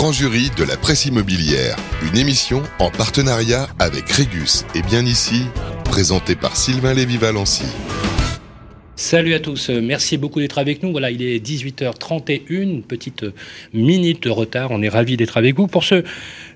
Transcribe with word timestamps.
grand 0.00 0.12
jury 0.12 0.48
de 0.56 0.64
la 0.64 0.78
presse 0.78 1.04
immobilière, 1.04 1.76
une 2.10 2.16
émission 2.16 2.62
en 2.78 2.90
partenariat 2.90 3.68
avec 3.78 4.08
Régus 4.08 4.64
et 4.74 4.80
bien 4.80 5.04
ici, 5.04 5.42
présentée 5.84 6.36
par 6.36 6.56
Sylvain 6.56 6.94
Lévy-Valency. 6.94 7.66
Salut 8.96 9.34
à 9.34 9.40
tous, 9.40 9.68
merci 9.68 10.16
beaucoup 10.16 10.40
d'être 10.40 10.56
avec 10.56 10.82
nous. 10.82 10.90
Voilà, 10.90 11.10
il 11.10 11.22
est 11.22 11.38
18h31, 11.38 12.80
petite 12.80 13.26
minute 13.74 14.22
de 14.22 14.30
retard. 14.30 14.70
On 14.70 14.80
est 14.80 14.88
ravis 14.88 15.18
d'être 15.18 15.36
avec 15.36 15.54
vous 15.54 15.66
pour 15.66 15.84
ce 15.84 16.02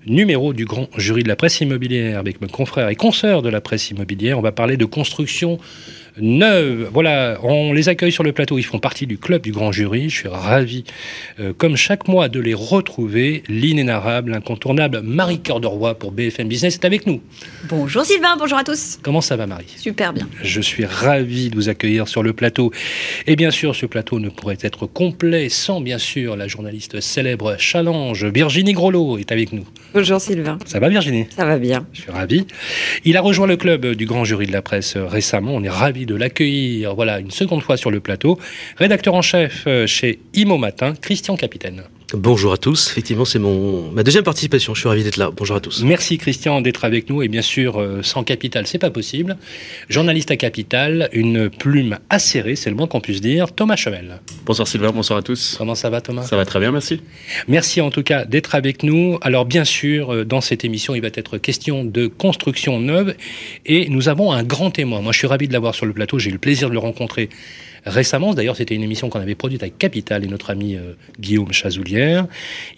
numéro 0.07 0.55
du 0.55 0.65
grand 0.65 0.89
jury 0.97 1.23
de 1.23 1.29
la 1.29 1.37
presse 1.37 1.61
immobilière 1.61 2.19
avec 2.19 2.41
mes 2.41 2.49
confrères 2.49 2.89
et 2.89 2.97
consoeurs 2.97 3.43
de 3.43 3.51
la 3.51 3.61
presse 3.61 3.91
immobilière. 3.91 4.39
On 4.39 4.43
va 4.43 4.53
parler 4.53 4.79
de 4.79 4.87
construction 4.87 5.59
neuve. 6.19 6.89
Voilà, 6.93 7.39
on 7.43 7.73
les 7.73 7.89
accueille 7.89 8.13
sur 8.13 8.23
le 8.23 8.33
plateau. 8.33 8.59
Ils 8.59 8.65
font 8.65 8.79
partie 8.79 9.07
du 9.07 9.19
club 9.19 9.43
du 9.43 9.53
grand 9.53 9.73
jury. 9.73 10.11
Je 10.11 10.17
suis 10.17 10.29
ravi, 10.29 10.85
euh, 11.41 11.53
comme 11.57 11.77
chaque 11.77 12.09
mois, 12.09 12.29
de 12.29 12.41
les 12.41 12.55
retrouver. 12.55 13.43
L'inénarrable, 13.49 14.31
l'incontournable 14.31 15.01
Marie 15.03 15.41
Cœur 15.41 15.61
de 15.61 15.69
pour 15.95 16.13
BFM 16.13 16.49
Business 16.49 16.75
est 16.75 16.85
avec 16.85 17.07
nous. 17.07 17.21
Bonjour 17.69 18.05
Sylvain, 18.05 18.37
bonjour 18.39 18.59
à 18.59 18.65
tous. 18.65 18.99
Comment 19.03 19.21
ça 19.21 19.37
va 19.37 19.47
Marie? 19.47 19.67
Super 19.77 20.13
bien. 20.13 20.29
Je 20.43 20.61
suis 20.61 20.85
ravi 20.85 21.51
de 21.51 21.57
vous 21.57 21.69
accueillir 21.69 22.07
sur 22.07 22.23
le 22.23 22.33
plateau. 22.33 22.71
Et 23.27 23.35
bien 23.35 23.51
sûr, 23.51 23.75
ce 23.75 23.87
plateau 23.87 24.21
ne 24.21 24.29
pourrait 24.29 24.59
être 24.61 24.87
complet 24.87 25.49
sans 25.49 25.81
bien 25.81 25.99
sûr 25.99 26.37
la 26.37 26.47
journaliste 26.47 27.01
célèbre 27.01 27.57
Challenge. 27.59 28.25
Virginie 28.27 28.73
Grolot 28.73 29.19
est 29.19 29.33
avec 29.33 29.53
nous. 29.53 29.65
Bonjour 29.95 30.21
Sylvain. 30.21 30.59
Ça 30.67 30.81
va 30.81 30.89
Virginie? 30.89 31.29
Ça 31.31 31.45
va 31.45 31.57
bien. 31.57 31.87
Je 31.93 32.01
suis 32.01 32.11
ravi. 32.11 32.49
Il 33.05 33.17
a 33.17 33.21
rejoint 33.21 33.47
le 33.47 33.57
club 33.57 33.87
du 33.87 34.07
grand 34.07 34.25
jury 34.25 34.49
de 34.49 34.53
la 34.53 34.61
presse 34.61 34.97
récemment. 34.97 35.53
On 35.55 35.63
est 35.63 35.69
ravi 35.69 36.05
de 36.05 36.17
l'accueillir 36.17 36.97
voilà, 36.97 37.21
une 37.21 37.31
seconde 37.31 37.63
fois 37.63 37.77
sur 37.77 37.93
le 37.93 38.01
plateau. 38.01 38.37
Rédacteur 38.77 39.15
en 39.15 39.23
chef 39.23 39.63
euh, 39.69 39.87
chez 39.87 40.19
Imo 40.35 40.59
Matin, 40.59 40.95
Christian 41.01 41.37
Capitaine. 41.37 41.85
Bonjour 42.17 42.53
à 42.53 42.59
tous. 42.59 42.91
Effectivement, 42.91 43.25
c'est 43.25 43.41
mon 43.41 43.91
ma 43.91 44.05
deuxième 44.05 44.23
participation. 44.23 44.73
Je 44.73 44.81
suis 44.81 44.89
ravi 44.89 45.03
d'être 45.03 45.17
là. 45.17 45.31
Bonjour 45.37 45.57
à 45.57 45.61
tous. 45.61 45.83
Merci 45.83 46.17
Christian 46.17 46.61
d'être 46.61 46.85
avec 46.85 47.11
nous 47.11 47.23
et 47.23 47.29
bien 47.29 47.43
sûr 47.43 47.81
euh, 47.81 48.03
sans 48.03 48.23
Capital, 48.23 48.69
c'est 48.69 48.79
pas 48.79 48.91
possible. 48.91 49.37
Journaliste 49.89 50.31
à 50.31 50.37
Capital, 50.37 51.09
une 51.13 51.51
plume 51.51 51.99
acérée, 52.11 52.55
c'est 52.55 52.71
le 52.71 52.77
moins 52.77 52.87
qu'on 52.87 53.01
puisse 53.01 53.21
dire. 53.21 53.53
Thomas 53.53 53.75
Chemel. 53.75 54.21
Bonsoir 54.47 54.69
Sylvain, 54.69 54.93
bonsoir 54.93 55.19
à 55.19 55.23
tous. 55.23 55.57
Comment 55.59 55.75
ça 55.75 55.91
va 55.91 56.01
Thomas? 56.01 56.23
Ça 56.23 56.37
va 56.37 56.45
très 56.45 56.61
bien, 56.61 56.71
merci. 56.71 57.01
Merci 57.49 57.81
en 57.81 57.91
tout 57.91 58.05
cas 58.05 58.25
d'être 58.25 58.55
avec 58.55 58.85
nous. 58.85 59.19
Alors 59.21 59.45
bien 59.45 59.65
sûr, 59.65 60.15
euh, 60.15 60.25
dans 60.25 60.41
cette 60.41 60.65
émission, 60.65 60.95
il 60.95 61.03
va 61.03 61.09
être 61.09 61.39
question 61.39 61.85
de 61.85 62.07
construction 62.07 62.79
neuve 62.79 63.17
et 63.67 63.89
nous 63.89 64.09
avons 64.09 64.31
un 64.31 64.45
grand 64.45 64.71
témoin. 64.71 65.01
Moi, 65.01 65.11
je 65.11 65.19
suis 65.19 65.27
ravi 65.27 65.49
de 65.49 65.53
l'avoir 65.53 65.75
sur 65.75 65.87
le 65.87 65.93
plateau. 65.93 66.21
J'ai 66.21 66.31
eu 66.31 66.35
le 66.35 66.39
plaisir 66.39 66.69
de 66.69 66.75
le 66.75 66.79
rencontrer 66.79 67.29
récemment. 67.87 68.35
D'ailleurs, 68.35 68.57
c'était 68.57 68.75
une 68.75 68.83
émission 68.83 69.09
qu'on 69.09 69.21
avait 69.21 69.35
produite 69.35 69.63
avec 69.63 69.79
Capital 69.79 70.25
et 70.25 70.27
notre 70.27 70.51
ami 70.51 70.77
euh, 70.77 70.95
Guillaume 71.21 71.53
Chazoulière. 71.53 72.27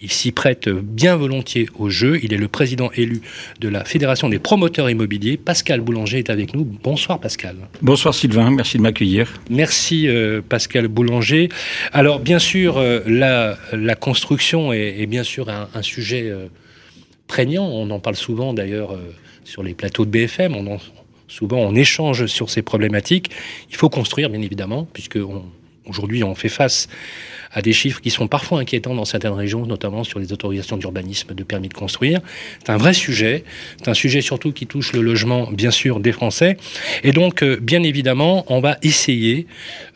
Il 0.01 0.11
s'y 0.11 0.31
prête 0.31 0.69
bien 0.69 1.15
volontiers 1.15 1.69
au 1.77 1.89
jeu. 1.89 2.19
Il 2.23 2.33
est 2.33 2.37
le 2.37 2.47
président 2.47 2.91
élu 2.95 3.21
de 3.59 3.69
la 3.69 3.83
Fédération 3.85 4.29
des 4.29 4.39
promoteurs 4.39 4.89
immobiliers. 4.89 5.37
Pascal 5.37 5.81
Boulanger 5.81 6.19
est 6.19 6.29
avec 6.29 6.53
nous. 6.53 6.63
Bonsoir 6.63 7.19
Pascal. 7.19 7.55
Bonsoir 7.81 8.13
Sylvain, 8.13 8.51
merci 8.51 8.77
de 8.77 8.83
m'accueillir. 8.83 9.33
Merci 9.49 10.07
euh, 10.07 10.41
Pascal 10.47 10.87
Boulanger. 10.87 11.49
Alors 11.93 12.19
bien 12.19 12.39
sûr, 12.39 12.77
euh, 12.77 13.01
la, 13.07 13.57
la, 13.73 13.95
construction 13.95 14.73
est, 14.73 15.01
est, 15.01 15.05
bien 15.05 15.23
sûr 15.23 15.49
un, 15.49 15.69
un 15.73 15.81
sujet 15.81 16.31
prégnant. 17.27 17.65
On 17.65 17.89
en 17.89 17.99
parle 17.99 18.15
souvent 18.15 18.53
d'ailleurs 18.53 18.97
sur 19.43 19.63
les 19.63 19.73
plateaux 19.73 20.05
de 20.05 20.11
BFM. 20.11 20.55
On 20.55 20.75
en, 20.75 20.77
souvent 21.27 21.57
on 21.57 21.75
échange 21.75 22.25
sur 22.25 22.49
ces 22.49 22.61
problématiques. 22.61 23.31
Il 23.69 23.75
faut 23.75 23.89
construire, 23.89 24.29
bien 24.29 24.41
évidemment, 24.41 24.87
puisque 24.93 25.19
aujourd'hui 25.85 26.23
on 26.23 26.35
fait 26.35 26.49
face 26.49 26.87
à 27.57 27.61
des 27.63 27.73
chiffres 27.73 28.01
qui 28.01 28.11
sont 28.11 28.27
parfois 28.27 28.59
inquiétants 28.59 28.93
dans 28.93 29.03
certaines 29.03 29.33
régions, 29.33 29.65
notamment 29.65 30.03
sur 30.03 30.19
les 30.19 30.31
autorisations 30.31 30.77
d'urbanisme, 30.77 31.33
de 31.33 31.43
permis 31.43 31.69
de 31.69 31.73
construire. 31.73 32.21
C'est 32.63 32.71
un 32.71 32.77
vrai 32.77 32.93
sujet. 32.93 33.43
C'est 33.79 33.89
un 33.89 33.95
sujet 33.95 34.21
surtout 34.21 34.51
qui 34.51 34.67
touche 34.67 34.93
le 34.93 35.01
logement, 35.01 35.49
bien 35.51 35.71
sûr, 35.71 35.99
des 35.99 36.11
Français. 36.11 36.57
Et 37.03 37.13
donc, 37.13 37.41
euh, 37.41 37.57
bien 37.59 37.81
évidemment, 37.81 38.45
on 38.49 38.59
va 38.59 38.77
essayer 38.83 39.47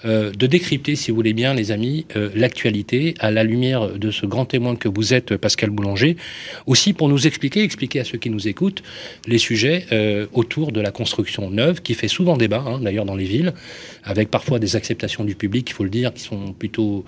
euh, 0.06 0.32
de 0.32 0.48
décrypter, 0.48 0.96
si 0.96 1.12
vous 1.12 1.16
voulez 1.18 1.34
bien, 1.34 1.54
les 1.54 1.72
amis, 1.72 2.08
euh, 2.16 2.32
l'actualité 2.34 3.14
à 3.20 3.30
la 3.30 3.44
lumière 3.44 3.90
de 3.90 4.10
ce 4.10 4.26
grand 4.26 4.46
témoin 4.46 4.76
que 4.76 4.90
vous 4.90 5.14
êtes, 5.14 5.38
Pascal 5.38 5.70
Boulanger. 5.70 6.18
Aussi 6.66 6.94
pour 6.94 7.10
nous 7.10 7.28
expliquer, 7.28 7.62
expliquer 7.62 8.00
à 8.00 8.06
ceux 8.06 8.18
qui 8.18 8.32
nous 8.32 8.48
écoutent, 8.48 8.82
les 9.28 9.38
sujets 9.38 9.86
autour 10.34 10.72
de 10.72 10.82
la 10.82 10.90
construction 10.90 11.52
neuve, 11.52 11.84
qui 11.84 11.94
fait 11.94 12.08
souvent 12.08 12.38
débat, 12.38 12.64
hein, 12.66 12.80
d'ailleurs, 12.82 13.06
dans 13.06 13.16
les 13.16 13.26
villes, 13.26 13.54
avec 14.04 14.32
parfois 14.32 14.58
des 14.58 14.76
acceptations 14.76 15.24
du 15.24 15.36
public, 15.36 15.70
il 15.70 15.74
faut 15.74 15.84
le 15.84 15.92
dire, 15.92 16.12
qui 16.12 16.24
sont 16.24 16.54
plutôt 16.54 17.06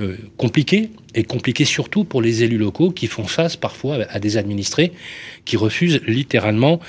euh, 0.00 0.16
compliqué, 0.38 0.88
et 1.14 1.22
compliqué 1.22 1.66
surtout 1.66 2.04
pour 2.04 2.22
les 2.22 2.42
élus 2.42 2.56
locaux 2.56 2.90
qui 2.90 3.06
font 3.06 3.24
face 3.24 3.56
parfois 3.56 3.98
à 4.08 4.18
des 4.20 4.38
administrés 4.38 4.92
qui 5.44 5.58
refusent 5.58 6.00
littéralement, 6.06 6.80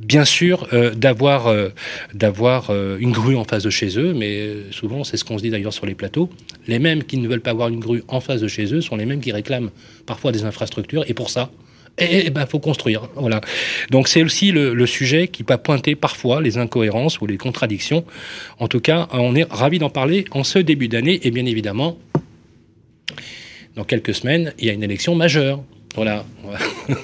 bien 0.00 0.24
sûr, 0.24 0.68
euh, 0.72 0.94
d'avoir 0.94 1.48
euh, 1.48 2.96
une 3.00 3.10
grue 3.10 3.34
en 3.34 3.42
face 3.42 3.64
de 3.64 3.70
chez 3.70 3.98
eux, 3.98 4.14
mais 4.14 4.48
souvent 4.70 5.02
c'est 5.02 5.16
ce 5.16 5.24
qu'on 5.24 5.38
se 5.38 5.42
dit 5.42 5.50
d'ailleurs 5.50 5.72
sur 5.72 5.86
les 5.86 5.96
plateaux. 5.96 6.30
Les 6.68 6.78
mêmes 6.78 7.02
qui 7.02 7.16
ne 7.16 7.26
veulent 7.26 7.40
pas 7.40 7.50
avoir 7.50 7.68
une 7.68 7.80
grue 7.80 8.04
en 8.06 8.20
face 8.20 8.40
de 8.40 8.48
chez 8.48 8.72
eux 8.72 8.80
sont 8.80 8.94
les 8.94 9.06
mêmes 9.06 9.20
qui 9.20 9.32
réclament 9.32 9.70
parfois 10.06 10.30
des 10.30 10.44
infrastructures, 10.44 11.04
et 11.08 11.14
pour 11.14 11.30
ça, 11.30 11.50
et, 11.98 12.30
ben, 12.30 12.46
faut 12.46 12.58
construire. 12.58 13.08
Voilà. 13.16 13.40
Donc 13.90 14.08
c'est 14.08 14.22
aussi 14.22 14.52
le, 14.52 14.86
sujet 14.86 15.28
qui 15.28 15.42
peut 15.42 15.56
pointer 15.56 15.94
parfois 15.94 16.40
les 16.40 16.58
incohérences 16.58 17.20
ou 17.20 17.26
les 17.26 17.36
contradictions. 17.36 18.04
En 18.58 18.68
tout 18.68 18.80
cas, 18.80 19.08
on 19.12 19.34
est 19.34 19.50
ravi 19.50 19.78
d'en 19.78 19.90
parler 19.90 20.24
en 20.30 20.44
ce 20.44 20.58
début 20.58 20.88
d'année 20.88 21.20
et 21.24 21.30
bien 21.30 21.44
évidemment, 21.44 21.98
dans 23.76 23.84
quelques 23.84 24.14
semaines, 24.14 24.52
il 24.58 24.66
y 24.66 24.70
a 24.70 24.72
une 24.72 24.82
élection 24.82 25.14
majeure. 25.14 25.62
Voilà, 25.94 26.24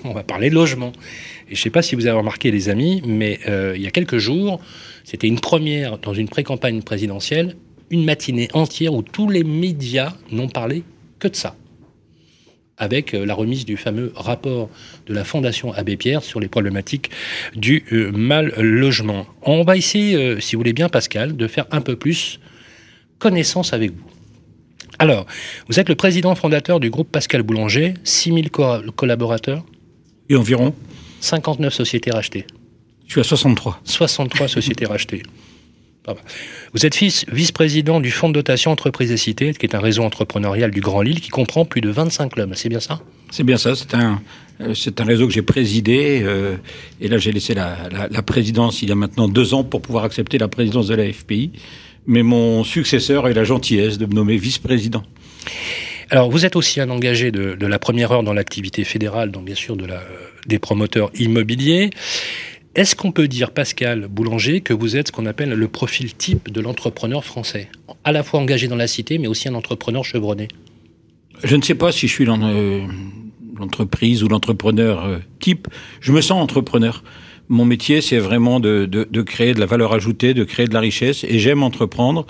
on 0.04 0.12
va, 0.12 0.22
parler 0.26 0.50
de 0.50 0.54
logement. 0.54 0.92
Et 1.50 1.54
je 1.54 1.60
ne 1.60 1.62
sais 1.62 1.70
pas 1.70 1.82
si 1.82 1.94
vous 1.94 2.06
avez 2.06 2.16
remarqué, 2.16 2.50
les 2.50 2.68
amis, 2.68 3.02
mais 3.06 3.38
euh, 3.46 3.74
il 3.76 3.82
y 3.82 3.86
a 3.86 3.90
quelques 3.90 4.18
jours, 4.18 4.60
c'était 5.04 5.28
une 5.28 5.40
première 5.40 5.98
dans 5.98 6.14
une 6.14 6.28
pré-campagne 6.28 6.82
présidentielle, 6.82 7.56
une 7.90 8.04
matinée 8.04 8.48
entière 8.54 8.94
où 8.94 9.02
tous 9.02 9.28
les 9.28 9.44
médias 9.44 10.14
n'ont 10.30 10.48
parlé 10.48 10.84
que 11.18 11.28
de 11.28 11.36
ça 11.36 11.56
avec 12.80 13.12
euh, 13.12 13.26
la 13.26 13.34
remise 13.34 13.64
du 13.64 13.76
fameux 13.76 14.12
rapport 14.14 14.70
de 15.08 15.14
la 15.14 15.24
Fondation 15.24 15.72
Abbé 15.72 15.96
Pierre 15.96 16.22
sur 16.22 16.38
les 16.38 16.46
problématiques 16.46 17.10
du 17.56 17.84
euh, 17.92 18.12
mal 18.12 18.54
logement. 18.56 19.26
On 19.42 19.64
va 19.64 19.76
essayer, 19.76 20.40
si 20.40 20.54
vous 20.54 20.60
voulez 20.60 20.72
bien, 20.72 20.88
Pascal, 20.88 21.36
de 21.36 21.46
faire 21.48 21.66
un 21.72 21.80
peu 21.80 21.96
plus 21.96 22.38
connaissance 23.18 23.72
avec 23.72 23.90
vous. 23.90 24.17
Alors, 24.98 25.26
vous 25.68 25.78
êtes 25.78 25.88
le 25.88 25.94
président 25.94 26.34
fondateur 26.34 26.80
du 26.80 26.90
groupe 26.90 27.10
Pascal 27.10 27.42
Boulanger, 27.42 27.94
6000 28.04 28.50
co 28.50 28.80
collaborateurs 28.96 29.64
Et 30.28 30.36
environ 30.36 30.74
59 31.20 31.72
sociétés 31.72 32.10
rachetées. 32.10 32.46
Je 33.06 33.12
suis 33.12 33.20
à 33.20 33.24
63. 33.24 33.80
63 33.84 34.48
sociétés 34.48 34.86
rachetées. 34.86 35.22
Vous 36.72 36.86
êtes 36.86 36.96
vice-président 36.96 38.00
du 38.00 38.10
Fonds 38.10 38.28
de 38.28 38.34
dotation 38.34 38.70
Entreprises 38.70 39.10
et 39.10 39.16
Cités, 39.16 39.52
qui 39.52 39.66
est 39.66 39.74
un 39.74 39.80
réseau 39.80 40.02
entrepreneurial 40.02 40.70
du 40.70 40.80
Grand 40.80 41.02
Lille 41.02 41.20
qui 41.20 41.28
comprend 41.28 41.64
plus 41.64 41.80
de 41.80 41.90
25 41.90 42.32
clubs. 42.32 42.52
C'est 42.54 42.68
bien 42.68 42.80
ça? 42.80 43.00
C'est 43.30 43.44
bien 43.44 43.58
ça. 43.58 43.74
C'est 43.74 43.94
un, 43.94 44.22
euh, 44.60 44.74
c'est 44.74 45.00
un 45.00 45.04
réseau 45.04 45.26
que 45.26 45.32
j'ai 45.32 45.42
présidé. 45.42 46.22
Euh, 46.22 46.56
et 47.00 47.08
là, 47.08 47.18
j'ai 47.18 47.32
laissé 47.32 47.54
la, 47.54 47.76
la, 47.90 48.08
la, 48.08 48.22
présidence 48.22 48.80
il 48.80 48.88
y 48.88 48.92
a 48.92 48.94
maintenant 48.94 49.28
deux 49.28 49.54
ans 49.54 49.64
pour 49.64 49.82
pouvoir 49.82 50.04
accepter 50.04 50.38
la 50.38 50.48
présidence 50.48 50.86
de 50.86 50.94
la 50.94 51.12
FPI. 51.12 51.52
Mais 52.08 52.22
mon 52.22 52.64
successeur 52.64 53.26
a 53.26 53.30
eu 53.30 53.34
la 53.34 53.44
gentillesse 53.44 53.98
de 53.98 54.06
me 54.06 54.14
nommer 54.14 54.38
vice-président. 54.38 55.02
Alors, 56.08 56.30
vous 56.30 56.46
êtes 56.46 56.56
aussi 56.56 56.80
un 56.80 56.88
engagé 56.88 57.30
de, 57.30 57.54
de 57.54 57.66
la 57.66 57.78
première 57.78 58.10
heure 58.12 58.22
dans 58.22 58.32
l'activité 58.32 58.82
fédérale, 58.84 59.30
donc 59.30 59.44
bien 59.44 59.54
sûr 59.54 59.76
de 59.76 59.84
la, 59.84 60.02
des 60.46 60.58
promoteurs 60.58 61.10
immobiliers. 61.14 61.90
Est-ce 62.74 62.96
qu'on 62.96 63.12
peut 63.12 63.28
dire, 63.28 63.50
Pascal 63.50 64.08
Boulanger, 64.08 64.62
que 64.62 64.72
vous 64.72 64.96
êtes 64.96 65.08
ce 65.08 65.12
qu'on 65.12 65.26
appelle 65.26 65.50
le 65.50 65.68
profil 65.68 66.14
type 66.14 66.50
de 66.50 66.62
l'entrepreneur 66.62 67.26
français? 67.26 67.68
À 68.04 68.12
la 68.12 68.22
fois 68.22 68.40
engagé 68.40 68.68
dans 68.68 68.76
la 68.76 68.86
cité, 68.86 69.18
mais 69.18 69.28
aussi 69.28 69.48
un 69.48 69.54
entrepreneur 69.54 70.02
chevronné 70.02 70.48
Je 71.44 71.56
ne 71.56 71.62
sais 71.62 71.74
pas 71.74 71.92
si 71.92 72.08
je 72.08 72.12
suis 72.14 72.24
dans 72.24 72.38
l'entreprise 73.58 74.22
ou 74.22 74.28
l'entrepreneur 74.28 75.20
type. 75.40 75.68
Je 76.00 76.12
me 76.12 76.22
sens 76.22 76.42
entrepreneur. 76.42 77.04
Mon 77.48 77.64
métier, 77.64 78.00
c'est 78.00 78.18
vraiment 78.18 78.60
de, 78.60 78.84
de, 78.84 79.06
de, 79.10 79.22
créer 79.22 79.54
de 79.54 79.60
la 79.60 79.66
valeur 79.66 79.92
ajoutée, 79.92 80.34
de 80.34 80.44
créer 80.44 80.66
de 80.66 80.74
la 80.74 80.80
richesse, 80.80 81.24
et 81.24 81.38
j'aime 81.38 81.62
entreprendre. 81.62 82.26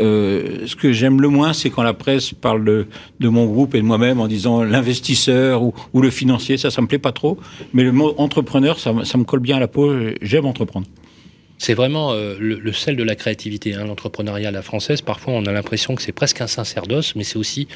Euh, 0.00 0.66
ce 0.66 0.76
que 0.76 0.92
j'aime 0.92 1.20
le 1.20 1.28
moins, 1.28 1.52
c'est 1.52 1.68
quand 1.70 1.82
la 1.82 1.92
presse 1.92 2.32
parle 2.32 2.64
de, 2.64 2.86
de 3.20 3.28
mon 3.28 3.46
groupe 3.46 3.74
et 3.74 3.78
de 3.78 3.86
moi-même 3.86 4.20
en 4.20 4.28
disant 4.28 4.62
l'investisseur 4.62 5.62
ou, 5.62 5.74
ou, 5.92 6.00
le 6.00 6.10
financier. 6.10 6.56
Ça, 6.56 6.70
ça 6.70 6.80
me 6.80 6.86
plaît 6.86 6.98
pas 6.98 7.12
trop. 7.12 7.38
Mais 7.74 7.84
le 7.84 7.92
mot 7.92 8.14
entrepreneur, 8.16 8.78
ça, 8.78 8.94
ça 9.04 9.18
me 9.18 9.24
colle 9.24 9.40
bien 9.40 9.56
à 9.56 9.60
la 9.60 9.68
peau. 9.68 9.92
J'aime 10.22 10.46
entreprendre. 10.46 10.86
C'est 11.62 11.74
vraiment 11.74 12.12
euh, 12.12 12.34
le, 12.40 12.72
sel 12.72 12.96
de 12.96 13.04
la 13.04 13.14
créativité. 13.14 13.74
Hein, 13.74 13.84
L'entrepreneuriat 13.84 14.48
à 14.48 14.50
la 14.50 14.62
française, 14.62 15.00
parfois 15.00 15.34
on 15.34 15.46
a 15.46 15.52
l'impression 15.52 15.94
que 15.94 16.02
c'est 16.02 16.10
presque 16.10 16.40
un 16.40 16.48
sacerdoce, 16.48 17.14
mais 17.14 17.22
c'est 17.22 17.36
aussi, 17.36 17.68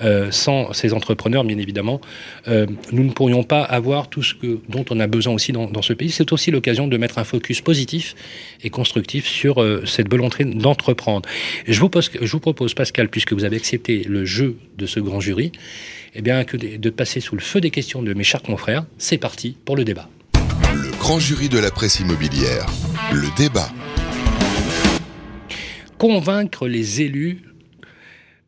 euh, 0.00 0.30
sans 0.30 0.72
ces 0.72 0.94
entrepreneurs, 0.94 1.44
bien 1.44 1.58
évidemment, 1.58 2.00
euh, 2.48 2.64
nous 2.90 3.04
ne 3.04 3.10
pourrions 3.10 3.42
pas 3.42 3.62
avoir 3.62 4.08
tout 4.08 4.22
ce 4.22 4.34
dont 4.70 4.86
on 4.88 4.98
a 4.98 5.06
besoin 5.06 5.34
aussi 5.34 5.52
dans, 5.52 5.82
ce 5.82 5.92
pays. 5.92 6.10
C'est 6.10 6.32
aussi 6.32 6.52
l'occasion 6.52 6.88
de 6.88 6.96
mettre 6.96 7.18
un 7.18 7.24
focus 7.24 7.60
positif 7.60 8.14
et 8.62 8.70
constructif 8.70 9.26
sur 9.26 9.62
cette 9.84 10.10
volonté 10.10 10.46
d'entreprendre. 10.46 11.28
Je 11.66 11.78
vous, 11.80 11.90
propose, 12.40 12.72
Pascal, 12.72 13.10
puisque 13.10 13.34
vous 13.34 13.44
avez 13.44 13.56
accepté 13.56 14.04
le 14.04 14.24
jeu 14.24 14.56
de 14.78 14.86
ce 14.86 15.00
grand 15.00 15.20
jury, 15.20 15.52
eh 16.14 16.22
bien, 16.22 16.46
de 16.54 16.90
passer 16.90 17.20
sous 17.20 17.34
le 17.34 17.42
feu 17.42 17.60
des 17.60 17.70
questions 17.70 18.02
de 18.02 18.14
mes 18.14 18.24
chers 18.24 18.42
confrères. 18.42 18.86
C'est 18.96 19.18
parti 19.18 19.54
pour 19.66 19.76
le 19.76 19.84
débat. 19.84 20.08
Grand 21.04 21.18
jury 21.18 21.50
de 21.50 21.58
la 21.58 21.70
presse 21.70 22.00
immobilière. 22.00 22.64
Le 23.12 23.28
débat. 23.36 23.68
Convaincre 25.98 26.66
les 26.66 27.02
élus 27.02 27.42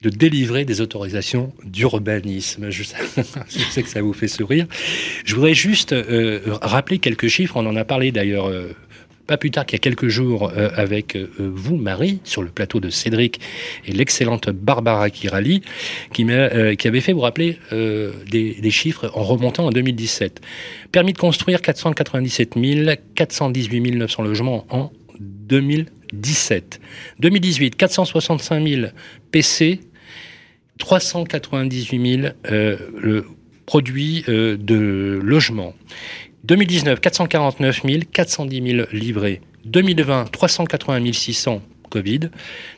de 0.00 0.08
délivrer 0.08 0.64
des 0.64 0.80
autorisations 0.80 1.52
d'urbanisme. 1.64 2.70
Je, 2.70 2.82
sais 2.82 3.82
que 3.82 3.90
ça 3.90 4.00
vous 4.00 4.14
fait 4.14 4.26
sourire. 4.26 4.66
Je 5.26 5.34
voudrais 5.34 5.52
juste 5.52 5.92
euh, 5.92 6.40
rappeler 6.62 6.98
quelques 6.98 7.28
chiffres. 7.28 7.58
On 7.58 7.66
en 7.66 7.76
a 7.76 7.84
parlé 7.84 8.10
d'ailleurs 8.10 8.48
euh, 8.48 8.74
pas 9.26 9.36
plus 9.36 9.50
tard 9.50 9.66
qu'il 9.66 9.76
y 9.76 9.80
a 9.80 9.82
quelques 9.82 10.08
jours 10.08 10.52
euh, 10.56 10.70
avec 10.74 11.16
euh, 11.16 11.28
vous, 11.38 11.76
Marie, 11.76 12.20
sur 12.24 12.42
le 12.42 12.48
plateau 12.48 12.80
de 12.80 12.90
Cédric 12.90 13.40
et 13.86 13.92
l'excellente 13.92 14.50
Barbara 14.50 15.10
Kirali, 15.10 15.62
qui, 16.12 16.24
euh, 16.30 16.74
qui 16.74 16.88
avait 16.88 17.00
fait, 17.00 17.12
vous 17.12 17.20
rappeler, 17.20 17.58
des, 18.30 18.70
chiffres 18.70 19.10
en 19.14 19.22
remontant 19.22 19.66
en 19.66 19.70
2017. 19.70 20.40
Permis 20.92 21.12
de 21.12 21.18
construire 21.18 21.60
497 21.62 22.54
000, 22.60 22.90
418 23.14 23.80
900 23.92 24.22
logements 24.22 24.66
en 24.70 24.90
2017. 25.20 26.80
2018, 27.20 27.76
465 27.76 28.68
000 28.68 28.86
PC, 29.30 29.80
398 30.78 32.20
000 32.20 32.32
le 32.50 33.24
produits 33.66 34.24
de 34.28 35.20
logement. 35.22 35.74
2019, 36.46 37.00
449 37.00 37.82
000, 37.84 38.02
410 38.12 38.62
000 38.62 38.86
livrés. 38.92 39.40
2020, 39.64 40.26
380 40.30 41.12
600 41.12 41.60
Covid, 41.90 42.30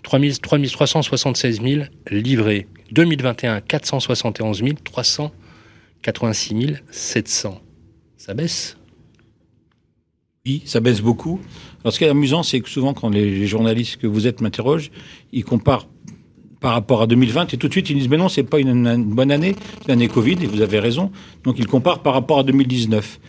3 0.03 0.20
376 0.43 1.61
000 1.61 1.82
livrés. 2.11 2.67
2021, 2.93 3.61
471 3.61 4.59
000, 4.61 4.70
386 4.82 6.76
700. 6.91 7.61
Ça 8.17 8.32
baisse? 8.32 8.79
Oui, 10.47 10.62
ça 10.65 10.81
baisse 10.81 11.03
beaucoup. 11.03 11.38
Alors 11.82 11.93
ce 11.93 11.99
qui 11.99 12.05
est 12.05 12.09
amusant, 12.09 12.43
c'est 12.43 12.61
que 12.61 12.70
souvent 12.70 12.94
quand 12.94 13.11
les 13.11 13.47
journalistes 13.47 13.99
que 13.99 14.06
vous 14.06 14.26
êtes 14.26 14.41
m'interrogent, 14.41 14.91
ils 15.32 15.44
comparent 15.44 15.88
par 16.61 16.73
rapport 16.73 17.03
à 17.03 17.06
2020 17.06 17.53
et 17.53 17.59
tout 17.59 17.69
de 17.69 17.73
suite 17.73 17.91
ils 17.91 17.99
disent 17.99 18.09
mais 18.09 18.17
non 18.17 18.31
c'est 18.31 18.44
pas 18.44 18.59
une, 18.59 18.87
une 18.87 19.15
bonne 19.15 19.31
année, 19.31 19.55
c'est 19.82 19.88
l'année 19.88 20.09
Covid 20.09 20.38
et 20.43 20.47
vous 20.47 20.62
avez 20.62 20.79
raison. 20.79 21.12
Donc 21.44 21.59
ils 21.59 21.67
comparent 21.67 22.03
par 22.03 22.15
rapport 22.15 22.38
à 22.38 22.44
2019. 22.44 23.20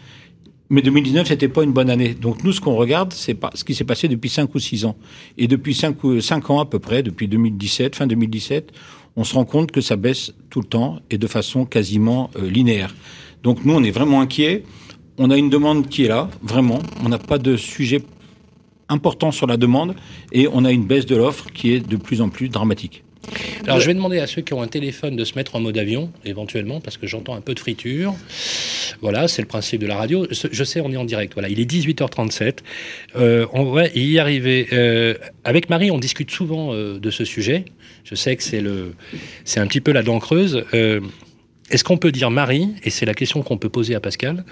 Mais 0.71 0.83
2019, 0.83 1.27
c'était 1.27 1.48
pas 1.48 1.63
une 1.63 1.71
bonne 1.71 1.89
année. 1.89 2.13
Donc 2.13 2.44
nous, 2.44 2.54
ce 2.54 2.62
qu'on 2.62 2.75
regarde, 2.75 3.12
c'est 3.13 3.33
pas 3.33 3.50
ce 3.56 3.63
qui 3.63 3.74
s'est 3.74 3.86
passé 3.86 4.07
depuis 4.07 4.30
5 4.30 4.54
ou 4.54 4.60
6 4.60 4.86
ans. 4.86 4.95
Et 5.38 5.48
depuis 5.48 5.74
5, 5.74 6.04
ou 6.04 6.21
5 6.21 6.50
ans 6.51 6.60
à 6.60 6.66
peu 6.66 6.77
près, 6.77 7.01
depuis 7.01 7.27
2017, 7.27 7.95
fin 7.95 8.06
2017, 8.06 8.71
on 9.16 9.24
se 9.24 9.33
rend 9.33 9.45
compte 9.45 9.71
que 9.71 9.81
ça 9.81 9.95
baisse 9.95 10.31
tout 10.51 10.62
le 10.62 10.68
temps 10.68 11.00
et 11.10 11.18
de 11.18 11.25
façon 11.25 11.66
quasiment 11.66 12.30
euh, 12.36 12.48
linéaire. 12.48 12.95
Donc 13.42 13.66
nous, 13.66 13.74
on 13.74 13.83
est 13.83 13.92
vraiment 13.92 14.21
inquiets. 14.21 14.63
On 15.18 15.31
a 15.31 15.38
une 15.38 15.50
demande 15.50 15.88
qui 15.88 16.06
est 16.06 16.07
là, 16.07 16.30
vraiment. 16.44 16.80
On 17.04 17.10
n'a 17.10 17.18
pas 17.18 17.39
de 17.39 17.57
sujet 17.57 18.04
important 18.89 19.31
sur 19.31 19.48
la 19.48 19.57
demande 19.57 19.95
et 20.31 20.48
on 20.51 20.66
a 20.66 20.71
une 20.71 20.86
baisse 20.86 21.07
de 21.07 21.16
l'offre 21.16 21.51
qui 21.51 21.74
est 21.74 21.80
de 21.80 21.98
plus 21.98 22.21
en 22.21 22.30
plus 22.30 22.48
dramatique. 22.48 23.04
Alors, 23.63 23.80
je 23.80 23.86
vais 23.86 23.94
demander 23.94 24.19
à 24.19 24.27
ceux 24.27 24.42
qui 24.42 24.54
ont 24.54 24.62
un 24.62 24.68
téléphone 24.68 25.16
de 25.16 25.24
se 25.24 25.36
mettre 25.36 25.56
en 25.56 25.60
mode 25.60 25.77
avion, 25.77 26.12
éventuellement, 26.25 26.80
parce 26.81 26.98
que 26.98 27.07
j'entends 27.07 27.36
un 27.36 27.42
peu 27.42 27.54
de 27.54 27.60
friture. 27.60 28.16
Voilà, 29.01 29.27
c'est 29.27 29.42
le 29.42 29.48
principe 29.48 29.81
de 29.81 29.88
la 29.88 29.98
radio. 29.98 30.25
Je 30.30 30.63
sais, 30.63 30.81
on 30.81 30.92
est 30.92 30.98
en 30.98 31.06
direct. 31.06 31.33
Voilà, 31.33 31.50
il 31.50 31.60
est 31.60 31.69
18h37. 31.69 32.60
Euh, 33.16 33.45
on 33.54 33.66
va 33.66 33.88
y 33.88 34.19
arriver. 34.19 34.68
Euh, 34.74 35.16
avec 35.44 35.69
Marie, 35.69 35.92
on 35.92 36.00
discute 36.00 36.31
souvent 36.31 36.74
euh, 36.74 37.00
de 37.00 37.12
ce 37.12 37.25
sujet. 37.25 37.66
Je 38.04 38.16
sais 38.16 38.36
que 38.36 38.44
c'est 38.44 38.62
le, 38.62 38.94
c'est 39.45 39.60
un 39.60 39.68
petit 39.68 39.81
peu 39.81 39.92
la 39.92 40.04
dent 40.04 40.19
creuse. 40.19 40.63
Est-ce 41.69 41.83
qu'on 41.83 41.98
peut 41.98 42.12
dire 42.12 42.31
Marie, 42.31 42.69
et 42.83 42.89
c'est 42.89 43.06
la 43.06 43.13
question 43.13 43.44
qu'on 43.44 43.57
peut 43.57 43.69
poser 43.69 43.94
à 43.94 44.00
Pascal, 44.00 44.44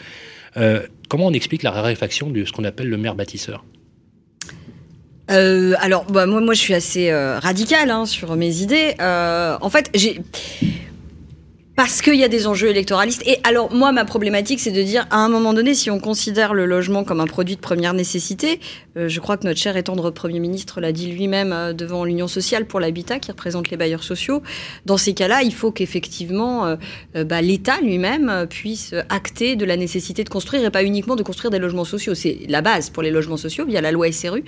comment 0.53 1.25
on 1.25 1.33
explique 1.33 1.63
la 1.63 1.71
raréfaction 1.71 2.29
de 2.29 2.45
ce 2.45 2.51
qu'on 2.51 2.63
appelle 2.63 2.89
le 2.89 2.97
maire 2.97 3.15
bâtisseur? 3.15 3.63
Euh, 5.29 5.73
alors, 5.79 6.05
bah, 6.05 6.25
moi, 6.25 6.53
je 6.53 6.59
suis 6.59 6.73
assez 6.73 7.09
euh, 7.09 7.39
radical 7.39 7.91
hein, 7.91 8.05
sur 8.05 8.35
mes 8.35 8.61
idées. 8.61 8.95
Euh, 9.01 9.57
en 9.61 9.69
fait, 9.69 9.89
j'ai 9.93 10.21
parce 11.77 12.01
qu'il 12.01 12.15
y 12.15 12.23
a 12.23 12.27
des 12.27 12.47
enjeux 12.47 12.69
électoralistes. 12.69 13.21
Et 13.27 13.37
alors, 13.43 13.71
moi, 13.71 13.91
ma 13.91 14.03
problématique, 14.03 14.59
c'est 14.59 14.71
de 14.71 14.81
dire, 14.81 15.05
à 15.11 15.17
un 15.17 15.29
moment 15.29 15.53
donné, 15.53 15.75
si 15.75 15.91
on 15.91 15.99
considère 15.99 16.55
le 16.55 16.65
logement 16.65 17.03
comme 17.03 17.19
un 17.19 17.27
produit 17.27 17.55
de 17.55 17.61
première 17.61 17.93
nécessité, 17.93 18.59
euh, 18.97 19.07
je 19.07 19.19
crois 19.19 19.37
que 19.37 19.45
notre 19.45 19.59
cher 19.59 19.77
et 19.77 19.83
tendre 19.83 20.09
Premier 20.09 20.39
ministre 20.39 20.81
l'a 20.81 20.91
dit 20.91 21.11
lui-même 21.11 21.53
euh, 21.53 21.73
devant 21.73 22.03
l'Union 22.03 22.27
sociale 22.27 22.65
pour 22.65 22.79
l'habitat, 22.79 23.19
qui 23.19 23.29
représente 23.29 23.69
les 23.69 23.77
bailleurs 23.77 24.03
sociaux. 24.03 24.41
Dans 24.87 24.97
ces 24.97 25.13
cas-là, 25.13 25.43
il 25.43 25.53
faut 25.53 25.71
qu'effectivement, 25.71 26.65
euh, 26.65 27.23
bah, 27.23 27.43
l'État 27.43 27.79
lui-même 27.79 28.47
puisse 28.49 28.95
acter 29.09 29.55
de 29.55 29.63
la 29.63 29.77
nécessité 29.77 30.23
de 30.23 30.29
construire 30.29 30.65
et 30.65 30.71
pas 30.71 30.83
uniquement 30.83 31.15
de 31.15 31.21
construire 31.21 31.51
des 31.51 31.59
logements 31.59 31.85
sociaux. 31.85 32.15
C'est 32.15 32.39
la 32.49 32.61
base 32.61 32.89
pour 32.89 33.03
les 33.03 33.11
logements 33.11 33.37
sociaux 33.37 33.67
via 33.67 33.81
la 33.81 33.91
loi 33.91 34.11
SRU. 34.11 34.43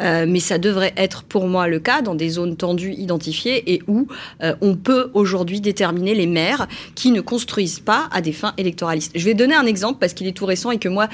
mais 0.00 0.40
ça 0.40 0.58
devrait 0.58 0.94
être 0.96 1.22
pour 1.22 1.46
moi 1.46 1.68
le 1.68 1.78
cas 1.78 2.02
dans 2.02 2.16
des 2.16 2.30
zones 2.30 2.56
tendues 2.56 2.94
identifiées 2.94 3.72
et 3.72 3.82
où 3.86 4.08
on 4.40 4.74
peut 4.74 5.10
aujourd'hui 5.14 5.60
déterminer 5.60 6.14
les 6.14 6.26
maires 6.26 6.66
qui 6.94 7.10
ne 7.10 7.20
construisent 7.20 7.80
pas 7.80 8.08
à 8.10 8.20
des 8.20 8.32
fins 8.32 8.54
électoralistes. 8.58 9.12
Je 9.14 9.24
vais 9.24 9.34
donner 9.34 9.54
un 9.54 9.66
exemple 9.66 9.98
parce 9.98 10.12
qu'il 10.14 10.26
est 10.26 10.32
tout 10.32 10.46
récent 10.46 10.70
et 10.70 10.78
que 10.78 10.88
moi, 10.88 11.08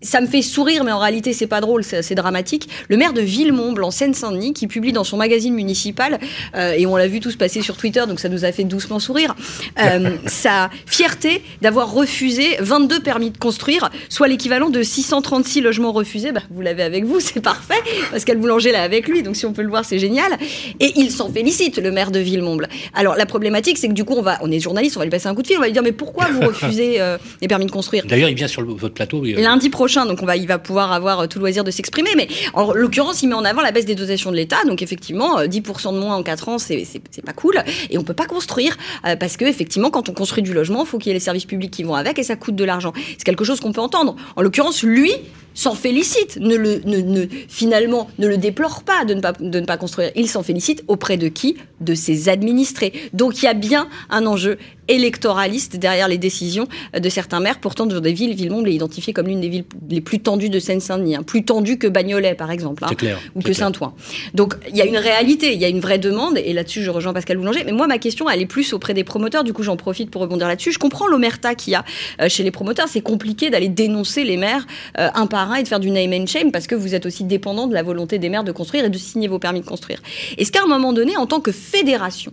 ça 0.00 0.20
me 0.20 0.26
fait 0.26 0.42
sourire, 0.42 0.84
mais 0.84 0.92
en 0.92 0.98
réalité, 0.98 1.32
c'est 1.32 1.46
pas 1.46 1.60
drôle, 1.60 1.82
c'est 1.82 1.96
assez 1.96 2.14
dramatique. 2.14 2.68
Le 2.88 2.96
maire 2.96 3.12
de 3.12 3.20
Villemomble, 3.20 3.82
en 3.82 3.90
Seine-Saint-Denis, 3.90 4.52
qui 4.52 4.66
publie 4.68 4.92
dans 4.92 5.04
son 5.04 5.16
magazine 5.16 5.54
municipal, 5.54 6.18
euh, 6.54 6.72
et 6.72 6.86
on 6.86 6.96
l'a 6.96 7.08
vu 7.08 7.20
tous 7.20 7.34
passer 7.36 7.62
sur 7.62 7.76
Twitter, 7.76 8.04
donc 8.06 8.20
ça 8.20 8.28
nous 8.28 8.44
a 8.44 8.52
fait 8.52 8.64
doucement 8.64 9.00
sourire, 9.00 9.34
euh, 9.80 10.10
sa 10.26 10.70
fierté 10.86 11.42
d'avoir 11.62 11.92
refusé 11.92 12.56
22 12.60 13.00
permis 13.00 13.30
de 13.30 13.38
construire, 13.38 13.90
soit 14.08 14.28
l'équivalent 14.28 14.70
de 14.70 14.82
636 14.82 15.62
logements 15.62 15.92
refusés. 15.92 16.30
Bah, 16.30 16.42
vous 16.50 16.60
l'avez 16.60 16.84
avec 16.84 17.04
vous, 17.04 17.18
c'est 17.20 17.40
parfait. 17.40 17.74
Pascal 18.12 18.38
Boulanger 18.38 18.70
l'a 18.70 18.82
avec 18.82 19.08
lui, 19.08 19.22
donc 19.22 19.34
si 19.34 19.46
on 19.46 19.52
peut 19.52 19.62
le 19.62 19.68
voir, 19.68 19.84
c'est 19.84 19.98
génial. 19.98 20.38
Et 20.78 20.92
il 20.96 21.10
s'en 21.10 21.30
félicite, 21.32 21.78
le 21.78 21.90
maire 21.90 22.12
de 22.12 22.20
Villemomble. 22.20 22.68
Alors, 22.94 23.16
la 23.16 23.26
problématique, 23.26 23.78
c'est 23.78 23.88
que 23.88 23.94
du 23.94 24.04
coup, 24.04 24.14
on, 24.16 24.22
va, 24.22 24.38
on 24.42 24.50
est 24.50 24.60
journaliste, 24.60 24.96
on 24.96 25.00
va 25.00 25.06
lui 25.06 25.10
passer 25.10 25.26
un 25.26 25.34
coup 25.34 25.42
de 25.42 25.48
fil, 25.48 25.56
on 25.56 25.60
va 25.60 25.66
lui 25.66 25.72
dire, 25.72 25.82
mais 25.82 25.92
pourquoi 25.92 26.26
vous 26.26 26.40
refusez 26.46 27.00
euh, 27.00 27.18
les 27.42 27.48
permis 27.48 27.66
de 27.66 27.72
construire? 27.72 28.04
D'ailleurs, 28.06 28.28
il 28.28 28.36
vient 28.36 28.46
sur 28.46 28.64
votre 28.64 28.94
plateau. 28.94 29.24
Lundi 29.24 29.70
prochain 29.70 29.87
donc 29.88 30.22
on 30.22 30.26
va, 30.26 30.36
il 30.36 30.46
va 30.46 30.58
pouvoir 30.58 30.92
avoir 30.92 31.20
euh, 31.20 31.26
tout 31.26 31.38
loisir 31.38 31.64
de 31.64 31.70
s'exprimer. 31.70 32.10
Mais 32.16 32.28
en 32.54 32.72
l'occurrence, 32.72 33.22
il 33.22 33.28
met 33.28 33.34
en 33.34 33.44
avant 33.44 33.62
la 33.62 33.72
baisse 33.72 33.86
des 33.86 33.94
dotations 33.94 34.30
de 34.30 34.36
l'État. 34.36 34.58
Donc 34.66 34.82
effectivement, 34.82 35.40
10% 35.42 35.88
euh, 35.88 35.92
de 35.92 35.98
moins 35.98 36.16
en 36.16 36.22
4 36.22 36.48
ans, 36.48 36.58
c'est 36.58 37.00
pas 37.24 37.32
cool. 37.32 37.62
Et 37.90 37.98
on 37.98 38.04
peut 38.04 38.14
pas 38.14 38.26
construire 38.26 38.76
euh, 39.06 39.16
parce 39.16 39.36
que 39.36 39.44
effectivement, 39.44 39.90
quand 39.90 40.08
on 40.08 40.12
construit 40.12 40.42
du 40.42 40.52
logement, 40.52 40.84
il 40.84 40.86
faut 40.86 40.98
qu'il 40.98 41.08
y 41.08 41.10
ait 41.10 41.14
les 41.14 41.20
services 41.20 41.46
publics 41.46 41.70
qui 41.70 41.82
vont 41.82 41.94
avec 41.94 42.18
et 42.18 42.22
ça 42.22 42.36
coûte 42.36 42.56
de 42.56 42.64
l'argent. 42.64 42.92
C'est 43.16 43.24
quelque 43.24 43.44
chose 43.44 43.60
qu'on 43.60 43.72
peut 43.72 43.80
entendre. 43.80 44.16
En 44.36 44.42
l'occurrence, 44.42 44.82
lui, 44.82 45.12
s'en 45.58 45.74
félicite, 45.74 46.36
ne 46.36 46.54
le, 46.54 46.80
ne, 46.84 47.26
finalement 47.48 48.08
ne 48.20 48.28
le 48.28 48.36
déplore 48.36 48.84
pas 48.84 49.04
de 49.04 49.14
ne 49.14 49.20
pas, 49.20 49.32
de 49.32 49.58
ne 49.58 49.66
pas 49.66 49.76
construire. 49.76 50.12
Il 50.14 50.28
s'en 50.28 50.44
félicite 50.44 50.84
auprès 50.86 51.16
de 51.16 51.26
qui? 51.26 51.56
De 51.80 51.96
ses 51.96 52.28
administrés. 52.28 52.92
Donc 53.12 53.42
il 53.42 53.46
y 53.46 53.48
a 53.48 53.54
bien 53.54 53.88
un 54.08 54.24
enjeu 54.26 54.56
électoraliste 54.86 55.76
derrière 55.76 56.06
les 56.06 56.16
décisions 56.16 56.68
de 56.98 57.08
certains 57.08 57.40
maires. 57.40 57.58
Pourtant, 57.58 57.86
dans 57.86 58.00
des 58.00 58.12
villes, 58.12 58.34
Villemomble 58.34 58.68
est 58.68 58.74
identifiée 58.74 59.12
comme 59.12 59.26
l'une 59.26 59.40
des 59.40 59.48
villes 59.48 59.64
les 59.90 60.00
plus 60.00 60.20
tendues 60.20 60.48
de 60.48 60.60
Seine-Saint-Denis, 60.60 61.16
hein. 61.16 61.22
plus 61.24 61.44
tendues 61.44 61.76
que 61.76 61.88
Bagnolet, 61.88 62.34
par 62.36 62.50
exemple, 62.52 62.84
hein, 62.84 62.94
clair, 62.94 63.18
ou 63.34 63.42
que 63.42 63.52
Saint-Ouen. 63.52 63.94
Donc 64.34 64.54
il 64.70 64.76
y 64.76 64.80
a 64.80 64.86
une 64.86 64.96
réalité, 64.96 65.52
il 65.52 65.60
y 65.60 65.64
a 65.64 65.68
une 65.68 65.80
vraie 65.80 65.98
demande, 65.98 66.38
et 66.38 66.52
là-dessus 66.52 66.82
je 66.82 66.90
rejoins 66.90 67.12
Pascal 67.12 67.36
Boulanger. 67.36 67.64
Mais 67.64 67.72
moi, 67.72 67.88
ma 67.88 67.98
question, 67.98 68.30
elle 68.30 68.40
est 68.40 68.46
plus 68.46 68.72
auprès 68.72 68.94
des 68.94 69.04
promoteurs. 69.04 69.42
Du 69.42 69.52
coup, 69.52 69.64
j'en 69.64 69.76
profite 69.76 70.10
pour 70.10 70.22
rebondir 70.22 70.46
là-dessus. 70.46 70.72
Je 70.72 70.78
comprends 70.78 71.08
l'omerta 71.08 71.54
qu'il 71.54 71.72
y 71.72 71.76
a 71.76 71.84
euh, 72.20 72.28
chez 72.28 72.44
les 72.44 72.52
promoteurs. 72.52 72.86
C'est 72.88 73.00
compliqué 73.00 73.50
d'aller 73.50 73.68
dénoncer 73.68 74.24
les 74.24 74.36
maires 74.36 74.66
euh, 74.98 75.08
un 75.14 75.26
par 75.26 75.47
et 75.56 75.62
de 75.62 75.68
faire 75.68 75.80
du 75.80 75.90
name 75.90 76.12
and 76.12 76.26
shame 76.26 76.52
parce 76.52 76.66
que 76.66 76.74
vous 76.74 76.94
êtes 76.94 77.06
aussi 77.06 77.24
dépendant 77.24 77.66
de 77.66 77.74
la 77.74 77.82
volonté 77.82 78.18
des 78.18 78.28
maires 78.28 78.44
de 78.44 78.52
construire 78.52 78.84
et 78.84 78.90
de 78.90 78.98
signer 78.98 79.28
vos 79.28 79.38
permis 79.38 79.60
de 79.60 79.66
construire. 79.66 80.00
Est-ce 80.36 80.52
qu'à 80.52 80.62
un 80.62 80.68
moment 80.68 80.92
donné, 80.92 81.16
en 81.16 81.26
tant 81.26 81.40
que 81.40 81.52
fédération, 81.52 82.32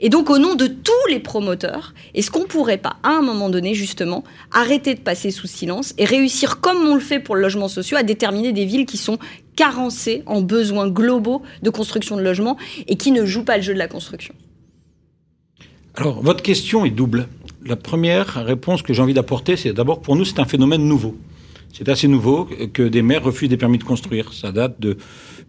et 0.00 0.08
donc 0.08 0.30
au 0.30 0.38
nom 0.38 0.56
de 0.56 0.66
tous 0.66 0.92
les 1.10 1.20
promoteurs, 1.20 1.94
est-ce 2.14 2.30
qu'on 2.30 2.44
pourrait 2.44 2.76
pas, 2.76 2.96
à 3.04 3.10
un 3.10 3.22
moment 3.22 3.48
donné, 3.48 3.72
justement, 3.74 4.24
arrêter 4.50 4.94
de 4.94 5.00
passer 5.00 5.30
sous 5.30 5.46
silence 5.46 5.94
et 5.96 6.04
réussir, 6.04 6.60
comme 6.60 6.78
on 6.88 6.94
le 6.94 7.00
fait 7.00 7.20
pour 7.20 7.36
le 7.36 7.42
logement 7.42 7.68
social, 7.68 8.00
à 8.00 8.02
déterminer 8.02 8.52
des 8.52 8.64
villes 8.64 8.84
qui 8.84 8.96
sont 8.96 9.18
carencées 9.54 10.24
en 10.26 10.40
besoins 10.40 10.88
globaux 10.88 11.42
de 11.62 11.70
construction 11.70 12.16
de 12.16 12.22
logements 12.22 12.56
et 12.88 12.96
qui 12.96 13.12
ne 13.12 13.24
jouent 13.24 13.44
pas 13.44 13.58
le 13.58 13.62
jeu 13.62 13.74
de 13.74 13.78
la 13.78 13.86
construction? 13.86 14.34
Alors, 15.94 16.20
votre 16.20 16.42
question 16.42 16.84
est 16.84 16.90
double. 16.90 17.28
La 17.64 17.76
première 17.76 18.44
réponse 18.44 18.82
que 18.82 18.92
j'ai 18.92 19.02
envie 19.02 19.14
d'apporter, 19.14 19.56
c'est 19.56 19.72
d'abord 19.72 20.00
pour 20.00 20.16
nous, 20.16 20.24
c'est 20.24 20.40
un 20.40 20.46
phénomène 20.46 20.82
nouveau. 20.82 21.16
C'est 21.72 21.88
assez 21.88 22.06
nouveau 22.06 22.48
que 22.74 22.82
des 22.82 23.00
maires 23.00 23.24
refusent 23.24 23.48
des 23.48 23.56
permis 23.56 23.78
de 23.78 23.84
construire. 23.84 24.34
Ça 24.34 24.52
date 24.52 24.78
de 24.78 24.98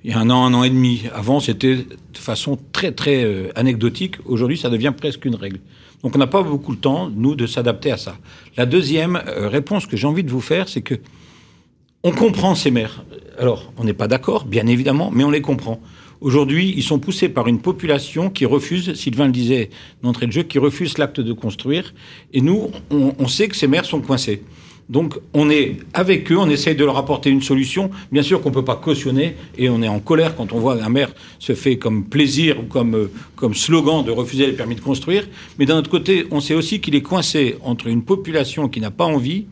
il 0.06 0.12
y 0.12 0.14
a 0.14 0.20
un 0.20 0.30
an, 0.30 0.46
un 0.46 0.54
an 0.54 0.64
et 0.64 0.70
demi. 0.70 1.04
Avant, 1.14 1.40
c'était 1.40 1.76
de 1.76 2.18
façon 2.18 2.58
très 2.72 2.92
très 2.92 3.24
euh, 3.24 3.50
anecdotique. 3.56 4.16
Aujourd'hui, 4.26 4.58
ça 4.58 4.70
devient 4.70 4.94
presque 4.96 5.26
une 5.26 5.36
règle. 5.36 5.60
Donc, 6.02 6.16
on 6.16 6.20
n'a 6.20 6.28
pas 6.28 6.44
beaucoup 6.44 6.72
le 6.72 6.78
temps, 6.78 7.10
nous, 7.10 7.36
de 7.36 7.48
s'adapter 7.48 7.92
à 7.92 7.98
ça. 7.98 8.18
La 8.58 8.66
deuxième 8.66 9.22
euh, 9.28 9.48
réponse 9.48 9.86
que 9.86 9.96
j'ai 9.96 10.08
envie 10.08 10.24
de 10.24 10.30
vous 10.30 10.42
faire, 10.42 10.68
c'est 10.68 10.82
que 10.82 10.96
on 12.04 12.12
comprend 12.12 12.56
ces 12.56 12.72
maires. 12.72 13.06
Alors, 13.38 13.72
on 13.78 13.86
n'est 13.86 13.94
pas 13.94 14.10
d'accord, 14.10 14.44
bien 14.44 14.68
évidemment, 14.68 15.10
mais 15.14 15.24
on 15.24 15.32
les 15.32 15.42
comprend. 15.42 15.80
Aujourd'hui, 16.20 16.74
ils 16.76 16.84
sont 16.84 17.00
poussés 17.00 17.30
par 17.30 17.48
une 17.48 17.60
population 17.60 18.30
qui 18.30 18.46
refuse, 18.46 18.94
Sylvain 18.94 19.26
le 19.28 19.32
disait 19.32 19.70
d'entrée 20.04 20.28
de 20.28 20.32
jeu, 20.34 20.44
qui 20.44 20.60
refuse 20.60 20.98
l'acte 20.98 21.22
de 21.22 21.34
construire. 21.34 21.94
Et 22.34 22.42
nous, 22.42 22.72
on, 22.92 23.14
on 23.20 23.28
sait 23.28 23.48
que 23.48 23.56
ces 23.56 23.68
maires 23.68 23.86
sont 23.86 24.02
coincés. 24.02 24.44
Donc 24.90 25.16
on 25.34 25.50
est 25.50 25.78
avec 25.94 26.32
eux, 26.32 26.38
on 26.38 26.50
essaye 26.50 26.76
de 26.76 26.86
leur 26.86 26.98
apporter 26.98 27.30
une 27.30 27.42
solution. 27.42 27.90
Bien 28.12 28.22
sûr 28.22 28.42
qu'on 28.42 28.50
ne 28.50 28.54
peut 28.54 28.66
pas 28.66 28.76
cautionner 28.76 29.36
et 29.58 29.70
on 29.70 29.82
est 29.82 29.88
en 29.88 30.00
colère 30.00 30.36
quand 30.36 30.54
on 30.54 30.60
voit 30.60 30.82
un 30.84 30.90
maire 30.90 31.10
se 31.40 31.54
fait 31.54 31.78
comme 31.78 32.06
plaisir 32.06 32.60
ou 32.60 32.64
comme, 32.64 32.96
euh, 32.96 33.12
comme 33.36 33.54
slogan 33.54 34.04
de 34.04 34.12
refuser 34.12 34.46
les 34.46 34.54
permis 34.54 34.76
de 34.76 34.82
construire. 34.82 35.28
Mais 35.58 35.66
d'un 35.66 35.78
autre 35.78 35.90
côté, 35.90 36.28
on 36.32 36.40
sait 36.42 36.54
aussi 36.54 36.82
qu'il 36.82 36.96
est 36.96 37.02
coincé 37.02 37.56
entre 37.62 37.88
une 37.88 38.04
population 38.04 38.68
qui 38.70 38.82
n'a 38.82 38.92
pas 38.92 39.06
envie 39.06 39.46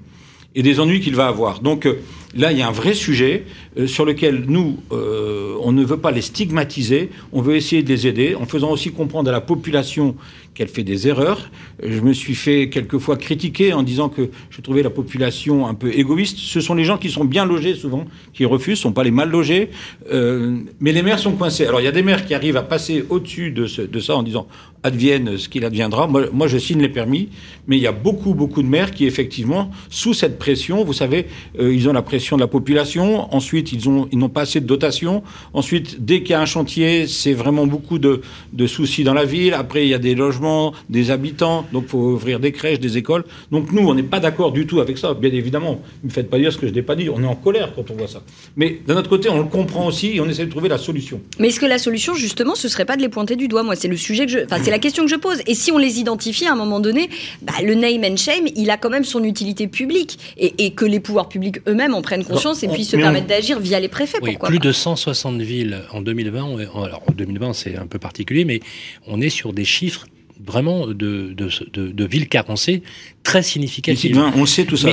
et 0.53 0.63
des 0.63 0.79
ennuis 0.79 0.99
qu'il 0.99 1.15
va 1.15 1.27
avoir. 1.27 1.61
Donc 1.61 1.85
euh, 1.85 1.99
là, 2.35 2.51
il 2.51 2.57
y 2.57 2.61
a 2.61 2.67
un 2.67 2.71
vrai 2.71 2.93
sujet 2.93 3.45
euh, 3.77 3.87
sur 3.87 4.05
lequel 4.05 4.45
nous, 4.47 4.77
on 4.91 5.71
ne 5.71 5.83
veut 5.83 5.97
pas 5.97 6.11
les 6.11 6.21
stigmatiser, 6.21 7.09
on 7.33 7.41
veut 7.41 7.55
essayer 7.55 7.83
de 7.83 7.89
les 7.89 8.07
aider 8.07 8.35
en 8.35 8.45
faisant 8.45 8.71
aussi 8.71 8.91
comprendre 8.91 9.29
à 9.29 9.31
la 9.31 9.41
population 9.41 10.15
qu'elle 10.53 10.67
fait 10.67 10.83
des 10.83 11.07
erreurs. 11.07 11.49
Je 11.81 12.01
me 12.01 12.13
suis 12.13 12.35
fait 12.35 12.69
quelquefois 12.69 13.15
critiquer 13.17 13.73
en 13.73 13.83
disant 13.83 14.09
que 14.09 14.29
je 14.49 14.61
trouvais 14.61 14.83
la 14.83 14.89
population 14.89 15.65
un 15.67 15.73
peu 15.73 15.93
égoïste. 15.93 16.37
Ce 16.37 16.59
sont 16.59 16.73
les 16.73 16.83
gens 16.83 16.97
qui 16.97 17.09
sont 17.09 17.25
bien 17.25 17.45
logés 17.45 17.75
souvent 17.75 18.05
qui 18.33 18.45
refusent, 18.45 18.77
ce 18.77 18.83
sont 18.83 18.91
pas 18.91 19.03
les 19.03 19.11
mal 19.11 19.29
logés. 19.29 19.69
Euh, 20.11 20.57
mais 20.79 20.91
les 20.91 21.03
maires 21.03 21.19
sont 21.19 21.33
coincés. 21.33 21.65
Alors 21.65 21.79
il 21.79 21.85
y 21.85 21.87
a 21.87 21.91
des 21.91 22.03
maires 22.03 22.25
qui 22.25 22.33
arrivent 22.33 22.57
à 22.57 22.63
passer 22.63 23.05
au-dessus 23.09 23.51
de, 23.51 23.65
ça 23.99 24.15
en 24.15 24.23
disant 24.23 24.47
advienne 24.83 25.37
ce 25.37 25.47
qu'il 25.47 25.63
adviendra. 25.63 26.07
Moi, 26.07 26.25
moi, 26.33 26.47
je 26.47 26.57
signe 26.57 26.81
les 26.81 26.89
permis, 26.89 27.29
mais 27.67 27.77
il 27.77 27.83
y 27.83 27.87
a 27.87 27.91
beaucoup, 27.91 28.33
beaucoup 28.33 28.63
de 28.63 28.67
maires 28.67 28.91
qui 28.91 29.05
effectivement, 29.05 29.69
sous 29.89 30.15
cette 30.15 30.39
pression, 30.39 30.83
vous 30.83 30.93
savez, 30.93 31.27
euh, 31.59 31.71
ils 31.73 31.87
ont 31.87 31.93
la 31.93 32.01
pression 32.01 32.20
de 32.35 32.41
la 32.41 32.47
population. 32.47 33.33
Ensuite, 33.33 33.71
ils 33.71 33.89
ont, 33.89 34.07
ils 34.11 34.17
n'ont 34.17 34.29
pas 34.29 34.41
assez 34.41 34.61
de 34.61 34.65
dotation. 34.65 35.23
Ensuite, 35.53 36.03
dès 36.03 36.21
qu'il 36.21 36.31
y 36.31 36.33
a 36.33 36.41
un 36.41 36.45
chantier, 36.45 37.07
c'est 37.07 37.33
vraiment 37.33 37.67
beaucoup 37.67 37.99
de, 37.99 38.21
de 38.53 38.67
soucis 38.67 39.03
dans 39.03 39.13
la 39.13 39.25
ville. 39.25 39.53
Après, 39.53 39.85
il 39.85 39.89
y 39.89 39.93
a 39.93 39.99
des 39.99 40.15
logements 40.15 40.73
des 40.89 41.11
habitants, 41.11 41.65
donc 41.71 41.83
il 41.87 41.89
faut 41.89 41.97
ouvrir 41.97 42.39
des 42.39 42.51
crèches, 42.51 42.79
des 42.79 42.97
écoles. 42.97 43.23
Donc 43.51 43.71
nous, 43.71 43.87
on 43.87 43.93
n'est 43.93 44.03
pas 44.03 44.19
d'accord 44.19 44.51
du 44.51 44.67
tout 44.67 44.79
avec 44.79 44.97
ça, 44.97 45.13
bien 45.13 45.31
évidemment. 45.31 45.81
Ne 46.03 46.09
me 46.09 46.13
faites 46.13 46.29
pas 46.29 46.37
dire 46.37 46.51
ce 46.51 46.57
que 46.57 46.67
je 46.67 46.73
n'ai 46.73 46.81
pas 46.81 46.95
dit, 46.95 47.09
on 47.09 47.21
est 47.21 47.27
en 47.27 47.35
colère 47.35 47.73
quand 47.75 47.89
on 47.91 47.95
voit 47.95 48.07
ça. 48.07 48.21
Mais 48.55 48.79
d'un 48.87 48.97
autre 48.97 49.09
côté, 49.09 49.29
on 49.29 49.37
le 49.37 49.45
comprend 49.45 49.87
aussi 49.87 50.15
et 50.15 50.21
on 50.21 50.29
essaie 50.29 50.45
de 50.45 50.51
trouver 50.51 50.69
la 50.69 50.77
solution. 50.77 51.21
Mais 51.39 51.49
est-ce 51.49 51.59
que 51.59 51.65
la 51.65 51.77
solution, 51.77 52.13
justement, 52.13 52.55
ce 52.55 52.67
serait 52.67 52.85
pas 52.85 52.95
de 52.95 53.01
les 53.01 53.09
pointer 53.09 53.35
du 53.35 53.47
doigt? 53.47 53.63
Moi, 53.63 53.75
c'est 53.75 53.87
le 53.87 53.97
sujet 53.97 54.25
que 54.25 54.31
je... 54.31 54.39
Enfin, 54.45 54.57
c'est 54.63 54.71
la 54.71 54.79
question 54.79 55.03
que 55.03 55.09
je 55.09 55.15
pose. 55.15 55.41
Et 55.47 55.55
si 55.55 55.71
on 55.71 55.77
les 55.77 55.99
identifie 55.99 56.45
à 56.45 56.53
un 56.53 56.55
moment 56.55 56.79
donné, 56.79 57.09
bah, 57.41 57.53
le 57.63 57.75
name 57.75 58.03
and 58.03 58.17
shame, 58.17 58.47
il 58.55 58.69
a 58.69 58.77
quand 58.77 58.89
même 58.89 59.05
son 59.05 59.23
utilité 59.23 59.67
publique. 59.67 60.19
Et, 60.37 60.71
que 60.71 60.85
les 60.85 60.99
pouvoirs 60.99 61.27
publics 61.27 61.57
eux-mêmes 61.67 61.93
en 61.93 62.01
prennent 62.11 62.25
conscience 62.25 62.63
et 62.63 62.67
puissent 62.67 62.89
se 62.89 62.97
permettre 62.97 63.27
d'agir 63.27 63.59
via 63.59 63.79
les 63.79 63.87
préfets. 63.87 64.17
Oui, 64.21 64.37
plus 64.37 64.59
de 64.59 64.71
160 64.71 65.41
villes 65.41 65.79
en 65.93 66.01
2020. 66.01 66.57
Alors, 66.83 67.03
en 67.07 67.13
2020, 67.13 67.53
c'est 67.53 67.77
un 67.77 67.87
peu 67.87 67.99
particulier, 67.99 68.43
mais 68.43 68.59
on 69.07 69.21
est 69.21 69.29
sur 69.29 69.53
des 69.53 69.65
chiffres 69.65 70.05
vraiment 70.45 70.87
de, 70.87 70.93
de, 70.93 71.49
de, 71.71 72.05
villes 72.05 72.27
carencées 72.27 72.81
très 73.23 73.43
significatives. 73.43 74.17
on 74.35 74.45
sait 74.45 74.65
tout 74.65 74.75
ça. 74.75 74.89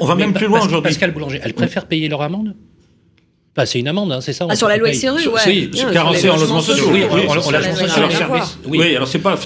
on, 0.00 0.06
va 0.06 0.14
même 0.16 0.34
plus 0.34 0.46
loin 0.46 0.60
aujourd'hui. 0.60 0.90
Pascal 0.90 1.12
Boulanger, 1.12 1.40
elles 1.42 1.54
préfèrent 1.54 1.86
payer 1.86 2.08
leur 2.08 2.20
amende? 2.20 2.54
Bah, 3.58 3.66
c'est 3.66 3.80
une 3.80 3.88
amende, 3.88 4.12
hein, 4.12 4.20
c'est 4.20 4.32
ça 4.32 4.46
ah, 4.48 4.54
Sur 4.54 4.68
la 4.68 4.76
loi 4.76 4.92
SRU, 4.92 5.26
ouais. 5.26 5.40
Oui, 5.48 5.70
carencé 5.92 6.30
en 6.30 6.36
logement 6.36 6.60
social. 6.60 6.86
Oui, 6.92 7.02
on, 7.10 7.50
l'a 7.50 7.60
service. 8.08 8.58
Oui, 8.68 8.94
alors 8.94 9.08
c'est 9.08 9.18
pas 9.18 9.36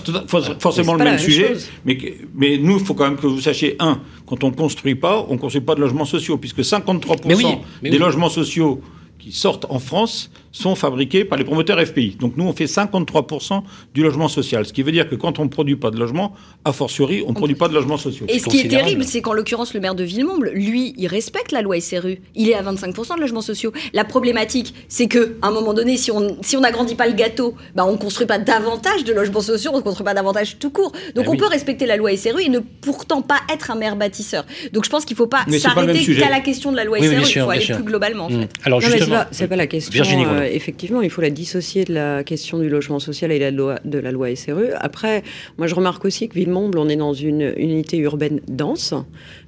forcément 0.59 0.93
le 0.93 1.03
même 1.03 1.19
sujet, 1.19 1.55
mais, 1.87 1.97
mais 2.35 2.59
nous, 2.59 2.79
il 2.79 2.85
faut 2.85 2.93
quand 2.93 3.05
même 3.05 3.17
que 3.17 3.27
vous 3.27 3.41
sachiez, 3.41 3.75
un, 3.79 4.03
quand 4.27 4.45
on 4.45 4.51
ne 4.51 4.55
construit 4.55 4.97
pas, 4.97 5.25
on 5.31 5.33
ne 5.33 5.39
construit 5.39 5.63
pas 5.63 5.75
de 5.75 5.81
logements 5.81 6.05
sociaux, 6.05 6.37
puisque 6.37 6.59
53% 6.59 7.61
des 7.83 7.97
logements 7.97 8.29
sociaux 8.29 8.83
qui 9.23 9.33
sortent 9.33 9.67
en 9.69 9.79
France 9.79 10.31
sont 10.51 10.75
fabriqués 10.75 11.25
par 11.25 11.39
les 11.39 11.45
promoteurs 11.45 11.81
FPI. 11.81 12.17
Donc 12.21 12.37
nous, 12.37 12.45
on 12.45 12.53
fait 12.53 12.67
53% 12.67 13.63
du 13.95 14.03
logement 14.03 14.29
social. 14.29 14.67
Ce 14.67 14.73
qui 14.73 14.83
veut 14.83 14.93
dire 14.93 15.09
que 15.09 15.15
quand 15.15 15.39
on 15.39 15.45
ne 15.45 15.49
produit 15.49 15.77
pas 15.77 15.91
de 15.91 15.99
logement, 15.99 16.35
a 16.65 16.73
fortiori, 16.73 17.23
on 17.27 17.31
ne 17.31 17.35
produit 17.35 17.57
pas 17.57 17.69
de 17.69 17.75
logement 17.75 17.97
social. 17.97 18.31
Et 18.31 18.39
ce 18.39 18.47
qui 18.47 18.61
est 18.61 18.69
terrible, 18.69 19.05
c'est 19.05 19.23
qu'en 19.23 19.33
l'occurrence, 19.33 19.73
le 19.73 19.81
maire 19.81 19.95
de 19.95 20.05
Villemomble, 20.05 20.51
lui, 20.55 20.95
il 20.99 21.07
respecte 21.07 21.53
la 21.53 21.63
loi 21.63 21.81
SRU. 21.81 22.21
Il 22.35 22.51
est 22.51 22.55
à 22.55 22.63
25% 22.63 23.17
de 23.17 23.21
logements 23.21 23.41
sociaux. 23.41 23.73
La 23.95 24.05
problématique, 24.05 24.75
c'est 24.89 25.07
qu'à 25.09 25.21
un 25.43 25.51
moment 25.51 25.73
donné, 25.73 25.97
si 25.97 26.11
on 26.11 26.37
si 26.43 26.57
n'agrandit 26.59 26.95
pas 26.95 27.07
le 27.07 27.15
gâteau, 27.15 27.55
bah, 27.75 27.85
on 27.87 27.93
ne 27.93 27.97
construit 27.97 28.27
pas 28.27 28.39
davantage 28.39 29.05
de 29.05 29.13
logements 29.13 29.41
sociaux, 29.41 29.71
on 29.75 29.79
ne 29.79 29.83
construit 29.83 30.05
pas 30.05 30.15
davantage 30.15 30.59
tout 30.59 30.71
court. 30.71 30.93
Donc 31.15 31.27
bah 31.27 31.33
on 31.33 31.37
peut 31.37 31.47
respecter 31.47 31.87
la 31.87 31.97
loi 31.97 32.17
SRU 32.17 32.43
et 32.43 32.49
ne 32.49 32.61
pourtant 32.61 33.23
pas 33.23 33.41
être 33.53 33.71
un 33.71 33.75
maire 33.75 33.97
bâtisseur. 33.97 34.45
Donc 34.73 34.85
je 34.85 34.91
pense 34.91 35.05
qu'il 35.05 35.15
ne 35.15 35.19
faut 35.19 35.27
pas 35.27 35.45
s'arrêter 35.59 36.15
qu'à 36.15 36.31
la 36.31 36.41
question 36.41 36.71
de 36.73 36.77
la 36.77 36.85
loi 36.85 36.99
SRU, 36.99 37.23
il 37.23 37.41
faut 37.41 37.51
aller 37.51 37.65
plus 37.65 37.85
globalement. 37.85 38.27
En 38.27 38.31
mmh. 38.31 38.41
fait. 38.43 38.51
Alors 38.65 38.81
justement, 38.81 39.12
c'est 39.31 39.49
pas, 39.49 39.57
la 39.57 39.67
question. 39.67 40.03
Euh, 40.03 40.25
euh, 40.27 40.43
effectivement, 40.43 41.03
il 41.03 41.11
faut 41.11 41.21
la 41.21 41.31
dissocier 41.31 41.85
de 41.85 41.95
la 41.95 42.25
question 42.25 42.59
du 42.59 42.69
logement 42.69 42.99
social 42.99 43.33
et 43.33 43.39
de 43.39 43.45
la 43.45 43.51
loi, 43.51 43.79
de 43.85 43.99
la 43.99 44.13
loi 44.13 44.35
SRU. 44.35 44.73
Après, 44.75 45.23
moi, 45.59 45.67
je 45.67 45.75
remarque 45.75 46.05
aussi 46.05 46.29
que 46.29 46.35
Villemomble, 46.35 46.79
on 46.79 46.89
est 46.89 46.97
dans 46.97 47.15
une 47.15 47.53
unité 47.57 47.99
urbaine 47.99 48.41
dense, 48.49 48.95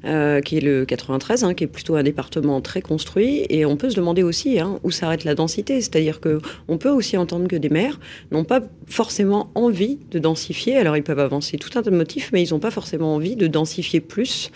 euh, 0.05 0.41
qui 0.41 0.59
est 0.59 0.61
le 0.61 0.85
93, 0.85 1.45
hein, 1.45 1.55
qui 1.55 1.65
est 1.65 1.69
plutôt 1.69 1.97
un 1.97 2.03
département 2.03 2.61
très 2.61 2.83
construit. 2.83 3.47
Et 3.49 3.65
on 3.67 3.77
peut 3.77 3.91
se 3.91 3.97
demander 3.97 4.23
aussi 4.23 4.59
hein, 4.59 4.79
où 4.83 4.91
s'arrête 4.91 5.25
la 5.25 5.35
densité. 5.35 5.81
C'est-à-dire 5.81 6.21
que 6.21 6.41
on 6.69 6.79
peut 6.79 6.91
aussi 6.91 7.17
entendre 7.17 7.49
que 7.49 7.57
des 7.57 7.71
maires 7.71 7.99
n'ont 8.31 8.45
pas 8.45 8.61
forcément 8.87 9.51
envie 9.55 9.99
de 10.11 10.19
densifier. 10.19 10.77
Alors, 10.77 10.97
ils 10.97 11.03
peuvent 11.03 11.19
avancer 11.19 11.57
tout 11.57 11.71
un 11.79 11.83
tas 11.83 11.91
de 11.91 11.97
motifs, 11.97 12.31
mais 12.33 12.43
ils 12.43 12.53
n'ont 12.53 12.61
pas 12.61 12.71
forcément 12.71 13.15
envie 13.15 13.37
de 13.37 13.47
densifier 13.47 14.01
plus. 14.01 14.51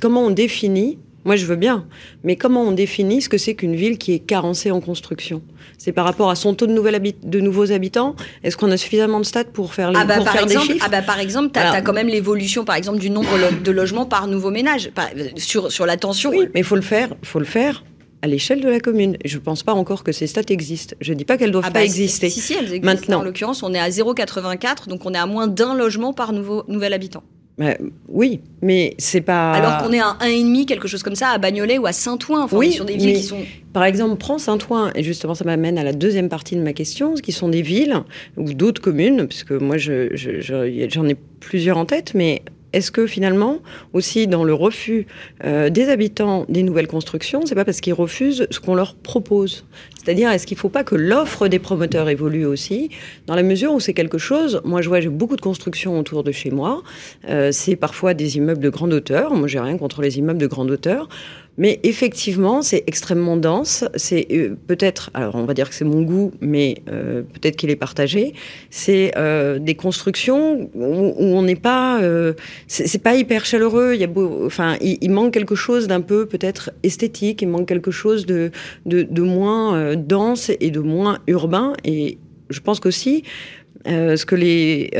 comment 0.00 0.22
on 0.22 0.30
définit 0.30 0.98
moi, 1.26 1.36
je 1.36 1.44
veux 1.44 1.56
bien. 1.56 1.86
Mais 2.24 2.36
comment 2.36 2.62
on 2.62 2.72
définit 2.72 3.20
ce 3.20 3.28
que 3.28 3.36
c'est 3.36 3.54
qu'une 3.54 3.74
ville 3.74 3.98
qui 3.98 4.12
est 4.12 4.20
carencée 4.20 4.70
en 4.70 4.80
construction? 4.80 5.42
C'est 5.76 5.92
par 5.92 6.04
rapport 6.04 6.30
à 6.30 6.36
son 6.36 6.54
taux 6.54 6.66
de, 6.66 7.12
de 7.24 7.40
nouveaux 7.40 7.72
habitants? 7.72 8.14
Est-ce 8.44 8.56
qu'on 8.56 8.70
a 8.70 8.76
suffisamment 8.76 9.18
de 9.18 9.26
stats 9.26 9.44
pour 9.44 9.74
faire, 9.74 9.90
les, 9.90 9.98
ah 9.98 10.04
bah, 10.04 10.20
par 10.24 10.36
exemple, 10.36 10.66
des 10.66 10.72
chiffres? 10.72 10.86
ah 10.86 10.88
bah 10.88 11.02
Par 11.02 11.18
exemple, 11.18 11.50
tu 11.52 11.58
as, 11.58 11.82
quand 11.82 11.92
même 11.92 12.06
l'évolution 12.06 12.64
par 12.64 12.76
exemple, 12.76 12.98
du 12.98 13.10
nombre 13.10 13.28
de 13.62 13.70
logements 13.72 14.06
par 14.06 14.28
nouveau 14.28 14.50
ménage, 14.50 14.90
sur, 15.36 15.72
sur 15.72 15.84
la 15.84 15.96
tension. 15.96 16.30
Oui, 16.30 16.48
mais 16.54 16.60
il 16.60 16.64
faut 16.64 16.76
le 16.76 16.82
faire. 16.82 17.08
faut 17.22 17.40
le 17.40 17.44
faire 17.44 17.84
à 18.22 18.28
l'échelle 18.28 18.60
de 18.60 18.68
la 18.68 18.80
commune. 18.80 19.16
Je 19.24 19.36
ne 19.36 19.42
pense 19.42 19.62
pas 19.62 19.74
encore 19.74 20.04
que 20.04 20.12
ces 20.12 20.26
stats 20.26 20.42
existent. 20.48 20.94
Je 21.00 21.12
ne 21.12 21.18
dis 21.18 21.24
pas 21.24 21.36
qu'elles 21.36 21.50
doivent 21.50 21.64
ah 21.66 21.72
pas 21.72 21.80
bah, 21.80 21.84
exister. 21.84 22.30
Si, 22.30 22.40
si, 22.40 22.54
elles 22.54 22.72
existent. 22.72 22.86
Maintenant. 22.86 23.20
En 23.20 23.22
l'occurrence, 23.22 23.62
on 23.62 23.74
est 23.74 23.78
à 23.78 23.88
0,84, 23.88 24.88
donc 24.88 25.04
on 25.04 25.12
est 25.12 25.18
à 25.18 25.26
moins 25.26 25.48
d'un 25.48 25.74
logement 25.74 26.12
par 26.12 26.32
nouveau, 26.32 26.64
nouvel 26.68 26.92
habitant. 26.92 27.24
Bah, 27.58 27.74
oui, 28.08 28.40
mais 28.60 28.94
c'est 28.98 29.22
pas. 29.22 29.52
Alors 29.52 29.78
qu'on 29.78 29.92
est 29.92 30.00
à 30.00 30.18
1,5, 30.20 30.66
quelque 30.66 30.88
chose 30.88 31.02
comme 31.02 31.14
ça, 31.14 31.28
à 31.28 31.38
Bagnolet 31.38 31.78
ou 31.78 31.86
à 31.86 31.92
Saint-Ouen. 31.92 32.42
Enfin, 32.42 32.56
oui, 32.56 32.72
sur 32.72 32.84
des 32.84 32.96
villes 32.96 33.16
qui 33.16 33.22
sont. 33.22 33.38
Par 33.72 33.84
exemple, 33.84 34.16
prends 34.16 34.38
Saint-Ouen, 34.38 34.90
et 34.94 35.02
justement, 35.02 35.34
ça 35.34 35.44
m'amène 35.44 35.78
à 35.78 35.84
la 35.84 35.92
deuxième 35.92 36.28
partie 36.28 36.56
de 36.56 36.60
ma 36.60 36.74
question, 36.74 37.14
qui 37.14 37.32
sont 37.32 37.48
des 37.48 37.62
villes 37.62 38.02
ou 38.36 38.52
d'autres 38.52 38.82
communes, 38.82 39.26
puisque 39.26 39.52
moi, 39.52 39.78
j'en 39.78 40.08
je, 40.12 41.06
ai 41.08 41.16
plusieurs 41.40 41.78
en 41.78 41.86
tête, 41.86 42.12
mais 42.14 42.42
est-ce 42.72 42.90
que 42.90 43.06
finalement, 43.06 43.58
aussi 43.92 44.26
dans 44.26 44.44
le 44.44 44.52
refus 44.52 45.06
euh, 45.44 45.70
des 45.70 45.88
habitants 45.88 46.44
des 46.48 46.62
nouvelles 46.62 46.88
constructions, 46.88 47.42
c'est 47.46 47.54
pas 47.54 47.64
parce 47.64 47.80
qu'ils 47.80 47.94
refusent 47.94 48.46
ce 48.50 48.60
qu'on 48.60 48.74
leur 48.74 48.94
propose 48.94 49.64
C'est-à-dire, 50.02 50.30
est-ce 50.30 50.46
qu'il 50.46 50.56
ne 50.56 50.60
faut 50.60 50.68
pas 50.68 50.84
que 50.84 50.94
l'offre 50.94 51.48
des 51.48 51.58
promoteurs 51.58 52.08
évolue 52.08 52.44
aussi, 52.44 52.90
dans 53.26 53.34
la 53.34 53.42
mesure 53.42 53.72
où 53.72 53.80
c'est 53.80 53.94
quelque 53.94 54.18
chose. 54.18 54.60
Moi, 54.64 54.82
je 54.82 54.88
vois, 54.88 55.00
j'ai 55.00 55.08
beaucoup 55.08 55.36
de 55.36 55.40
constructions 55.40 55.98
autour 55.98 56.22
de 56.24 56.32
chez 56.32 56.50
moi. 56.50 56.82
Euh, 57.28 57.50
c'est 57.52 57.76
parfois 57.76 58.14
des 58.14 58.36
immeubles 58.36 58.62
de 58.62 58.70
grande 58.70 58.92
hauteur. 58.92 59.34
Moi, 59.34 59.48
j'ai 59.48 59.60
rien 59.60 59.78
contre 59.78 60.02
les 60.02 60.18
immeubles 60.18 60.40
de 60.40 60.46
grande 60.46 60.70
hauteur. 60.70 61.08
Mais 61.58 61.80
effectivement, 61.82 62.62
c'est 62.62 62.84
extrêmement 62.86 63.36
dense. 63.36 63.84
C'est 63.94 64.26
euh, 64.30 64.56
peut-être, 64.66 65.10
alors 65.14 65.34
on 65.36 65.44
va 65.44 65.54
dire 65.54 65.68
que 65.68 65.74
c'est 65.74 65.84
mon 65.84 66.02
goût, 66.02 66.32
mais 66.40 66.82
euh, 66.88 67.22
peut-être 67.22 67.56
qu'il 67.56 67.70
est 67.70 67.76
partagé. 67.76 68.34
C'est 68.70 69.12
euh, 69.16 69.58
des 69.58 69.74
constructions 69.74 70.70
où, 70.74 71.14
on 71.18 71.42
n'est 71.42 71.56
pas, 71.56 72.00
c'est 72.66 73.02
pas 73.02 73.14
hyper 73.14 73.44
chaleureux. 73.44 73.92
Il 73.94 74.00
y 74.00 74.04
a 74.04 74.08
beau, 74.08 74.44
enfin, 74.44 74.76
il, 74.80 75.10
manque 75.10 75.32
quelque 75.32 75.54
chose 75.54 75.86
d'un 75.88 76.00
peu 76.00 76.26
peut-être 76.26 76.70
esthétique. 76.82 77.42
Il 77.42 77.48
manque 77.48 77.68
quelque 77.68 77.90
chose 77.90 78.26
de 78.26 78.50
de, 78.84 79.02
de 79.02 79.22
moins 79.22 79.94
dense 79.96 80.50
et 80.60 80.70
de 80.70 80.80
moins 80.80 81.18
urbain. 81.26 81.72
Et 81.84 82.18
je 82.50 82.60
pense 82.60 82.80
qu'aussi, 82.80 83.24
ce 83.86 84.24
que 84.24 84.34
les 84.34 84.90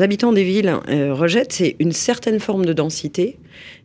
habitants 0.00 0.32
des 0.32 0.44
villes 0.44 0.74
rejettent, 0.88 1.52
c'est 1.52 1.76
une 1.78 1.92
certaine 1.92 2.40
forme 2.40 2.64
de 2.64 2.72
densité 2.72 3.36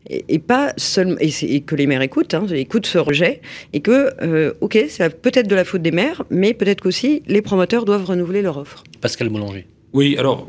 et, 0.09 0.39
pas 0.39 0.73
seulement 0.77 1.17
et, 1.19 1.61
que 1.61 1.75
les 1.75 1.87
maires 1.87 2.01
écoutent, 2.01 2.33
hein, 2.33 2.45
écoutent 2.47 2.85
ce 2.85 2.97
rejet 2.97 3.41
et 3.73 3.81
que 3.81 4.11
euh, 4.21 4.53
ok, 4.61 4.85
c'est 4.89 5.21
peut-être 5.21 5.47
de 5.47 5.55
la 5.55 5.65
faute 5.65 5.81
des 5.81 5.91
maires, 5.91 6.23
mais 6.29 6.53
peut-être 6.53 6.81
qu'aussi 6.81 7.23
les 7.27 7.41
promoteurs 7.41 7.85
doivent 7.85 8.05
renouveler 8.05 8.41
leur 8.41 8.57
offre. 8.57 8.83
Pascal 9.01 9.29
Boulanger. 9.29 9.65
Oui, 9.93 10.15
alors. 10.17 10.47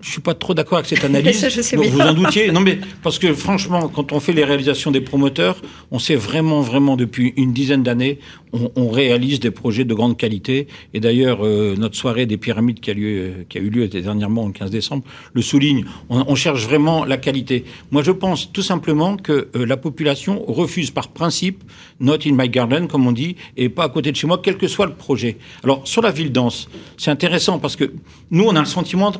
Je 0.00 0.10
suis 0.10 0.20
pas 0.20 0.34
trop 0.34 0.54
d'accord 0.54 0.78
avec 0.78 0.88
cette 0.88 1.04
analyse. 1.04 1.38
Ça, 1.38 1.48
je 1.48 1.60
sais 1.60 1.76
vous 1.76 2.00
en 2.00 2.12
doutiez 2.12 2.50
Non, 2.50 2.60
mais 2.60 2.78
parce 3.02 3.18
que 3.18 3.34
franchement, 3.34 3.88
quand 3.88 4.12
on 4.12 4.20
fait 4.20 4.32
les 4.32 4.44
réalisations 4.44 4.90
des 4.90 5.00
promoteurs, 5.00 5.60
on 5.90 5.98
sait 5.98 6.16
vraiment, 6.16 6.60
vraiment 6.60 6.96
depuis 6.96 7.32
une 7.36 7.52
dizaine 7.52 7.82
d'années, 7.82 8.18
on, 8.52 8.70
on 8.76 8.88
réalise 8.88 9.40
des 9.40 9.50
projets 9.50 9.84
de 9.84 9.94
grande 9.94 10.16
qualité. 10.16 10.66
Et 10.94 11.00
d'ailleurs, 11.00 11.44
euh, 11.44 11.74
notre 11.76 11.96
soirée 11.96 12.26
des 12.26 12.36
pyramides 12.36 12.80
qui 12.80 12.90
a, 12.90 12.94
lieu, 12.94 13.18
euh, 13.18 13.44
qui 13.48 13.58
a 13.58 13.60
eu 13.60 13.70
lieu 13.70 13.88
dernièrement, 13.88 14.46
le 14.46 14.52
15 14.52 14.70
décembre, 14.70 15.04
le 15.32 15.42
souligne. 15.42 15.84
On, 16.08 16.24
on 16.26 16.34
cherche 16.34 16.64
vraiment 16.64 17.04
la 17.04 17.16
qualité. 17.16 17.64
Moi, 17.90 18.02
je 18.02 18.12
pense 18.12 18.52
tout 18.52 18.62
simplement 18.62 19.16
que 19.16 19.48
euh, 19.54 19.66
la 19.66 19.76
population 19.76 20.44
refuse 20.46 20.90
par 20.90 21.08
principe 21.08 21.62
not 22.00 22.26
in 22.26 22.32
my 22.32 22.48
garden, 22.48 22.88
comme 22.88 23.06
on 23.06 23.12
dit, 23.12 23.36
et 23.56 23.68
pas 23.68 23.84
à 23.84 23.88
côté 23.88 24.10
de 24.10 24.16
chez 24.16 24.26
moi, 24.26 24.40
quel 24.42 24.56
que 24.56 24.68
soit 24.68 24.86
le 24.86 24.94
projet. 24.94 25.36
Alors, 25.62 25.86
sur 25.86 26.02
la 26.02 26.10
ville 26.10 26.32
dense, 26.32 26.68
c'est 26.96 27.10
intéressant 27.10 27.58
parce 27.58 27.76
que 27.76 27.92
nous, 28.30 28.44
on 28.44 28.56
a 28.56 28.60
le 28.60 28.66
sentiment 28.66 29.12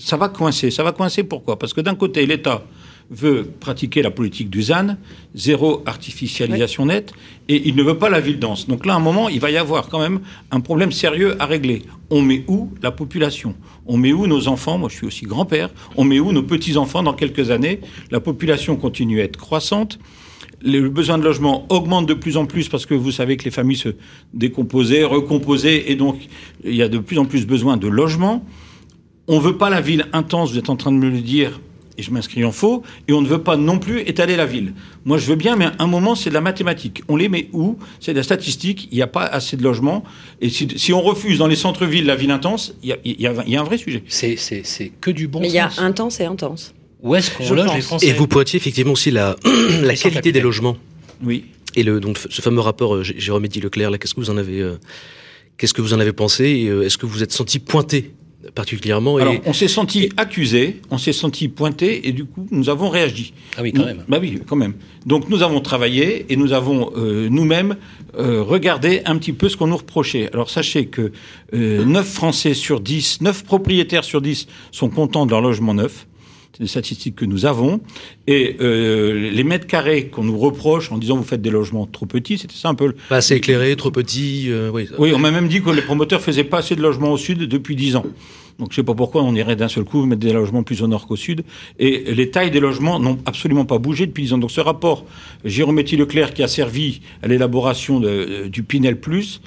ça 0.00 0.16
va 0.16 0.28
coincer. 0.28 0.70
Ça 0.70 0.82
va 0.82 0.92
coincer 0.92 1.22
pourquoi? 1.24 1.58
Parce 1.58 1.74
que 1.74 1.80
d'un 1.80 1.94
côté, 1.94 2.26
l'État 2.26 2.64
veut 3.10 3.50
pratiquer 3.58 4.02
la 4.02 4.10
politique 4.10 4.50
du 4.50 4.62
ZAN, 4.62 4.96
zéro 5.34 5.82
artificialisation 5.84 6.86
nette, 6.86 7.12
et 7.48 7.68
il 7.68 7.74
ne 7.74 7.82
veut 7.82 7.98
pas 7.98 8.08
la 8.08 8.20
ville 8.20 8.38
dense. 8.38 8.68
Donc 8.68 8.86
là, 8.86 8.94
à 8.94 8.96
un 8.96 9.00
moment, 9.00 9.28
il 9.28 9.40
va 9.40 9.50
y 9.50 9.56
avoir 9.56 9.88
quand 9.88 9.98
même 9.98 10.20
un 10.52 10.60
problème 10.60 10.92
sérieux 10.92 11.34
à 11.40 11.46
régler. 11.46 11.82
On 12.08 12.22
met 12.22 12.44
où 12.46 12.70
la 12.82 12.92
population? 12.92 13.56
On 13.86 13.96
met 13.96 14.12
où 14.12 14.26
nos 14.28 14.46
enfants? 14.46 14.78
Moi, 14.78 14.88
je 14.88 14.96
suis 14.96 15.06
aussi 15.06 15.26
grand-père. 15.26 15.70
On 15.96 16.04
met 16.04 16.20
où 16.20 16.32
nos 16.32 16.44
petits-enfants? 16.44 17.02
Dans 17.02 17.14
quelques 17.14 17.50
années 17.50 17.80
La 18.10 18.20
population 18.20 18.76
continue 18.76 19.20
à 19.20 19.24
être 19.24 19.36
croissante. 19.36 19.98
Le 20.62 20.88
besoin 20.88 21.18
de 21.18 21.24
logement 21.24 21.66
augmente 21.68 22.06
de 22.06 22.14
plus 22.14 22.36
en 22.36 22.46
plus 22.46 22.68
parce 22.68 22.86
que 22.86 22.94
vous 22.94 23.10
savez 23.10 23.36
que 23.36 23.44
les 23.44 23.50
familles 23.50 23.76
se 23.76 23.88
décomposaient, 24.34 25.04
recomposaient, 25.04 25.90
et 25.90 25.96
donc 25.96 26.18
il 26.64 26.74
y 26.74 26.82
a 26.82 26.88
de 26.88 26.98
plus 26.98 27.18
en 27.18 27.24
plus 27.24 27.46
besoin 27.46 27.76
de 27.76 27.88
logement. 27.88 28.44
On 29.32 29.36
ne 29.38 29.44
veut 29.44 29.56
pas 29.56 29.70
la 29.70 29.80
ville 29.80 30.06
intense, 30.12 30.50
vous 30.52 30.58
êtes 30.58 30.70
en 30.70 30.76
train 30.76 30.90
de 30.92 30.96
me 30.96 31.08
le 31.08 31.20
dire, 31.20 31.60
et 31.96 32.02
je 32.02 32.10
m'inscris 32.10 32.44
en 32.44 32.50
faux, 32.52 32.82
et 33.08 33.12
on 33.12 33.20
ne 33.20 33.28
veut 33.28 33.42
pas 33.42 33.56
non 33.56 33.78
plus 33.78 34.00
étaler 34.00 34.34
la 34.36 34.46
ville. 34.46 34.72
Moi, 35.04 35.18
je 35.18 35.26
veux 35.26 35.36
bien, 35.36 35.54
mais 35.54 35.66
à 35.66 35.74
un 35.78 35.86
moment, 35.86 36.14
c'est 36.14 36.30
de 36.30 36.34
la 36.34 36.40
mathématique. 36.40 37.02
On 37.08 37.16
les 37.16 37.28
met 37.28 37.48
où? 37.52 37.76
C'est 38.00 38.12
de 38.12 38.16
la 38.16 38.22
statistique, 38.22 38.88
il 38.90 38.96
n'y 38.96 39.02
a 39.02 39.06
pas 39.06 39.24
assez 39.24 39.56
de 39.56 39.62
logements, 39.62 40.02
et 40.40 40.48
si, 40.48 40.66
si 40.76 40.92
on 40.92 41.00
refuse 41.00 41.38
dans 41.38 41.46
les 41.46 41.56
centres-villes 41.56 42.06
la 42.06 42.16
ville 42.16 42.30
intense, 42.32 42.74
il 42.82 42.88
y 42.88 42.92
a, 42.92 42.96
il 43.04 43.20
y 43.20 43.26
a- 43.26 43.34
il 43.46 43.52
y 43.52 43.56
a 43.56 43.60
un 43.60 43.64
vrai 43.64 43.78
sujet. 43.78 44.02
C'est, 44.08 44.36
que 45.00 45.10
du 45.10 45.28
bon 45.28 45.40
Mais 45.40 45.48
il 45.48 45.54
y 45.54 45.58
a 45.58 45.70
sens. 45.70 45.78
intense 45.78 46.20
et 46.20 46.24
intense. 46.24 46.74
Où 47.02 47.14
est-ce 47.14 47.30
qu'on 47.30 47.54
loge 47.54 47.66
pense. 47.66 47.76
les 47.76 47.82
Français 47.82 48.06
Et 48.08 48.12
vous 48.12 48.26
pointiez 48.26 48.56
effectivement 48.58 48.92
aussi 48.92 49.10
la, 49.10 49.36
qualité 50.02 50.32
des 50.32 50.40
logements. 50.40 50.76
Oui. 51.22 51.44
Et 51.76 51.82
le, 51.84 52.00
donc, 52.00 52.18
ce 52.28 52.42
fameux 52.42 52.60
rapport 52.60 52.96
euh, 52.96 53.02
Jérôme 53.04 53.44
Eddy 53.44 53.60
Leclerc, 53.60 53.90
là, 53.92 53.98
qu'est-ce 53.98 54.14
que 54.14 54.20
vous 54.20 54.30
en 54.30 54.36
avez, 54.36 54.60
euh, 54.60 54.76
qu'est-ce 55.56 55.72
que 55.72 55.82
vous 55.82 55.94
en 55.94 56.00
avez 56.00 56.12
pensé 56.12 56.66
euh, 56.68 56.82
Est-ce 56.84 56.98
que 56.98 57.06
vous 57.06 57.22
êtes 57.22 57.30
senti 57.32 57.58
pointé? 57.60 58.10
Particulièrement 58.54 59.18
et, 59.18 59.22
Alors, 59.22 59.34
on 59.46 59.52
s'est 59.52 59.68
senti 59.68 60.08
accusé, 60.16 60.80
on 60.90 60.98
s'est 60.98 61.12
senti 61.12 61.48
pointé, 61.48 62.08
et 62.08 62.12
du 62.12 62.24
coup, 62.24 62.46
nous 62.50 62.68
avons 62.70 62.88
réagi. 62.88 63.32
Ah 63.56 63.62
oui, 63.62 63.72
quand 63.72 63.80
Nous- 63.82 63.86
même. 63.86 64.04
Bah 64.08 64.18
oui, 64.20 64.38
quand 64.46 64.56
même. 64.56 64.74
Donc 65.06 65.28
nous 65.28 65.42
avons 65.42 65.60
travaillé 65.60 66.26
et 66.30 66.36
nous 66.36 66.52
avons 66.52 66.90
euh, 66.96 67.28
nous-mêmes 67.30 67.76
euh, 68.18 68.42
regardé 68.42 69.02
un 69.06 69.16
petit 69.18 69.32
peu 69.32 69.48
ce 69.48 69.56
qu'on 69.56 69.66
nous 69.68 69.76
reprochait. 69.76 70.28
Alors 70.32 70.50
sachez 70.50 70.86
que 70.86 71.12
euh, 71.54 71.84
9 71.84 72.06
Français 72.06 72.54
sur 72.54 72.80
10, 72.80 73.20
9 73.22 73.44
propriétaires 73.44 74.04
sur 74.04 74.20
10 74.20 74.46
sont 74.72 74.88
contents 74.90 75.24
de 75.26 75.30
leur 75.30 75.40
logement 75.40 75.72
neuf. 75.74 76.06
Des 76.60 76.66
statistiques 76.66 77.16
que 77.16 77.24
nous 77.24 77.46
avons. 77.46 77.80
Et 78.26 78.56
euh, 78.60 79.30
les 79.30 79.44
mètres 79.44 79.66
carrés 79.66 80.08
qu'on 80.08 80.24
nous 80.24 80.38
reproche 80.38 80.92
en 80.92 80.98
disant 80.98 81.16
vous 81.16 81.24
faites 81.24 81.40
des 81.40 81.50
logements 81.50 81.86
trop 81.86 82.04
petits, 82.04 82.36
c'était 82.36 82.54
ça 82.54 82.68
un 82.68 82.74
peu 82.74 82.92
pas 83.08 83.16
assez 83.16 83.34
éclairé, 83.34 83.74
trop 83.76 83.90
petit 83.90 84.46
euh, 84.48 84.70
oui. 84.70 84.86
oui, 84.98 85.12
on 85.14 85.18
m'a 85.18 85.30
même 85.30 85.48
dit 85.48 85.62
que 85.62 85.70
les 85.70 85.80
promoteurs 85.80 86.20
faisaient 86.20 86.44
pas 86.44 86.58
assez 86.58 86.76
de 86.76 86.82
logements 86.82 87.12
au 87.12 87.16
sud 87.16 87.38
depuis 87.38 87.76
10 87.76 87.96
ans. 87.96 88.04
Donc 88.58 88.72
je 88.72 88.76
sais 88.76 88.82
pas 88.82 88.94
pourquoi 88.94 89.22
on 89.22 89.34
irait 89.34 89.56
d'un 89.56 89.68
seul 89.68 89.84
coup 89.84 90.04
mettre 90.04 90.20
des 90.20 90.34
logements 90.34 90.62
plus 90.62 90.82
au 90.82 90.86
nord 90.86 91.06
qu'au 91.06 91.16
sud. 91.16 91.44
Et 91.78 92.12
les 92.12 92.30
tailles 92.30 92.50
des 92.50 92.60
logements 92.60 93.00
n'ont 93.00 93.18
absolument 93.24 93.64
pas 93.64 93.78
bougé 93.78 94.06
depuis 94.06 94.24
10 94.24 94.34
ans. 94.34 94.38
Donc 94.38 94.50
ce 94.50 94.60
rapport 94.60 95.06
Jérôme 95.46 95.78
Etty 95.78 95.96
Leclerc 95.96 96.34
qui 96.34 96.42
a 96.42 96.48
servi 96.48 97.00
à 97.22 97.28
l'élaboration 97.28 98.02
euh, 98.04 98.50
du 98.50 98.62
Pinel 98.62 99.00
Plus 99.00 99.40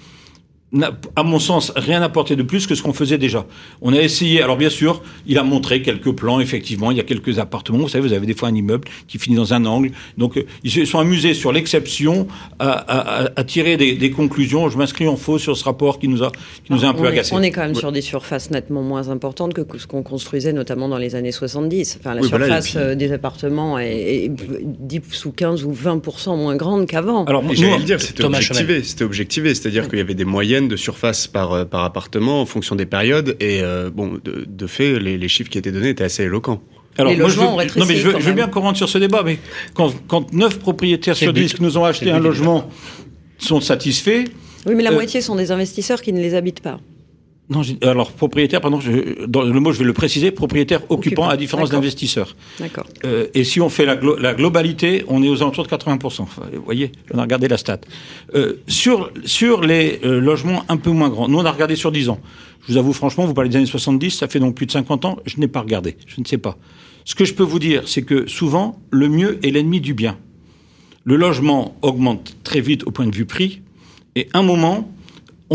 à 1.16 1.24
mon 1.24 1.40
sens, 1.40 1.72
rien 1.76 2.02
apporté 2.02 2.36
de 2.36 2.44
plus 2.44 2.66
que 2.68 2.74
ce 2.76 2.82
qu'on 2.82 2.94
faisait 2.94 3.18
déjà. 3.18 3.46
On 3.82 3.94
a 3.94 4.00
essayé, 4.02 4.42
alors 4.42 4.58
bien 4.58 4.70
sûr, 4.72 5.02
il 5.28 5.38
a 5.38 5.44
montré 5.44 5.82
quelques 5.82 6.12
plans, 6.14 6.40
effectivement, 6.40 6.90
il 6.90 6.98
y 6.98 7.00
a 7.00 7.04
quelques 7.04 7.38
appartements, 7.40 7.78
vous 7.80 7.90
savez, 7.90 8.08
vous 8.08 8.14
avez 8.14 8.26
des 8.26 8.34
fois 8.34 8.50
un 8.50 8.56
immeuble 8.56 8.88
qui 9.08 9.20
finit 9.20 9.36
dans 9.36 9.54
un 9.54 9.66
angle, 9.66 9.92
donc 10.18 10.38
euh, 10.38 10.44
ils 10.64 10.72
se 10.72 10.84
sont 10.86 11.00
amusés 11.00 11.34
sur 11.36 11.52
l'exception 11.52 12.28
à, 12.60 12.70
à- 12.72 13.24
à- 13.26 13.30
à 13.36 13.44
tirer 13.44 13.78
des, 13.78 13.94
des 13.94 14.10
conclusions. 14.12 14.70
Je 14.70 14.78
m'inscris 14.78 15.08
en 15.08 15.16
faux 15.16 15.38
sur 15.38 15.56
ce 15.58 15.64
rapport 15.64 16.00
qui 16.00 16.08
nous 16.08 16.24
a, 16.24 16.32
qui 16.64 16.72
nous 16.72 16.84
a 16.86 16.88
un 16.88 16.94
peu 16.94 17.02
on, 17.02 17.06
est, 17.06 17.10
agacés. 17.10 17.36
on 17.36 17.42
est 17.42 17.52
quand 17.52 17.62
même 17.62 17.76
sur 17.76 17.92
des 17.92 18.02
surfaces 18.02 18.50
nettement 18.50 18.82
moins 18.82 19.10
importantes 19.10 19.54
que 19.54 19.62
ce 19.78 19.86
qu'on 19.88 20.02
construisait 20.04 20.54
notamment 20.54 20.90
dans 20.90 20.98
les 20.98 21.16
années 21.16 21.32
70. 21.32 21.98
Enfin, 22.00 22.16
la 22.16 22.22
Oui, 22.22 22.28
surface 22.30 22.70
puis- 22.72 22.78
euh, 22.80 22.96
des 22.96 23.12
appartements 23.12 23.78
est, 23.78 24.26
est 24.26 24.32
10 24.32 25.26
ou 25.26 25.32
15 25.32 25.64
ou 25.66 25.72
20% 25.74 26.36
moins 26.38 26.56
grande 26.56 26.88
qu'avant. 26.88 27.26
Alors, 27.26 27.44
J'allais 27.54 27.78
le 27.78 27.84
dire, 27.84 28.02
c'était 28.02 28.24
objectivé. 28.24 28.84
C'était 28.84 29.04
objectivé, 29.04 29.54
c'est-à-dire 29.54 29.88
qu'il 29.88 30.00
y 30.00 30.02
avait 30.02 30.14
des 30.16 30.26
moyennes 30.26 30.63
de 30.68 30.76
surface 30.76 31.28
par, 31.28 31.54
euh, 31.54 31.66
par 31.66 31.84
appartement 31.84 32.42
en 32.42 32.46
fonction 32.46 32.76
des 32.76 32.86
périodes. 32.86 33.36
Et 33.40 33.62
euh, 33.62 33.90
bon, 33.90 34.20
de, 34.24 34.46
de 34.48 34.68
fait, 34.68 35.00
les, 35.00 35.18
les 35.18 35.28
chiffres 35.28 35.50
qui 35.50 35.58
étaient 35.58 35.72
donnés 35.72 35.90
étaient 35.90 36.04
assez 36.04 36.24
éloquents. 36.24 36.62
Alors, 36.98 37.12
Les 37.12 37.18
moi, 37.18 37.30
je 37.30 37.36
veux, 37.36 37.40
logements 37.42 37.56
ont 37.56 37.58
rétréci 37.58 37.80
non, 37.80 37.86
mais 37.88 37.96
je 37.96 38.08
veux, 38.08 38.20
je 38.20 38.32
bien 38.32 38.48
qu'on 38.48 38.62
rentre 38.62 38.78
sur 38.78 38.90
ce 38.90 39.00
débat, 39.00 39.24
mais 39.26 39.40
quand, 39.74 39.94
quand 40.08 40.32
9 40.32 40.60
propriétaires 40.60 41.16
sur 41.16 41.28
le 41.28 41.34
10 41.34 41.42
but. 41.42 41.56
qui 41.56 41.64
nous 41.64 41.78
ont 41.78 41.86
acheté 41.86 42.12
un 42.12 42.20
logement 42.20 42.70
sont 43.40 43.62
satisfaits, 43.62 44.26
oui, 44.66 44.76
mais 44.76 44.84
la 44.84 44.92
euh, 44.92 44.96
moitié 44.96 45.22
sont 45.22 45.36
des 45.36 45.52
investisseurs 45.52 46.02
qui 46.02 46.14
ne 46.14 46.22
les 46.22 46.36
habitent 46.36 46.62
pas. 46.62 46.80
Non, 47.50 47.62
alors 47.82 48.14
propriétaire, 48.14 48.62
pardon, 48.62 48.80
je, 48.80 49.26
dans 49.26 49.42
le 49.44 49.60
mot 49.60 49.74
je 49.74 49.80
vais 49.80 49.84
le 49.86 49.92
préciser, 49.94 50.32
propriétaire 50.32 50.80
occupant, 50.84 50.96
Occupant, 51.24 51.28
à 51.30 51.36
différence 51.36 51.70
d'accord. 51.70 51.82
d'investisseurs. 51.82 52.36
D'accord. 52.60 52.86
Euh, 53.04 53.28
et 53.34 53.44
si 53.44 53.60
on 53.60 53.68
fait 53.70 53.86
la, 53.86 53.98
glo- 53.98 54.18
la 54.18 54.34
globalité, 54.34 55.04
on 55.10 55.22
est 55.22 55.28
aux 55.30 55.42
alentours 55.42 55.66
de 55.66 55.70
80%. 55.70 56.22
Enfin, 56.22 56.44
vous 56.54 56.64
voyez, 56.64 56.94
on 57.14 57.18
a 57.18 57.22
regardé 57.24 57.50
la 57.50 57.58
stat. 57.58 57.82
Euh, 58.34 58.54
sur, 58.68 59.12
sur 59.26 59.62
les 59.62 60.00
euh, 60.06 60.22
logements 60.22 60.64
un 60.70 60.78
peu 60.78 60.90
moins 60.92 61.10
grands, 61.10 61.28
nous 61.28 61.38
on 61.38 61.44
a 61.46 61.52
regardé 61.52 61.76
sur 61.76 61.92
10 61.92 62.08
ans. 62.10 62.20
Je 62.66 62.72
vous 62.72 62.78
avoue 62.78 62.94
franchement, 62.94 63.26
vous 63.26 63.34
parlez 63.34 63.50
des 63.50 63.58
années 63.58 63.66
70, 63.66 64.12
ça 64.12 64.30
fait 64.30 64.40
donc 64.40 64.56
plus 64.56 64.66
de 64.66 64.72
50 64.72 65.04
ans, 65.04 65.18
je 65.26 65.38
n'ai 65.38 65.50
pas 65.50 65.60
regardé, 65.60 65.98
je 66.08 66.22
ne 66.22 66.26
sais 66.26 66.38
pas. 66.38 66.58
Ce 67.04 67.14
que 67.14 67.26
je 67.26 67.34
peux 67.34 67.44
vous 67.44 67.60
dire, 67.60 67.84
c'est 67.90 68.04
que 68.04 68.26
souvent, 68.26 68.80
le 68.90 69.10
mieux 69.10 69.38
est 69.46 69.52
l'ennemi 69.52 69.82
du 69.82 69.94
bien. 69.94 70.18
Le 71.04 71.18
logement 71.18 71.76
augmente 71.82 72.38
très 72.46 72.62
vite 72.62 72.86
au 72.88 72.92
point 72.92 73.06
de 73.06 73.14
vue 73.14 73.26
prix, 73.26 73.62
et 74.16 74.30
un 74.34 74.44
moment, 74.44 74.90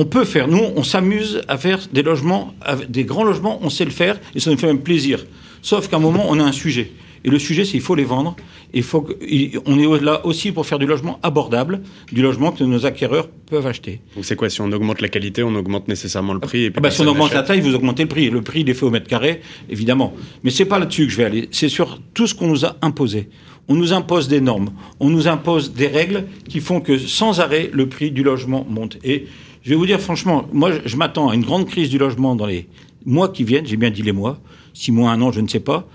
on 0.01 0.05
peut 0.05 0.25
faire, 0.25 0.47
nous, 0.49 0.63
on 0.77 0.85
s'amuse 0.85 1.43
à 1.49 1.57
faire 1.59 1.81
des 1.93 2.03
logements, 2.03 2.55
des 2.89 3.05
grands 3.05 3.25
logements, 3.25 3.59
on 3.63 3.71
sait 3.71 3.85
le 3.85 3.91
faire, 3.91 4.15
et 4.35 4.41
ça 4.41 4.51
nous 4.51 4.57
fait 4.57 4.67
même 4.69 4.81
plaisir. 4.91 5.25
Sauf 5.63 5.89
qu'à 5.89 5.97
un 5.97 6.01
moment, 6.01 6.27
on 6.29 6.39
a 6.39 6.45
un 6.45 6.53
sujet. 6.53 6.93
Et 7.25 7.31
le 7.31 7.39
sujet, 7.41 7.65
c'est 7.65 7.73
qu'il 7.73 7.81
faut 7.81 7.97
les 7.97 8.05
vendre. 8.05 8.37
Et 8.73 8.81
faut 8.81 9.01
que- 9.01 9.15
il- 9.29 9.59
on 9.67 9.77
est 9.77 10.01
là 10.05 10.25
aussi 10.25 10.53
pour 10.53 10.65
faire 10.67 10.79
du 10.79 10.87
logement 10.87 11.19
abordable, 11.25 11.81
du 12.13 12.23
logement 12.23 12.53
que 12.53 12.63
nos 12.63 12.87
acquéreurs 12.87 13.27
peuvent 13.51 13.67
acheter. 13.67 14.01
Donc 14.15 14.25
c'est 14.25 14.37
quoi 14.37 14.49
Si 14.49 14.61
on 14.61 14.71
augmente 14.71 15.01
la 15.01 15.09
qualité, 15.09 15.43
on 15.43 15.55
augmente 15.57 15.89
nécessairement 15.89 16.33
le 16.35 16.39
prix. 16.39 16.65
Et 16.65 16.71
puis 16.71 16.79
Ah 16.79 16.81
bah, 16.83 16.91
si 16.93 17.01
on 17.01 17.07
augmente 17.09 17.33
la 17.35 17.43
taille, 17.43 17.61
vous 17.61 17.75
augmentez 17.75 18.03
le 18.05 18.09
prix. 18.09 18.31
Le 18.31 18.41
prix, 18.43 18.61
il 18.61 18.71
est 18.71 18.75
fait 18.75 18.87
au 18.87 18.91
mètre 18.91 19.09
carré, 19.09 19.41
évidemment. 19.69 20.15
Mais 20.45 20.51
c'est 20.51 20.65
pas 20.67 20.79
là-dessus 20.79 21.07
que 21.07 21.13
je 21.13 21.17
vais 21.17 21.25
aller. 21.25 21.49
C'est 21.51 21.69
sur 21.69 22.01
tout 22.15 22.29
ce 22.29 22.35
qu'on 22.37 22.47
nous 22.47 22.65
a 22.65 22.77
imposé. 22.83 23.29
On 23.71 23.75
nous 23.75 23.93
impose 23.93 24.29
des 24.29 24.41
normes. 24.41 24.71
On 25.01 25.11
nous 25.11 25.27
impose 25.27 25.73
des 25.75 25.89
règles 25.89 26.25
qui 26.49 26.61
font 26.61 26.81
que 26.81 26.99
sans 26.99 27.41
arrêt, 27.41 27.69
le 27.73 27.89
prix 27.89 28.11
du 28.13 28.23
logement 28.23 28.65
monte. 28.71 28.97
Et 29.03 29.27
je 29.69 29.75
vais 29.75 29.79
vous 29.79 29.85
dire 29.85 30.01
franchement, 30.01 30.47
moi, 30.51 30.71
je, 30.83 30.97
m'attends 30.97 31.29
à 31.29 31.35
une 31.35 31.45
grande 31.45 31.67
crise 31.67 31.91
du 31.91 31.99
logement 31.99 32.35
dans 32.35 32.47
les 32.47 32.67
mois 33.05 33.29
qui 33.29 33.45
viennent. 33.45 33.67
J'ai 33.67 33.77
bien 33.77 33.91
dit 33.91 34.01
les 34.01 34.13
mois. 34.13 34.39
Six 34.73 34.93
mois, 34.93 35.11
un 35.11 35.21
an, 35.21 35.31
je 35.31 35.43
ne 35.43 35.47
sais 35.47 35.61
pas. 35.61 35.87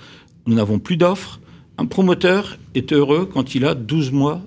Nous 0.45 0.53
n'avons 0.53 0.77
plus 0.77 0.95
d'offres. 0.95 1.39
Un 1.79 1.88
promoteur 1.88 2.59
est 2.75 2.93
heureux 2.93 3.25
quand 3.25 3.55
il 3.55 3.65
a 3.65 3.73
12 3.73 4.12
mois 4.12 4.41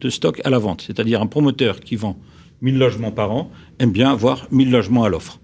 de 0.00 0.10
stock 0.10 0.40
à 0.42 0.50
la 0.50 0.58
vente. 0.58 0.82
C'est-à-dire 0.84 1.22
un 1.22 1.28
promoteur 1.28 1.78
qui 1.78 1.94
vend 1.94 2.18
1000 2.62 2.76
logements 2.76 3.12
par 3.12 3.30
an 3.30 3.48
aime 3.78 3.92
bien 3.92 4.10
avoir 4.10 4.48
1000 4.50 4.72
logements 4.72 5.04
à 5.04 5.08
l'offre. 5.08 5.38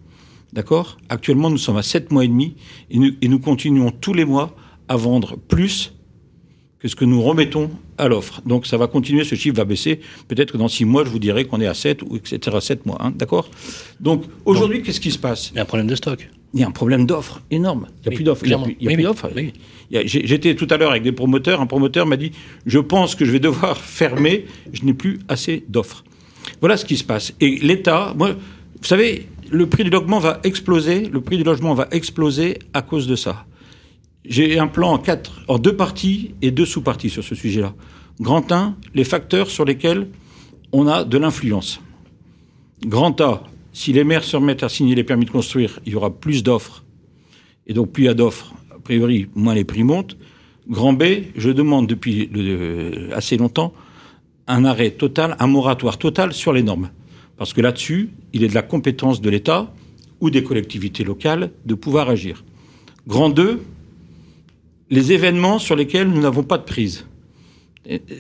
D'accord? 0.53 0.99
Actuellement, 1.09 1.51
nous 1.51 1.57
sommes 1.57 1.77
à 1.77 1.85
7 1.85 2.11
mois 2.11 2.25
et 2.25 2.29
demi 2.29 2.57
et 2.91 3.29
nous 3.29 3.39
continuons 3.39 3.93
tous 3.93 4.13
les 4.13 4.25
mois 4.25 4.57
à 4.89 4.97
vendre 4.97 5.37
plus 5.37 5.93
que 6.81 6.89
ce 6.89 6.97
que 6.97 7.05
nous 7.05 7.21
remettons 7.23 7.71
à 7.99 8.09
l'offre. 8.09 8.41
Donc 8.47 8.67
ça 8.67 8.77
va 8.79 8.87
continuer, 8.87 9.25
ce 9.25 9.35
chiffre 9.35 9.57
va 9.57 9.65
baisser. 9.65 10.01
Peut-être 10.29 10.53
que 10.53 10.57
dans 10.57 10.69
6 10.69 10.85
mois, 10.87 11.05
je 11.05 11.11
vous 11.11 11.19
dirai 11.19 11.45
qu'on 11.45 11.61
est 11.61 11.67
à 11.67 11.75
7 11.75 12.03
ou 12.03 12.17
etc. 12.17 12.57
7 12.61 12.87
mois. 12.87 12.97
hein, 13.01 13.13
D'accord? 13.15 13.51
Donc 14.01 14.25
aujourd'hui, 14.47 14.83
qu'est-ce 14.83 15.01
qui 15.01 15.11
se 15.11 15.19
passe? 15.19 15.51
Il 15.53 15.57
y 15.57 15.59
a 15.59 15.63
un 15.63 15.67
problème 15.67 15.87
de 15.89 15.95
stock. 15.95 16.29
il 16.55 16.61
y 16.61 16.65
a 16.65 16.67
un 16.67 16.71
problème 16.73 17.05
d'offre 17.07 17.43
énorme. 17.51 17.87
Il 17.89 18.01
n'y 18.01 18.07
a 18.07 18.11
Oui, 18.11 18.15
plus 18.17 18.25
d'offres. 18.25 18.43
Il 18.45 18.49
n'y 18.49 18.55
a 18.55 18.57
clairement. 18.57 18.65
plus, 18.65 18.77
il 18.81 18.85
y 18.85 19.07
a 19.07 19.13
plus 19.15 19.29
oui. 19.37 19.53
j'ai- 20.07 20.27
J'étais 20.27 20.55
tout 20.55 20.67
à 20.71 20.79
l'heure 20.79 20.91
avec 20.91 21.03
des 21.03 21.13
promoteurs. 21.13 21.61
Un 21.61 21.67
promoteur 21.67 22.07
m'a 22.07 22.17
dit 22.17 22.33
Je 22.67 22.79
pense 22.79 23.15
que 23.15 23.25
je 23.27 23.31
vais 23.31 23.41
devoir 23.41 23.77
fermer. 24.01 24.47
Je 24.73 24.83
n'ai 24.85 24.95
plus 24.95 25.21
assez 25.29 25.65
d'offres. 25.69 26.03
Voilà 26.61 26.77
ce 26.79 26.87
qui 26.87 26.97
se 26.97 27.05
passe. 27.05 27.35
Et 27.41 27.59
l'État, 27.63 28.15
moi, 28.17 28.31
vous 28.33 28.85
savez, 28.87 29.27
le 29.51 29.67
prix 29.69 29.85
du 29.85 29.91
logement 29.91 30.19
va 30.19 30.41
exploser. 30.45 31.11
Le 31.13 31.21
prix 31.21 31.37
du 31.37 31.45
logement 31.45 31.75
va 31.75 31.87
exploser 31.93 32.59
à 32.73 32.81
cause 32.83 33.07
de 33.07 33.17
ça. 33.17 33.45
J'ai 34.25 34.59
un 34.59 34.67
plan 34.67 35.01
en 35.49 35.59
deux 35.59 35.77
parties 35.77 36.35
et 36.43 36.51
deux 36.51 36.67
sous-parties 36.67 37.11
sur 37.11 37.25
ce 37.25 37.35
sujet-là. 37.35 37.75
Grand 38.21 38.53
1, 38.53 38.77
les 38.95 39.05
facteurs 39.05 39.51
sur 39.51 39.65
lesquels 39.65 40.09
on 40.73 40.87
a 40.87 41.05
de 41.05 41.17
l'influence. 41.19 41.81
Grand 42.85 43.19
A, 43.21 43.45
si 43.73 43.93
les 43.93 44.05
maires 44.05 44.25
se 44.25 44.37
remettent 44.37 44.63
à 44.63 44.69
signer 44.69 44.95
les 44.95 45.05
permis 45.05 45.25
de 45.25 45.31
construire, 45.31 45.81
il 45.87 45.93
y 45.93 45.97
aura 45.97 46.11
plus 46.11 46.43
d'offres. 46.43 46.85
Et 47.67 47.73
donc, 47.73 47.93
plus 47.93 48.05
il 48.05 48.07
y 48.07 48.09
a 48.11 48.15
d'offres, 48.15 48.55
priori, 48.85 49.29
moins 49.35 49.55
les 49.55 49.65
prix 49.65 49.85
montent. 49.85 50.17
Grand 50.69 50.93
B, 50.93 51.03
je 51.37 51.51
demande 51.51 51.87
depuis 51.87 52.27
le- 52.33 53.09
assez 53.15 53.37
longtemps 53.37 53.73
un 54.47 54.65
arrêt 54.65 54.91
total, 54.91 55.37
un 55.39 55.47
moratoire 55.47 55.97
total 55.99 56.33
sur 56.33 56.53
les 56.53 56.63
normes. 56.63 56.91
Parce 57.37 57.53
que 57.53 57.61
là-dessus, 57.61 58.11
il 58.33 58.45
est 58.45 58.49
de 58.49 58.55
la 58.55 58.63
compétence 58.63 59.21
de 59.21 59.31
l'État 59.31 59.73
ou 60.21 60.29
des 60.29 60.43
collectivités 60.43 61.05
locales 61.05 61.53
de 61.65 61.75
pouvoir 61.75 62.11
agir. 62.11 62.45
Grand 63.07 63.31
2, 63.31 63.61
les 64.91 65.13
événements 65.13 65.59
sur 65.59 65.77
lesquels 65.77 66.09
nous 66.09 66.21
n'avons 66.21 66.43
pas 66.43 66.59
de 66.59 66.65
prise. 66.65 67.07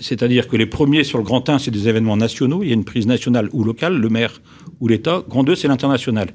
C'est-à-dire 0.00 0.48
que 0.48 0.56
les 0.56 0.66
premiers 0.66 1.04
sur 1.04 1.18
le 1.18 1.24
Grand 1.24 1.48
1, 1.48 1.58
c'est 1.58 1.70
des 1.70 1.88
événements 1.88 2.16
nationaux, 2.16 2.62
il 2.62 2.68
y 2.68 2.70
a 2.70 2.74
une 2.74 2.84
prise 2.84 3.06
nationale 3.06 3.48
ou 3.52 3.62
locale, 3.64 3.98
le 3.98 4.08
maire 4.08 4.40
ou 4.80 4.88
l'État. 4.88 5.22
Grand 5.28 5.44
2, 5.44 5.54
c'est 5.54 5.68
l'international. 5.68 6.30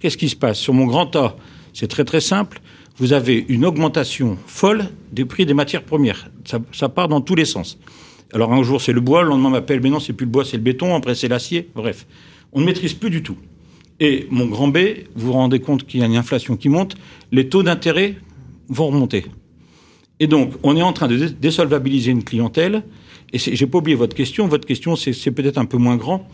Qu'est-ce 0.00 0.16
qui 0.16 0.28
se 0.28 0.36
passe? 0.36 0.58
Sur 0.58 0.74
mon 0.74 0.86
Grand 0.86 1.16
A, 1.16 1.36
c'est 1.72 1.88
très 1.88 2.04
très 2.04 2.20
simple. 2.20 2.60
Vous 2.98 3.12
avez 3.12 3.44
une 3.48 3.64
augmentation 3.64 4.36
folle 4.46 4.88
des 5.12 5.24
prix 5.24 5.46
des 5.46 5.54
matières 5.54 5.84
premières. 5.84 6.30
Ça, 6.72 6.88
part 6.88 7.08
dans 7.08 7.20
tous 7.20 7.34
les 7.34 7.44
sens. 7.44 7.78
Alors 8.32 8.52
un 8.52 8.62
jour 8.62 8.80
c'est 8.82 8.92
le 8.92 9.00
bois, 9.00 9.22
le 9.22 9.30
lendemain 9.30 9.50
m'appelle, 9.50 9.80
mais 9.82 9.88
non 9.88 10.00
c'est 10.00 10.12
plus 10.12 10.26
le 10.26 10.30
bois, 10.30 10.44
c'est 10.44 10.58
le 10.58 10.62
béton, 10.62 10.94
après 10.94 11.14
c'est 11.14 11.28
l'acier, 11.28 11.70
bref. 11.74 12.06
On 12.52 12.60
ne 12.60 12.66
maîtrise 12.66 12.92
plus 12.92 13.08
du 13.08 13.22
tout. 13.22 13.36
Et 14.00 14.26
mon 14.30 14.46
grand 14.46 14.68
B, 14.68 14.78
vous 15.14 15.28
vous 15.28 15.32
rendez 15.32 15.60
compte 15.60 15.86
qu'il 15.86 16.00
y 16.00 16.02
a 16.02 16.06
une 16.06 16.16
inflation 16.16 16.56
qui 16.56 16.68
monte, 16.68 16.94
les 17.32 17.48
taux 17.48 17.62
d'intérêt 17.62 18.16
vont 18.68 18.88
remonter. 18.88 19.24
Et 20.20 20.26
donc, 20.26 20.52
on 20.62 20.76
est 20.76 20.82
en 20.82 20.92
train 20.92 21.08
de 21.08 21.16
dé- 21.16 21.30
désolvabiliser 21.40 22.10
une 22.10 22.24
clientèle. 22.24 22.82
Et 23.32 23.38
j'ai 23.38 23.66
pas 23.66 23.78
oublié 23.78 23.96
votre 23.96 24.16
question. 24.16 24.48
Votre 24.48 24.66
question, 24.66 24.96
c'est 24.96 25.30
peut-être 25.30 25.58
un 25.58 25.64
peu 25.66 25.76
moins 25.76 25.96
grand. 25.96 26.26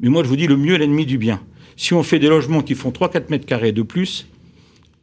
Mais 0.00 0.08
moi, 0.08 0.22
je 0.22 0.28
vous 0.28 0.36
dis, 0.36 0.46
le 0.46 0.56
mieux 0.56 0.74
est 0.74 0.78
l'ennemi 0.78 1.06
du 1.06 1.18
bien. 1.18 1.40
Si 1.76 1.92
on 1.94 2.02
fait 2.02 2.18
des 2.18 2.28
logements 2.28 2.62
qui 2.62 2.74
font 2.74 2.90
3-4 2.90 3.24
mètres 3.30 3.46
carrés 3.46 3.72
de 3.72 3.82
plus, 3.82 4.26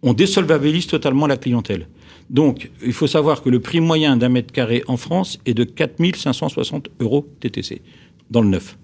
on 0.02 0.14
désolvabilise 0.14 0.88
totalement 0.88 1.28
la 1.28 1.38
clientèle. 1.38 1.88
Donc, 2.30 2.72
il 2.84 2.94
faut 2.94 3.08
savoir 3.08 3.44
que 3.44 3.50
le 3.50 3.60
prix 3.60 3.80
moyen 3.80 4.18
d'un 4.18 4.30
mètre 4.30 4.52
carré 4.52 4.84
en 4.88 4.98
France 4.98 5.40
est 5.46 5.54
de 5.54 5.64
4 5.64 5.94
560 6.16 6.90
euros 7.00 7.28
TTC, 7.40 7.82
dans 8.32 8.42
le 8.42 8.50
neuf. 8.50 8.78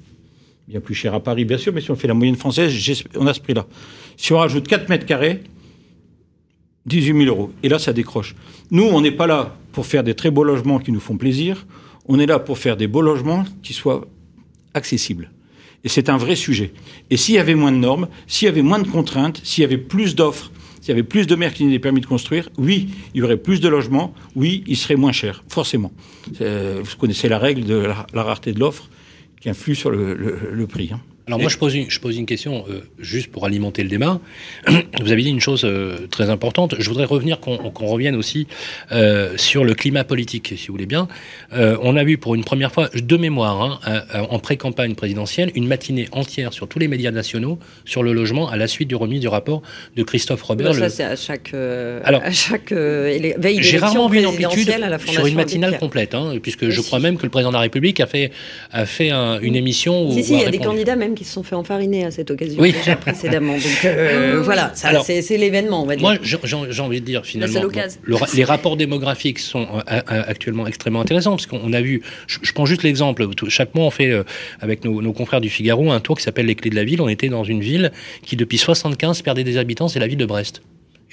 Bien 0.68 0.80
plus 0.80 0.94
cher 0.96 1.14
à 1.16 1.20
Paris, 1.20 1.44
bien 1.44 1.58
sûr, 1.58 1.74
mais 1.74 1.82
si 1.82 1.90
on 1.92 1.96
fait 1.96 2.08
la 2.08 2.14
moyenne 2.14 2.36
française, 2.36 2.72
on 3.18 3.26
a 3.28 3.34
ce 3.34 3.40
prix-là. 3.42 3.66
Si 4.16 4.32
on 4.32 4.38
rajoute 4.38 4.68
4 4.68 4.88
mètres 4.90 5.06
carrés, 5.08 5.42
18 6.86 7.26
000 7.26 7.36
euros. 7.36 7.52
Et 7.64 7.70
là, 7.70 7.80
ça 7.80 7.94
décroche. 7.94 8.36
Nous, 8.72 8.84
on 8.84 9.02
n'est 9.02 9.12
pas 9.12 9.28
là 9.28 9.56
pour 9.72 9.86
faire 9.86 10.04
des 10.04 10.16
très 10.16 10.32
beaux 10.32 10.44
logements 10.44 10.80
qui 10.80 10.92
nous 10.92 11.00
font 11.00 11.18
plaisir. 11.18 11.66
On 12.08 12.20
est 12.20 12.26
là 12.26 12.40
pour 12.40 12.58
faire 12.58 12.78
des 12.78 12.88
beaux 12.88 13.02
logements 13.02 13.46
qui 13.62 13.74
soient 13.74 14.08
accessibles. 14.74 15.32
Et 15.84 15.90
c'est 15.90 16.10
un 16.10 16.18
vrai 16.18 16.36
sujet. 16.36 16.74
Et 17.10 17.18
s'il 17.18 17.36
y 17.36 17.40
avait 17.40 17.56
moins 17.56 17.72
de 17.72 17.78
normes, 17.78 18.08
s'il 18.28 18.48
y 18.48 18.50
avait 18.50 18.62
moins 18.62 18.80
de 18.80 18.88
contraintes, 18.88 19.42
s'il 19.44 19.62
y 19.62 19.66
avait 19.66 19.78
plus 19.78 20.16
d'offres, 20.16 20.52
s'il 20.80 20.90
y 20.90 20.92
avait 20.92 21.04
plus 21.04 21.28
de 21.28 21.36
maires 21.36 21.54
qui 21.54 21.66
n'avaient 21.66 21.80
permis 21.80 22.02
de 22.02 22.06
construire, 22.06 22.50
oui, 22.58 22.90
il 23.14 23.20
y 23.20 23.24
aurait 23.24 23.38
plus 23.38 23.62
de 23.62 23.70
logements, 23.70 24.14
oui, 24.36 24.64
il 24.68 24.78
serait 24.78 24.96
moins 24.96 25.12
cher, 25.12 25.44
forcément. 25.48 25.92
Euh, 26.42 26.82
vous 26.84 26.98
connaissez 26.98 27.30
la 27.30 27.38
règle 27.38 27.66
de 27.66 27.76
la, 27.76 28.24
rareté 28.24 28.54
de 28.54 28.60
l'offre 28.60 28.90
qui 29.40 29.50
influe 29.50 29.76
sur 29.76 29.90
le 29.92 30.66
prix. 30.68 30.92
hein. 30.94 31.00
Alors 31.28 31.40
moi, 31.40 31.50
je 31.50 31.58
pose 31.58 31.76
une, 31.76 31.90
je 31.90 32.00
pose 32.00 32.18
une 32.18 32.26
question 32.26 32.66
euh, 32.70 32.82
juste 33.00 33.32
pour 33.32 33.46
alimenter 33.46 33.84
le 33.84 33.90
débat. 33.90 34.20
Vous 35.02 35.12
avez 35.12 35.22
dit 35.24 35.30
une 35.30 35.40
chose 35.40 35.62
euh, 35.64 36.08
très 36.10 36.30
importante. 36.30 36.76
Je 36.80 36.90
voudrais 36.90 37.06
revenir 37.06 37.40
qu'on 37.40 37.58
qu'on 37.72 37.86
revienne 37.86 38.16
aussi 38.16 38.48
euh, 38.92 39.38
sur 39.38 39.64
le 39.64 39.74
climat 39.74 40.04
politique, 40.04 40.54
si 40.58 40.68
vous 40.68 40.74
voulez 40.74 40.86
bien. 40.88 41.08
Euh, 41.54 41.78
on 41.84 41.96
a 41.96 42.04
vu 42.04 42.18
pour 42.18 42.36
une 42.36 42.44
première 42.44 42.72
fois, 42.72 42.90
de 42.94 43.18
mémoire, 43.18 43.62
hein, 43.62 43.80
à- 43.84 44.20
à- 44.20 44.24
en 44.32 44.40
pré-campagne 44.40 44.96
présidentielle, 44.96 45.52
une 45.56 45.68
matinée 45.68 46.08
entière 46.12 46.54
sur 46.54 46.68
tous 46.68 46.80
les 46.80 46.88
médias 46.88 47.12
nationaux 47.12 47.60
sur 47.86 48.04
le 48.04 48.14
logement 48.14 48.50
à 48.50 48.58
la 48.58 48.68
suite 48.68 48.88
du 48.90 48.96
remise 48.96 49.20
du 49.22 49.28
rapport 49.28 49.62
de 49.96 50.04
Christophe 50.04 50.42
Robert. 50.42 50.68
Bah, 50.70 50.74
ça, 50.74 50.86
le- 50.86 50.90
c'est 50.90 51.04
à 51.04 51.16
chaque, 51.16 51.54
euh, 51.54 52.02
Alors, 52.04 52.22
à 52.24 52.32
chaque 52.32 52.72
euh, 52.72 53.08
élé- 53.10 53.36
veille 53.38 53.60
J'ai 53.62 53.78
rarement 53.78 54.10
vu 54.10 54.20
une 54.20 54.26
amplitude 54.26 54.48
présidentielle 54.50 54.84
à 54.84 54.90
la 54.90 55.00
sur 55.00 55.26
une 55.26 55.36
matinale 55.36 55.78
complète, 55.78 56.16
hein, 56.16 56.34
puisque 56.42 56.64
Mais 56.64 56.72
je 56.72 56.82
si. 56.82 56.88
crois 56.88 57.00
même 57.00 57.18
que 57.18 57.24
le 57.24 57.30
président 57.30 57.50
de 57.52 57.56
la 57.56 57.62
République 57.62 58.00
a 58.00 58.08
fait, 58.08 58.32
a 58.72 58.86
fait 58.86 59.12
un- 59.12 59.40
une 59.40 59.56
émission 59.56 60.08
où 60.08 60.14
Si, 60.14 60.24
si, 60.24 60.34
où 60.34 60.36
il 60.38 60.42
y 60.42 60.46
a 60.46 60.50
des 60.50 60.58
candidats 60.58 60.96
même 60.96 61.11
qui 61.16 61.24
se 61.24 61.34
sont 61.34 61.44
fait 61.44 61.56
enfariner 61.56 62.06
à 62.06 62.12
cette 62.12 62.32
occasion 62.32 62.62
Oui. 62.62 62.72
déjà 62.72 62.96
précédemment. 62.96 63.54
Donc 63.54 63.86
euh, 63.86 64.42
voilà, 64.44 64.72
c'est 64.74 65.38
l'événement, 65.38 65.84
on 65.84 65.86
va 65.86 65.96
dire. 65.96 66.08
Moi, 66.08 66.18
j'ai 66.22 66.82
envie 66.82 67.02
de 67.02 67.06
dire 67.06 67.26
finalement, 67.26 67.62
bon, 67.62 67.70
le 68.04 68.18
les 68.36 68.44
rapports 68.44 68.78
démographiques 68.78 69.40
sont 69.40 69.68
euh, 69.72 69.82
euh, 69.90 70.02
actuellement 70.28 70.68
extrêmement 70.68 71.02
intéressants 71.02 71.32
parce 71.32 71.46
qu'on 71.46 71.74
a 71.74 71.82
vu. 71.82 72.02
Je, 72.28 72.40
je 72.42 72.54
prends 72.54 72.66
juste 72.66 72.84
l'exemple. 72.84 73.28
Chaque 73.50 73.76
mois, 73.76 73.86
on 73.86 73.92
fait 73.92 74.10
euh, 74.10 74.24
avec 74.60 74.84
nos, 74.86 75.02
nos 75.02 75.14
confrères 75.14 75.42
du 75.42 75.50
Figaro 75.50 75.92
un 75.92 76.00
tour 76.00 76.18
qui 76.18 76.24
s'appelle 76.24 76.46
les 76.46 76.56
clés 76.56 76.70
de 76.70 76.76
la 76.76 76.84
ville. 76.84 77.02
On 77.02 77.10
était 77.10 77.30
dans 77.30 77.44
une 77.44 77.62
ville 77.62 77.92
qui 78.24 78.36
depuis 78.36 78.58
75 78.58 79.22
perdait 79.22 79.44
des 79.44 79.58
habitants, 79.58 79.88
c'est 79.88 80.00
la 80.00 80.08
ville 80.08 80.18
de 80.18 80.26
Brest. 80.26 80.62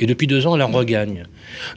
Et 0.00 0.06
depuis 0.06 0.26
deux 0.26 0.46
ans, 0.46 0.54
elle 0.54 0.62
en 0.62 0.68
regagne. 0.68 1.24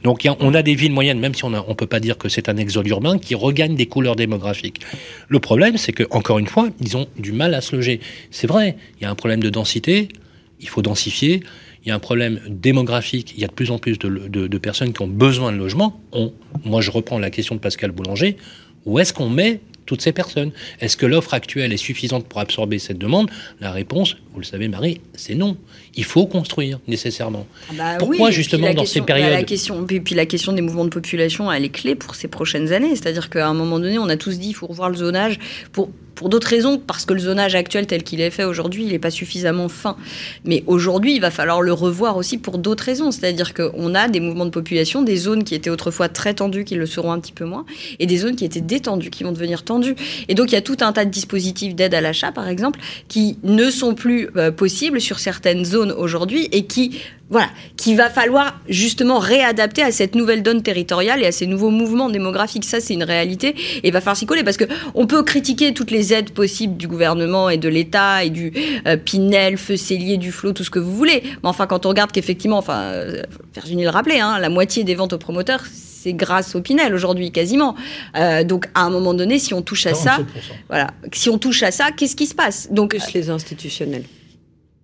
Donc, 0.04 0.26
on 0.40 0.54
a 0.54 0.62
des 0.62 0.74
villes 0.74 0.92
moyennes, 0.92 1.18
même 1.18 1.34
si 1.34 1.44
on 1.44 1.50
ne 1.50 1.74
peut 1.74 1.86
pas 1.86 2.00
dire 2.00 2.18
que 2.18 2.28
c'est 2.28 2.48
un 2.48 2.56
exode 2.56 2.86
urbain, 2.86 3.18
qui 3.18 3.34
regagnent 3.34 3.74
des 3.74 3.86
couleurs 3.86 4.16
démographiques. 4.16 4.80
Le 5.28 5.40
problème, 5.40 5.76
c'est 5.76 5.92
que 5.92 6.04
encore 6.10 6.38
une 6.38 6.46
fois, 6.46 6.68
ils 6.80 6.96
ont 6.96 7.06
du 7.18 7.32
mal 7.32 7.54
à 7.54 7.60
se 7.60 7.74
loger. 7.74 8.00
C'est 8.30 8.46
vrai, 8.46 8.76
il 9.00 9.02
y 9.02 9.06
a 9.06 9.10
un 9.10 9.14
problème 9.14 9.42
de 9.42 9.50
densité, 9.50 10.08
il 10.60 10.68
faut 10.68 10.82
densifier. 10.82 11.42
Il 11.84 11.88
y 11.88 11.90
a 11.90 11.94
un 11.96 11.98
problème 11.98 12.40
démographique. 12.48 13.34
Il 13.36 13.40
y 13.40 13.44
a 13.44 13.48
de 13.48 13.52
plus 13.52 13.72
en 13.72 13.78
plus 13.78 13.98
de, 13.98 14.58
personnes 14.58 14.92
qui 14.92 15.02
ont 15.02 15.08
besoin 15.08 15.50
de 15.52 15.56
logement. 15.56 16.00
Moi, 16.64 16.80
je 16.80 16.90
reprends 16.90 17.18
la 17.18 17.30
question 17.30 17.56
de 17.56 17.60
Pascal 17.60 17.90
Boulanger. 17.90 18.36
Où 18.84 18.98
est-ce 19.00 19.12
qu'on 19.12 19.28
met 19.28 19.60
toutes 19.84 20.00
ces 20.00 20.12
personnes? 20.12 20.52
Est-ce 20.80 20.96
que 20.96 21.06
l'offre 21.06 21.34
actuelle 21.34 21.72
est 21.72 21.76
suffisante 21.76 22.26
pour 22.26 22.38
absorber 22.38 22.78
cette 22.78 22.98
demande? 22.98 23.30
La 23.60 23.72
réponse, 23.72 24.16
vous 24.32 24.38
le 24.38 24.44
savez, 24.44 24.68
Marie, 24.68 25.00
c'est 25.14 25.34
non. 25.34 25.56
Il 25.94 26.04
faut 26.04 26.26
construire 26.26 26.80
nécessairement. 26.88 27.46
Ah 27.68 27.72
bah 27.76 27.84
Pourquoi, 27.98 28.28
oui, 28.28 28.32
justement, 28.32 28.68
dans 28.68 28.80
question- 28.80 29.02
ces 29.02 29.06
périodes 29.06 29.28
bah, 29.28 29.36
la 29.36 29.42
question, 29.42 29.84
puis, 29.84 30.00
puis 30.00 30.14
la 30.14 30.24
question 30.24 30.52
des 30.52 30.62
mouvements 30.62 30.84
de 30.84 30.90
population, 30.90 31.52
elle 31.52 31.64
est 31.64 31.68
clé 31.68 31.94
pour 31.94 32.14
ces 32.14 32.28
prochaines 32.28 32.72
années. 32.72 32.96
C'est-à-dire 32.96 33.28
qu'à 33.28 33.46
un 33.46 33.54
moment 33.54 33.78
donné, 33.78 33.98
on 33.98 34.08
a 34.08 34.16
tous 34.16 34.38
dit 34.38 34.48
il 34.48 34.54
faut 34.54 34.66
revoir 34.66 34.88
le 34.88 34.96
zonage 34.96 35.38
pour, 35.72 35.90
pour 36.14 36.28
d'autres 36.30 36.48
raisons, 36.48 36.78
parce 36.78 37.04
que 37.04 37.12
le 37.12 37.20
zonage 37.20 37.54
actuel 37.54 37.86
tel 37.86 38.02
qu'il 38.04 38.20
est 38.20 38.30
fait 38.30 38.44
aujourd'hui, 38.44 38.84
il 38.84 38.92
n'est 38.92 38.98
pas 38.98 39.10
suffisamment 39.10 39.68
fin. 39.68 39.96
Mais 40.44 40.62
aujourd'hui, 40.66 41.14
il 41.14 41.20
va 41.20 41.30
falloir 41.30 41.60
le 41.60 41.72
revoir 41.72 42.16
aussi 42.16 42.38
pour 42.38 42.58
d'autres 42.58 42.84
raisons. 42.84 43.10
C'est-à-dire 43.10 43.52
qu'on 43.52 43.94
a 43.94 44.08
des 44.08 44.20
mouvements 44.20 44.46
de 44.46 44.50
population, 44.50 45.02
des 45.02 45.16
zones 45.16 45.44
qui 45.44 45.54
étaient 45.54 45.70
autrefois 45.70 46.08
très 46.08 46.32
tendues, 46.32 46.64
qui 46.64 46.74
le 46.74 46.86
seront 46.86 47.12
un 47.12 47.20
petit 47.20 47.32
peu 47.32 47.44
moins, 47.44 47.66
et 47.98 48.06
des 48.06 48.16
zones 48.16 48.36
qui 48.36 48.44
étaient 48.46 48.60
détendues, 48.62 49.10
qui 49.10 49.24
vont 49.24 49.32
devenir 49.32 49.62
tendues. 49.62 49.94
Et 50.28 50.34
donc, 50.34 50.52
il 50.52 50.54
y 50.54 50.58
a 50.58 50.62
tout 50.62 50.78
un 50.80 50.92
tas 50.92 51.04
de 51.04 51.10
dispositifs 51.10 51.74
d'aide 51.74 51.94
à 51.94 52.00
l'achat, 52.00 52.32
par 52.32 52.48
exemple, 52.48 52.80
qui 53.08 53.36
ne 53.42 53.70
sont 53.70 53.94
plus 53.94 54.28
euh, 54.36 54.50
possibles 54.50 55.00
sur 55.00 55.18
certaines 55.18 55.64
zones 55.64 55.81
aujourd'hui 55.90 56.48
et 56.52 56.66
qui, 56.66 57.00
voilà, 57.30 57.48
qu'il 57.76 57.96
va 57.96 58.10
falloir 58.10 58.60
justement 58.68 59.18
réadapter 59.18 59.82
à 59.82 59.90
cette 59.90 60.14
nouvelle 60.14 60.42
donne 60.42 60.62
territoriale 60.62 61.22
et 61.22 61.26
à 61.26 61.32
ces 61.32 61.46
nouveaux 61.46 61.70
mouvements 61.70 62.08
démographiques. 62.08 62.64
Ça, 62.64 62.80
c'est 62.80 62.94
une 62.94 63.04
réalité 63.04 63.48
et 63.82 63.88
il 63.88 63.92
va 63.92 64.00
falloir 64.00 64.16
s'y 64.16 64.26
coller 64.26 64.44
parce 64.44 64.56
que 64.56 64.64
on 64.94 65.06
peut 65.06 65.22
critiquer 65.22 65.74
toutes 65.74 65.90
les 65.90 66.12
aides 66.12 66.30
possibles 66.30 66.76
du 66.76 66.86
gouvernement 66.86 67.50
et 67.50 67.56
de 67.56 67.68
l'État 67.68 68.24
et 68.24 68.30
du 68.30 68.52
euh, 68.86 68.96
Pinel, 68.96 69.58
Feu 69.58 69.76
Cellier, 69.76 70.16
du 70.16 70.32
Flot, 70.32 70.52
tout 70.52 70.64
ce 70.64 70.70
que 70.70 70.78
vous 70.78 70.94
voulez. 70.94 71.22
Mais 71.24 71.48
enfin, 71.48 71.66
quand 71.66 71.86
on 71.86 71.88
regarde 71.88 72.12
qu'effectivement, 72.12 72.58
enfin, 72.58 72.80
euh, 72.80 73.22
Virginie 73.54 73.84
le 73.84 73.90
rappelait, 73.90 74.20
hein, 74.20 74.38
la 74.38 74.48
moitié 74.48 74.84
des 74.84 74.94
ventes 74.94 75.12
aux 75.12 75.18
promoteurs, 75.18 75.64
c'est 76.02 76.12
grâce 76.12 76.54
au 76.54 76.60
Pinel 76.60 76.94
aujourd'hui, 76.94 77.30
quasiment. 77.30 77.76
Euh, 78.16 78.44
donc, 78.44 78.68
à 78.74 78.82
un 78.82 78.90
moment 78.90 79.14
donné, 79.14 79.38
si 79.38 79.54
on 79.54 79.62
touche 79.62 79.86
à 79.86 79.94
ça, 79.94 80.18
47%. 80.18 80.22
voilà, 80.68 80.90
si 81.12 81.30
on 81.30 81.38
touche 81.38 81.62
à 81.62 81.70
ça, 81.70 81.90
qu'est-ce 81.92 82.16
qui 82.16 82.26
se 82.26 82.34
passe? 82.34 82.68
Donc, 82.70 82.90
Plus 82.90 83.12
les 83.12 83.30
institutionnels. 83.30 84.04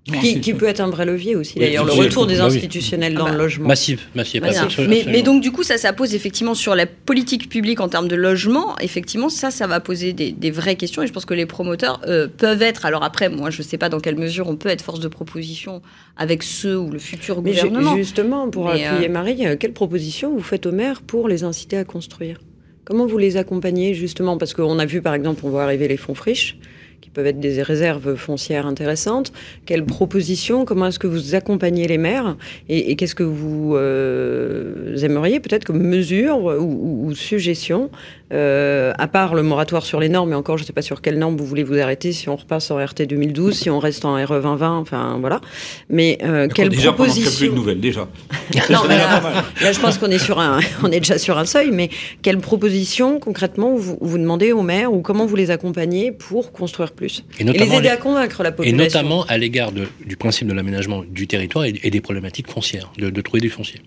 Qui, 0.09 0.55
peut 0.55 0.67
être 0.67 0.81
un 0.81 0.91
vrai 0.91 1.05
levier 1.05 1.37
aussi, 1.37 1.55
Oui, 1.57 1.61
d'ailleurs, 1.67 1.85
le 1.85 1.93
retour 1.93 2.27
des 2.27 2.39
bah 2.39 2.45
institutionnels 2.45 3.13
Ah 3.17 3.19
dans 3.19 3.25
bah, 3.27 3.33
le 3.33 3.39
logement. 3.39 3.69
Massive, 3.69 4.01
massive. 4.15 4.43
Voilà. 4.43 4.63
absolument. 4.63 4.95
Mais, 4.95 5.11
mais 5.11 5.23
donc 5.23 5.43
du 5.43 5.53
coup 5.53 5.63
ça, 5.63 5.77
ça 5.77 5.93
pose 5.93 6.15
effectivement 6.15 6.55
sur 6.55 6.75
la 6.75 6.87
politique 6.87 7.49
publique 7.49 7.81
en 7.81 7.89
termes 7.89 8.09
de 8.09 8.17
logement, 8.17 8.77
effectivement 8.81 9.29
ça, 9.29 9.51
ça 9.51 9.67
va 9.67 9.81
poser 9.81 10.13
des, 10.13 10.33
des 10.33 10.51
vraies 10.51 10.77
questions 10.77 11.03
et 11.03 11.07
je 11.07 11.13
pense 11.13 11.25
que 11.27 11.35
les 11.35 11.47
promoteurs 11.47 12.01
euh, 12.07 12.27
peuvent 12.27 12.63
être, 12.63 12.87
alors 12.87 13.03
après 13.05 13.29
moi 13.29 13.51
je 13.51 13.63
sais 13.63 13.79
pas 13.79 13.89
dans 13.89 14.01
quelle 14.01 14.17
mesure 14.17 14.49
on 14.49 14.57
peut 14.57 14.69
être 14.69 14.83
force 14.83 15.01
de 15.01 15.09
proposition 15.09 15.83
avec 16.17 16.43
ceux 16.43 16.79
ou 16.79 16.91
le 16.91 16.99
futur 16.99 17.43
Mais 17.43 17.51
gouvernement. 17.51 17.97
justement, 17.97 18.49
pour 18.49 18.67
Mais, 18.67 18.85
appuyer 18.85 19.09
euh, 19.09 19.13
Marie, 19.13 19.47
euh, 19.47 19.57
quelle 19.59 19.73
proposition 19.73 20.33
vous 20.35 20.43
faites 20.43 20.67
aux 20.67 20.73
maires 20.73 21.03
pour 21.03 21.29
les 21.29 21.45
inciter 21.45 21.77
à 21.77 21.85
construire? 21.85 22.39
Comment 22.85 23.07
vous 23.07 23.19
les 23.19 23.37
accompagnez 23.37 23.93
justement? 23.95 24.39
Parce 24.39 24.55
qu'on 24.55 24.79
a 24.79 24.87
vu 24.87 25.03
par 25.03 25.15
exemple, 25.15 25.43
on 25.45 25.51
voit 25.51 25.65
arriver 25.65 25.89
les 25.89 25.99
fonds 25.99 26.15
friches 26.15 26.57
qui 27.01 27.11
peuvent 27.11 27.27
être 27.27 27.41
des 27.41 27.63
réserves 27.63 28.17
foncières 28.17 28.67
intéressantes. 28.67 29.33
Quelles 29.67 29.85
propositions 29.85 30.65
Comment 30.65 30.87
est-ce 30.87 30.99
que 30.99 31.07
vous 31.07 31.35
accompagnez 31.35 31.87
les 31.87 31.99
maires 31.99 32.37
Et, 32.69 32.91
et 32.91 32.97
qu'est-ce 32.97 33.15
que 33.15 33.23
vous 33.23 33.75
euh, 33.77 34.97
aimeriez 35.03 35.41
peut-être 35.41 35.65
comme 35.65 35.83
mesure 35.83 36.39
ou, 36.39 36.51
ou- 36.51 37.07
ou 37.09 37.15
suggestion 37.15 37.91
euh, 38.33 38.93
À 38.99 39.07
part 39.09 39.35
le 39.35 39.43
moratoire 39.43 39.85
sur 39.87 40.01
les 40.01 40.09
normes, 40.09 40.31
mais 40.31 40.37
encore 40.37 40.59
je 40.59 40.63
ne 40.65 40.67
sais 40.67 40.73
pas 40.73 40.83
sur 40.83 41.01
quelles 41.01 41.19
normes 41.19 41.37
vous 41.37 41.47
voulez 41.47 41.65
vous 41.65 41.79
arrêter, 41.79 42.13
si 42.13 42.29
on 42.29 42.37
repasse 42.37 42.71
en 42.71 42.77
RT 42.85 43.03
2012, 43.09 43.55
si 43.55 43.71
on 43.71 43.79
reste 43.79 44.05
en 44.05 44.15
RE 44.15 44.41
2020, 44.41 44.79
enfin 44.79 45.17
voilà. 45.21 45.41
Mais 45.89 46.19
euh, 46.23 46.49
quelles 46.49 46.69
déjà, 46.69 46.83
y 46.85 46.89
a 46.89 46.93
plus 46.93 46.99
de 46.99 47.05
propositions 47.13 47.55
nouvelles, 47.55 47.81
déjà. 47.81 48.01
non, 48.71 48.81
mais 48.89 48.95
déjà 48.97 49.21
là, 49.63 49.73
je 49.73 49.81
pense 49.81 49.99
qu'on 49.99 50.11
est 50.11 50.19
sur 50.19 50.39
un, 50.41 50.61
on 50.83 50.91
est 50.91 51.01
déjà 51.01 51.19
sur 51.19 51.39
un 51.39 51.45
seuil. 51.45 51.71
Mais 51.73 51.91
quelles 52.23 52.39
propositions 52.39 53.19
concrètement 53.21 53.75
vous, 53.77 53.99
vous 54.01 54.19
demandez 54.19 54.53
aux 54.53 54.63
maires 54.63 54.93
ou 54.93 55.01
comment 55.01 55.27
vous 55.27 55.37
les 55.37 55.51
accompagnez 55.51 56.13
pour 56.13 56.53
construire 56.53 56.88
plus 56.93 57.25
Et 57.39 57.43
et 57.43 57.45
les 57.45 57.53
notamment, 57.53 57.79
aider 57.79 57.89
à 57.89 57.97
convaincre 57.97 58.43
la 58.43 58.51
et 58.51 58.53
population 58.53 58.85
notamment 58.85 59.25
à 59.25 59.39
l'égard 59.39 59.73
du 59.73 60.17
principe 60.17 60.49
de 60.49 60.53
l'aménagement 60.53 61.05
du 61.09 61.27
territoire 61.27 61.65
et, 61.65 61.75
et 61.83 61.91
des 61.91 62.01
problématiques 62.01 62.51
foncières, 62.51 62.91
de, 62.99 63.11
de 63.11 63.21
trouver 63.21 63.41
du 63.41 63.51
foncier. 63.51 63.81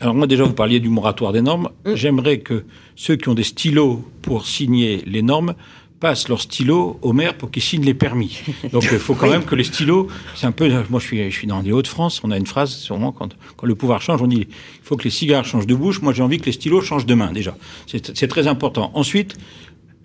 Alors 0.00 0.14
moi 0.14 0.26
déjà, 0.26 0.44
vous 0.44 0.54
parliez 0.54 0.80
du 0.80 0.88
moratoire 0.88 1.32
des 1.32 1.42
normes. 1.42 1.68
Mm. 1.84 1.94
J'aimerais 1.94 2.38
que 2.38 2.64
ceux 2.96 3.16
qui 3.16 3.28
ont 3.28 3.34
des 3.34 3.42
stylos 3.42 4.04
pour 4.22 4.46
signer 4.46 5.02
les 5.06 5.22
normes 5.22 5.54
passent 6.00 6.28
leurs 6.28 6.40
stylos 6.40 6.98
au 7.02 7.12
maire 7.12 7.36
pour 7.36 7.50
qu'il 7.50 7.62
signe 7.62 7.84
les 7.84 7.92
permis. 7.92 8.40
Donc 8.72 8.88
il 8.90 8.98
faut 8.98 9.14
quand 9.14 9.28
même 9.28 9.44
que 9.44 9.54
les 9.54 9.64
stylos, 9.64 10.08
c'est 10.34 10.46
un 10.46 10.52
peu, 10.52 10.66
moi 10.88 10.98
je 10.98 11.06
suis, 11.06 11.30
je 11.30 11.36
suis 11.36 11.46
dans 11.46 11.60
les 11.60 11.72
Hauts-de-France, 11.72 12.22
on 12.24 12.30
a 12.30 12.38
une 12.38 12.46
phrase, 12.46 12.70
sûrement 12.70 13.12
quand, 13.12 13.36
quand 13.56 13.66
le 13.66 13.74
pouvoir 13.74 14.00
change, 14.00 14.22
on 14.22 14.26
dit, 14.26 14.46
il 14.48 14.82
faut 14.82 14.96
que 14.96 15.04
les 15.04 15.10
cigares 15.10 15.44
changent 15.44 15.66
de 15.66 15.74
bouche, 15.74 16.00
moi 16.00 16.14
j'ai 16.14 16.22
envie 16.22 16.38
que 16.38 16.46
les 16.46 16.52
stylos 16.52 16.80
changent 16.80 17.04
de 17.04 17.14
main 17.14 17.32
déjà. 17.32 17.54
C'est 17.86 18.28
très 18.28 18.46
important. 18.46 18.90
Ensuite, 18.94 19.36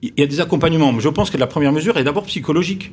il 0.02 0.14
y 0.18 0.22
a 0.22 0.28
des 0.28 0.40
accompagnements. 0.40 0.98
Je 1.00 1.10
pense 1.10 1.30
que 1.30 1.38
la 1.38 1.48
première 1.48 1.72
mesure 1.72 1.98
est 1.98 2.04
d'abord 2.04 2.26
psychologique. 2.26 2.92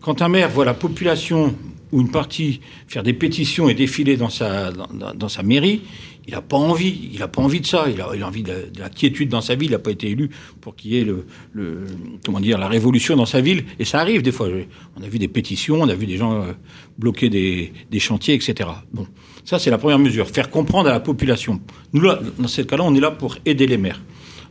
Quand 0.00 0.22
un 0.22 0.28
maire 0.28 0.50
voit 0.50 0.64
la 0.64 0.74
population 0.74 1.54
ou 1.92 2.00
une 2.00 2.10
partie 2.10 2.60
faire 2.88 3.02
des 3.02 3.12
pétitions 3.12 3.68
et 3.68 3.74
défiler 3.74 4.16
dans 4.16 4.30
sa, 4.30 4.72
dans, 4.72 5.28
sa 5.28 5.42
mairie, 5.42 5.82
il 6.26 6.34
n'a 6.34 6.40
pas 6.40 6.56
envie. 6.56 7.10
Il 7.12 7.20
n'a 7.20 7.28
pas 7.28 7.42
envie 7.42 7.60
de 7.60 7.66
ça. 7.66 7.86
Il 7.88 8.00
a, 8.00 8.26
envie 8.26 8.42
de, 8.42 8.52
la 8.78 8.88
quiétude 8.88 9.28
dans 9.28 9.40
sa 9.40 9.54
ville. 9.54 9.68
Il 9.68 9.72
n'a 9.72 9.78
pas 9.78 9.90
été 9.90 10.08
élu 10.10 10.30
pour 10.60 10.74
qu'il 10.74 10.92
y 10.92 10.98
ait 10.98 11.04
le- 11.04 11.86
comment 12.24 12.40
dire, 12.40 12.58
la 12.58 12.68
révolution 12.68 13.14
dans 13.16 13.26
sa 13.26 13.40
ville. 13.40 13.64
Et 13.78 13.84
ça 13.84 14.00
arrive 14.00 14.22
des 14.22 14.32
fois. 14.32 14.48
On 14.96 15.02
a 15.02 15.08
vu 15.08 15.18
des 15.18 15.28
pétitions, 15.28 15.80
on 15.80 15.88
a 15.88 15.94
vu 15.94 16.06
des 16.06 16.16
gens 16.16 16.42
euh, 16.42 16.52
bloquer 16.98 17.28
des, 17.28 17.72
des 17.90 18.00
chantiers, 18.00 18.34
etc. 18.34 18.70
Bon, 18.92 19.06
ça 19.44 19.58
c'est 19.58 19.70
la 19.70 19.78
première 19.78 19.98
mesure. 19.98 20.28
Faire 20.28 20.50
comprendre 20.50 20.88
à 20.88 20.92
la 20.92 21.00
population. 21.00 21.60
Nous, 21.92 22.00
là, 22.00 22.20
dans 22.38 22.48
ce 22.48 22.62
cas-là, 22.62 22.84
on 22.84 22.94
est 22.94 23.00
là 23.00 23.10
pour 23.10 23.36
aider 23.44 23.66
les 23.66 23.78
maires. 23.78 24.00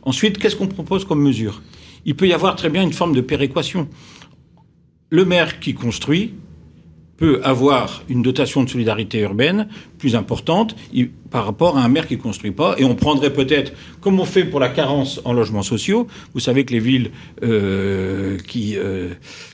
Ensuite, 0.02 0.38
qu'est-ce 0.38 0.56
qu'on 0.56 0.68
propose 0.68 1.04
comme 1.04 1.22
mesure? 1.22 1.60
Il 2.04 2.14
peut 2.14 2.26
y 2.26 2.32
avoir 2.32 2.56
très 2.56 2.70
bien 2.70 2.82
une 2.82 2.92
forme 2.92 3.14
de 3.14 3.20
péréquation. 3.20 3.88
Le 5.10 5.24
maire 5.24 5.60
qui 5.60 5.74
construit 5.74 6.34
peut 7.22 7.40
avoir 7.44 8.02
une 8.08 8.20
dotation 8.20 8.64
de 8.64 8.68
solidarité 8.68 9.20
urbaine 9.20 9.68
plus 9.98 10.16
importante 10.16 10.74
par 11.30 11.44
rapport 11.44 11.78
à 11.78 11.84
un 11.84 11.88
maire 11.88 12.08
qui 12.08 12.16
ne 12.16 12.20
construit 12.20 12.50
pas. 12.50 12.74
Et 12.78 12.84
on 12.84 12.96
prendrait 12.96 13.32
peut-être, 13.32 13.72
comme 14.00 14.18
on 14.18 14.24
fait 14.24 14.44
pour 14.44 14.58
la 14.58 14.68
carence 14.68 15.20
en 15.24 15.32
logements 15.32 15.62
sociaux, 15.62 16.08
vous 16.34 16.40
savez 16.40 16.64
que 16.64 16.72
les 16.72 16.80
villes 16.80 17.12
euh, 17.44 18.38
qui, 18.38 18.76
euh, 18.76 19.10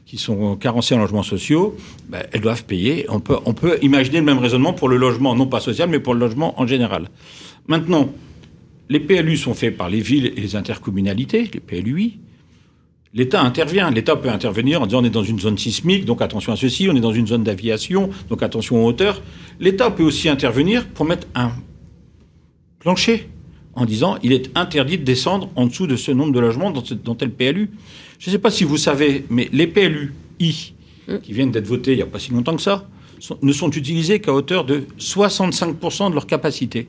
qui 0.07 0.17
sont 0.17 0.57
carencées 0.57 0.95
en 0.95 0.99
logements 0.99 1.23
sociaux, 1.23 1.77
ben, 2.09 2.23
elles 2.33 2.41
doivent 2.41 2.65
payer. 2.65 3.05
On 3.11 3.21
peut, 3.21 3.37
on 3.45 3.53
peut 3.53 3.77
imaginer 3.83 4.21
le 4.21 4.25
même 4.25 4.39
raisonnement 4.39 4.73
pour 4.73 4.89
le 4.89 4.97
logement, 4.97 5.35
non 5.35 5.47
pas 5.47 5.61
social, 5.61 5.91
mais 5.91 6.01
pour 6.01 6.15
le 6.15 6.21
logement 6.21 6.59
en 6.59 6.67
général. 6.67 7.11
Maintenant, 7.67 8.09
les 8.89 9.01
PLU 9.01 9.37
sont 9.37 9.53
faits 9.53 9.77
par 9.77 9.91
les 9.91 10.01
villes 10.01 10.33
et 10.35 10.41
les 10.41 10.57
intercommunalités, 10.57 11.51
les 11.53 11.61
PLUI. 11.61 12.19
L'État 13.15 13.43
intervient. 13.43 13.91
L'État 13.91 14.17
peut 14.17 14.29
intervenir 14.29 14.83
en 14.83 14.87
disant 14.87 15.01
on 15.01 15.05
est 15.05 15.11
dans 15.11 15.23
une 15.23 15.39
zone 15.39 15.57
sismique, 15.59 16.05
donc 16.05 16.21
attention 16.21 16.53
à 16.53 16.57
ceci, 16.57 16.89
on 16.91 16.97
est 16.97 17.01
dans 17.01 17.13
une 17.13 17.27
zone 17.27 17.43
d'aviation, 17.43 18.11
donc 18.29 18.43
attention 18.43 18.85
aux 18.85 18.89
hauteurs. 18.89 19.23
L'État 19.61 19.91
peut 19.91 20.03
aussi 20.03 20.29
intervenir 20.29 20.87
pour 20.89 21.05
mettre 21.05 21.27
un 21.35 21.53
plancher 22.79 23.29
en 23.75 23.85
disant 23.87 24.19
il 24.23 24.33
est 24.33 24.51
interdit 24.57 24.99
de 24.99 25.05
descendre 25.05 25.51
en 25.57 25.67
dessous 25.67 25.87
de 25.87 25.97
ce 25.97 26.11
nombre 26.11 26.33
de 26.33 26.41
logements 26.41 26.71
dans, 26.71 26.83
dans 27.05 27.15
tel 27.15 27.31
PLU. 27.31 27.71
Je 28.19 28.29
ne 28.29 28.33
sais 28.33 28.39
pas 28.39 28.51
si 28.51 28.65
vous 28.65 28.77
savez, 28.77 29.25
mais 29.31 29.49
les 29.53 29.67
PLUI 29.67 30.75
qui 31.23 31.33
viennent 31.33 31.51
d'être 31.51 31.67
votés 31.67 31.93
il 31.93 31.97
n'y 31.97 32.03
a 32.03 32.07
pas 32.07 32.19
si 32.19 32.33
longtemps 32.33 32.57
que 32.57 32.63
ça 32.63 32.87
ne 33.43 33.53
sont 33.53 33.71
utilisés 33.71 34.21
qu'à 34.21 34.33
hauteur 34.33 34.65
de 34.65 34.85
65% 34.99 36.11
de 36.11 36.15
leur 36.15 36.27
capacité. 36.27 36.89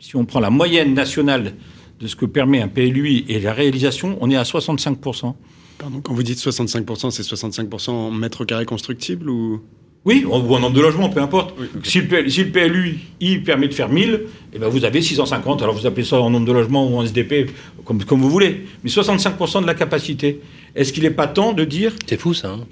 Si 0.00 0.16
on 0.16 0.24
prend 0.24 0.40
la 0.40 0.50
moyenne 0.50 0.92
nationale 0.92 1.54
de 2.00 2.06
ce 2.06 2.16
que 2.16 2.26
permet 2.26 2.60
un 2.60 2.68
PLUI 2.68 3.24
et 3.28 3.38
la 3.40 3.52
réalisation, 3.52 4.18
on 4.20 4.30
est 4.30 4.36
à 4.36 4.42
65%. 4.42 5.34
Pardon, 5.78 6.00
quand 6.02 6.14
vous 6.14 6.22
dites 6.22 6.38
65%, 6.38 7.10
c'est 7.10 7.22
65% 7.22 7.90
en 7.90 8.10
mètres 8.10 8.44
carrés 8.44 8.66
constructibles 8.66 9.28
ou? 9.28 9.60
Oui, 10.04 10.22
ou 10.28 10.34
en 10.34 10.60
nombre 10.60 10.74
de 10.74 10.82
logements, 10.82 11.08
peu 11.08 11.20
importe. 11.22 11.54
Oui. 11.58 11.66
Si, 11.82 12.00
le, 12.02 12.06
PL 12.06 12.30
si 12.30 12.44
le 12.44 12.50
PLU 12.50 12.98
il 13.20 13.42
permet 13.42 13.68
de 13.68 13.74
faire 13.74 13.88
1000, 13.88 14.24
eh 14.52 14.58
ben 14.58 14.68
vous 14.68 14.84
avez 14.84 15.00
650. 15.00 15.62
Alors 15.62 15.74
vous 15.74 15.86
appelez 15.86 16.04
ça 16.04 16.20
en 16.20 16.28
nombre 16.28 16.46
de 16.46 16.52
logements 16.52 16.86
ou 16.86 16.96
en 16.98 17.02
SDP, 17.06 17.50
comme, 17.86 18.04
comme 18.04 18.20
vous 18.20 18.28
voulez. 18.28 18.66
Mais 18.82 18.90
65% 18.90 19.62
de 19.62 19.66
la 19.66 19.72
capacité. 19.74 20.40
Est-ce 20.74 20.92
qu'il 20.92 21.04
n'est 21.04 21.10
pas 21.10 21.26
temps 21.26 21.54
de 21.54 21.64
dire... 21.64 21.94
C'est 22.06 22.20
fou 22.20 22.34
ça. 22.34 22.50
hein. 22.50 22.66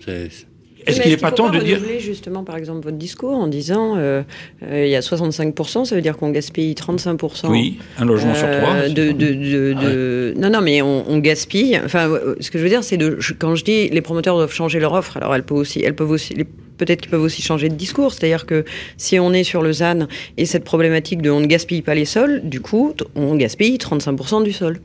Est-ce 0.86 1.00
qu'il 1.00 1.10
n'est 1.10 1.16
pas 1.16 1.32
temps 1.32 1.50
de 1.50 1.58
dire... 1.58 1.80
justement, 2.00 2.44
par 2.44 2.56
exemple, 2.56 2.84
votre 2.84 2.96
discours 2.96 3.34
en 3.36 3.46
disant 3.46 3.96
euh, 3.96 4.22
euh, 4.62 4.84
il 4.86 4.90
y 4.90 4.96
a 4.96 5.00
65%, 5.00 5.84
ça 5.84 5.94
veut 5.94 6.02
dire 6.02 6.16
qu'on 6.16 6.30
gaspille 6.30 6.72
35%. 6.74 7.48
Oui, 7.50 7.78
un 7.98 8.04
logement 8.04 8.34
sur 8.34 8.46
euh, 8.46 8.60
trois. 8.62 8.88
de, 8.88 9.12
de, 9.12 9.32
de, 9.32 9.72
de- 9.74 10.34
Non, 10.38 10.50
non, 10.50 10.60
mais 10.60 10.82
on, 10.82 11.04
on 11.08 11.18
gaspille. 11.18 11.80
Enfin, 11.84 12.08
euh, 12.08 12.34
ce 12.40 12.50
que 12.50 12.58
je 12.58 12.62
veux 12.64 12.68
dire, 12.70 12.82
c'est 12.84 12.96
de 12.96 13.18
quand 13.38 13.54
je 13.54 13.64
dis 13.64 13.88
les 13.88 14.00
promoteurs 14.00 14.36
doivent 14.36 14.52
changer 14.52 14.80
leur 14.80 14.92
offre, 14.92 15.16
alors 15.16 15.34
elles 15.34 15.44
peuvent 15.44 15.58
aussi, 15.58 15.80
elles 15.82 15.94
peuvent 15.94 16.10
aussi, 16.10 16.34
les- 16.34 16.44
peut-être 16.78 17.00
qu'ils 17.02 17.10
peuvent 17.10 17.22
aussi 17.22 17.42
changer 17.42 17.68
de 17.68 17.74
discours. 17.74 18.12
C'est-à-dire 18.12 18.44
que 18.46 18.64
si 18.96 19.18
on 19.20 19.32
est 19.32 19.44
sur 19.44 19.62
le 19.62 19.72
ZAN 19.72 20.06
et 20.36 20.46
cette 20.46 20.64
problématique 20.64 21.22
de 21.22 21.30
on 21.30 21.40
ne 21.40 21.46
gaspille 21.46 21.82
pas 21.82 21.94
les 21.94 22.04
sols, 22.06 22.40
du 22.44 22.60
coup, 22.60 22.92
on 23.14 23.36
gaspille 23.36 23.76
35% 23.76 24.42
du 24.42 24.52
sol. 24.52 24.80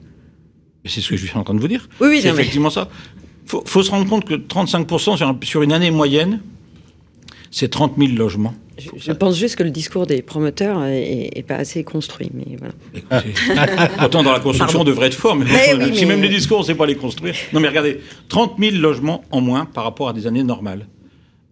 C'est 0.86 1.02
ce 1.02 1.10
que 1.10 1.18
je 1.18 1.26
suis 1.26 1.38
en 1.38 1.44
train 1.44 1.54
de 1.54 1.60
vous 1.60 1.68
dire. 1.68 1.90
Oui, 2.00 2.08
oui, 2.10 2.20
c'est 2.22 2.28
mais- 2.32 2.40
effectivement 2.40 2.70
ça. 2.70 2.88
Faut, 3.48 3.64
faut 3.66 3.82
se 3.84 3.90
rendre 3.92 4.08
compte 4.08 4.26
que 4.26 4.36
35% 4.36 5.18
sur, 5.18 5.36
sur 5.44 5.62
une 5.64 5.72
année 5.74 5.90
moyenne, 5.92 6.42
c'est 7.50 7.70
30 7.70 7.94
000 7.98 8.12
logements. 8.14 8.54
Je, 8.78 8.90
je 8.96 9.12
pense 9.12 9.36
juste 9.38 9.56
que 9.56 9.64
le 9.64 9.72
discours 9.72 10.06
des 10.06 10.22
promoteurs 10.22 10.84
est, 10.86 11.32
est 11.36 11.42
pas 11.42 11.56
assez 11.56 11.84
construit, 11.84 12.30
mais 12.34 12.58
voilà. 12.60 12.74
Écoutez, 12.94 13.34
Pourtant, 13.98 14.22
dans 14.22 14.32
la 14.32 14.40
construction, 14.40 14.82
on 14.82 14.84
devrait 14.84 15.08
être 15.08 15.16
fort, 15.16 15.36
mais, 15.36 15.46
Mais 15.46 15.76
bon, 15.76 15.86
oui, 15.86 15.96
si 15.98 16.06
mais- 16.06 16.14
même 16.16 16.22
les 16.22 16.30
discours, 16.30 16.58
on 16.58 16.62
ne 16.62 16.66
sait 16.68 16.76
pas 16.76 16.86
les 16.86 16.96
construire. 16.96 17.34
Non, 17.54 17.60
mais 17.60 17.70
regardez, 17.70 18.00
30 18.30 18.54
000 18.60 18.76
logements 18.76 19.24
en 19.32 19.42
moins 19.42 19.66
par 19.66 19.84
rapport 19.84 20.10
à 20.10 20.14
des 20.14 20.28
années 20.28 20.44
normales. 20.44 20.86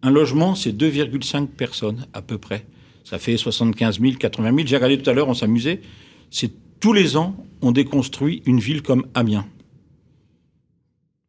Un 0.04 0.12
logement, 0.12 0.54
c'est 0.54 0.72
2,5 0.72 1.48
personnes 1.48 2.06
à 2.14 2.22
peu 2.22 2.38
près. 2.38 2.66
Ça 3.04 3.18
fait 3.18 3.38
75 3.38 4.00
000, 4.00 4.14
80 4.20 4.50
000. 4.56 4.68
J'ai 4.68 4.76
regardé 4.76 5.00
tout 5.00 5.10
à 5.10 5.14
l'heure, 5.14 5.28
on 5.28 5.34
s'amusait. 5.34 5.82
C'est 6.30 6.52
tous 6.80 6.94
les 6.94 7.18
ans, 7.18 7.36
on 7.64 7.72
déconstruit 7.72 8.44
une 8.46 8.60
ville 8.60 8.84
comme 8.84 9.06
Amiens. 9.16 9.46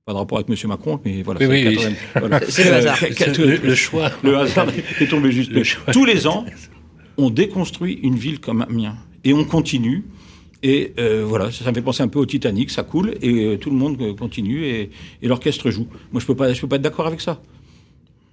Pas 0.07 0.12
de 0.12 0.19
rapport 0.19 0.38
avec 0.38 0.49
M. 0.49 0.69
Macron, 0.69 1.01
mais 1.05 1.23
voilà. 1.23 1.40
Oui, 1.40 1.62
c'est 1.64 1.69
oui, 1.69 1.75
80 1.75 1.95
voilà. 2.21 2.40
C'est 2.49 2.62
le 2.62 2.75
hasard. 2.75 2.99
Euh, 3.03 3.45
Le, 3.45 3.57
le 3.57 3.75
choix. 3.75 4.12
le 4.23 4.37
hasard 4.37 4.69
est 5.01 5.07
tombé 5.09 5.33
juste. 5.33 5.51
Le 5.51 5.64
choix. 5.64 5.92
Tous 5.92 6.05
les 6.05 6.29
ans, 6.29 6.47
on 7.16 7.29
déconstruit 7.29 7.95
une 8.05 8.14
ville 8.14 8.38
comme 8.38 8.62
Amiens. 8.62 8.97
Et 9.25 9.33
on 9.33 9.42
continue. 9.45 10.05
Et 10.62 10.92
euh, 11.01 11.25
voilà, 11.27 11.51
ça, 11.51 11.69
me 11.71 11.75
fait 11.75 11.83
penser 11.83 12.05
un 12.05 12.09
peu 12.09 12.21
au 12.21 12.27
Titanic, 12.27 12.71
ça 12.71 12.85
coule, 12.85 13.14
et 13.21 13.47
euh, 13.47 13.57
tout 13.57 13.71
le 13.71 13.77
monde 13.77 14.16
continue, 14.16 14.64
et, 14.64 14.90
et 15.23 15.27
l'orchestre 15.27 15.71
joue. 15.71 15.88
Moi, 16.12 16.21
je 16.21 16.27
peux 16.27 16.37
pas, 16.37 16.53
je 16.53 16.61
peux 16.61 16.69
pas 16.69 16.77
être 16.77 16.83
d'accord 16.83 17.09
avec 17.09 17.21
ça. 17.21 17.42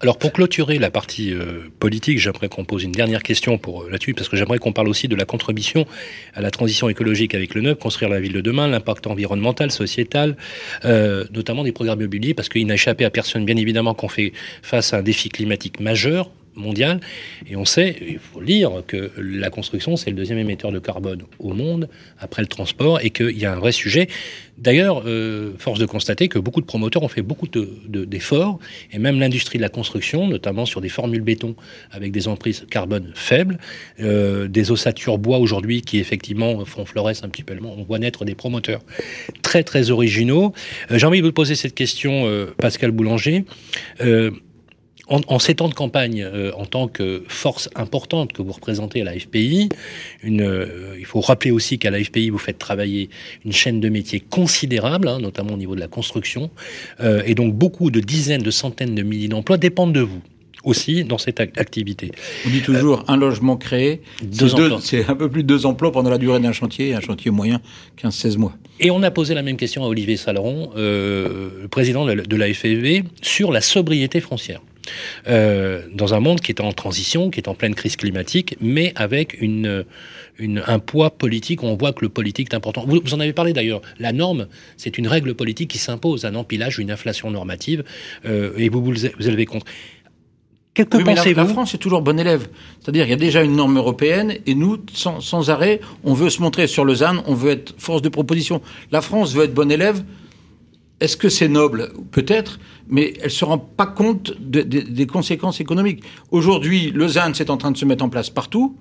Alors 0.03 0.17
pour 0.17 0.33
clôturer 0.33 0.79
la 0.79 0.91
partie 0.91 1.33
euh, 1.33 1.61
politique, 1.79 2.19
j'aimerais 2.19 2.49
qu'on 2.49 2.65
pose 2.65 2.83
une 2.83 2.91
dernière 2.91 3.23
question 3.23 3.57
pour 3.57 3.83
euh, 3.83 3.89
là-dessus, 3.89 4.13
parce 4.13 4.27
que 4.27 4.35
j'aimerais 4.35 4.57
qu'on 4.59 4.73
parle 4.73 4.89
aussi 4.89 5.07
de 5.07 5.15
la 5.15 5.23
contribution 5.23 5.85
à 6.33 6.41
la 6.41 6.51
transition 6.51 6.89
écologique 6.89 7.33
avec 7.33 7.55
le 7.55 7.61
NEUP, 7.61 7.79
construire 7.79 8.11
la 8.11 8.19
ville 8.19 8.33
de 8.33 8.41
demain, 8.41 8.67
l'impact 8.67 9.07
environnemental, 9.07 9.71
sociétal, 9.71 10.35
euh, 10.83 11.23
notamment 11.31 11.63
des 11.63 11.71
programmes 11.71 12.01
immobiliers, 12.01 12.33
parce 12.33 12.49
qu'il 12.49 12.67
n'a 12.67 12.73
échappé 12.73 13.05
à 13.05 13.09
personne, 13.09 13.45
bien 13.45 13.55
évidemment, 13.55 13.93
qu'on 13.93 14.09
fait 14.09 14.33
face 14.61 14.93
à 14.93 14.97
un 14.97 15.03
défi 15.03 15.29
climatique 15.29 15.79
majeur 15.79 16.29
mondial, 16.55 16.99
et 17.49 17.55
on 17.55 17.65
sait, 17.65 17.95
il 18.07 18.19
faut 18.19 18.39
le 18.39 18.45
lire, 18.45 18.71
que 18.87 19.11
la 19.17 19.49
construction, 19.49 19.95
c'est 19.95 20.09
le 20.09 20.15
deuxième 20.15 20.37
émetteur 20.37 20.71
de 20.71 20.79
carbone 20.79 21.23
au 21.39 21.53
monde, 21.53 21.89
après 22.19 22.41
le 22.41 22.47
transport, 22.47 22.99
et 23.01 23.09
qu'il 23.09 23.37
y 23.37 23.45
a 23.45 23.53
un 23.53 23.59
vrai 23.59 23.71
sujet. 23.71 24.07
D'ailleurs, 24.57 25.03
euh, 25.07 25.53
force 25.57 25.79
de 25.79 25.85
constater 25.85 26.27
que 26.27 26.37
beaucoup 26.37 26.61
de 26.61 26.65
promoteurs 26.65 27.01
ont 27.03 27.07
fait 27.07 27.23
beaucoup 27.23 27.47
de- 27.47 27.69
de- 27.87 28.05
d'efforts, 28.05 28.59
et 28.91 28.99
même 28.99 29.19
l'industrie 29.19 29.57
de 29.57 29.63
la 29.63 29.69
construction, 29.69 30.27
notamment 30.27 30.65
sur 30.65 30.79
des 30.79 30.89
formules 30.89 31.21
béton 31.21 31.55
avec 31.91 32.11
des 32.11 32.27
emprises 32.27 32.65
carbone 32.69 33.11
faibles, 33.15 33.57
euh, 33.99 34.47
des 34.47 34.69
ossatures 34.71 35.17
bois 35.17 35.39
aujourd'hui 35.39 35.81
qui 35.81 35.97
effectivement 35.97 36.63
font 36.65 36.85
florès 36.85 37.23
un 37.23 37.29
petit 37.29 37.43
peu. 37.43 37.53
On 37.63 37.83
voit 37.83 37.99
naître 37.99 38.25
des 38.25 38.35
promoteurs 38.35 38.81
très 39.41 39.63
très 39.63 39.89
originaux. 39.91 40.53
Euh, 40.91 40.97
J'ai 40.97 41.05
envie 41.07 41.19
de 41.21 41.25
vous 41.25 41.31
poser 41.33 41.55
cette 41.55 41.75
question, 41.75 42.25
Pascal 42.57 42.91
Boulanger. 42.91 43.45
En, 45.09 45.19
en 45.27 45.37
ces 45.37 45.53
temps 45.55 45.67
de 45.67 45.73
campagne, 45.73 46.21
euh, 46.23 46.51
en 46.55 46.65
tant 46.65 46.87
que 46.87 47.23
force 47.27 47.69
importante 47.75 48.31
que 48.31 48.41
vous 48.41 48.53
représentez 48.53 49.01
à 49.01 49.03
la 49.03 49.19
FPI, 49.19 49.67
une, 50.23 50.41
euh, 50.41 50.95
il 50.97 51.05
faut 51.05 51.19
rappeler 51.19 51.51
aussi 51.51 51.77
qu'à 51.77 51.91
la 51.91 52.01
FPI, 52.01 52.29
vous 52.29 52.37
faites 52.37 52.57
travailler 52.57 53.09
une 53.43 53.51
chaîne 53.51 53.81
de 53.81 53.89
métiers 53.89 54.21
considérable, 54.21 55.09
hein, 55.09 55.19
notamment 55.19 55.55
au 55.55 55.57
niveau 55.57 55.75
de 55.75 55.81
la 55.81 55.89
construction, 55.89 56.51
euh, 57.01 57.21
et 57.25 57.35
donc 57.35 57.53
beaucoup 57.53 57.91
de 57.91 57.99
dizaines, 57.99 58.43
de 58.43 58.49
centaines 58.51 58.95
de 58.95 59.03
milliers 59.03 59.27
d'emplois 59.27 59.57
dépendent 59.57 59.91
de 59.93 59.99
vous 59.99 60.21
aussi 60.63 61.03
dans 61.03 61.17
cette 61.17 61.41
ac- 61.41 61.59
activité. 61.59 62.11
On 62.45 62.49
dit 62.49 62.61
toujours 62.61 63.03
un 63.09 63.17
logement 63.17 63.57
créé, 63.57 64.01
c'est 64.79 65.09
un 65.09 65.15
peu 65.15 65.27
plus 65.29 65.43
de 65.43 65.47
deux 65.49 65.65
emplois 65.65 65.91
pendant 65.91 66.09
la 66.11 66.17
durée 66.17 66.39
d'un 66.39 66.53
chantier, 66.53 66.93
un 66.93 67.01
chantier 67.01 67.29
moyen 67.29 67.59
15-16 68.01 68.37
mois. 68.37 68.53
Et 68.79 68.89
on 68.89 69.03
a 69.03 69.11
posé 69.11 69.33
la 69.33 69.41
même 69.41 69.57
question 69.57 69.83
à 69.83 69.87
Olivier 69.87 70.15
Saleron, 70.15 70.71
le 70.77 71.67
président 71.69 72.05
de 72.05 72.13
la- 72.13 72.23
de 72.23 72.35
la 72.37 72.47
FFV, 72.47 73.03
sur 73.21 73.51
la 73.51 73.59
sobriété 73.59 74.21
foncière. 74.21 74.61
Euh, 75.27 75.83
dans 75.93 76.13
un 76.13 76.19
monde 76.19 76.41
qui 76.41 76.51
est 76.51 76.61
en 76.61 76.71
transition, 76.73 77.29
qui 77.29 77.39
est 77.39 77.47
en 77.47 77.55
pleine 77.55 77.75
crise 77.75 77.95
climatique, 77.95 78.57
mais 78.61 78.91
avec 78.95 79.41
une, 79.41 79.85
une- 80.37 80.63
un 80.67 80.79
poids 80.79 81.11
politique. 81.11 81.63
On 81.63 81.75
voit 81.75 81.93
que 81.93 82.01
le 82.01 82.09
politique 82.09 82.49
est 82.51 82.55
important. 82.55 82.85
Vous, 82.87 82.99
vous 83.03 83.13
en 83.13 83.19
avez 83.19 83.33
parlé 83.33 83.53
d'ailleurs. 83.53 83.81
La 83.99 84.11
norme, 84.11 84.47
c'est 84.77 84.97
une 84.97 85.07
règle 85.07 85.33
politique 85.35 85.69
qui 85.69 85.77
s'impose, 85.77 86.25
un 86.25 86.35
empilage, 86.35 86.79
une 86.79 86.91
inflation 86.91 87.31
normative, 87.31 87.83
euh, 88.25 88.51
et 88.57 88.69
vous 88.69 88.83
vous 88.83 88.91
vous 88.93 89.27
élevez 89.27 89.45
contre. 89.45 89.65
Que, 90.73 90.81
que 90.81 90.97
Oui, 90.97 91.03
mais 91.05 91.13
la, 91.13 91.45
France 91.45 91.75
est 91.75 91.77
toujours 91.77 92.01
bon 92.01 92.19
élève. 92.19 92.47
C'est-à-dire, 92.81 93.05
il 93.05 93.11
y 93.11 93.13
a 93.13 93.17
déjà 93.17 93.43
une 93.43 93.55
norme 93.55 93.77
européenne 93.77 94.37
et 94.47 94.55
nous, 94.55 94.79
sans, 94.91 95.21
sans 95.21 95.51
arrêt, 95.51 95.79
on 96.03 96.15
veut 96.15 96.31
se 96.31 96.41
montrer 96.41 96.65
sur 96.65 96.83
Lausanne, 96.83 97.21
on 97.27 97.35
veut 97.35 97.51
être 97.51 97.75
force 97.77 98.01
de 98.01 98.09
proposition. 98.09 98.59
La 98.91 99.01
France 99.01 99.33
veut 99.35 99.43
être 99.43 99.53
bon 99.53 99.71
élève. 99.71 100.03
Est-ce 100.99 101.17
que 101.17 101.29
c'est 101.29 101.49
noble 101.49 101.91
Peut-être, 102.11 102.59
mais 102.87 103.13
elle 103.21 103.31
se 103.31 103.43
rend 103.43 103.57
pas 103.57 103.87
compte 103.87 104.33
de- 104.39 104.61
de- 104.61 104.81
des 104.81 105.07
conséquences 105.07 105.59
économiques. 105.59 106.03
Aujourd'hui, 106.31 106.91
Lausanne, 106.91 107.33
c'est 107.35 107.49
en 107.49 107.57
train 107.57 107.71
de 107.71 107.77
se 107.77 107.85
mettre 107.85 108.03
en 108.05 108.09
place 108.09 108.29
partout. 108.29 108.77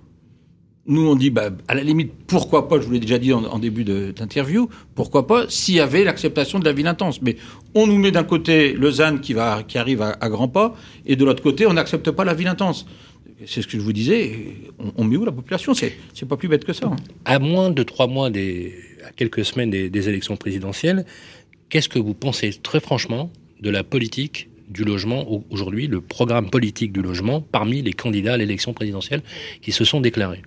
Nous, 0.87 1.07
on 1.07 1.15
dit, 1.15 1.31
bah, 1.31 1.51
à 1.69 1.75
la 1.77 1.83
limite, 1.85 2.13
pourquoi 2.27 2.69
pas, 2.69 2.81
je 2.81 2.87
vous 2.87 2.93
l'ai 2.93 2.99
déjà 3.01 3.19
dit 3.19 3.33
en, 3.33 3.59
début 3.61 3.85
d'interview, 3.85 4.69
pourquoi 4.97 5.29
pas, 5.29 5.47
s'il 5.49 5.77
y 5.77 5.81
avait 5.81 6.03
l'acceptation 6.03 6.59
de 6.59 6.65
la 6.65 6.73
ville 6.73 6.89
intense. 6.89 7.23
Mais 7.23 7.37
on 7.75 7.87
nous 7.87 7.99
met 7.99 8.11
d'un 8.11 8.25
côté 8.25 8.73
Lausanne 8.73 9.21
qui, 9.21 9.35
qui 9.69 9.79
arrive 9.79 10.03
à, 10.03 10.29
grands 10.29 10.49
pas, 10.49 10.75
et 11.07 11.15
de 11.15 11.25
l'autre 11.25 11.43
côté, 11.43 11.67
on 11.67 11.73
n'accepte 11.73 12.11
pas 12.11 12.25
la 12.25 12.35
ville 12.35 12.49
intense. 12.49 12.87
C'est 13.47 13.63
ce 13.63 13.67
que 13.69 13.77
je 13.79 13.83
vous 13.83 13.93
disais, 13.93 14.47
on, 14.97 15.05
met 15.05 15.17
où 15.17 15.25
la 15.25 15.31
population? 15.33 15.73
C'est 15.75 15.95
pas 16.29 16.37
plus 16.37 16.49
bête 16.49 16.65
que 16.65 16.73
ça. 16.73 16.87
hein. 16.87 16.97
À 17.25 17.39
moins 17.39 17.71
de 17.71 17.83
trois 17.85 18.09
mois, 18.09 18.31
des, 18.31 18.75
à 19.07 19.13
quelques 19.13 19.45
semaines 19.45 19.71
des 19.71 20.09
élections 20.09 20.37
présidentielles, 20.37 21.05
qu'est-ce 21.73 21.89
que 21.89 21.99
vous 21.99 22.13
pensez 22.13 22.51
très 22.63 22.81
franchement 22.81 23.31
de 23.63 23.71
la 23.71 23.83
politique 23.83 24.49
du 24.69 24.85
logement 24.85 25.31
au- 25.33 25.43
aujourd'hui, 25.51 25.87
le 25.87 26.01
programme 26.03 26.51
politique 26.51 26.93
du 26.93 27.01
logement 27.01 27.41
parmi 27.41 27.81
les 27.81 27.95
candidats 27.95 28.35
à 28.35 28.37
l'élection 28.37 28.75
présidentielle 28.75 29.23
qui 29.63 29.73
se 29.73 29.85
sont 29.85 30.01
déclarés? 30.03 30.43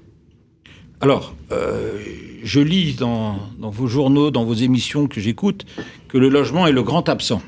Alors, 1.01 1.35
euh, 1.51 1.99
je 2.43 2.59
lis 2.59 2.93
dans, 2.93 3.37
dans 3.59 3.71
vos 3.71 3.87
journaux, 3.87 4.29
dans 4.29 4.45
vos 4.45 4.53
émissions 4.53 5.07
que 5.07 5.19
j'écoute, 5.19 5.65
que 6.09 6.17
le 6.19 6.29
logement 6.29 6.67
est 6.67 6.71
le 6.71 6.83
grand 6.83 7.09
absent. 7.09 7.41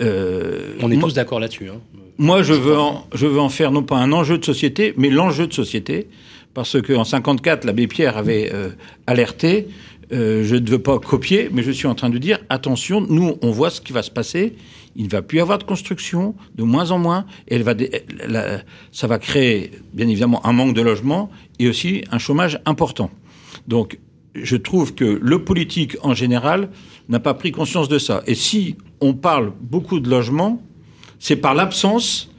Euh, 0.00 0.74
On 0.82 0.90
est 0.90 0.96
moi- 0.96 1.08
tous 1.08 1.14
d'accord 1.14 1.40
là-dessus. 1.40 1.68
hein. 1.68 1.80
Moi, 2.18 2.42
je 2.42 2.52
veux, 2.52 2.76
en, 2.78 3.06
je 3.14 3.26
veux 3.26 3.40
en 3.40 3.48
faire 3.48 3.70
non 3.72 3.82
pas 3.82 3.96
un 3.98 4.12
enjeu 4.12 4.36
de 4.36 4.44
société, 4.44 4.92
mais 4.98 5.10
l'enjeu 5.10 5.46
de 5.46 5.52
société, 5.54 6.08
parce 6.54 6.80
qu'en 6.82 7.04
54, 7.04 7.64
l'abbé 7.64 7.86
Pierre 7.86 8.16
avait 8.18 8.50
euh, 8.52 8.70
alerté. 9.06 9.68
Euh, 10.12 10.44
je 10.44 10.56
ne 10.56 10.68
veux 10.68 10.78
pas 10.78 10.98
copier, 10.98 11.48
mais 11.52 11.62
je 11.62 11.70
suis 11.70 11.86
en 11.86 11.94
train 11.94 12.10
de 12.10 12.18
dire 12.18 12.38
attention, 12.48 13.00
nous, 13.00 13.36
on 13.42 13.50
voit 13.50 13.70
ce 13.70 13.80
qui 13.80 13.92
va 13.92 14.02
se 14.02 14.10
passer. 14.10 14.56
Il 14.96 15.04
ne 15.04 15.10
va 15.10 15.22
plus 15.22 15.38
y 15.38 15.40
avoir 15.40 15.58
de 15.58 15.64
construction, 15.64 16.34
de 16.56 16.64
moins 16.64 16.90
en 16.90 16.98
moins, 16.98 17.26
et 17.46 17.58
va, 17.58 17.74
ça 18.90 19.06
va 19.06 19.18
créer, 19.18 19.70
bien 19.94 20.08
évidemment, 20.08 20.44
un 20.44 20.52
manque 20.52 20.74
de 20.74 20.82
logement 20.82 21.30
et 21.58 21.68
aussi 21.68 22.02
un 22.10 22.18
chômage 22.18 22.60
important. 22.66 23.10
Donc, 23.68 23.98
je 24.34 24.56
trouve 24.56 24.94
que 24.94 25.04
le 25.04 25.44
politique 25.44 25.96
en 26.02 26.14
général 26.14 26.70
n'a 27.08 27.20
pas 27.20 27.34
pris 27.34 27.52
conscience 27.52 27.88
de 27.88 27.98
ça. 27.98 28.22
Et 28.26 28.34
si 28.34 28.76
on 29.00 29.14
parle 29.14 29.52
beaucoup 29.60 30.00
de 30.00 30.08
logement, 30.08 30.62
c'est 31.18 31.36
par 31.36 31.54
l'absence 31.54 32.29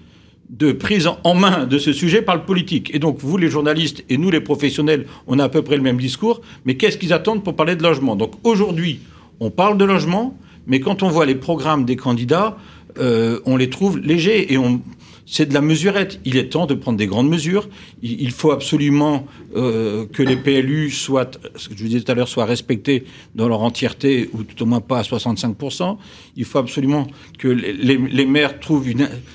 de 0.51 0.73
prise 0.73 1.07
en- 1.07 1.33
main 1.33 1.65
de 1.65 1.77
ce 1.79 1.93
sujet 1.93 2.21
par 2.21 2.35
le 2.35 2.43
politique. 2.43 2.93
Et 2.93 2.99
donc, 2.99 3.19
vous, 3.19 3.37
les 3.37 3.49
journalistes, 3.49 4.03
et 4.09 4.17
nous, 4.17 4.29
les 4.29 4.41
professionnels, 4.41 5.05
on 5.25 5.39
a 5.39 5.45
à 5.45 5.49
peu 5.49 5.61
près 5.61 5.77
le 5.77 5.81
même 5.81 5.97
discours, 5.97 6.41
mais 6.65 6.75
qu'est-ce 6.75 6.97
qu'ils 6.97 7.13
attendent 7.13 7.43
pour 7.43 7.55
parler 7.55 7.75
de 7.77 7.83
logement? 7.83 8.15
Donc, 8.17 8.33
aujourd'hui, 8.43 8.99
on 9.39 9.49
parle 9.49 9.77
de 9.77 9.85
logement, 9.85 10.37
mais 10.67 10.81
quand 10.81 11.03
on 11.03 11.09
voit 11.09 11.25
les 11.25 11.35
programmes 11.35 11.85
des 11.85 11.95
candidats, 11.95 12.57
euh, 12.99 13.39
on 13.45 13.55
les 13.55 13.69
trouve 13.69 13.97
légers 13.99 14.53
et 14.53 14.57
on... 14.57 14.81
C'est 15.25 15.47
de 15.47 15.53
la 15.53 15.61
mesurette. 15.61 16.19
Il 16.25 16.37
est 16.37 16.49
temps 16.49 16.65
de 16.65 16.73
prendre 16.73 16.97
des 16.97 17.07
grandes 17.07 17.29
mesures. 17.29 17.69
Il, 18.01 18.31
faut 18.31 18.51
absolument 18.51 19.25
euh, 19.55 20.05
que 20.11 20.23
les 20.23 20.35
PLU 20.35 20.89
soient, 20.89 21.29
ce 21.55 21.69
que 21.69 21.75
je 21.75 21.83
vous 21.83 21.89
disais 21.89 22.01
tout 22.01 22.11
à 22.11 22.15
l'heure, 22.15 22.27
soient 22.27 22.45
respectés 22.45 23.05
dans 23.35 23.47
leur 23.47 23.61
entièreté, 23.61 24.29
ou 24.33 24.43
tout 24.43 24.63
au 24.63 24.65
moins 24.65 24.81
pas 24.81 24.99
à 24.99 25.01
65%. 25.03 25.97
Il 26.35 26.45
faut 26.45 26.57
absolument 26.57 27.07
que 27.37 27.47
les, 27.47 28.25
maires 28.25 28.55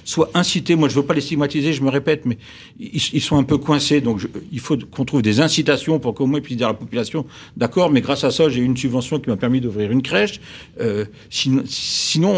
soient 0.05 0.31
incités. 0.35 0.75
Moi, 0.75 0.89
je 0.89 0.95
veux 0.95 1.05
pas 1.05 1.15
les 1.15 1.21
stigmatiser, 1.21 1.73
je 1.73 1.83
me 1.83 1.91
répète, 1.91 2.25
mais 2.25 2.39
ils, 2.79 3.21
sont 3.21 3.37
un 3.37 3.45
peu 3.45 3.59
coincés. 3.59 4.01
Donc, 4.01 4.27
il 4.53 4.61
faut 4.61 4.77
qu'on 4.91 5.05
trouve 5.05 5.23
des 5.23 5.41
incitations 5.41 5.99
pour 5.99 6.15
qu'au 6.15 6.27
moins 6.27 6.41
ils 6.41 6.43
puissent 6.43 6.57
dire 6.57 6.69
à 6.69 6.73
la 6.73 6.79
population, 6.79 7.27
d'accord, 7.57 7.91
mais 7.91 8.01
grâce 8.01 8.25
à 8.25 8.31
ça, 8.31 8.49
j'ai 8.49 8.61
eu 8.61 8.65
une 8.65 8.77
subvention 8.77 9.19
qui 9.21 9.31
m'a 9.31 9.37
permis 9.37 9.61
d'ouvrir 9.61 9.91
une 9.91 10.03
crèche. 10.03 10.41
Euh, 10.81 11.05
sinon, 11.31 12.35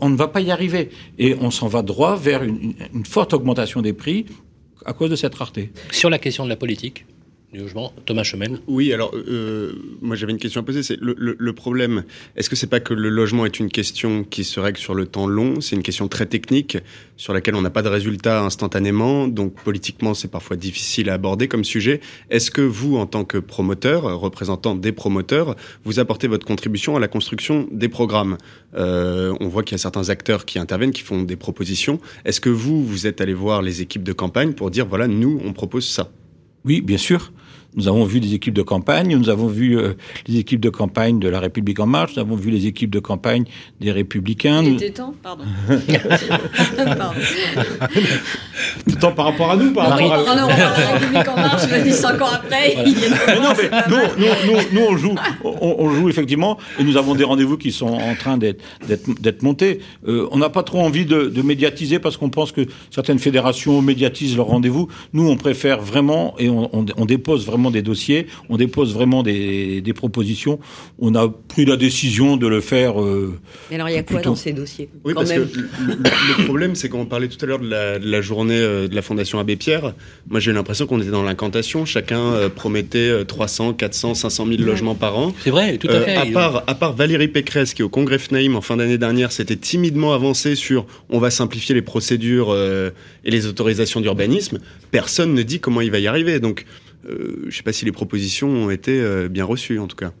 on, 0.00 0.08
ne 0.08 0.16
va 0.16 0.28
pas 0.28 0.40
y 0.40 0.50
arriver. 0.50 0.90
Et 1.18 1.34
on 1.40 1.50
s'en 1.50 1.68
va 1.68 1.82
droit 1.82 2.16
vers 2.16 2.42
une- 2.42 2.74
une 2.94 3.04
forte 3.04 3.32
augmentation 3.32 3.82
des 3.82 3.92
prix 3.92 4.26
à 4.84 4.92
cause 4.92 5.10
de 5.10 5.16
cette 5.16 5.34
rareté. 5.34 5.72
Sur 5.90 6.10
la 6.10 6.18
question 6.18 6.44
de 6.44 6.48
la 6.48 6.56
politique 6.56 7.06
du 7.52 7.60
logement, 7.60 7.92
Thomas 8.06 8.24
Chemène. 8.24 8.58
Oui, 8.66 8.92
alors 8.92 9.12
euh, 9.14 9.72
moi 10.00 10.16
j'avais 10.16 10.32
une 10.32 10.38
question 10.38 10.60
à 10.60 10.64
poser. 10.64 10.82
C'est 10.82 10.98
le, 11.00 11.52
problème. 11.52 12.04
Est-ce 12.36 12.50
que 12.50 12.56
c'est 12.56 12.66
pas 12.66 12.80
que 12.80 12.92
le 12.92 13.08
logement 13.08 13.46
est 13.46 13.60
une 13.60 13.70
question 13.70 14.24
qui 14.24 14.42
se 14.42 14.58
règle 14.58 14.78
sur 14.78 14.94
le 14.94 15.06
temps 15.06 15.26
long? 15.26 15.60
C'est 15.60 15.76
une 15.76 15.82
question 15.82 16.08
très 16.08 16.26
technique 16.26 16.76
sur 17.16 17.32
laquelle 17.32 17.54
on 17.54 17.62
n'a 17.62 17.70
pas 17.70 17.82
de 17.82 17.88
résultat 17.88 18.42
instantanément. 18.42 19.28
Donc 19.28 19.54
politiquement, 19.62 20.12
c'est 20.12 20.30
parfois 20.30 20.56
difficile 20.56 21.08
à 21.08 21.14
aborder 21.14 21.46
comme 21.46 21.64
sujet. 21.64 22.00
Est-ce 22.30 22.50
que 22.50 22.62
vous, 22.62 22.96
en 22.96 23.06
tant 23.06 23.24
que 23.24 23.38
promoteur, 23.38 24.06
euh, 24.06 24.14
représentant 24.14 24.74
des 24.74 24.92
promoteurs, 24.92 25.54
vous 25.84 26.00
apportez 26.00 26.26
votre 26.26 26.46
contribution 26.46 26.96
à 26.96 27.00
la 27.00 27.08
construction 27.08 27.68
des 27.70 27.88
programmes? 27.88 28.38
Euh, 28.74 29.34
On 29.40 29.48
voit 29.48 29.62
qu'il 29.62 29.72
y 29.72 29.76
a 29.76 29.78
certains 29.78 30.10
acteurs 30.10 30.46
qui 30.46 30.58
interviennent, 30.58 30.92
qui 30.92 31.02
font 31.02 31.22
des 31.22 31.36
propositions. 31.36 32.00
Est-ce 32.24 32.40
que 32.40 32.50
vous, 32.50 32.84
vous 32.84 33.06
êtes 33.06 33.20
allé 33.20 33.34
voir 33.34 33.62
les 33.62 33.82
équipes 33.82 34.02
de 34.02 34.12
campagne 34.12 34.52
pour 34.52 34.70
dire 34.70 34.86
voilà, 34.86 35.06
nous, 35.06 35.40
on 35.44 35.52
propose 35.52 35.88
ça? 35.88 36.10
Oui, 36.66 36.80
bien 36.80 36.98
sûr. 36.98 37.32
Nous 37.76 37.88
avons 37.88 38.04
vu 38.04 38.20
des 38.20 38.34
équipes 38.34 38.54
de 38.54 38.62
campagne, 38.62 39.16
nous 39.16 39.28
avons 39.28 39.46
vu 39.48 39.76
euh, 39.78 39.92
les 40.26 40.38
équipes 40.38 40.60
de 40.60 40.70
campagne 40.70 41.18
de 41.18 41.28
La 41.28 41.40
République 41.40 41.78
En 41.80 41.86
Marche, 41.86 42.12
nous 42.16 42.22
avons 42.22 42.34
vu 42.36 42.50
les 42.50 42.66
équipes 42.66 42.90
de 42.90 43.00
campagne 43.00 43.44
des 43.80 43.92
Républicains. 43.92 44.62
Il 44.64 44.74
était 44.74 44.90
temps, 44.90 45.14
pardon. 45.22 45.44
Pardon. 46.76 47.14
Tant 49.00 49.12
par 49.12 49.26
rapport 49.26 49.50
à 49.50 49.56
nous, 49.56 49.72
par 49.72 49.86
Ah 49.92 49.96
rapport 49.96 50.12
à... 50.30 50.36
non, 50.36 50.42
non, 50.42 50.48
la 50.48 50.92
République 50.98 51.28
en 51.28 51.36
marche, 51.36 51.66
vas-y, 51.66 51.92
cinq 51.92 52.20
ans 52.22 52.28
après. 52.32 52.74
il 52.86 52.92
est- 52.96 53.10
Mais 53.26 53.40
non, 53.40 53.52
mais 53.56 53.70
nous, 53.88 54.24
nous, 54.24 54.52
nous, 54.54 54.60
nous, 54.72 54.86
on 54.88 54.96
joue, 54.96 55.14
on, 55.44 55.76
on 55.78 55.90
joue 55.94 56.08
effectivement, 56.08 56.56
et 56.78 56.84
nous 56.84 56.96
avons 56.96 57.14
des 57.14 57.24
rendez-vous 57.24 57.56
qui 57.58 57.72
sont 57.72 57.88
en 57.88 58.14
train 58.14 58.38
d'être 58.38 58.62
d'être 58.88 59.20
d'être 59.20 59.42
montés. 59.42 59.80
Euh, 60.08 60.26
on 60.30 60.38
n'a 60.38 60.48
pas 60.48 60.62
trop 60.62 60.80
envie 60.80 61.04
de, 61.04 61.24
de 61.26 61.42
médiatiser 61.42 61.98
parce 61.98 62.16
qu'on 62.16 62.30
pense 62.30 62.52
que 62.52 62.62
certaines 62.90 63.18
fédérations 63.18 63.82
médiatisent 63.82 64.36
leurs 64.36 64.46
rendez-vous. 64.46 64.88
Nous, 65.12 65.28
on 65.28 65.36
préfère 65.36 65.80
vraiment, 65.82 66.34
et 66.38 66.48
on, 66.48 66.70
on, 66.74 66.86
on 66.96 67.04
dépose 67.04 67.44
vraiment 67.44 67.65
des 67.70 67.82
dossiers, 67.82 68.26
on 68.48 68.56
dépose 68.56 68.94
vraiment 68.94 69.22
des, 69.22 69.80
des 69.80 69.92
propositions. 69.92 70.58
On 70.98 71.14
a 71.14 71.28
pris 71.28 71.64
la 71.64 71.76
décision 71.76 72.36
de 72.36 72.46
le 72.46 72.60
faire. 72.60 73.00
euh, 73.00 73.38
Mais 73.70 73.76
alors, 73.76 73.88
il 73.88 73.94
y 73.94 73.98
a 73.98 74.02
quoi 74.02 74.20
dans 74.20 74.34
ces 74.36 74.52
dossiers 74.52 74.88
Oui, 75.04 75.12
quand 75.14 75.20
parce 75.20 75.30
même 75.30 75.48
que 75.48 75.58
le, 75.58 76.44
problème, 76.44 76.74
c'est 76.74 76.88
qu'on 76.88 77.06
parlait 77.06 77.28
tout 77.28 77.38
à 77.44 77.46
l'heure 77.46 77.58
de 77.58 77.68
la, 77.68 77.98
de 77.98 78.08
la 78.10 78.20
journée 78.20 78.58
euh, 78.58 78.88
de 78.88 78.94
la 78.94 79.02
Fondation 79.02 79.38
Abbé 79.38 79.56
Pierre. 79.56 79.94
Moi, 80.28 80.40
j'ai 80.40 80.50
eu 80.50 80.54
l'impression 80.54 80.86
qu'on 80.86 81.00
était 81.00 81.10
dans 81.10 81.22
l'incantation. 81.22 81.84
Chacun 81.84 82.20
euh, 82.20 82.48
promettait 82.48 82.98
euh, 82.98 83.24
300, 83.24 83.74
400, 83.74 84.14
500 84.14 84.46
000 84.46 84.62
logements 84.62 84.94
par 84.94 85.18
an. 85.18 85.32
C'est 85.42 85.50
vrai, 85.50 85.78
tout 85.78 85.88
à 85.88 85.92
Euh, 85.92 86.04
fait. 86.04 86.16
à, 86.16 86.26
part, 86.26 86.64
à 86.66 86.74
part 86.74 86.92
Valérie 86.94 87.28
Pécresse, 87.28 87.74
qui 87.74 87.82
au 87.82 87.88
congrès 87.88 88.18
FNAIM 88.18 88.54
en 88.56 88.60
fin 88.60 88.76
d'année 88.76 88.98
dernière 88.98 89.32
s'était 89.32 89.56
timidement 89.56 90.12
avancé 90.14 90.54
sur 90.54 90.86
on 91.10 91.18
va 91.18 91.30
simplifier 91.30 91.74
les 91.74 91.82
procédures 91.82 92.48
euh, 92.50 92.90
et 93.24 93.30
les 93.30 93.46
autorisations 93.46 94.00
d'urbanisme, 94.00 94.58
personne 94.90 95.34
ne 95.34 95.42
dit 95.42 95.60
comment 95.60 95.80
il 95.80 95.90
va 95.90 95.98
y 95.98 96.06
arriver. 96.06 96.40
Donc, 96.40 96.64
euh, 97.08 97.38
je 97.42 97.46
ne 97.46 97.50
sais 97.50 97.62
pas 97.62 97.72
si 97.72 97.84
les 97.84 97.92
propositions 97.92 98.48
ont 98.48 98.70
été 98.70 99.00
euh, 99.00 99.28
bien 99.28 99.44
reçues, 99.44 99.78
en 99.78 99.86
tout 99.86 99.96
cas. 99.96 100.12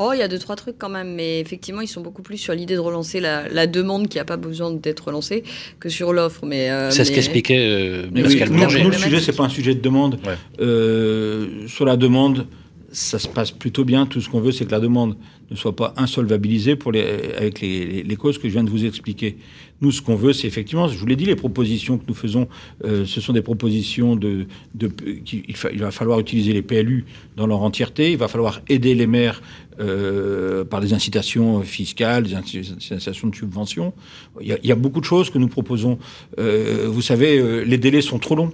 Oh, 0.00 0.10
il 0.12 0.18
y 0.18 0.22
a 0.22 0.28
deux, 0.28 0.40
trois 0.40 0.56
trucs 0.56 0.76
quand 0.76 0.88
même, 0.88 1.14
mais 1.14 1.38
effectivement, 1.38 1.80
ils 1.80 1.86
sont 1.86 2.00
beaucoup 2.00 2.22
plus 2.22 2.36
sur 2.36 2.52
l'idée 2.52 2.74
de 2.74 2.80
relancer 2.80 3.20
la, 3.20 3.48
la 3.48 3.68
demande 3.68 4.08
qui 4.08 4.18
n'a 4.18 4.24
pas 4.24 4.36
besoin 4.36 4.72
d'être 4.72 5.06
relancée 5.06 5.44
que 5.78 5.88
sur 5.88 6.12
l'offre. 6.12 6.44
Mais, 6.44 6.68
euh, 6.70 6.90
C'est 6.90 7.04
ce 7.04 7.12
qu'expliquait 7.12 7.58
euh, 7.58 8.06
Mais 8.12 8.24
Pascal 8.24 8.48
oui, 8.48 8.54
nous, 8.54 8.58
Boulanger. 8.58 8.82
nous, 8.82 8.90
le 8.90 8.96
sujet, 8.96 9.20
c'est 9.20 9.36
pas 9.36 9.44
un 9.44 9.48
sujet 9.48 9.74
de 9.74 9.80
demande. 9.80 10.18
Ouais. 10.26 10.34
Euh, 10.60 11.68
sur 11.68 11.84
la 11.84 11.96
demande, 11.96 12.46
ça 12.90 13.20
se 13.20 13.28
passe 13.28 13.52
plutôt 13.52 13.84
bien. 13.84 14.06
Tout 14.06 14.20
ce 14.20 14.28
qu'on 14.28 14.40
veut, 14.40 14.50
c'est 14.50 14.64
que 14.64 14.72
la 14.72 14.80
demande 14.80 15.16
ne 15.50 15.56
soit 15.56 15.76
pas 15.76 15.94
insolvabilisée 15.96 16.76
pour 16.76 16.92
les, 16.92 17.02
avec 17.36 17.60
les, 17.60 18.16
causes 18.16 18.38
que 18.38 18.48
je 18.48 18.54
viens 18.54 18.64
de 18.64 18.70
vous 18.70 18.84
expliquer. 18.84 19.36
Nous, 19.80 19.90
ce 19.90 20.00
qu'on 20.00 20.16
veut, 20.16 20.32
c'est 20.32 20.46
effectivement, 20.46 20.88
je 20.88 20.96
vous 20.96 21.06
l'ai 21.06 21.16
dit, 21.16 21.26
les 21.26 21.36
propositions 21.36 21.98
que 21.98 22.04
nous 22.08 22.14
faisons, 22.14 22.48
euh, 22.84 23.04
ce 23.04 23.20
sont 23.20 23.32
des 23.32 23.42
propositions 23.42 24.16
de, 24.16 24.46
il, 24.80 25.56
va 25.78 25.90
falloir 25.90 26.20
utiliser 26.20 26.52
les 26.52 26.62
PLU 26.62 27.04
dans 27.36 27.46
leur 27.46 27.62
entièreté. 27.62 28.12
Il 28.12 28.18
va 28.18 28.28
falloir 28.28 28.62
aider 28.68 28.94
les 28.94 29.06
maires 29.06 29.42
euh, 29.80 30.64
par 30.64 30.80
des 30.80 30.94
incitations 30.94 31.60
fiscales, 31.62 32.24
des 32.24 32.34
incitations 32.34 33.28
de 33.28 33.34
subventions. 33.34 33.92
Il 34.40 34.58
y 34.62 34.72
a, 34.72 34.76
beaucoup 34.76 35.00
de 35.00 35.04
choses 35.04 35.30
que 35.30 35.38
nous 35.38 35.48
proposons. 35.48 35.98
Euh, 36.38 36.86
vous 36.88 37.02
savez, 37.02 37.64
les 37.64 37.78
délais 37.78 38.02
sont 38.02 38.18
trop 38.18 38.36
longs 38.36 38.52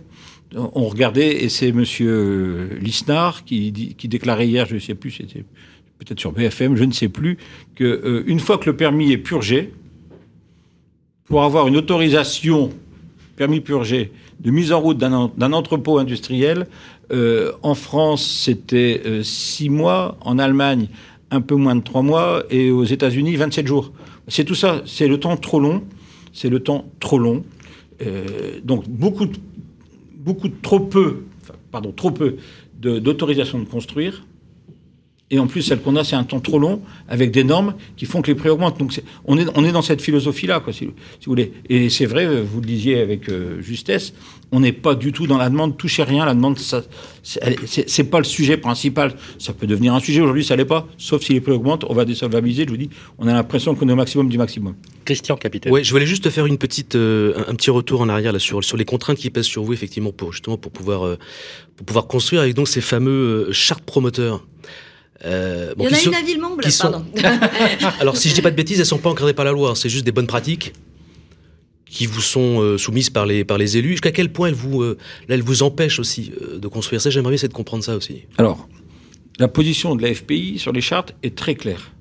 on 0.53 0.88
regardait, 0.88 1.44
et 1.44 1.48
c'est 1.48 1.70
Monsieur 1.70 2.70
Lisnard 2.81 3.44
qui, 3.44 3.94
qui 3.96 4.09
déclarait 4.09 4.48
hier, 4.48 4.66
je 4.66 4.74
ne 4.74 4.81
sais 4.81 4.96
plus, 4.96 5.12
c'était 5.12 5.44
peut-être 6.01 6.19
sur 6.19 6.33
BFM, 6.33 6.77
je 6.77 6.85
ne 6.85 6.93
sais 6.93 7.09
plus, 7.09 7.37
que 7.77 7.85
euh, 7.85 8.25
une 8.27 8.41
fois 8.41 8.59
que 8.59 8.69
le 8.71 8.77
permis 8.77 9.13
est 9.13 9.19
purgé, 9.19 9.73
pour 11.27 11.45
avoir 11.45 11.69
une 11.69 11.77
autorisation 11.77 12.71
permis 13.37 13.61
purgé 13.61 14.11
de 14.40 14.51
mise 14.51 14.73
en 14.73 14.81
route 14.81 14.98
d'un 14.98 15.13
en- 15.13 15.29
d'un 15.37 15.53
entrepôt 15.53 15.98
industriel, 15.98 16.67
euh, 17.13 17.53
en 17.63 17.75
France 17.75 18.27
c'était 18.27 19.03
euh, 19.07 19.23
six 19.23 19.69
mois, 19.69 20.17
en 20.23 20.38
Allemagne 20.38 20.88
un 21.31 21.40
peu 21.40 21.55
moins 21.55 21.77
de 21.77 21.83
trois 21.83 22.03
mois, 22.03 22.42
et 22.51 22.71
aux 22.71 22.85
États-Unis 22.85 23.37
27 23.37 23.67
jours. 23.67 23.92
C'est 24.27 24.44
tout 24.44 24.55
ça, 24.57 24.83
c'est 24.87 25.07
le 25.07 25.21
temps 25.21 25.37
trop 25.37 25.61
long, 25.61 25.85
c'est 26.33 26.48
le 26.48 26.61
temps 26.61 26.87
trop 26.98 27.19
long. 27.19 27.44
Euh, 28.03 28.59
donc 28.65 28.88
beaucoup, 28.88 29.27
trop 30.63 30.81
peu, 30.81 31.25
pardon, 31.71 31.92
trop 31.92 32.11
peu 32.11 32.37
d'autorisation 32.81 33.59
de, 33.61 33.65
construire. 33.65 34.25
Et 35.33 35.38
en 35.38 35.46
plus, 35.46 35.62
celle 35.62 35.81
qu'on 35.81 35.94
a, 35.94 36.02
c'est 36.02 36.16
un 36.16 36.24
temps 36.24 36.40
trop 36.40 36.58
long, 36.58 36.83
avec 37.08 37.31
des 37.31 37.44
normes 37.44 37.74
qui 37.96 38.04
font 38.04 38.20
que 38.20 38.28
les 38.28 38.35
prix 38.35 38.48
augmentent. 38.48 38.78
Donc, 38.78 39.00
on 39.24 39.38
est, 39.38 39.46
on 39.54 39.64
est 39.64 39.70
dans 39.70 39.83
cette 39.83 40.02
philosophie-là, 40.02 40.58
quoi, 40.58 40.72
si, 40.72 40.78
si 40.78 40.87
vous 41.26 41.33
voulez. 41.33 41.52
Et 41.68 41.88
c'est 41.88 42.06
vrai, 42.06 42.26
euh, 42.26 42.42
vous 42.42 42.60
le 42.60 42.66
disiez 42.66 42.98
avec 42.98 43.28
euh, 43.28 43.60
justesse, 43.60 44.12
on 44.50 44.58
n'est 44.58 44.72
pas 44.72 44.96
du 44.96 45.12
tout 45.12 45.28
dans 45.28 45.38
la 45.38 45.48
demande, 45.48 45.76
touchez 45.76 46.02
rien, 46.02 46.24
la 46.24 46.35
demande, 46.35 46.58
ça, 46.58 46.83
c'est 47.22 48.10
pas 48.10 48.18
le 48.18 48.24
sujet 48.24 48.56
principal. 48.56 49.14
Ça 49.38 49.52
peut 49.52 49.68
devenir 49.68 49.94
un 49.94 50.00
sujet, 50.00 50.20
aujourd'hui, 50.20 50.44
ça 50.44 50.56
l'est 50.56 50.64
pas, 50.64 50.88
sauf 50.98 51.22
si 51.22 51.33
les 51.33 51.40
prix 51.40 51.52
augmentent, 51.52 51.85
on 51.88 51.94
va 51.94 52.04
désolvabiliser, 52.04 52.64
je 52.64 52.70
vous 52.70 52.76
dis, 52.76 52.90
on 53.18 53.28
a 53.28 53.33
l'impression 53.33 53.76
qu'on 53.76 53.88
est 53.88 53.92
au 53.92 53.96
maximum 53.96 54.28
du 54.28 54.38
maximum. 54.38 54.74
Christian, 55.04 55.37
capitaine. 55.37 55.72
Ouais, 55.72 55.85
je 55.85 55.92
voulais 55.92 56.06
juste 56.06 56.28
faire 56.31 56.46
une 56.46 56.58
petite, 56.58 56.96
euh, 56.96 57.35
un, 57.37 57.52
un 57.52 57.54
petit 57.54 57.70
retour 57.70 58.00
en 58.00 58.08
arrière 58.08 58.33
là 58.33 58.38
sur 58.38 58.62
sur 58.62 58.76
les 58.76 58.85
contraintes 58.85 59.18
qui 59.18 59.31
pèsent 59.31 59.46
sur 59.46 59.62
vous 59.62 59.72
effectivement 59.72 60.12
pour 60.12 60.33
justement 60.33 60.56
pour 60.56 60.72
pouvoir 60.72 61.06
euh, 61.06 61.18
pour 61.76 61.87
pouvoir 61.87 62.06
construire 62.06 62.42
avec 62.42 62.54
donc 62.54 62.68
ces 62.68 62.81
fameux 62.81 63.48
euh, 63.48 63.52
chartes 63.52 63.85
promoteurs. 63.85 64.44
Euh, 65.25 65.75
bon, 65.77 65.85
Il 65.85 65.90
y 65.90 65.94
en 65.94 65.96
a 65.96 66.00
sont- 66.00 66.10
une 66.10 66.16
à 66.16 66.23
Villemomble, 66.23 66.64
sont- 66.71 66.90
pardon. 66.90 67.04
Alors 68.00 68.16
si 68.16 68.29
je 68.31 68.35
dis 68.35 68.42
pas 68.42 68.50
de 68.50 68.56
bêtises, 68.56 68.81
elles 68.81 68.87
sont 68.87 68.98
pas 68.98 69.10
encadrées 69.10 69.35
par 69.35 69.44
la 69.44 69.52
loi, 69.52 69.75
c'est 69.77 69.88
juste 69.90 70.04
des 70.04 70.12
bonnes 70.12 70.27
pratiques 70.27 70.73
qui 71.87 72.06
vous 72.06 72.21
sont 72.23 72.60
euh, 72.62 72.79
soumises 72.79 73.10
par 73.10 73.27
les 73.27 73.44
par 73.44 73.58
les 73.58 73.77
élus. 73.77 73.90
Jusqu'à 73.90 74.12
quel 74.12 74.33
point 74.33 74.48
elles 74.48 74.54
vous 74.54 74.83
euh, 74.83 74.96
là 75.29 75.35
elles 75.35 75.42
vous 75.42 75.62
empêchent 75.62 75.98
aussi 75.98 76.33
euh, 76.40 76.58
de 76.58 76.68
construire 76.68 77.00
ça? 77.02 77.10
J'aimerais 77.10 77.31
bien 77.33 77.35
essayer 77.35 77.48
de 77.48 77.52
comprendre 77.54 77.85
ça 77.85 77.96
aussi. 77.96 78.23
Alors, 78.38 78.66
la 79.38 79.48
position 79.48 79.94
de 79.96 80.02
la 80.02 80.14
FPI 80.14 80.58
sur 80.58 80.73
les 80.73 80.81
chartes 80.81 81.14
est 81.23 81.37
très 81.37 81.54
claire. 81.54 81.92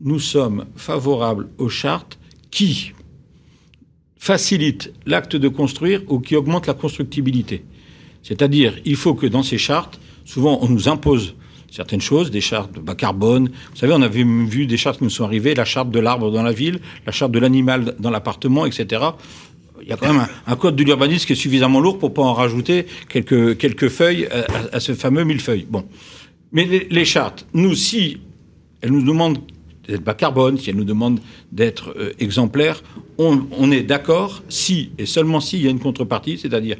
Nous 0.00 0.18
sommes 0.20 0.64
favorables 0.76 1.48
aux 1.58 1.68
chartes 1.68 2.18
qui 2.50 2.92
facilitent 4.18 4.92
l'acte 5.06 5.36
de 5.36 5.48
construire 5.48 6.02
ou 6.08 6.20
qui 6.20 6.36
augmentent 6.36 6.66
la 6.66 6.74
constructibilité. 6.74 7.64
C'est-à-dire, 8.22 8.74
il 8.84 8.96
faut 8.96 9.14
que 9.14 9.26
dans 9.26 9.42
ces 9.42 9.58
chartes, 9.58 10.00
souvent 10.24 10.58
on 10.62 10.68
nous 10.68 10.88
impose 10.88 11.34
certaines 11.76 12.00
choses, 12.00 12.30
des 12.30 12.40
chartes 12.40 12.74
de 12.74 12.80
bas 12.80 12.94
carbone. 12.94 13.50
Vous 13.70 13.76
savez, 13.76 13.92
on 13.92 14.00
avait 14.00 14.24
vu 14.24 14.66
des 14.66 14.78
chartes 14.78 14.98
qui 14.98 15.04
nous 15.04 15.10
sont 15.10 15.24
arrivées, 15.24 15.54
la 15.54 15.66
charte 15.66 15.90
de 15.90 16.00
l'arbre 16.00 16.30
dans 16.30 16.42
la 16.42 16.52
ville, 16.52 16.80
la 17.04 17.12
charte 17.12 17.32
de 17.32 17.38
l'animal 17.38 17.94
dans 17.98 18.10
l'appartement, 18.10 18.64
etc. 18.64 19.02
Il 19.82 19.88
y 19.88 19.92
a 19.92 19.98
quand 19.98 20.10
même 20.10 20.26
un, 20.46 20.56
code 20.56 20.74
de 20.74 20.82
l'urbanisme 20.82 21.26
qui 21.26 21.34
est 21.34 21.36
suffisamment 21.36 21.80
lourd 21.80 21.98
pour 21.98 22.14
pas 22.14 22.22
en 22.22 22.32
rajouter 22.32 22.86
quelques, 23.10 23.58
quelques 23.58 23.90
feuilles 23.90 24.26
à, 24.72 24.80
ce 24.80 24.94
fameux 24.94 25.24
millefeuille. 25.24 25.66
Bon. 25.68 25.84
Mais 26.50 26.64
les, 26.64 26.86
les 26.90 27.04
chartes, 27.04 27.46
nous, 27.52 27.74
si 27.74 28.20
elles 28.80 28.90
nous 28.90 29.04
demandent 29.04 29.38
d'être 29.86 30.02
bas 30.02 30.14
carbone, 30.14 30.56
si 30.56 30.70
elles 30.70 30.76
nous 30.76 30.84
demandent 30.84 31.20
d'être 31.52 31.94
euh, 31.98 32.14
exemplaires, 32.18 32.82
on, 33.18 33.42
on 33.50 33.70
est 33.70 33.82
d'accord 33.82 34.42
si 34.48 34.92
et 34.96 35.04
seulement 35.04 35.40
si 35.40 35.58
il 35.58 35.64
y 35.64 35.66
a 35.66 35.70
une 35.70 35.78
contrepartie, 35.78 36.38
c'est-à-dire 36.38 36.78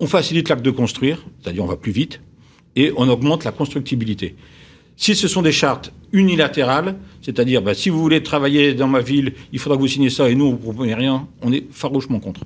on 0.00 0.08
facilite 0.08 0.48
l'acte 0.48 0.64
de 0.64 0.72
construire, 0.72 1.24
c'est-à-dire 1.40 1.62
on 1.62 1.68
va 1.68 1.76
plus 1.76 1.92
vite, 1.92 2.20
et 2.76 2.92
on 2.96 3.08
augmente 3.08 3.44
la 3.44 3.52
constructibilité. 3.52 4.36
Si 4.96 5.14
ce 5.14 5.28
sont 5.28 5.42
des 5.42 5.52
chartes 5.52 5.92
unilatérales, 6.12 6.96
c'est-à-dire 7.20 7.60
bah, 7.60 7.74
si 7.74 7.90
vous 7.90 8.00
voulez 8.00 8.22
travailler 8.22 8.72
dans 8.72 8.88
ma 8.88 9.00
ville, 9.00 9.34
il 9.52 9.58
faudra 9.58 9.76
que 9.76 9.82
vous 9.82 9.88
signiez 9.88 10.10
ça 10.10 10.30
et 10.30 10.34
nous 10.34 10.46
on 10.46 10.52
ne 10.52 10.56
promet 10.56 10.94
rien, 10.94 11.26
on 11.42 11.52
est 11.52 11.64
farouchement 11.70 12.20
contre. 12.20 12.42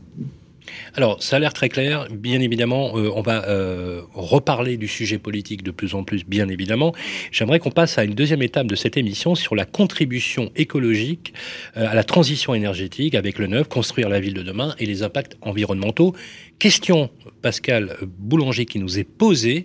Alors, 0.95 1.22
ça 1.22 1.37
a 1.37 1.39
l'air 1.39 1.53
très 1.53 1.68
clair. 1.68 2.09
Bien 2.11 2.41
évidemment, 2.41 2.97
euh, 2.97 3.11
on 3.14 3.22
va 3.22 3.49
euh, 3.49 4.03
reparler 4.12 4.76
du 4.76 4.89
sujet 4.89 5.18
politique 5.18 5.62
de 5.62 5.70
plus 5.70 5.95
en 5.95 6.05
plus, 6.05 6.24
bien 6.24 6.49
évidemment. 6.49 6.95
J'aimerais 7.31 7.59
qu'on 7.59 7.70
passe 7.70 7.99
à 7.99 8.05
une 8.05 8.14
deuxième 8.14 8.43
étape 8.43 8.66
de 8.66 8.74
cette 8.74 8.97
émission 8.97 9.35
sur 9.35 9.55
la 9.55 9.64
contribution 9.64 10.51
écologique 10.57 11.33
euh, 11.76 11.87
à 11.89 11.95
la 11.95 12.05
transition 12.05 12.55
énergétique 12.55 13.14
avec 13.14 13.39
le 13.39 13.47
neuf, 13.47 13.68
construire 13.68 14.09
la 14.09 14.20
ville 14.20 14.35
de 14.35 14.43
demain 14.43 14.74
et 14.78 14.87
les 14.87 15.03
impacts 15.03 15.37
environnementaux. 15.43 16.14
Question, 16.59 17.11
Pascal 17.41 17.97
Boulanger, 18.18 18.66
qui 18.66 18.78
nous 18.78 18.99
est 18.99 19.05
posée. 19.05 19.64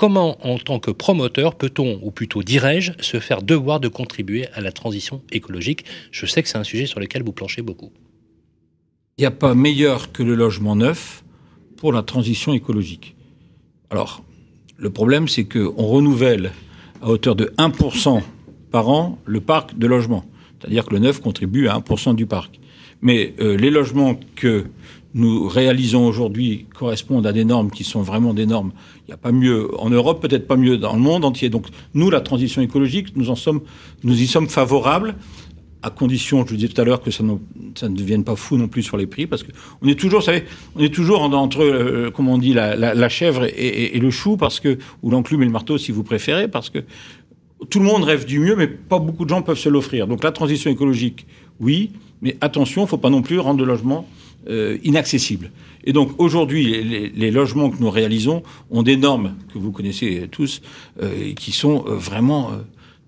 Comment, 0.00 0.38
en 0.46 0.56
tant 0.56 0.78
que 0.78 0.90
promoteur, 0.90 1.56
peut-on, 1.56 2.00
ou 2.00 2.10
plutôt 2.10 2.42
dirais-je, 2.42 2.92
se 3.00 3.20
faire 3.20 3.42
devoir 3.42 3.80
de 3.80 3.88
contribuer 3.88 4.46
à 4.54 4.62
la 4.62 4.72
transition 4.72 5.20
écologique? 5.30 5.84
Je 6.10 6.24
sais 6.24 6.42
que 6.42 6.48
c'est 6.48 6.56
un 6.56 6.64
sujet 6.64 6.86
sur 6.86 7.00
lequel 7.00 7.22
vous 7.22 7.32
planchez 7.32 7.60
beaucoup. 7.60 7.90
Il 9.18 9.20
n'y 9.20 9.26
a 9.26 9.30
pas 9.30 9.54
meilleur 9.54 10.10
que 10.10 10.22
le 10.22 10.34
logement 10.34 10.74
neuf 10.74 11.22
pour 11.76 11.92
la 11.92 12.02
transition 12.02 12.54
écologique. 12.54 13.14
Alors, 13.90 14.24
le 14.78 14.88
problème, 14.88 15.28
c'est 15.28 15.44
qu'on 15.44 15.86
renouvelle 15.86 16.52
à 17.02 17.10
hauteur 17.10 17.36
de 17.36 17.52
1% 17.58 18.22
par 18.70 18.88
an 18.88 19.18
le 19.26 19.42
parc 19.42 19.76
de 19.76 19.86
logements. 19.86 20.24
C'est-à-dire 20.58 20.86
que 20.86 20.94
le 20.94 21.00
neuf 21.00 21.20
contribue 21.20 21.68
à 21.68 21.78
1% 21.78 22.14
du 22.14 22.24
parc. 22.24 22.58
Mais 23.02 23.34
euh, 23.38 23.54
les 23.54 23.68
logements 23.68 24.18
que 24.34 24.64
nous 25.14 25.48
réalisons 25.48 26.06
aujourd'hui 26.06 26.66
correspondent 26.74 27.26
à 27.26 27.32
des 27.32 27.44
normes 27.44 27.70
qui 27.70 27.82
sont 27.84 28.02
vraiment 28.02 28.32
des 28.34 28.46
normes. 28.46 28.72
Il 29.02 29.08
n'y 29.08 29.14
a 29.14 29.16
pas 29.16 29.32
mieux 29.32 29.68
en 29.80 29.90
Europe, 29.90 30.22
peut-être 30.22 30.46
pas 30.46 30.56
mieux 30.56 30.78
dans 30.78 30.92
le 30.94 31.00
monde 31.00 31.24
entier. 31.24 31.48
Donc 31.50 31.66
nous, 31.94 32.10
la 32.10 32.20
transition 32.20 32.62
écologique, 32.62 33.16
nous 33.16 33.30
en 33.30 33.34
sommes, 33.34 33.60
nous 34.04 34.20
y 34.22 34.26
sommes 34.26 34.48
favorables 34.48 35.16
à 35.82 35.88
condition, 35.88 36.44
je 36.44 36.50
vous 36.50 36.56
disais 36.56 36.68
tout 36.68 36.78
à 36.80 36.84
l'heure, 36.84 37.00
que 37.00 37.10
ça, 37.10 37.24
ne- 37.24 37.32
ne 37.82 37.96
devienne 37.96 38.22
pas 38.22 38.36
fou 38.36 38.58
non 38.58 38.68
plus 38.68 38.82
sur 38.82 38.98
les 38.98 39.06
prix, 39.06 39.26
parce 39.26 39.42
que 39.42 39.50
on 39.80 39.88
est 39.88 39.98
toujours, 39.98 40.22
savez, 40.22 40.44
on 40.76 40.80
est 40.80 40.92
toujours 40.94 41.22
en- 41.22 41.32
entre, 41.32 41.62
euh, 41.64 42.10
comment 42.14 42.34
on 42.34 42.38
dit, 42.38 42.52
la, 42.52 43.08
chèvre 43.08 43.44
et, 43.46 43.96
et- 43.96 43.98
le 43.98 44.10
chou, 44.10 44.36
parce 44.36 44.60
que 44.60 44.76
ou 45.02 45.10
l'enclume 45.10 45.40
et 45.40 45.46
le 45.46 45.50
marteau, 45.50 45.78
si 45.78 45.90
vous 45.90 46.02
préférez, 46.02 46.48
parce 46.48 46.68
que 46.68 46.80
tout 47.70 47.78
le 47.78 47.86
monde 47.86 48.04
rêve 48.04 48.26
du 48.26 48.40
mieux, 48.40 48.56
mais 48.56 48.66
pas 48.66 48.98
beaucoup 48.98 49.24
de 49.24 49.30
gens 49.30 49.40
peuvent 49.40 49.58
se 49.58 49.70
l'offrir. 49.70 50.06
Donc 50.06 50.22
la 50.22 50.32
transition 50.32 50.70
écologique, 50.70 51.26
oui, 51.60 51.92
mais 52.20 52.36
attention, 52.42 52.82
il 52.84 52.88
faut 52.88 52.98
pas 52.98 53.08
non 53.10 53.22
plus 53.22 53.38
rendre 53.38 53.60
le 53.60 53.66
logement 53.66 54.06
euh, 54.48 54.78
inaccessible. 54.84 55.50
Et 55.84 55.92
donc 55.92 56.12
aujourd'hui, 56.16 57.10
les, 57.14 57.30
logements 57.30 57.68
que 57.68 57.76
nous 57.78 57.90
réalisons 57.90 58.42
ont 58.70 58.82
des 58.82 58.96
normes 58.96 59.34
que 59.52 59.58
vous 59.58 59.70
connaissez 59.70 60.28
tous, 60.30 60.62
euh, 61.02 61.34
qui 61.34 61.52
sont 61.52 61.84
euh, 61.86 61.94
vraiment 61.96 62.52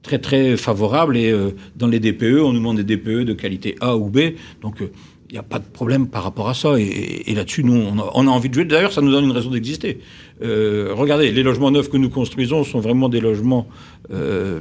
très 0.03 0.19
très 0.19 0.59
favorables. 0.59 1.17
Et 1.17 1.35
dans 1.75 1.87
les 1.87 2.01
DPE, 2.01 2.43
on 2.43 2.53
nous 2.53 2.59
demande 2.59 2.83
des 2.83 2.97
DPE 2.97 3.25
de 3.25 3.33
qualité 3.33 3.77
A 3.81 3.97
ou 3.97 4.11
B, 4.11 4.35
donc 4.61 4.81
il 4.81 5.33
n'y 5.33 5.39
a 5.39 5.43
pas 5.43 5.59
de 5.59 5.65
problème 5.65 6.07
par 6.07 6.23
rapport 6.23 6.51
à 6.51 6.55
ça. 6.55 6.79
Et, 6.79 7.33
là-dessus, 7.35 7.65
nous, 7.65 7.83
on 8.15 8.27
a, 8.27 8.31
envie 8.31 8.51
de 8.51 8.55
jouer. 8.55 8.67
D'ailleurs, 8.67 8.93
ça 8.93 9.01
nous 9.01 9.11
donne 9.11 9.25
une 9.25 9.33
raison 9.33 9.49
d'exister. 9.49 10.01
Regardez, 10.43 11.33
les 11.33 11.43
logements 11.43 11.71
neufs 11.71 11.89
que 11.89 11.97
nous 11.97 12.11
construisons 12.11 12.63
sont 12.63 12.81
vraiment 12.81 13.09
des 13.09 13.21
logements 13.21 13.67
de, 14.11 14.61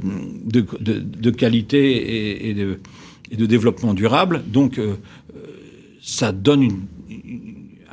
qualité 1.31 2.49
et, 2.49 2.53
de, 2.53 3.45
développement 3.45 3.93
durable. 3.93 4.41
Donc, 4.47 4.79
ça 6.01 6.31
donne 6.31 6.63
une- 6.63 6.85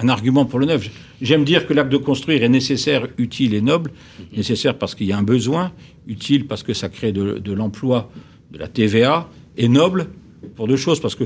un 0.00 0.09
argument 0.09 0.44
pour 0.44 0.59
le 0.61 0.66
neuf. 0.66 0.88
J'aime 1.20 1.44
dire 1.44 1.66
que 1.66 1.74
l'acte 1.74 1.90
de 1.90 1.96
construire 1.96 2.42
est 2.44 2.48
nécessaire, 2.48 3.09
utile 3.18 3.52
et 3.54 3.61
noble. 3.61 3.90
Nécessaire 4.36 4.78
parce 4.78 4.94
qu'il 4.94 5.06
y 5.09 5.12
a 5.12 5.18
un 5.18 5.22
besoin, 5.24 5.72
utile 6.06 6.46
parce 6.46 6.62
que 6.62 6.72
ça 6.72 6.88
crée 6.88 7.12
de, 7.12 7.38
de 7.38 7.52
l'emploi, 7.52 8.11
de 8.52 8.59
la 8.59 8.68
TVA, 8.68 9.28
et 9.56 9.68
noble 9.68 10.06
pour 10.54 10.68
deux 10.68 10.76
choses, 10.76 11.00
parce 11.00 11.16
que 11.16 11.24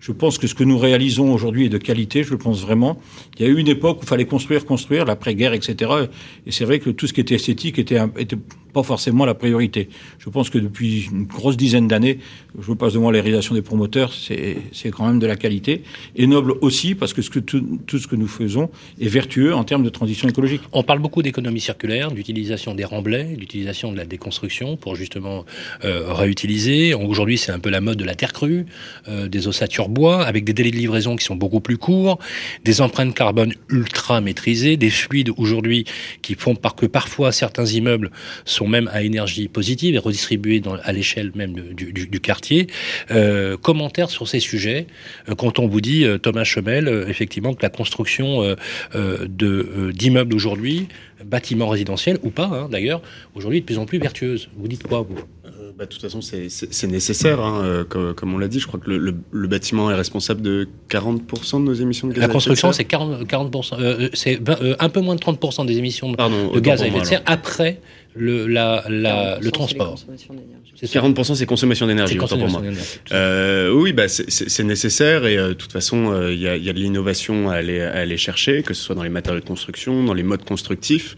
je 0.00 0.10
pense 0.12 0.38
que 0.38 0.46
ce 0.46 0.54
que 0.54 0.64
nous 0.64 0.78
réalisons 0.78 1.32
aujourd'hui 1.34 1.66
est 1.66 1.68
de 1.70 1.78
qualité, 1.78 2.24
je 2.24 2.30
le 2.30 2.38
pense 2.38 2.62
vraiment. 2.62 2.98
Il 3.38 3.44
y 3.44 3.48
a 3.48 3.50
eu 3.52 3.58
une 3.58 3.68
époque 3.68 3.98
où 4.00 4.04
il 4.04 4.08
fallait 4.08 4.24
construire, 4.26 4.64
construire, 4.64 5.04
l'après-guerre, 5.04 5.52
etc. 5.52 5.90
Et 6.46 6.50
c'est 6.50 6.64
vrai 6.64 6.78
que 6.78 6.90
tout 6.90 7.06
ce 7.06 7.12
qui 7.12 7.20
était 7.20 7.34
esthétique 7.36 7.78
était, 7.78 7.98
était 8.18 8.36
pas 8.74 8.82
forcément 8.82 9.24
la 9.24 9.34
priorité. 9.34 9.88
Je 10.18 10.28
pense 10.28 10.50
que 10.50 10.58
depuis 10.58 11.06
une 11.10 11.24
grosse 11.24 11.56
dizaine 11.56 11.88
d'années, 11.88 12.18
je 12.60 12.72
passe 12.72 12.92
devant 12.92 13.10
la 13.10 13.22
réalisation 13.22 13.54
des 13.54 13.62
promoteurs, 13.62 14.12
c'est 14.12 14.90
quand 14.90 15.06
même 15.06 15.18
de 15.18 15.26
la 15.26 15.36
qualité. 15.36 15.82
Et 16.16 16.26
noble 16.26 16.54
aussi, 16.60 16.94
parce 16.94 17.14
que, 17.14 17.22
tout 17.22 17.98
ce 17.98 18.06
que 18.06 18.16
nous 18.16 18.26
faisons 18.26 18.68
est 19.00 19.08
vertueux 19.08 19.54
en 19.54 19.64
termes 19.64 19.84
de 19.84 19.88
transition 19.88 20.28
écologique. 20.28 20.60
On 20.72 20.82
parle 20.82 20.98
beaucoup 20.98 21.22
d'économie 21.22 21.60
circulaire, 21.60 22.10
d'utilisation 22.10 22.74
des 22.74 22.84
remblais, 22.84 23.36
d'utilisation 23.36 23.92
de 23.92 23.96
la 23.96 24.04
déconstruction 24.04 24.76
pour 24.76 24.96
justement 24.96 25.44
euh, 25.84 26.12
réutiliser. 26.12 26.94
Aujourd'hui, 26.94 27.38
c'est 27.38 27.52
un 27.52 27.60
peu 27.60 27.70
la 27.70 27.80
mode 27.80 27.98
de 27.98 28.04
la 28.04 28.14
terre 28.14 28.32
crue, 28.32 28.66
euh, 29.08 29.28
des 29.28 29.46
ossatures 29.46 29.88
bois, 29.88 30.24
avec 30.24 30.44
des 30.44 30.52
délais 30.52 30.72
de 30.72 30.76
livraison 30.76 31.16
qui 31.16 31.24
sont 31.24 31.36
beaucoup 31.36 31.60
plus 31.60 31.78
courts, 31.78 32.18
des 32.64 32.80
empreintes 32.80 33.14
carbone 33.14 33.54
ultra 33.68 34.20
maîtrisées, 34.20 34.76
des 34.76 34.90
fluides 34.90 35.30
aujourd'hui 35.36 35.84
qui 36.22 36.34
font 36.34 36.56
par 36.56 36.74
que 36.74 36.86
parfois 36.86 37.30
certains 37.30 37.66
immeubles 37.66 38.10
sont 38.44 38.63
même 38.66 38.88
à 38.92 39.02
énergie 39.02 39.48
positive 39.48 39.94
et 39.94 39.98
redistribués 39.98 40.60
dans, 40.60 40.74
à 40.74 40.92
l'échelle 40.92 41.32
même 41.34 41.52
du, 41.52 42.20
quartier. 42.20 42.68
Euh, 43.10 43.56
commentaires 43.56 44.10
sur 44.10 44.28
ces 44.28 44.40
sujets 44.40 44.86
euh, 45.28 45.34
quand 45.34 45.58
on 45.58 45.66
vous 45.66 45.80
dit, 45.80 46.04
euh, 46.04 46.18
Thomas 46.18 46.44
Chemel, 46.44 46.88
euh, 46.88 47.08
effectivement, 47.08 47.54
que 47.54 47.62
la 47.62 47.70
construction 47.70 48.56
d'immeubles 48.92 50.34
aujourd'hui, 50.34 50.88
bâtiments 51.24 51.68
résidentiels 51.68 52.18
ou 52.22 52.30
pas, 52.30 52.46
hein, 52.46 52.68
d'ailleurs, 52.70 53.02
aujourd'hui 53.34 53.60
de 53.60 53.66
plus 53.66 53.78
en 53.78 53.86
plus 53.86 53.98
vertueuse. 53.98 54.48
Vous 54.56 54.68
dites 54.68 54.82
quoi, 54.82 55.02
vous? 55.02 55.18
Bah, 55.76 55.86
de 55.86 55.90
toute 55.90 56.00
façon, 56.00 56.20
c'est- 56.20 56.86
nécessaire. 56.86 57.40
hein, 57.40 57.62
euh, 57.64 57.84
comme, 57.84 58.14
comme 58.14 58.34
on 58.34 58.38
l'a 58.38 58.48
dit, 58.48 58.60
je 58.60 58.66
crois 58.66 58.78
que 58.80 58.88
le, 58.90 58.98
le- 58.98 59.14
le 59.32 59.48
bâtiment 59.48 59.90
est 59.90 59.94
responsable 59.94 60.42
de 60.42 60.68
40% 60.90 61.60
de 61.60 61.64
nos 61.64 61.74
émissions 61.74 62.08
de 62.08 62.12
gaz 62.12 62.20
La 62.20 62.24
à 62.24 62.26
effet 62.26 62.28
de 62.28 62.32
construction, 62.32 62.68
serre. 62.68 62.74
c'est 62.76 62.84
40, 62.84 63.24
40%, 63.26 63.76
euh, 63.80 64.08
c'est 64.12 64.40
euh, 64.48 64.76
un 64.78 64.88
peu 64.88 65.00
moins 65.00 65.14
de 65.16 65.20
30% 65.20 65.64
des 65.66 65.78
émissions 65.78 66.10
de, 66.12 66.16
Pardon, 66.16 66.44
de 66.44 66.48
autant 66.50 66.60
gaz 66.60 66.82
à 66.82 66.86
effet 66.86 67.00
de 67.00 67.04
serre 67.04 67.22
après 67.26 67.80
le, 68.14 68.46
la, 68.46 68.84
la, 68.88 69.36
40%, 69.36 69.38
le 69.38 69.44
c'est 69.44 69.50
transport. 69.50 69.86
les 69.86 69.90
consommations 69.92 70.34
d'énergie. 70.34 70.72
C'est 70.76 70.86
ça. 70.88 71.00
40% 71.00 71.34
c'est 71.36 71.46
consommation 71.46 71.86
d'énergie, 71.86 72.18
autant 72.18 72.36
pour 72.38 72.48
moi. 72.48 72.62
Euh, 73.12 73.70
oui, 73.72 73.92
bah, 73.92 74.08
c'est- 74.08 74.62
nécessaire 74.64 75.24
et 75.26 75.36
euh, 75.38 75.48
de 75.48 75.52
toute 75.54 75.72
façon, 75.72 76.12
euh, 76.12 76.32
il 76.32 76.40
y, 76.40 76.48
a, 76.48 76.56
il 76.56 76.64
y 76.64 76.68
a 76.68 76.72
de 76.72 76.78
l'innovation 76.80 77.48
à 77.50 77.54
aller, 77.54 77.80
à 77.80 77.92
aller 77.92 78.16
chercher, 78.16 78.62
que 78.62 78.74
ce 78.74 78.82
soit 78.82 78.94
dans 78.94 79.02
les 79.04 79.08
matériaux 79.08 79.40
de 79.40 79.44
construction, 79.46 80.02
dans 80.04 80.14
les 80.14 80.22
modes 80.24 80.44
constructifs. 80.44 81.16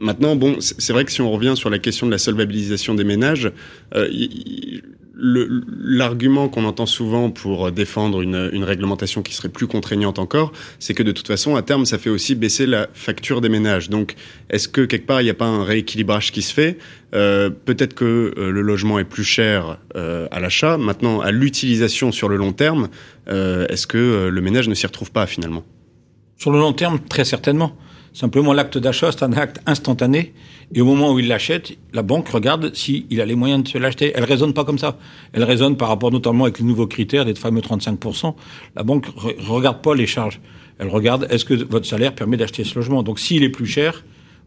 Maintenant, 0.00 0.34
bon, 0.34 0.56
c'est 0.60 0.92
vrai 0.92 1.04
que 1.04 1.12
si 1.12 1.20
on 1.20 1.30
revient 1.30 1.54
sur 1.56 1.70
la 1.70 1.78
question 1.78 2.06
de 2.06 2.10
la 2.10 2.18
solvabilisation 2.18 2.94
des 2.94 3.04
ménages, 3.04 3.52
euh, 3.94 4.08
l'argument 5.16 6.48
qu'on 6.48 6.64
entend 6.64 6.86
souvent 6.86 7.30
pour 7.30 7.70
défendre 7.70 8.20
une, 8.20 8.64
réglementation 8.64 9.22
qui 9.22 9.32
serait 9.32 9.48
plus 9.48 9.68
contraignante 9.68 10.18
encore, 10.18 10.52
c'est 10.80 10.94
que 10.94 11.04
de 11.04 11.12
toute 11.12 11.28
façon, 11.28 11.54
à 11.54 11.62
terme, 11.62 11.86
ça 11.86 11.98
fait 11.98 12.10
aussi 12.10 12.34
baisser 12.34 12.66
la 12.66 12.88
facture 12.92 13.40
des 13.40 13.48
ménages. 13.48 13.88
Donc, 13.88 14.16
est-ce 14.50 14.66
que 14.66 14.80
quelque 14.80 15.06
part, 15.06 15.20
il 15.20 15.24
n'y 15.24 15.30
a 15.30 15.34
pas 15.34 15.46
un 15.46 15.62
rééquilibrage 15.62 16.32
qui 16.32 16.42
se 16.42 16.52
fait? 16.52 16.78
Euh, 17.14 17.48
Peut-être 17.48 17.94
que 17.94 18.34
euh, 18.36 18.50
le 18.50 18.62
logement 18.62 18.98
est 18.98 19.04
plus 19.04 19.24
cher 19.24 19.78
à 19.94 20.40
l'achat. 20.40 20.76
Maintenant, 20.76 21.20
à 21.20 21.30
l'utilisation 21.30 22.10
sur 22.10 22.28
le 22.28 22.36
long 22.36 22.52
terme, 22.52 22.88
est-ce 23.28 23.86
que 23.86 24.28
le 24.28 24.40
ménage 24.40 24.68
ne 24.68 24.74
s'y 24.74 24.86
retrouve 24.86 25.12
pas 25.12 25.26
finalement? 25.26 25.64
Sur 26.36 26.50
le 26.50 26.58
long 26.58 26.72
terme, 26.72 26.98
très 26.98 27.24
certainement. 27.24 27.76
Simplement, 28.14 28.52
l'acte 28.52 28.78
d'achat, 28.78 29.10
c'est 29.10 29.24
un 29.24 29.32
acte 29.32 29.60
instantané. 29.66 30.32
Et 30.72 30.80
au 30.80 30.84
moment 30.84 31.12
où 31.12 31.18
il 31.18 31.26
l'achète, 31.26 31.76
la 31.92 32.02
banque 32.02 32.28
regarde 32.28 32.72
s'il 32.72 33.20
a 33.20 33.26
les 33.26 33.34
moyens 33.34 33.64
de 33.64 33.68
se 33.68 33.76
l'acheter. 33.76 34.12
Elle 34.14 34.22
raisonne 34.22 34.54
pas 34.54 34.64
comme 34.64 34.78
ça. 34.78 34.96
Elle 35.32 35.42
raisonne 35.42 35.76
par 35.76 35.88
rapport 35.88 36.12
notamment 36.12 36.44
avec 36.44 36.60
les 36.60 36.64
nouveaux 36.64 36.86
critères 36.86 37.24
des 37.24 37.34
fameux 37.34 37.60
35%. 37.60 38.34
La 38.76 38.84
banque 38.84 39.08
re- 39.08 39.34
regarde 39.44 39.82
pas 39.82 39.96
les 39.96 40.06
charges. 40.06 40.40
Elle 40.78 40.88
regarde 40.88 41.26
est-ce 41.28 41.44
que 41.44 41.54
votre 41.54 41.86
salaire 41.86 42.14
permet 42.14 42.36
d'acheter 42.36 42.62
ce 42.62 42.76
logement? 42.76 43.02
Donc 43.02 43.18
s'il 43.18 43.42
est 43.42 43.48
plus 43.48 43.66
cher, 43.66 44.04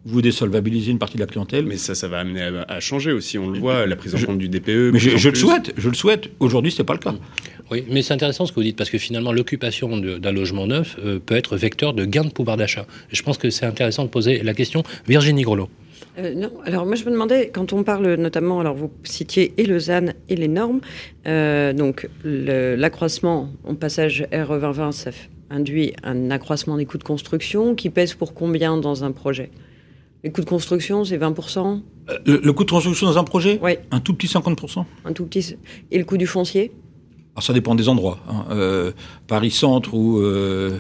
vous 0.08 0.22
désolvabilisez 0.22 0.91
une 0.91 0.99
partie 0.99 1.16
de 1.16 1.22
la 1.22 1.28
clientèle. 1.28 1.66
Mais 1.66 1.78
ça, 1.78 1.93
ça 1.95 2.08
va 2.08 2.20
amener 2.20 2.41
à, 2.41 2.64
à 2.68 2.80
changer 2.80 3.12
aussi. 3.12 3.38
On 3.38 3.49
le 3.49 3.60
voit, 3.60 3.86
la 3.86 3.95
prise 3.95 4.16
en 4.16 4.20
compte 4.26 4.38
du 4.38 4.49
DPE. 4.49 4.91
Mais 4.93 4.99
je, 4.99 5.30
le 5.30 5.36
souhaite, 5.36 5.74
je 5.78 5.89
le 5.89 5.95
souhaite. 5.95 6.30
Aujourd'hui, 6.39 6.72
c'est 6.72 6.84
pas 6.84 6.93
le 6.93 6.99
cas. 6.99 7.14
Oui, 7.70 7.84
mais 7.91 8.01
c'est 8.01 8.14
intéressant 8.14 8.45
ce 8.45 8.51
que 8.51 8.55
vous 8.55 8.64
dites 8.64 8.78
parce 8.78 8.89
que 8.89 8.97
finalement, 8.97 9.34
l'occupation 9.34 9.97
d'un 9.97 10.32
logement 10.32 10.68
neuf 10.68 10.97
euh, 11.03 11.20
peut 11.20 11.36
être 11.36 11.58
vecteur 11.58 11.93
de 11.93 12.05
gain 12.05 12.24
de 12.24 12.30
pouvoir 12.32 12.55
d'achat. 12.55 12.86
Je 13.12 13.22
pense 13.22 13.38
que 13.38 13.49
c'est 13.49 13.66
intéressant 13.66 14.03
de 14.05 14.10
poser 14.10 14.41
la 14.41 14.53
question. 14.53 14.84
Virginie 15.08 15.41
Grelot. 15.43 15.68
Euh, 16.18 16.34
non, 16.34 16.51
alors 16.64 16.86
moi 16.86 16.95
je 16.95 17.03
me 17.05 17.12
demandais, 17.12 17.49
quand 17.53 17.74
on 17.74 17.84
parle 17.84 18.16
notamment, 18.16 18.60
alors 18.62 18.74
vous 18.76 18.89
citiez 19.03 19.53
et 19.58 19.66
le 19.66 19.78
ZAN 19.78 20.14
et 20.30 20.36
les 20.36 20.47
normes, 20.47 20.80
euh, 21.28 21.74
donc 21.74 22.08
l'accroissement 22.24 23.51
en 23.64 23.76
passage 23.76 24.26
RE 24.32 24.60
2020, 24.60 24.91
ça 24.93 25.10
f- 25.12 25.14
induit 25.49 25.93
un 26.03 26.32
accroissement 26.32 26.78
des 26.78 26.86
coûts 26.86 26.97
de 26.97 27.03
construction 27.03 27.76
qui 27.76 27.89
pèse 27.89 28.14
pour 28.14 28.34
combien 28.34 28.78
dans 28.78 29.03
un 29.03 29.12
projet? 29.12 29.49
Les 30.24 30.32
coûts 30.32 30.41
de 30.41 30.45
construction, 30.49 31.05
c'est 31.05 31.18
20% 31.18 31.82
Euh, 32.09 32.18
Le, 32.26 32.41
le 32.43 32.53
coût 32.53 32.63
de 32.63 32.72
construction 32.72 33.05
dans 33.07 33.18
un 33.18 33.24
projet, 33.24 33.59
Oui, 33.61 33.74
un 33.91 33.99
tout 33.99 34.13
petit 34.13 34.28
50%. 34.28 34.84
un 35.05 35.13
tout 35.13 35.26
petit. 35.26 35.55
Et 35.91 35.97
le 35.97 36.05
coût 36.05 36.18
du 36.18 36.26
foncier? 36.28 36.72
Alors 37.36 37.43
ça 37.43 37.53
dépend 37.53 37.76
des 37.76 37.88
endroits. 37.88 38.18
hein. 38.28 38.45
Euh, 38.49 38.91
Paris 39.28 39.51
Centre 39.51 39.93
ou 39.93 40.18
euh, 40.20 40.80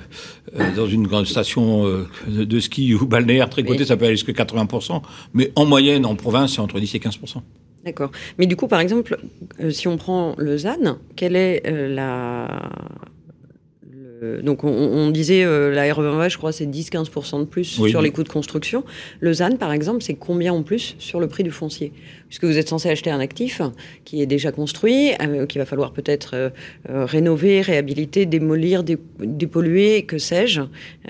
euh, 0.59 0.75
dans 0.75 0.87
une 0.87 1.05
grande 1.05 1.27
station 1.27 1.85
euh, 1.85 2.07
de, 2.27 2.59
ski 2.59 2.95
ou 2.95 3.05
balnéaire 3.05 3.47
très 3.49 3.61
Oui. 3.61 3.85
ça 3.85 3.95
peut 3.95 4.05
aller 4.05 4.15
jusqu'à 4.15 4.31
80%. 4.43 5.01
Mais 5.35 5.51
en 5.55 5.65
moyenne, 5.65 6.03
en 6.05 6.15
province, 6.15 6.55
c'est 6.55 6.61
entre 6.61 6.79
10 6.79 6.95
et 6.95 6.99
15%. 6.99 7.41
D'accord. 7.85 8.09
Mais 8.39 8.47
du 8.47 8.55
coup, 8.55 8.67
par 8.67 8.79
exemple, 8.79 9.17
euh, 9.61 9.69
si 9.69 9.87
on 9.87 9.97
prend 9.97 10.33
le 10.39 10.57
ZAN, 10.57 10.97
quelle 11.15 11.35
est 11.35 11.61
euh, 11.67 11.93
la. 11.93 12.69
Le- 14.21 14.41
Donc, 14.41 14.63
on, 14.63 14.69
on 14.69 15.09
disait 15.11 15.43
euh, 15.43 15.71
la 15.73 15.83
RE20, 15.93 16.29
je 16.29 16.37
crois, 16.37 16.51
c'est 16.51 16.65
10-15% 16.65 17.39
de 17.39 17.45
plus 17.45 17.77
Oui. 17.79 17.89
sur 17.89 18.01
les 18.01 18.11
coûts 18.11 18.23
de 18.23 18.29
construction. 18.29 18.83
Le 19.19 19.33
ZAN, 19.33 19.57
par 19.57 19.71
exemple, 19.71 20.01
c'est 20.03 20.13
combien 20.15 20.53
en 20.53 20.63
plus 20.63 20.95
sur 20.99 21.19
le 21.19 21.27
prix 21.27 21.43
du 21.43 21.51
foncier? 21.51 21.91
Puisque 22.27 22.43
vous 22.45 22.57
êtes 22.57 22.67
censé 22.69 22.89
acheter 22.89 23.09
un 23.11 23.19
actif 23.19 23.61
qui 24.05 24.21
est 24.21 24.25
déjà 24.25 24.51
construit, 24.51 25.11
euh, 25.21 25.45
qu'il 25.45 25.59
va 25.59 25.65
falloir 25.65 25.91
peut-être 25.93 26.31
euh, 26.33 26.49
euh, 26.89 27.05
rénover, 27.05 27.61
réhabiliter, 27.61 28.25
démolir, 28.25 28.83
dé- 28.83 28.97
dépolluer, 29.19 30.03
que 30.03 30.17
sais-je. 30.17 30.61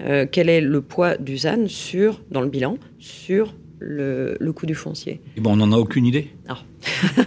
Euh, 0.01 0.25
quel 0.31 0.49
est 0.49 0.61
le 0.61 0.81
poids 0.81 1.17
du 1.17 1.37
ZAN 1.37 1.67
sur, 1.67 2.21
dans 2.31 2.41
le 2.41 2.49
bilan 2.49 2.77
sur 2.99 3.53
le, 3.79 4.35
le 4.39 4.53
coût 4.53 4.65
du 4.65 4.75
foncier? 4.75 5.21
Et 5.37 5.41
ben, 5.41 5.51
on 5.51 5.55
n'en 5.57 5.71
a 5.71 5.77
aucune 5.77 6.05
idée. 6.05 6.27
Ah. 6.47 6.59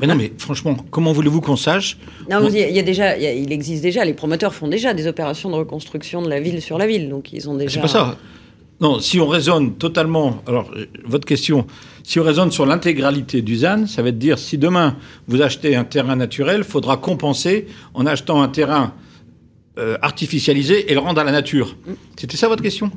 Mais 0.00 0.06
non, 0.06 0.14
mais 0.14 0.32
franchement, 0.38 0.76
comment 0.90 1.12
voulez-vous 1.12 1.40
qu'on 1.40 1.56
sache 1.56 1.98
Non, 2.30 2.46
il 2.48 2.56
y, 2.58 2.62
a- 2.62 2.68
il 2.68 2.74
y 2.76 2.78
a 2.78 2.82
déjà, 2.82 3.16
il, 3.16 3.22
y 3.22 3.26
a- 3.26 3.32
il 3.32 3.52
existe 3.52 3.82
déjà, 3.82 4.04
les 4.04 4.14
promoteurs 4.14 4.54
font 4.54 4.68
déjà 4.68 4.94
des 4.94 5.06
opérations 5.06 5.50
de 5.50 5.56
reconstruction 5.56 6.22
de 6.22 6.28
la 6.28 6.40
ville 6.40 6.62
sur 6.62 6.78
la 6.78 6.86
ville, 6.86 7.08
donc 7.08 7.32
ils 7.32 7.48
ont 7.48 7.54
déjà. 7.56 7.74
C'est 7.74 7.80
pas 7.80 7.88
ça. 7.88 8.16
Non, 8.80 8.98
si 8.98 9.20
on 9.20 9.26
raisonne 9.26 9.74
totalement, 9.74 10.42
alors 10.46 10.70
euh, 10.74 10.86
votre 11.04 11.26
question, 11.26 11.66
si 12.02 12.18
on 12.18 12.22
raisonne 12.22 12.50
sur 12.50 12.64
l'intégralité 12.64 13.42
du 13.42 13.56
ZAN, 13.56 13.86
ça 13.86 14.02
va 14.02 14.10
dire 14.10 14.38
si 14.38 14.56
demain 14.56 14.96
vous 15.28 15.42
achetez 15.42 15.76
un 15.76 15.84
terrain 15.84 16.16
naturel, 16.16 16.64
faudra 16.64 16.96
compenser 16.96 17.66
en 17.92 18.06
achetant 18.06 18.40
un 18.40 18.48
terrain 18.48 18.94
euh, 19.78 19.98
artificialisé 20.00 20.90
et 20.90 20.94
le 20.94 21.00
rendre 21.00 21.20
à 21.20 21.24
la 21.24 21.32
nature. 21.32 21.76
C'était 22.18 22.38
ça 22.38 22.48
votre 22.48 22.62
question? 22.62 22.90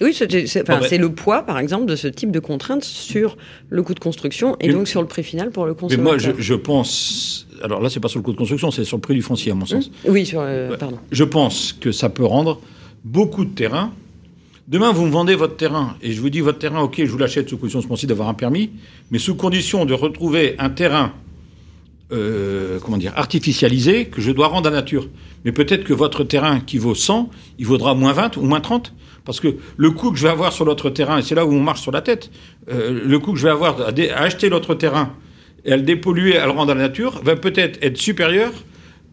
Oui, 0.00 0.12
c'est 0.12 0.26
enfin, 0.62 0.80
ben- 0.80 0.86
c'est 0.88 0.98
le 0.98 1.10
poids, 1.12 1.42
par 1.42 1.58
exemple, 1.58 1.86
de 1.86 1.96
ce 1.96 2.06
type 2.08 2.30
de 2.30 2.38
contrainte 2.40 2.84
sur 2.84 3.36
le 3.70 3.82
coût 3.82 3.94
de 3.94 4.00
construction 4.00 4.56
et 4.60 4.68
Mais- 4.68 4.74
donc 4.74 4.88
sur 4.88 5.00
le 5.00 5.08
prix 5.08 5.22
final 5.22 5.50
pour 5.50 5.64
le 5.64 5.72
Mais 5.72 5.78
consommateur. 5.78 6.04
moi, 6.04 6.18
je, 6.18 6.30
je 6.42 6.54
pense. 6.54 7.46
Alors 7.62 7.80
là, 7.80 7.88
c'est 7.88 8.00
pas 8.00 8.08
sur 8.08 8.18
le 8.18 8.24
coût 8.24 8.32
de 8.32 8.36
construction, 8.36 8.70
c'est 8.70 8.84
sur 8.84 8.98
le 8.98 9.00
prix 9.00 9.14
du 9.14 9.22
foncier, 9.22 9.52
à 9.52 9.54
mon 9.54 9.64
sens. 9.66 9.90
Oui, 10.06 10.26
sur. 10.26 10.40
euh. 10.42 10.76
Pardon. 10.76 10.98
Je 11.10 11.24
pense 11.24 11.72
que 11.72 11.92
ça 11.92 12.10
peut 12.10 12.24
rendre 12.26 12.60
beaucoup 13.04 13.44
de 13.46 13.50
terrain. 13.54 13.92
Demain, 14.68 14.90
vous 14.92 15.06
me 15.06 15.10
vendez 15.12 15.34
votre 15.36 15.56
terrain 15.56 15.96
et 16.02 16.12
je 16.12 16.20
vous 16.20 16.28
dis 16.28 16.40
votre 16.40 16.58
terrain, 16.58 16.80
ok, 16.80 16.96
je 16.98 17.04
vous 17.10 17.18
l'achète 17.18 17.48
sous 17.48 17.56
condition 17.56 17.80
ce 17.96 18.06
d'avoir 18.06 18.28
un 18.28 18.34
permis, 18.34 18.70
mais 19.12 19.18
sous 19.18 19.36
condition 19.36 19.84
de 19.84 19.94
retrouver 19.94 20.56
un 20.58 20.70
terrain, 20.70 21.12
euh, 22.12 22.78
comment 22.80 22.96
dire, 22.98 23.12
artificialisé 23.16 24.06
que 24.06 24.20
je 24.20 24.30
dois 24.32 24.48
rendre 24.48 24.68
à 24.68 24.72
nature. 24.72 25.08
Mais 25.44 25.52
peut-être 25.52 25.84
que 25.84 25.92
votre 25.92 26.24
terrain 26.24 26.60
qui 26.60 26.78
vaut 26.78 26.94
100, 26.96 27.30
il 27.58 27.66
vaudra 27.66 27.94
moins 27.94 28.12
20 28.12 28.36
ou 28.36 28.42
moins 28.42 28.60
30. 28.60 28.92
Parce 29.26 29.40
que 29.40 29.56
le 29.76 29.90
coût 29.90 30.12
que 30.12 30.16
je 30.16 30.22
vais 30.22 30.30
avoir 30.30 30.52
sur 30.52 30.64
l'autre 30.64 30.88
terrain, 30.88 31.18
et 31.18 31.22
c'est 31.22 31.34
là 31.34 31.44
où 31.44 31.52
on 31.52 31.60
marche 31.60 31.82
sur 31.82 31.92
la 31.92 32.00
tête, 32.00 32.30
euh, 32.72 33.02
le 33.04 33.18
coût 33.18 33.32
que 33.32 33.38
je 33.38 33.44
vais 33.44 33.50
avoir 33.52 33.88
à, 33.88 33.92
dé- 33.92 34.08
à 34.08 34.20
acheter 34.22 34.48
l'autre 34.48 34.74
terrain 34.74 35.12
et 35.64 35.72
à 35.72 35.76
le 35.76 35.82
dépolluer, 35.82 36.38
à 36.38 36.46
le 36.46 36.52
rendre 36.52 36.70
à 36.72 36.74
la 36.74 36.82
nature, 36.82 37.20
va 37.24 37.36
peut-être 37.36 37.78
être 37.82 37.98
supérieur 37.98 38.52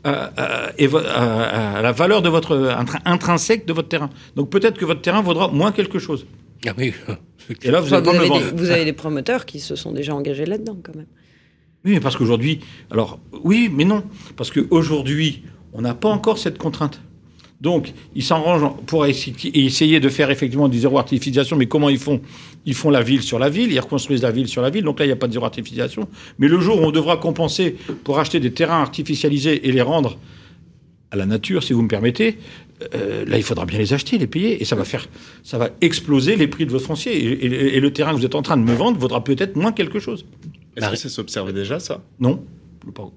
à, 0.04 0.32
à- 0.68 0.72
et 0.78 0.86
vo- 0.88 1.00
à- 1.00 1.78
à 1.78 1.82
la 1.82 1.92
valeur 1.92 2.22
de 2.22 2.30
votre 2.30 2.56
intra- 2.56 3.02
intrinsèque 3.06 3.66
de 3.66 3.74
votre 3.74 3.90
terrain. 3.90 4.10
Donc 4.36 4.50
peut-être 4.50 4.78
que 4.78 4.86
votre 4.86 5.02
terrain 5.02 5.22
vaudra 5.22 5.48
moins 5.48 5.72
quelque 5.72 5.98
chose. 6.00 6.26
Ah 6.68 6.72
oui. 6.78 6.94
Et 7.64 7.72
là, 7.72 7.82
vous 7.82 7.88
Enfin, 7.94 8.02
vous, 8.02 8.10
avez 8.10 8.28
vendre. 8.28 8.52
des, 8.52 8.56
vous 8.56 8.70
avez 8.72 8.86
des 8.86 8.94
promoteurs 8.94 9.46
qui 9.46 9.60
se 9.60 9.76
sont 9.76 9.92
déjà 9.92 10.14
engagés 10.16 10.46
là-dedans, 10.46 10.78
quand 10.82 10.96
même. 10.96 11.08
Oui, 11.84 11.92
mais 11.94 12.00
parce 12.00 12.16
qu'aujourd'hui, 12.16 12.60
alors 12.92 13.20
oui, 13.44 13.70
mais 13.74 13.84
non, 13.84 14.04
parce 14.38 14.52
qu'aujourd'hui, 14.52 15.44
on 15.74 15.82
n'a 15.82 15.94
pas 15.96 16.08
encore 16.10 16.38
cette 16.38 16.58
contrainte. 16.58 17.02
Donc, 17.64 17.94
ils 18.14 18.24
s'arrangent 18.24 18.70
pour 18.88 19.06
essayer 19.06 20.00
de 20.02 20.10
faire 20.10 20.30
effectivement 20.30 20.68
du 20.68 20.78
zéro 20.80 20.98
artificialisation, 21.00 21.56
mais 21.56 21.66
comment 21.66 21.88
ils 21.90 21.98
font? 21.98 22.20
Ils 22.66 22.74
font 22.74 22.90
la 22.90 23.02
ville 23.02 23.22
sur 23.24 23.40
la 23.40 23.50
ville, 23.50 23.72
ils 23.72 23.80
reconstruisent 23.80 24.22
la 24.22 24.32
ville 24.32 24.48
sur 24.50 24.62
la 24.62 24.70
ville, 24.70 24.84
donc 24.84 25.00
là, 25.00 25.06
il 25.06 25.08
n'y 25.08 25.14
a 25.14 25.16
pas 25.16 25.28
de 25.28 25.34
zéro 25.34 25.46
artificialisation. 25.46 26.10
Mais 26.40 26.50
le 26.50 26.60
jour 26.60 26.82
où 26.82 26.84
on 26.84 26.92
devra 26.92 27.16
compenser 27.18 27.76
pour 28.04 28.20
acheter 28.20 28.40
des 28.42 28.52
terrains 28.52 28.82
artificialisés 28.82 29.66
et 29.68 29.72
les 29.72 29.82
rendre 29.82 30.18
à 31.12 31.16
la 31.16 31.26
nature, 31.26 31.64
si 31.64 31.72
vous 31.72 31.82
me 31.84 31.88
permettez, 31.88 32.38
euh, 32.96 33.24
là, 33.26 33.38
il 33.38 33.44
faudra 33.44 33.66
bien 33.66 33.80
les 33.80 33.94
acheter, 33.94 34.18
les 34.18 34.28
payer, 34.28 34.62
et 34.62 34.66
ça 34.66 34.76
va 34.76 34.84
faire, 34.84 35.08
ça 35.44 35.58
va 35.58 35.70
exploser 35.80 36.36
les 36.36 36.48
prix 36.48 36.66
de 36.66 36.72
votre 36.72 36.86
foncier. 36.86 37.14
Et, 37.16 37.46
et- 37.46 37.78
et 37.78 37.80
le 37.80 37.94
terrain 37.94 38.12
que 38.12 38.18
vous 38.18 38.26
êtes 38.26 38.36
en 38.36 38.42
train 38.42 38.58
de 38.58 38.64
me 38.64 38.74
vendre 38.74 38.98
vaudra 39.00 39.24
peut-être 39.24 39.56
moins 39.56 39.72
quelque 39.72 40.00
chose. 40.00 40.26
Est-ce 40.76 40.90
que 40.90 40.96
ça 40.98 41.08
s'observait 41.10 41.54
déjà, 41.54 41.80
ça? 41.80 42.02
Non. 42.20 42.44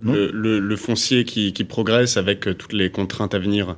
Non. 0.02 0.12
le, 0.12 0.30
le- 0.32 0.60
le 0.60 0.76
foncier 0.76 1.24
qui, 1.24 1.52
qui 1.52 1.64
progresse 1.64 2.16
avec 2.16 2.42
toutes 2.56 2.72
les 2.74 2.90
contraintes 2.90 3.34
à 3.34 3.40
venir? 3.40 3.76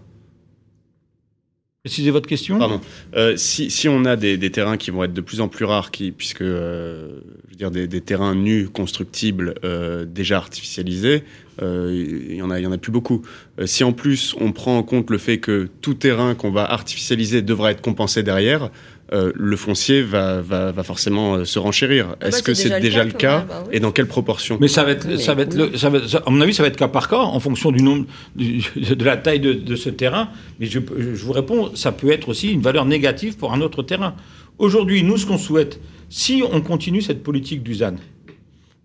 Précisez 1.88 2.10
votre 2.10 2.28
question. 2.28 2.80
Euh, 3.16 3.32
si, 3.38 3.88
on 3.88 4.04
a 4.04 4.16
des, 4.16 4.50
terrains 4.50 4.76
qui 4.76 4.90
vont 4.90 5.04
être 5.04 5.14
de 5.14 5.22
plus 5.22 5.40
en 5.40 5.48
plus 5.48 5.64
rares, 5.64 5.90
puisque 5.90 6.42
euh, 6.42 7.20
je 7.46 7.50
veux 7.52 7.56
dire 7.56 7.70
des, 7.70 8.00
terrains 8.02 8.34
nus, 8.34 8.68
constructibles, 8.68 9.54
euh, 9.64 10.04
déjà 10.04 10.36
artificialisés, 10.36 11.24
il 11.62 12.34
y 12.34 12.42
en 12.42 12.50
a, 12.50 12.60
il 12.60 12.62
y 12.62 12.66
en 12.66 12.72
a 12.72 12.78
plus 12.78 12.92
beaucoup. 12.92 13.22
Si 13.64 13.84
en 13.84 13.92
plus 13.92 14.36
on 14.38 14.52
prend 14.52 14.76
en 14.76 14.82
compte 14.82 15.10
le 15.10 15.16
fait 15.16 15.38
que 15.38 15.68
tout 15.80 15.94
terrain 15.94 16.34
qu'on 16.34 16.50
va 16.50 16.70
artificialiser 16.70 17.40
devra 17.40 17.70
être 17.70 17.80
compensé 17.80 18.22
derrière, 18.22 18.70
euh, 19.12 19.32
le 19.34 19.56
foncier 19.56 20.02
va, 20.02 20.40
va, 20.42 20.70
va 20.72 20.82
forcément 20.82 21.34
euh, 21.36 21.44
se 21.44 21.58
renchérir. 21.58 22.08
bah, 22.20 22.28
Est-ce 22.28 22.42
que 22.42 22.52
c'est 22.54 22.64
déjà 22.68 22.80
déjà 22.80 23.04
le 23.04 23.10
le 23.10 23.14
cas, 23.16 23.46
bah 23.48 23.64
oui. 23.66 23.76
et 23.76 23.80
dans 23.80 23.90
quelle 23.92 24.06
proportion? 24.06 24.58
Mais 24.60 24.68
ça 24.68 24.84
va 24.84 24.90
être, 24.92 25.06
Oui, 25.08 25.18
ça 25.20 25.34
va 25.34 25.42
être, 25.42 25.54
le- 25.54 25.76
ça 25.76 25.88
va 25.90 25.98
être- 25.98 26.08
ça- 26.08 26.22
à 26.26 26.30
mon 26.30 26.40
avis, 26.40 26.52
ça 26.54 26.62
va 26.62 26.68
être 26.68 26.76
cas 26.76 26.88
par 26.88 27.08
cas 27.08 27.18
en 27.18 27.40
fonction 27.40 27.72
du 27.72 27.82
nombre, 27.82 28.06
du- 28.36 28.60
de 28.76 29.04
la 29.04 29.16
taille 29.16 29.40
de, 29.40 29.52
de 29.54 29.76
ce 29.76 29.88
terrain. 29.90 30.28
Mais 30.60 30.66
je, 30.66 30.78
je 30.98 31.24
vous 31.24 31.32
réponds, 31.32 31.74
ça 31.74 31.92
peut 31.92 32.10
être 32.10 32.28
aussi 32.28 32.52
une 32.52 32.60
valeur 32.60 32.84
négative 32.84 33.36
pour 33.36 33.52
un 33.52 33.60
autre 33.60 33.82
terrain. 33.82 34.14
Aujourd'hui, 34.58 35.02
nous, 35.02 35.16
ce 35.16 35.24
qu'on 35.26 35.38
souhaite, 35.38 35.80
si 36.08 36.42
on 36.52 36.60
continue 36.60 37.00
cette 37.00 37.22
politique 37.22 37.62
du 37.62 37.74
ZAN, 37.76 37.94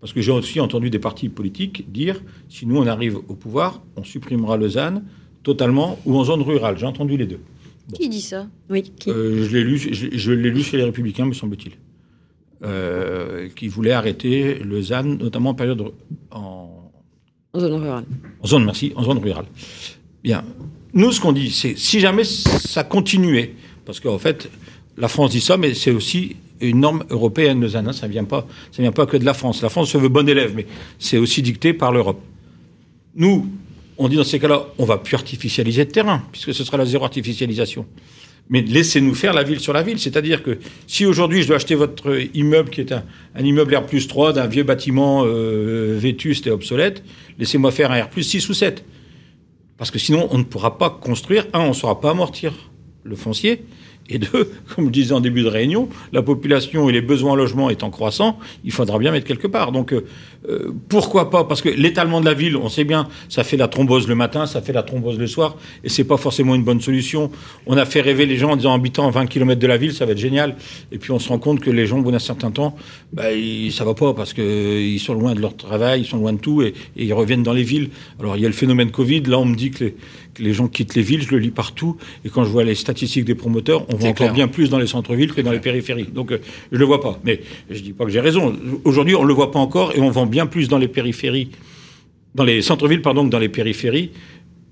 parce 0.00 0.12
que 0.12 0.20
j'ai 0.20 0.30
aussi 0.32 0.60
entendu 0.60 0.90
des 0.90 0.98
partis 0.98 1.28
politiques 1.28 1.90
dire, 1.90 2.20
si 2.48 2.66
nous 2.66 2.76
on 2.78 2.86
arrive 2.86 3.16
au 3.28 3.34
pouvoir, 3.34 3.82
on 3.96 4.04
supprimera 4.04 4.56
le 4.56 4.68
ZAN 4.68 5.02
totalement 5.42 5.98
ou 6.06 6.16
en 6.18 6.24
zone 6.24 6.42
rurale. 6.42 6.76
J'ai 6.78 6.86
entendu 6.86 7.16
les 7.16 7.26
deux. 7.26 7.40
Qui 7.92 8.08
dit 8.08 8.22
ça? 8.22 8.48
Oui, 8.70 8.82
qui? 8.82 9.10
Euh, 9.10 9.44
je 9.46 9.52
l'ai 9.56 9.62
lu, 9.64 9.76
je, 9.78 10.16
je 10.16 10.32
l'ai 10.32 10.50
lu 10.50 10.62
chez 10.62 10.76
les 10.78 10.84
Républicains, 10.84 11.26
me 11.26 11.34
semble-t-il. 11.34 11.72
euh, 12.64 13.48
qui 13.54 13.68
voulait 13.68 13.92
arrêter 13.92 14.54
le 14.60 14.80
ZAN, 14.80 15.04
notamment 15.04 15.50
en 15.50 15.54
période 15.54 15.82
en, 16.30 16.90
En 17.52 17.60
zone 17.60 17.74
rurale. 17.74 18.04
en 18.40 18.46
zone, 18.46 18.64
merci, 18.64 18.92
en 18.96 19.02
zone 19.04 19.18
rurale. 19.18 19.44
Bien. 20.22 20.44
Nous, 20.94 21.12
ce 21.12 21.20
qu'on 21.20 21.32
dit, 21.32 21.50
c'est 21.50 21.76
si 21.76 22.00
jamais 22.00 22.24
ça 22.24 22.84
continuait, 22.84 23.54
parce 23.84 24.00
qu'en 24.00 24.18
fait, 24.18 24.48
la 24.96 25.08
France 25.08 25.32
dit 25.32 25.40
ça, 25.42 25.56
mais 25.58 25.74
c'est 25.74 25.90
aussi 25.90 26.36
une 26.60 26.80
norme 26.80 27.04
européenne, 27.10 27.60
le 27.60 27.68
ZAN. 27.68 27.86
hein, 27.86 27.92
ça 27.92 28.06
vient 28.08 28.24
pas, 28.24 28.46
ça 28.72 28.80
vient 28.80 28.92
pas 28.92 29.04
que 29.04 29.18
de 29.18 29.24
la 29.26 29.34
France. 29.34 29.60
La 29.60 29.68
France 29.68 29.90
se 29.90 29.98
veut 29.98 30.08
bon 30.08 30.26
élève, 30.26 30.54
mais 30.56 30.66
c'est 30.98 31.18
aussi 31.18 31.42
dicté 31.42 31.74
par 31.74 31.92
l'Europe. 31.92 32.22
Nous, 33.14 33.46
on 33.98 34.08
dit 34.08 34.16
dans 34.16 34.24
ces 34.24 34.38
cas-là, 34.38 34.66
on 34.78 34.84
va 34.84 34.98
plus 34.98 35.14
artificialiser 35.14 35.84
de 35.84 35.90
terrain, 35.90 36.22
puisque 36.32 36.54
ce 36.54 36.64
sera 36.64 36.76
la 36.76 36.86
zéro 36.86 37.04
artificialisation. 37.04 37.86
Mais 38.50 38.60
laissez-nous 38.60 39.14
faire 39.14 39.32
la 39.32 39.42
ville 39.42 39.60
sur 39.60 39.72
la 39.72 39.82
ville. 39.82 39.98
C'est-à-dire 39.98 40.42
que 40.42 40.58
si 40.86 41.06
aujourd'hui 41.06 41.42
je 41.42 41.48
dois 41.48 41.56
acheter 41.56 41.74
votre 41.74 42.18
immeuble, 42.34 42.70
qui 42.70 42.80
est 42.80 42.92
un, 42.92 43.04
un 43.34 43.44
immeuble 43.44 43.74
R 43.74 43.86
3 43.86 44.34
d'un 44.34 44.46
vieux 44.46 44.64
bâtiment 44.64 45.22
euh, 45.24 45.96
vétuste 45.98 46.46
et 46.46 46.50
obsolète, 46.50 47.02
laissez-moi 47.38 47.70
faire 47.70 47.90
un 47.90 48.02
R 48.02 48.08
6 48.14 48.48
ou 48.48 48.54
7. 48.54 48.84
Parce 49.78 49.90
que 49.90 49.98
sinon, 49.98 50.28
on 50.30 50.38
ne 50.38 50.44
pourra 50.44 50.78
pas 50.78 50.90
construire. 50.90 51.46
Un, 51.52 51.60
on 51.60 51.68
ne 51.68 51.72
saura 51.72 52.00
pas 52.00 52.10
amortir 52.10 52.52
le 53.02 53.16
foncier. 53.16 53.64
Et 54.08 54.18
deux, 54.18 54.52
comme 54.74 54.86
je 54.86 54.90
disais 54.90 55.12
en 55.12 55.20
début 55.20 55.42
de 55.42 55.48
réunion, 55.48 55.88
la 56.12 56.22
population 56.22 56.88
et 56.88 56.92
les 56.92 57.00
besoins 57.00 57.32
en 57.32 57.36
logement 57.36 57.70
étant 57.70 57.90
croissants, 57.90 58.38
il 58.62 58.72
faudra 58.72 58.98
bien 58.98 59.10
mettre 59.10 59.26
quelque 59.26 59.46
part. 59.46 59.72
Donc, 59.72 59.92
euh, 59.92 60.04
euh, 60.48 60.72
pourquoi 60.88 61.30
pas? 61.30 61.44
Parce 61.44 61.62
que 61.62 61.68
l'étalement 61.68 62.20
de 62.20 62.26
la 62.26 62.34
ville, 62.34 62.56
on 62.56 62.68
sait 62.68 62.84
bien, 62.84 63.08
ça 63.28 63.44
fait 63.44 63.56
la 63.56 63.68
thrombose 63.68 64.06
le 64.08 64.14
matin, 64.14 64.46
ça 64.46 64.60
fait 64.60 64.72
la 64.72 64.82
thrombose 64.82 65.18
le 65.18 65.26
soir, 65.26 65.56
et 65.84 65.88
c'est 65.88 66.04
pas 66.04 66.16
forcément 66.16 66.54
une 66.54 66.64
bonne 66.64 66.80
solution. 66.80 67.30
On 67.66 67.76
a 67.76 67.84
fait 67.86 68.00
rêver 68.00 68.26
les 68.26 68.36
gens 68.36 68.50
en 68.52 68.56
disant 68.56 68.74
habitant 68.74 69.06
à 69.08 69.10
20 69.10 69.26
km 69.26 69.60
de 69.60 69.66
la 69.66 69.76
ville, 69.76 69.92
ça 69.92 70.04
va 70.06 70.12
être 70.12 70.18
génial. 70.18 70.56
Et 70.92 70.98
puis 70.98 71.10
on 71.12 71.18
se 71.18 71.28
rend 71.28 71.38
compte 71.38 71.60
que 71.60 71.70
les 71.70 71.86
gens, 71.86 71.98
au 71.98 72.02
bout 72.02 72.12
d'un 72.12 72.18
certain 72.18 72.50
temps, 72.50 72.76
bah, 73.12 73.32
ils- 73.32 73.72
ça 73.72 73.84
va 73.84 73.94
pas 73.94 74.12
parce 74.14 74.32
que 74.32 74.42
euh, 74.42 74.80
ils 74.82 75.00
sont 75.00 75.14
loin 75.14 75.34
de 75.34 75.40
leur 75.40 75.56
travail, 75.56 76.02
ils 76.02 76.06
sont 76.06 76.18
loin 76.18 76.32
de 76.32 76.38
tout, 76.38 76.62
et, 76.62 76.74
et 76.96 77.04
ils 77.04 77.12
reviennent 77.14 77.42
dans 77.42 77.52
les 77.52 77.62
villes. 77.62 77.90
Alors 78.20 78.36
il 78.36 78.42
y 78.42 78.44
a 78.44 78.48
le 78.48 78.54
phénomène 78.54 78.90
Covid. 78.90 79.22
Là, 79.22 79.38
on 79.38 79.44
me 79.46 79.54
dit 79.56 79.70
que 79.70 79.84
les, 79.84 79.94
que 80.34 80.42
les 80.42 80.52
gens 80.52 80.66
quittent 80.68 80.94
les 80.96 81.02
villes, 81.02 81.22
je 81.22 81.30
le 81.30 81.38
lis 81.38 81.50
partout, 81.52 81.96
et 82.24 82.28
quand 82.28 82.44
je 82.44 82.48
vois 82.50 82.64
les 82.64 82.74
statistiques 82.74 83.24
des 83.24 83.34
promoteurs, 83.36 83.82
on 83.88 83.96
voit 83.96 84.08
encore 84.10 84.26
bien 84.34 84.48
plus 84.48 84.68
dans 84.68 84.78
les 84.78 84.86
centres-villes 84.88 85.32
que 85.32 85.40
dans 85.40 85.52
les 85.52 85.60
périphéries. 85.60 86.08
Donc 86.12 86.32
euh, 86.32 86.38
je 86.72 86.76
le 86.78 86.84
vois 86.84 87.00
pas. 87.00 87.18
Mais 87.24 87.40
je 87.70 87.80
dis 87.80 87.92
pas 87.92 88.04
que 88.04 88.10
j'ai 88.10 88.20
raison. 88.20 88.52
Aujourd'hui, 88.84 89.14
on 89.14 89.24
le 89.24 89.32
voit 89.32 89.50
pas 89.52 89.60
encore, 89.60 89.92
et 89.96 90.00
on 90.00 90.10
vend 90.10 90.26
bien 90.34 90.46
plus 90.46 90.66
dans 90.66 90.78
les 90.78 90.88
périphéries, 90.88 91.50
dans 92.34 92.42
les 92.42 92.60
centres-villes, 92.60 93.02
pardon, 93.02 93.24
que 93.24 93.30
dans 93.30 93.38
les 93.38 93.48
périphéries. 93.48 94.10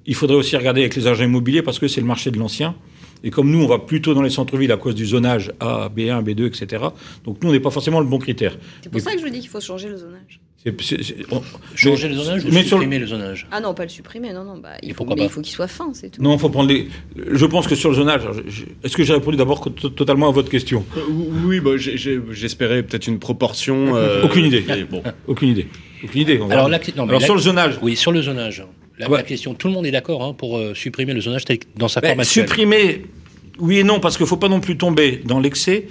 Il 0.06 0.16
faudrait 0.16 0.36
aussi 0.36 0.56
regarder 0.56 0.80
avec 0.80 0.96
les 0.96 1.06
agents 1.06 1.22
immobiliers 1.22 1.62
parce 1.62 1.78
que 1.78 1.86
c'est 1.86 2.00
le 2.00 2.06
marché 2.08 2.32
de 2.32 2.38
l'ancien. 2.38 2.74
Et 3.22 3.30
comme 3.30 3.48
nous, 3.48 3.62
on 3.62 3.68
va 3.68 3.78
plutôt 3.78 4.12
dans 4.12 4.22
les 4.22 4.30
centres-villes 4.30 4.72
à 4.72 4.76
cause 4.76 4.96
du 4.96 5.06
zonage 5.06 5.52
A, 5.60 5.88
B1, 5.88 6.24
B2, 6.24 6.48
etc. 6.48 6.82
Donc 7.24 7.40
nous, 7.40 7.50
on 7.50 7.52
n'est 7.52 7.60
pas 7.60 7.70
forcément 7.70 8.00
le 8.00 8.06
bon 8.06 8.18
critère. 8.18 8.58
C'est 8.82 8.90
pour 8.90 9.00
ça 9.00 9.12
que 9.12 9.20
je 9.20 9.24
vous 9.24 9.30
dis 9.30 9.38
qu'il 9.38 9.48
faut 9.48 9.60
changer 9.60 9.88
le 9.88 9.96
zonage. 9.96 10.40
C'est- 10.64 10.80
c'est- 10.80 11.02
c'est- 11.02 11.16
on- 11.32 11.42
Changer 11.74 12.08
le 12.08 12.14
zonage 12.14 12.44
ou 12.44 12.48
mais 12.52 12.62
sur 12.62 12.76
le- 12.78 12.82
supprimer 12.84 12.98
le 13.00 13.06
zonage? 13.06 13.48
Ah 13.50 13.60
non, 13.60 13.74
pas 13.74 13.82
le 13.82 13.88
supprimer, 13.88 14.32
non, 14.32 14.44
non. 14.44 14.58
Bah, 14.58 14.70
il 14.82 14.94
faut, 14.94 15.04
mais 15.04 15.24
il 15.24 15.28
faut 15.28 15.40
qu'il 15.40 15.52
soit 15.52 15.66
fin, 15.66 15.90
c'est 15.92 16.10
tout. 16.10 16.22
Non, 16.22 16.34
il 16.34 16.38
faut 16.38 16.50
prendre 16.50 16.68
les. 16.68 16.88
Je 17.32 17.46
pense 17.46 17.66
que 17.66 17.74
sur 17.74 17.88
le 17.90 17.96
zonage, 17.96 18.22
je- 18.46 18.50
je- 18.50 18.64
est-ce 18.84 18.96
que 18.96 19.02
j'ai 19.02 19.12
répondu 19.14 19.36
d'abord 19.36 19.60
totalement 19.96 20.28
à 20.28 20.30
votre 20.32 20.48
question? 20.50 20.84
Euh, 20.96 21.00
Oui, 21.44 21.58
bah, 21.58 21.72
j'ai- 21.76 21.96
j'ai- 21.96 22.20
j'espérais 22.30 22.84
peut-être 22.84 23.08
une 23.08 23.18
proportion. 23.18 23.96
euh, 23.96 24.22
Aucune 24.24 24.44
idée. 24.46 24.64
bon. 24.88 25.02
Aucune 25.26 25.48
idée. 25.48 25.66
Aucune 26.04 26.20
idée. 26.20 26.38
on 26.40 26.44
Alors, 26.50 26.68
voir. 26.68 26.68
la- 26.68 26.78
non, 26.78 26.84
mais 26.94 27.02
Alors, 27.10 27.20
la- 27.20 27.26
sur 27.26 27.34
le 27.34 27.40
zonage, 27.40 27.78
Oui, 27.82 27.96
sur 27.96 28.12
le 28.12 28.22
zonage. 28.22 28.64
La, 28.98 29.10
Ouais. 29.10 29.16
la 29.16 29.22
question, 29.24 29.54
tout 29.54 29.66
le 29.66 29.72
monde 29.74 29.86
est 29.86 29.90
d'accord 29.90 30.22
hein, 30.22 30.32
pour 30.32 30.58
euh, 30.58 30.74
supprimer 30.74 31.12
le 31.12 31.20
zonage 31.20 31.42
dans 31.76 31.88
sa 31.88 32.00
forme 32.00 32.22
supprimer, 32.22 33.04
oui 33.58 33.78
et 33.78 33.84
non, 33.84 33.98
parce 33.98 34.16
qu'il 34.16 34.24
ne 34.24 34.28
faut 34.28 34.36
pas 34.36 34.48
non 34.48 34.60
plus 34.60 34.76
tomber 34.76 35.20
dans 35.24 35.40
l'excès. 35.40 35.88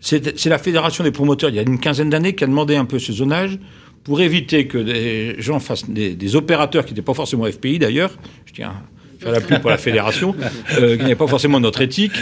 C'est 0.00 0.38
c'est 0.38 0.48
la 0.50 0.58
Fédération 0.58 1.02
des 1.04 1.10
promoteurs, 1.10 1.50
il 1.50 1.56
y 1.56 1.58
a 1.58 1.62
une 1.62 1.78
quinzaine 1.80 2.10
d'années, 2.10 2.34
qui 2.34 2.44
a 2.44 2.46
demandé 2.46 2.76
un 2.76 2.84
peu 2.86 2.98
ce 2.98 3.12
zonage 3.12 3.58
pour 4.04 4.20
éviter 4.20 4.66
que 4.66 4.78
des 4.78 5.36
gens 5.40 5.58
fassent 5.60 5.88
des, 5.88 6.14
des 6.14 6.36
opérateurs 6.36 6.84
qui 6.84 6.92
n'étaient 6.92 7.02
pas 7.02 7.14
forcément 7.14 7.44
FPI 7.50 7.78
d'ailleurs, 7.78 8.12
je 8.46 8.52
tiens 8.52 8.68
à 8.70 9.24
faire 9.24 9.32
la 9.32 9.40
pub 9.40 9.60
pour 9.60 9.70
la 9.70 9.78
fédération, 9.78 10.34
euh, 10.78 10.96
qui 10.96 11.02
n'avaient 11.02 11.14
pas 11.14 11.26
forcément 11.26 11.58
notre 11.58 11.80
éthique, 11.80 12.12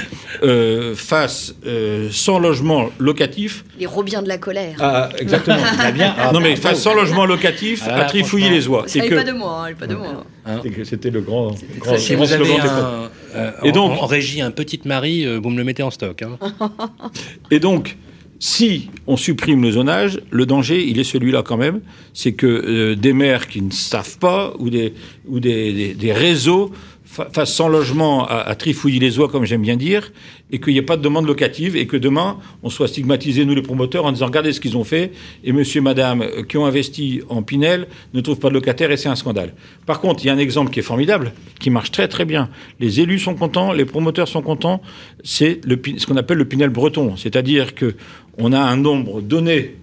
euh, 0.45 0.95
fassent 0.95 1.53
euh, 1.67 2.09
sans 2.13 2.39
logement 2.39 2.91
locatif. 3.01 3.65
Les 3.81 3.87
Robiens 3.87 4.23
de 4.23 4.29
la 4.29 4.39
colère. 4.39 4.77
Ah, 4.79 5.09
exactement. 5.19 5.57
bien. 5.95 6.15
Ah, 6.17 6.31
non 6.33 6.39
mais 6.39 6.55
fassent 6.55 6.83
sans 6.83 6.95
logement 6.95 7.27
locatif 7.27 7.83
Ah, 7.89 8.03
à 8.03 8.05
trifouiller 8.05 8.51
les 8.51 8.69
oies. 8.69 8.85
Ça 8.87 9.01
n'est 9.01 9.09
que- 9.09 9.15
pas 9.17 9.25
de 9.25 9.33
moi, 9.33 9.67
hein, 9.69 9.73
pas 9.77 9.89
de 9.89 9.97
moi. 9.97 10.25
que 10.63 10.85
c'était 10.85 11.11
le 11.11 11.23
grand, 11.23 11.53
grand, 11.79 11.97
Si 11.99 12.15
grand 12.15 12.25
vous 12.25 12.33
avez 12.33 12.55
un, 12.57 13.11
euh, 13.35 13.51
Et 13.65 13.71
en- 13.71 13.73
donc- 13.73 14.01
en, 14.01 14.07
régie 14.07 14.41
un 14.41 14.53
petit 14.53 14.81
mari, 14.85 15.25
euh, 15.27 15.41
vous 15.43 15.51
me 15.51 15.57
le 15.59 15.65
mettez 15.65 15.83
en 15.83 15.91
stock. 15.91 16.23
hein. 16.23 16.39
Et 17.51 17.59
donc, 17.59 17.97
si 18.45 18.91
on 19.07 19.17
supprime 19.17 19.63
le 19.63 19.71
zonage, 19.71 20.21
le 20.33 20.47
danger, 20.47 20.85
il 20.85 20.99
est 20.99 21.05
celui-là 21.05 21.45
quand 21.45 21.57
même, 21.57 21.81
c'est 22.13 22.33
que 22.33 22.47
euh, 22.49 22.97
des 22.97 23.13
maires 23.13 23.47
qui 23.47 23.63
ne 23.63 23.71
savent 23.71 24.19
pas 24.19 24.53
ou 24.59 24.69
des, 24.69 24.95
ou 25.29 25.39
des, 25.39 25.73
des- 25.73 25.95
des 25.95 26.13
réseaux 26.13 26.73
fa- 27.05 27.29
fassent 27.33 27.55
sans 27.55 27.69
logement 27.69 28.27
à, 28.27 28.39
à 28.39 28.55
trifouiller 28.57 28.99
les 28.99 29.17
oies, 29.21 29.29
comme 29.29 29.45
j'aime 29.45 29.63
bien 29.63 29.77
dire, 29.77 30.11
et 30.55 30.59
qu'il 30.61 30.73
n'y 30.75 30.79
ait 30.81 30.83
pas 30.83 30.97
de 30.99 31.03
demande 31.03 31.27
locative, 31.27 31.77
et 31.77 31.87
que 31.87 31.97
demain, 31.97 32.37
on 32.65 32.69
soit 32.69 32.89
stigmatisés, 32.89 33.45
nous 33.47 33.55
les 33.55 33.63
promoteurs, 33.63 34.05
en 34.07 34.13
disant 34.13 34.27
regardez 34.27 34.53
ce 34.53 34.61
qu'ils 34.61 34.77
ont 34.77 34.85
fait, 34.85 35.13
et 35.45 35.53
monsieur, 35.53 35.81
madame, 35.81 36.27
qui 36.49 36.59
ont 36.59 36.67
investi 36.67 37.23
en 37.31 37.43
Pinel, 37.43 37.87
ne 38.13 38.21
trouvent 38.21 38.39
pas 38.41 38.49
de 38.49 38.55
locataire, 38.55 38.91
et 38.91 38.97
c'est 38.99 39.09
un 39.09 39.17
scandale. 39.17 39.55
Par 39.87 40.01
contre, 40.01 40.23
il 40.25 40.27
y 40.27 40.31
a 40.31 40.35
un 40.35 40.39
exemple 40.39 40.71
qui 40.73 40.81
est 40.81 40.83
formidable, 40.83 41.33
qui 41.61 41.71
marche 41.71 41.91
très 41.93 42.07
très 42.09 42.25
bien. 42.27 42.51
Les 42.81 43.01
élus 43.01 43.19
sont 43.21 43.35
contents, 43.35 43.73
les 43.73 43.85
promoteurs 43.87 44.29
sont 44.29 44.43
contents, 44.43 44.83
c'est 45.25 45.61
ce 45.97 46.07
qu'on 46.07 46.17
appelle 46.17 46.39
le 46.39 46.45
Pinel 46.45 46.69
breton, 46.71 47.17
c'est-à-dire 47.17 47.75
que 47.75 47.95
on 48.39 48.53
a 48.53 48.61
un 48.61 48.77
nombre 48.77 49.21
donné 49.21 49.77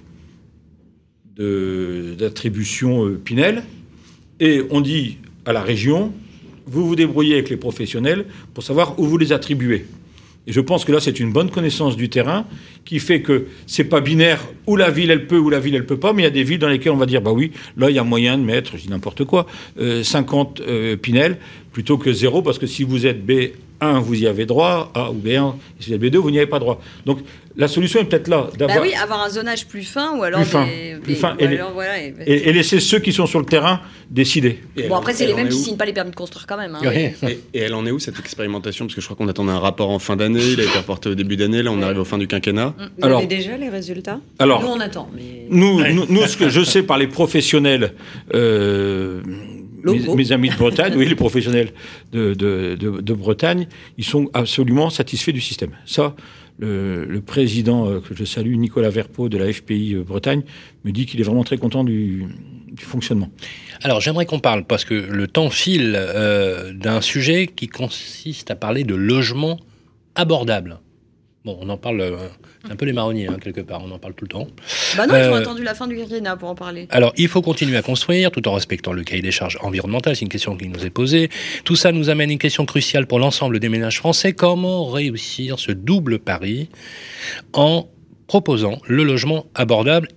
d'attributions 1.38 3.06
euh, 3.06 3.22
Pinel, 3.24 3.64
et 4.42 4.62
on 4.72 4.82
dit 4.82 5.18
à 5.46 5.54
la 5.54 5.62
région, 5.62 6.14
vous 6.66 6.88
vous 6.88 6.96
débrouillez 6.96 7.34
avec 7.34 7.50
les 7.50 7.58
professionnels 7.58 8.26
pour 8.54 8.64
savoir 8.64 9.00
où 9.00 9.06
vous 9.06 9.18
les 9.18 9.32
attribuez. 9.32 9.86
Et 10.48 10.52
je 10.52 10.62
pense 10.62 10.84
que 10.84 10.92
là, 10.92 11.00
c'est 11.00 11.20
une 11.20 11.32
bonne 11.32 11.52
connaissance 11.52 11.96
du 11.96 12.10
terrain 12.10 12.46
qui 12.84 13.00
fait 13.00 13.22
que 13.22 13.46
c'est 13.68 13.84
pas 13.84 14.02
binaire 14.02 14.44
où 14.66 14.76
la 14.76 14.90
ville 14.90 15.12
elle 15.12 15.28
peut 15.28 15.38
ou 15.38 15.50
la 15.50 15.60
ville 15.60 15.76
elle 15.76 15.86
peut 15.86 16.00
pas, 16.00 16.12
mais 16.12 16.24
il 16.24 16.26
y 16.26 16.28
a 16.28 16.32
des 16.32 16.44
villes 16.44 16.60
dans 16.60 16.70
lesquelles 16.70 16.92
on 16.92 16.98
va 16.98 17.06
dire 17.06 17.22
bah 17.22 17.32
oui, 17.32 17.52
là 17.78 17.90
il 17.90 17.96
y 17.96 18.00
a 18.00 18.04
moyen 18.04 18.38
de 18.38 18.44
mettre, 18.44 18.76
je 18.76 18.82
dis 18.82 18.90
n'importe 18.90 19.26
quoi, 19.26 19.46
euh, 19.80 20.02
50 20.04 20.62
euh, 20.62 20.96
Pinel 20.96 21.38
plutôt 21.72 21.98
que 21.98 22.12
zéro 22.12 22.42
parce 22.42 22.58
que 22.58 22.66
si 22.66 22.84
vous 22.84 23.06
êtes 23.06 23.24
B1 23.24 24.00
vous 24.02 24.16
y 24.16 24.26
avez 24.26 24.48
droit, 24.48 24.92
A 24.96 25.12
ou 25.12 25.16
B1, 25.16 25.54
et 25.54 25.84
si 25.84 25.90
vous 25.90 25.96
êtes 25.96 26.02
B2 26.02 26.18
vous 26.18 26.32
n'y 26.32 26.40
avez 26.40 26.48
pas 26.48 26.60
droit. 26.60 26.82
Donc 27.06 27.20
la 27.60 27.68
solution 27.68 28.00
est 28.00 28.06
peut-être 28.06 28.28
là 28.28 28.48
Bah 28.52 28.58
d'avoir 28.58 28.82
oui, 28.82 28.94
avoir 28.96 29.22
un 29.24 29.30
zonage 29.30 29.68
plus 29.68 29.84
fin 29.84 30.18
ou 30.18 30.24
alors 30.24 30.42
Plus 30.42 30.50
fin, 30.50 30.66
des- 30.66 30.96
plus 31.04 31.14
des- 31.14 31.20
fin. 31.20 31.36
ou 31.36 31.44
Et 31.44 31.48
les- 31.48 31.58
alors, 31.58 31.74
voilà, 31.74 32.02
et- 32.02 32.16
et, 32.26 32.50
et 32.50 32.54
laisser 32.54 32.80
ceux 32.80 32.98
qui 33.00 33.14
sont 33.14 33.28
sur 33.28 33.40
le 33.40 33.46
terrain 33.46 33.82
décider. 34.10 34.60
Bon 34.90 34.96
après 34.96 35.14
c'est 35.14 35.28
les 35.28 35.34
mêmes 35.36 35.50
qui 35.50 35.58
signent 35.58 35.78
pas 35.78 35.86
les 35.86 35.94
permis 35.94 36.10
de 36.12 36.16
construire 36.16 36.48
quand 36.48 36.58
même. 36.58 36.74
hein. 36.76 36.80
Oui. 36.84 37.30
Et, 37.30 37.40
et 37.54 37.60
elle 37.60 37.76
en 37.76 37.86
est 37.86 37.92
où 37.92 38.00
cette 38.00 38.18
expérimentation? 38.20 38.86
Parce 38.86 38.96
que 38.96 39.02
je 39.02 39.06
crois 39.06 39.16
qu'on 39.16 39.28
attendait 39.28 39.52
un 39.52 39.60
rapport 39.60 39.90
en 39.92 40.00
fin 40.00 40.16
d'année, 40.16 40.42
il 40.42 40.60
a 40.60 40.64
été 40.64 40.78
reporté 40.78 41.10
au 41.10 41.16
début 41.16 41.38
d'année, 41.38 41.62
là 41.62 41.72
on 41.72 41.82
arrive 41.84 42.00
au 42.00 42.06
fin 42.06 42.18
du 42.18 42.28
quinquennat. 42.28 42.74
Vous 42.98 43.06
Alors- 43.06 43.20
avez 43.20 43.28
déjà 43.28 43.56
les 43.58 43.70
résultats? 43.70 44.20
Alors- 44.40 44.62
Nous, 44.64 44.68
on 44.70 44.80
attend. 44.80 45.10
Mais... 45.16 45.46
Nous, 45.50 45.82
nous, 45.94 46.06
nous, 46.10 46.26
ce 46.26 46.38
que 46.38 46.50
je 46.50 46.64
sais 46.64 46.82
par 46.84 46.98
les 46.98 47.08
professionnels, 47.08 47.94
euh, 48.34 49.22
mes, 49.84 50.32
amis 50.32 50.50
de 50.50 50.56
Bretagne, 50.56 50.94
oui, 50.96 51.06
les 51.08 51.16
professionnels 51.16 51.72
de, 52.12 52.34
de, 52.34 52.76
de, 52.80 53.02
de 53.02 53.14
Bretagne, 53.14 53.68
ils 53.98 54.04
sont 54.04 54.30
absolument 54.34 54.90
satisfaits 54.90 55.32
du 55.32 55.42
système. 55.42 55.72
Ça, 55.86 56.16
le, 56.60 57.22
président 57.22 57.88
euh, 57.88 58.00
que 58.00 58.16
je 58.16 58.26
salue, 58.26 58.56
Nicolas 58.56 58.90
Verpeau 58.90 59.30
de 59.30 59.38
la 59.38 59.52
FPI 59.52 59.96
euh, 59.96 60.04
Bretagne, 60.04 60.44
me 60.84 60.92
dit 60.92 61.06
qu'il 61.06 61.20
est 61.20 61.24
vraiment 61.24 61.44
très 61.44 61.58
content 61.58 61.84
du, 61.84 62.26
du 62.72 62.84
fonctionnement. 62.84 63.30
Alors 63.82 64.02
j'aimerais 64.02 64.26
qu'on 64.26 64.40
parle, 64.40 64.66
parce 64.66 64.86
que 64.86 64.94
le 64.94 65.28
temps 65.28 65.50
file, 65.50 65.94
euh, 65.96 66.74
d'un 66.74 67.02
sujet 67.02 67.48
qui 67.48 67.68
consiste 67.68 68.52
à 68.52 68.56
parler 68.56 68.84
de 68.84 68.96
logement 68.96 69.60
abordable. 70.16 70.80
Bon, 71.50 71.58
on 71.62 71.70
en 71.70 71.78
parle, 71.78 72.02
euh, 72.02 72.18
c'est 72.64 72.72
un 72.72 72.76
peu 72.76 72.86
les 72.86 72.94
marronniers, 72.94 73.28
hein, 73.28 73.38
quelque 73.42 73.62
part, 73.62 73.82
on 73.84 73.90
en 73.90 73.98
parle 73.98 74.14
tout 74.14 74.26
le 74.26 74.30
temps. 74.30 74.48
Bah 74.96 75.08
non, 75.08 75.16
ils 75.16 75.30
ont 75.30 75.34
Euh, 75.34 75.40
attendu 75.42 75.64
la 75.64 75.74
fin 75.74 75.88
du 75.88 75.96
quinquennat 75.96 76.36
pour 76.38 76.50
en 76.50 76.54
parler. 76.54 76.88
Alors, 76.92 77.12
il 77.18 77.28
faut 77.28 77.42
continuer 77.42 77.76
à 77.76 77.82
construire 77.82 78.30
tout 78.30 78.48
en 78.48 78.54
respectant 78.54 78.94
le 78.94 79.04
cahier 79.04 79.24
des 79.24 79.32
charges 79.32 79.58
environnementales. 79.62 80.16
C'est 80.16 80.22
une 80.26 80.30
question 80.30 80.56
qui 80.56 80.68
nous 80.70 80.86
est 80.86 80.92
posée. 80.92 81.30
Tout 81.64 81.76
ça 81.76 81.92
nous 81.92 82.12
amène 82.12 82.30
à 82.30 82.34
une 82.34 82.38
question 82.40 82.68
cruciale 82.68 83.08
pour 83.08 83.18
l'ensemble 83.18 83.60
des 83.60 83.68
ménages 83.70 83.98
français. 83.98 84.34
Comment 84.34 84.86
réussir 84.86 85.58
ce 85.58 85.72
double 85.72 86.20
pari 86.20 86.70
en 87.54 87.88
proposant 88.28 88.78
le 88.88 89.04
logement 89.04 89.48
abordable 89.56 90.10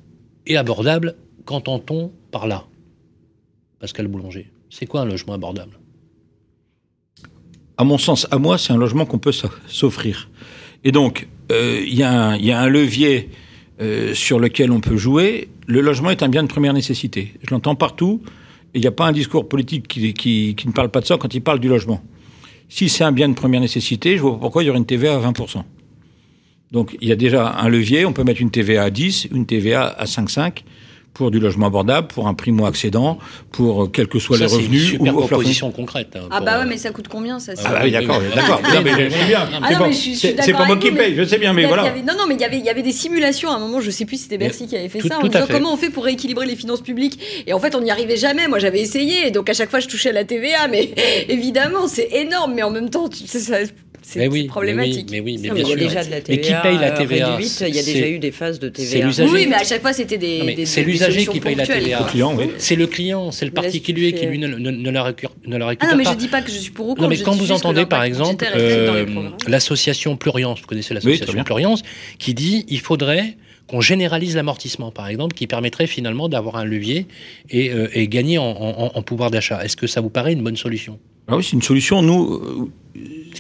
Et 0.47 0.59
abordable, 0.59 1.15
qu'entend-on 1.47 2.13
par 2.31 2.47
là? 2.47 2.65
Pascal 3.81 4.07
Boulanger, 4.07 4.51
c'est 4.69 4.85
quoi 4.85 5.01
un 5.01 5.07
logement 5.07 5.33
abordable? 5.33 5.79
À 7.79 7.85
mon 7.85 7.97
sens, 7.97 8.27
à 8.31 8.37
moi, 8.37 8.59
c'est 8.59 8.75
un 8.75 8.77
logement 8.77 9.07
qu'on 9.07 9.19
peut 9.19 9.33
s'o- 9.33 9.49
s'offrir. 9.67 10.29
Et 10.85 10.93
donc, 10.93 11.29
euh, 11.51 11.83
il 11.87 11.95
y, 11.95 12.03
a 12.03 12.11
un- 12.11 12.69
levier 12.69 13.31
euh, 13.81 14.15
sur 14.15 14.39
lequel 14.39 14.71
on 14.71 14.81
peut 14.81 14.97
jouer. 14.97 15.49
Le 15.67 15.81
logement 15.81 16.11
est 16.11 16.23
un 16.23 16.29
bien 16.29 16.43
de 16.43 16.49
première 16.49 16.73
nécessité. 16.73 17.35
Je 17.43 17.51
l'entends 17.51 17.75
partout. 17.75 18.23
Il 18.75 18.81
n'y 18.81 18.87
a 18.87 18.93
pas 18.93 19.07
un 19.07 19.13
discours 19.13 19.49
politique 19.49 19.87
qui, 19.87 20.57
ne 20.67 20.73
parle 20.73 20.91
pas 20.91 21.01
de 21.01 21.07
ça 21.07 21.17
quand 21.19 21.35
il 21.35 21.43
parle 21.43 21.61
du 21.61 21.69
logement. 21.69 22.03
Si 22.69 22.89
c'est 22.89 23.05
un 23.05 23.13
bien 23.13 23.29
de 23.29 23.35
première 23.35 23.61
nécessité, 23.61 24.17
je 24.17 24.23
vois 24.23 24.39
pourquoi 24.41 24.63
il 24.63 24.67
y 24.67 24.71
aurait 24.71 24.79
une 24.79 24.87
TVA 24.87 25.15
à 25.15 25.21
20%. 25.21 25.63
Donc 26.71 26.97
il 27.03 27.09
y 27.09 27.13
a 27.13 27.17
déjà 27.17 27.53
un 27.53 27.69
levier, 27.69 28.07
on 28.07 28.15
peut 28.15 28.25
mettre 28.25 28.41
une 28.41 28.51
TVA 28.51 28.85
à 28.85 28.91
10, 28.91 29.29
une 29.31 29.45
TVA 29.45 29.89
à 29.89 30.07
5,5 30.07 30.63
pour 31.15 31.31
du 31.31 31.39
logement 31.41 31.67
abordable, 31.67 32.09
pour 32.09 32.27
un 32.27 32.35
primo-accédant, 32.35 33.19
pour 33.51 33.85
euh, 33.85 33.87
quels 33.87 34.09
que 34.09 34.19
soient 34.19 34.39
Ça, 34.39 34.45
les 34.45 34.49
c'est 34.49 34.57
une 34.57 34.63
revenus. 34.63 34.91
super 34.91 35.15
ou 35.15 35.17
au 35.17 35.21
plafond. 35.21 35.29
proposition 35.29 35.71
concrète. 35.71 36.09
hein, 36.17 36.29
Ah 36.31 36.41
bah 36.41 36.57
euh, 36.57 36.61
ouais, 36.61 36.67
mais 36.67 36.79
ça 36.79 36.91
coûte 36.91 37.09
combien 37.09 37.39
ça 37.39 37.55
c'est- 37.55 37.63
Ah 37.67 37.73
bah 37.73 37.81
oui, 37.85 37.91
d'accord, 37.91 38.21
d'accord. 38.35 38.61
Ah, 38.65 38.75
Non, 38.77 38.81
mais 38.83 38.91
je 39.11 39.11
sais 39.17 39.25
bien. 39.27 39.41
Ah 39.53 39.67
C'est 39.69 39.73
non, 39.75 39.79
pas- 39.81 39.87
mais 39.89 39.93
je 39.93 39.99
suis- 39.99 40.15
je 40.15 40.19
suis 40.19 40.29
c'est- 40.29 40.33
d'accord 40.35 40.45
C'est 40.47 40.53
pas 40.53 40.65
moi 40.65 40.77
qui 40.79 40.91
paye, 40.91 41.15
je 41.15 41.25
sais 41.25 41.39
bien, 41.39 41.53
mais 41.53 41.67
voilà. 41.67 41.83
avait- 41.85 42.01
non, 42.03 42.15
non, 42.19 42.25
mais 42.27 42.35
il 42.35 42.41
y 42.41 42.45
avait, 42.45 42.59
il 42.59 42.65
y 42.65 42.71
avait 42.71 42.83
des 42.83 42.93
simulations 42.93 43.51
à 43.51 43.57
un 43.57 43.59
moment, 43.59 43.81
je 43.81 43.91
sais 43.91 44.07
plus 44.07 44.17
si 44.17 44.23
c'était 44.25 44.39
Bercy 44.39 44.67
qui 44.67 44.75
avait 44.77 44.89
fait 44.89 45.01
tout- 45.01 45.09
ça, 45.09 45.19
en 45.19 45.21
tout 45.21 45.27
à 45.27 45.29
disant 45.31 45.47
fait. 45.47 45.53
comment 45.53 45.75
on 45.75 45.77
fait 45.77 45.91
pour 45.91 46.05
rééquilibrer 46.05 46.47
les 46.47 46.57
finances 46.57 46.81
publiques? 46.81 47.19
Et 47.47 47.53
en 47.53 47.59
fait, 47.61 47.75
on 47.75 47.81
n'y 47.83 47.91
arrivait 47.91 48.17
jamais. 48.17 48.49
Moi, 48.49 48.59
j'avais 48.59 48.81
essayé, 48.81 49.31
donc 49.31 49.51
à 49.51 49.53
chaque 49.55 49.71
fois, 49.71 49.81
je 49.81 49.89
touchais 49.89 50.09
à 50.09 50.13
la 50.13 50.25
TVA, 50.25 50.67
mais 50.69 50.91
évidemment, 51.29 51.89
c'est 51.89 52.09
énorme, 52.13 52.55
mais 52.55 52.63
en 52.63 52.71
même 52.71 52.89
temps, 52.91 53.09
tu 53.09 53.27
sais, 53.27 53.39
ça- 53.39 53.57
c'est 54.03 54.27
oui, 54.29 54.45
problématique. 54.45 55.09
Mais 55.11 55.21
oui, 55.21 55.39
mais 55.39 55.39
oui, 55.39 55.39
mais 55.43 55.49
Non, 55.49 55.55
bien 55.55 55.65
mais 55.65 55.71
il 55.71 55.83
y 55.83 55.87
a 55.87 55.89
sûr. 55.89 55.89
déjà 55.89 56.05
de 56.05 56.11
la 56.11 56.17
Mais 56.29 56.41
qui 56.41 56.53
paye 56.63 56.79
la 56.79 56.91
TVA 56.91 57.37
réduite, 57.37 57.65
Il 57.69 57.75
y 57.75 57.79
a 57.79 57.83
déjà 57.83 58.09
eu 58.09 58.19
des 58.19 58.31
phases 58.33 58.59
de 58.61 58.69
TVA. 58.69 59.09
Oui, 59.31 59.47
mais 59.49 59.55
à 59.57 59.65
chaque 59.65 59.81
fois, 59.83 59.93
c'était 59.93 60.19
des. 60.19 60.67
C'est 60.67 60.83
l'usager 60.83 61.27
qui 61.27 61.41
paye 61.41 61.55
la 61.55 61.67
TVA. 61.67 61.99
quoi. 61.99 62.07
Le 62.07 62.11
client, 62.13 62.35
oui. 62.37 62.45
C'est 62.59 62.77
le 62.77 62.87
client, 62.87 63.31
c'est 63.31 63.45
le 63.45 63.51
particulier 63.53 64.13
qui 64.13 64.27
lui 64.27 64.39
ne, 64.39 64.49
ne- 64.49 64.71
ne 64.71 64.91
la 64.91 65.03
récure- 65.05 65.33
ne 65.47 65.57
la 65.57 65.65
Ah 65.65 65.69
récupère 65.69 65.91
non, 65.93 65.97
mais 65.99 66.05
pas. 66.05 66.13
je 66.13 66.17
dis 66.17 66.29
pas 66.29 66.43
que 66.43 66.51
je 66.51 66.59
suis 66.59 66.71
pour 66.73 66.87
ou 66.87 66.89
contre. 66.91 67.03
Non, 67.03 67.09
mais 67.09 67.19
quand 67.19 67.33
vous 67.37 67.53
entendez 67.53 67.87
par 67.87 68.03
exemple 68.05 68.45
euh, 68.55 69.05
l'association 69.49 70.17
Pluriance, 70.17 70.61
vous 70.61 70.67
connaissez 70.67 70.95
l'association. 70.95 71.45
Pluriance, 71.45 71.83
qui 72.19 72.35
dit 72.35 72.65
il 72.69 72.81
faudrait 72.81 73.37
qu'on 73.69 73.81
généralise 73.81 74.35
l'amortissement, 74.35 74.91
par 74.91 75.07
exemple, 75.09 75.35
qui 75.35 75.47
permettrait 75.47 75.87
finalement 75.87 76.29
d'avoir 76.29 76.57
un 76.57 76.65
levier 76.65 77.07
et, 77.51 77.71
euh, 77.71 77.89
et 77.95 78.09
gagner 78.09 78.37
en, 78.39 78.45
en- 78.45 78.91
en 78.95 79.03
pouvoir 79.03 79.31
d'achat. 79.31 79.65
Est-ce 79.65 79.77
que 79.77 79.87
ça 79.87 80.01
vous 80.01 80.11
paraît 80.11 80.33
une 80.33 80.43
bonne 80.43 80.57
solution? 80.57 80.99
Ah 81.29 81.37
oui, 81.37 81.45
c'est 81.45 81.53
une 81.53 81.63
solution. 81.63 82.03
Nous, 82.03 82.35
euh, 82.35 82.71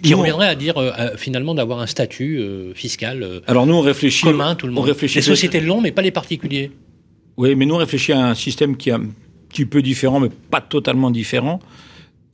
Qui 0.00 0.12
nous, 0.12 0.18
reviendrait 0.18 0.48
à 0.48 0.54
dire 0.54 0.78
euh, 0.78 0.90
à- 0.94 1.16
finalement 1.16 1.54
d'avoir 1.54 1.80
un 1.80 1.86
statut 1.86 2.38
euh, 2.40 2.72
fiscal 2.74 3.22
euh, 3.22 3.40
Alors 3.46 3.66
nous, 3.66 3.74
on 3.74 3.80
réfléchit. 3.80 4.24
commun, 4.24 4.54
tout 4.54 4.66
le 4.66 4.72
on 4.72 4.76
monde. 4.76 4.86
réfléchit 4.86 5.16
Les 5.16 5.22
sociétés 5.22 5.60
l'ont, 5.60 5.80
mais 5.80 5.92
pas 5.92 6.02
les 6.02 6.10
particuliers. 6.10 6.70
Oui, 7.36 7.54
mais 7.54 7.66
nous, 7.66 7.74
on 7.74 7.78
réfléchit 7.78 8.12
à 8.12 8.26
un 8.28 8.34
système 8.34 8.76
qui 8.76 8.90
est 8.90 8.92
un 8.94 9.06
petit 9.48 9.66
peu 9.66 9.82
différent, 9.82 10.20
mais 10.20 10.28
pas 10.50 10.60
totalement 10.60 11.10
différent. 11.10 11.60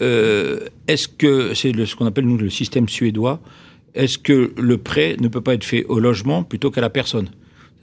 Est-ce 0.01 1.09
que 1.09 1.55
c'est 1.55 1.73
ce 1.87 1.97
qu'on 1.97 2.07
appelle, 2.07 2.25
nous, 2.27 2.37
le 2.39 2.51
système 2.51 2.89
suédois 2.89 3.41
Est-ce 3.95 4.19
que 4.19 4.53
le 4.57 4.79
prêt 4.79 5.17
ne 5.21 5.29
peut 5.29 5.41
pas 5.41 5.55
être 5.55 5.65
fait 5.65 5.85
au 5.85 5.99
logement 5.99 6.43
plutôt 6.45 6.71
qu'à 6.71 6.81
la 6.81 6.91
personne? 6.91 7.29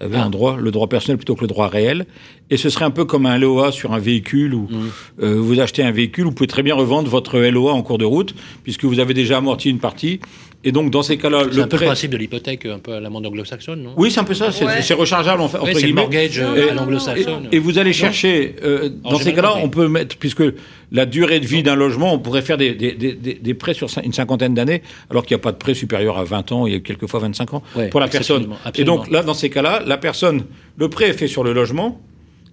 Ah. 0.01 0.23
un 0.25 0.29
droit, 0.29 0.57
le 0.57 0.71
droit 0.71 0.87
personnel 0.87 1.17
plutôt 1.17 1.35
que 1.35 1.41
le 1.41 1.47
droit 1.47 1.67
réel. 1.67 2.05
Et 2.49 2.57
ce 2.57 2.69
serait 2.69 2.85
un 2.85 2.91
peu 2.91 3.05
comme 3.05 3.25
un 3.25 3.37
LOA 3.37 3.71
sur 3.71 3.93
un 3.93 3.99
véhicule 3.99 4.53
où 4.53 4.67
Mmh. 4.69 5.23
euh, 5.23 5.35
vous 5.39 5.59
achetez 5.59 5.83
un 5.83 5.91
véhicule, 5.91 6.25
vous 6.25 6.31
pouvez 6.31 6.47
très 6.47 6.63
bien 6.63 6.75
revendre 6.75 7.09
votre 7.09 7.39
LOA 7.39 7.71
en 7.71 7.81
cours 7.81 7.97
de 7.97 8.05
route, 8.05 8.35
puisque 8.63 8.83
vous 8.85 8.99
avez 8.99 9.13
déjà 9.13 9.37
amorti 9.37 9.69
une 9.69 9.79
partie. 9.79 10.19
Et 10.63 10.71
donc, 10.71 10.89
dans 10.89 11.03
ces 11.03 11.17
cas-là, 11.17 11.41
C'est 11.49 11.57
le 11.57 11.63
un 11.63 11.67
peu 11.67 11.77
le 11.77 11.85
principe 11.85 12.09
de 12.11 12.17
l'hypothèque, 12.17 12.65
un 12.65 12.79
peu 12.79 12.93
à 12.93 12.99
l'amende 12.99 13.25
anglo-saxonne, 13.27 13.83
non? 13.83 13.93
Oui, 13.97 14.09
c'est 14.09 14.19
un 14.19 14.23
peu 14.23 14.33
ça, 14.33 14.51
c'est 14.51 14.65
Ouais. 14.65 14.81
c'est 14.81 14.95
rechargeable 14.95 15.41
en 15.41 15.47
fait, 15.47 15.57
Oui, 15.57 15.63
entre 15.69 15.73
c'est 15.73 15.81
le 15.81 15.85
guillemets. 15.87 16.01
mortgage 16.01 16.39
euh, 16.39 16.71
à 16.71 16.73
l'anglo-saxonne. 16.73 17.49
Et 17.51 17.59
vous 17.59 17.77
allez 17.77 17.93
chercher, 17.93 18.55
euh, 18.63 18.89
dans 18.89 19.09
Alors, 19.09 19.21
ces 19.21 19.33
cas-là, 19.33 19.55
on 19.61 19.69
peut 19.69 19.87
mettre, 19.87 20.17
puisque 20.17 20.43
la 20.91 21.05
durée 21.05 21.39
de 21.39 21.45
vie 21.45 21.61
d'un 21.61 21.75
logement, 21.75 22.13
on 22.13 22.19
pourrait 22.19 22.41
faire 22.41 22.57
des, 22.57 22.73
des, 22.73 22.93
des, 22.93 23.13
des- 23.13 23.35
des 23.35 23.53
prêts 23.53 23.73
sur 23.75 23.87
une 24.03 24.13
cinquantaine 24.13 24.55
d'années, 24.55 24.81
alors 25.11 25.23
qu'il 25.25 25.35
n'y 25.35 25.41
a 25.41 25.43
pas 25.43 25.51
de 25.51 25.57
prêt 25.57 25.73
supérieur 25.75 26.17
à 26.17 26.23
20 26.23 26.51
ans, 26.51 26.65
il 26.65 26.73
y 26.73 26.75
a 26.75 26.79
quelquefois 26.79 27.19
25 27.19 27.53
ans 27.53 27.63
Ouais, 27.75 27.89
pour 27.89 27.99
la 27.99 28.07
personne. 28.07 28.47
absolument, 28.65 28.71
Et 28.75 28.83
donc 28.83 29.11
là, 29.11 29.21
dans 29.21 29.33
ces 29.35 29.49
cas-là, 29.51 29.83
la 29.85 29.97
personne, 29.97 30.45
le 30.77 30.89
prêt 30.89 31.09
est 31.09 31.13
fait 31.13 31.27
sur 31.27 31.43
le 31.43 31.53
logement, 31.53 32.01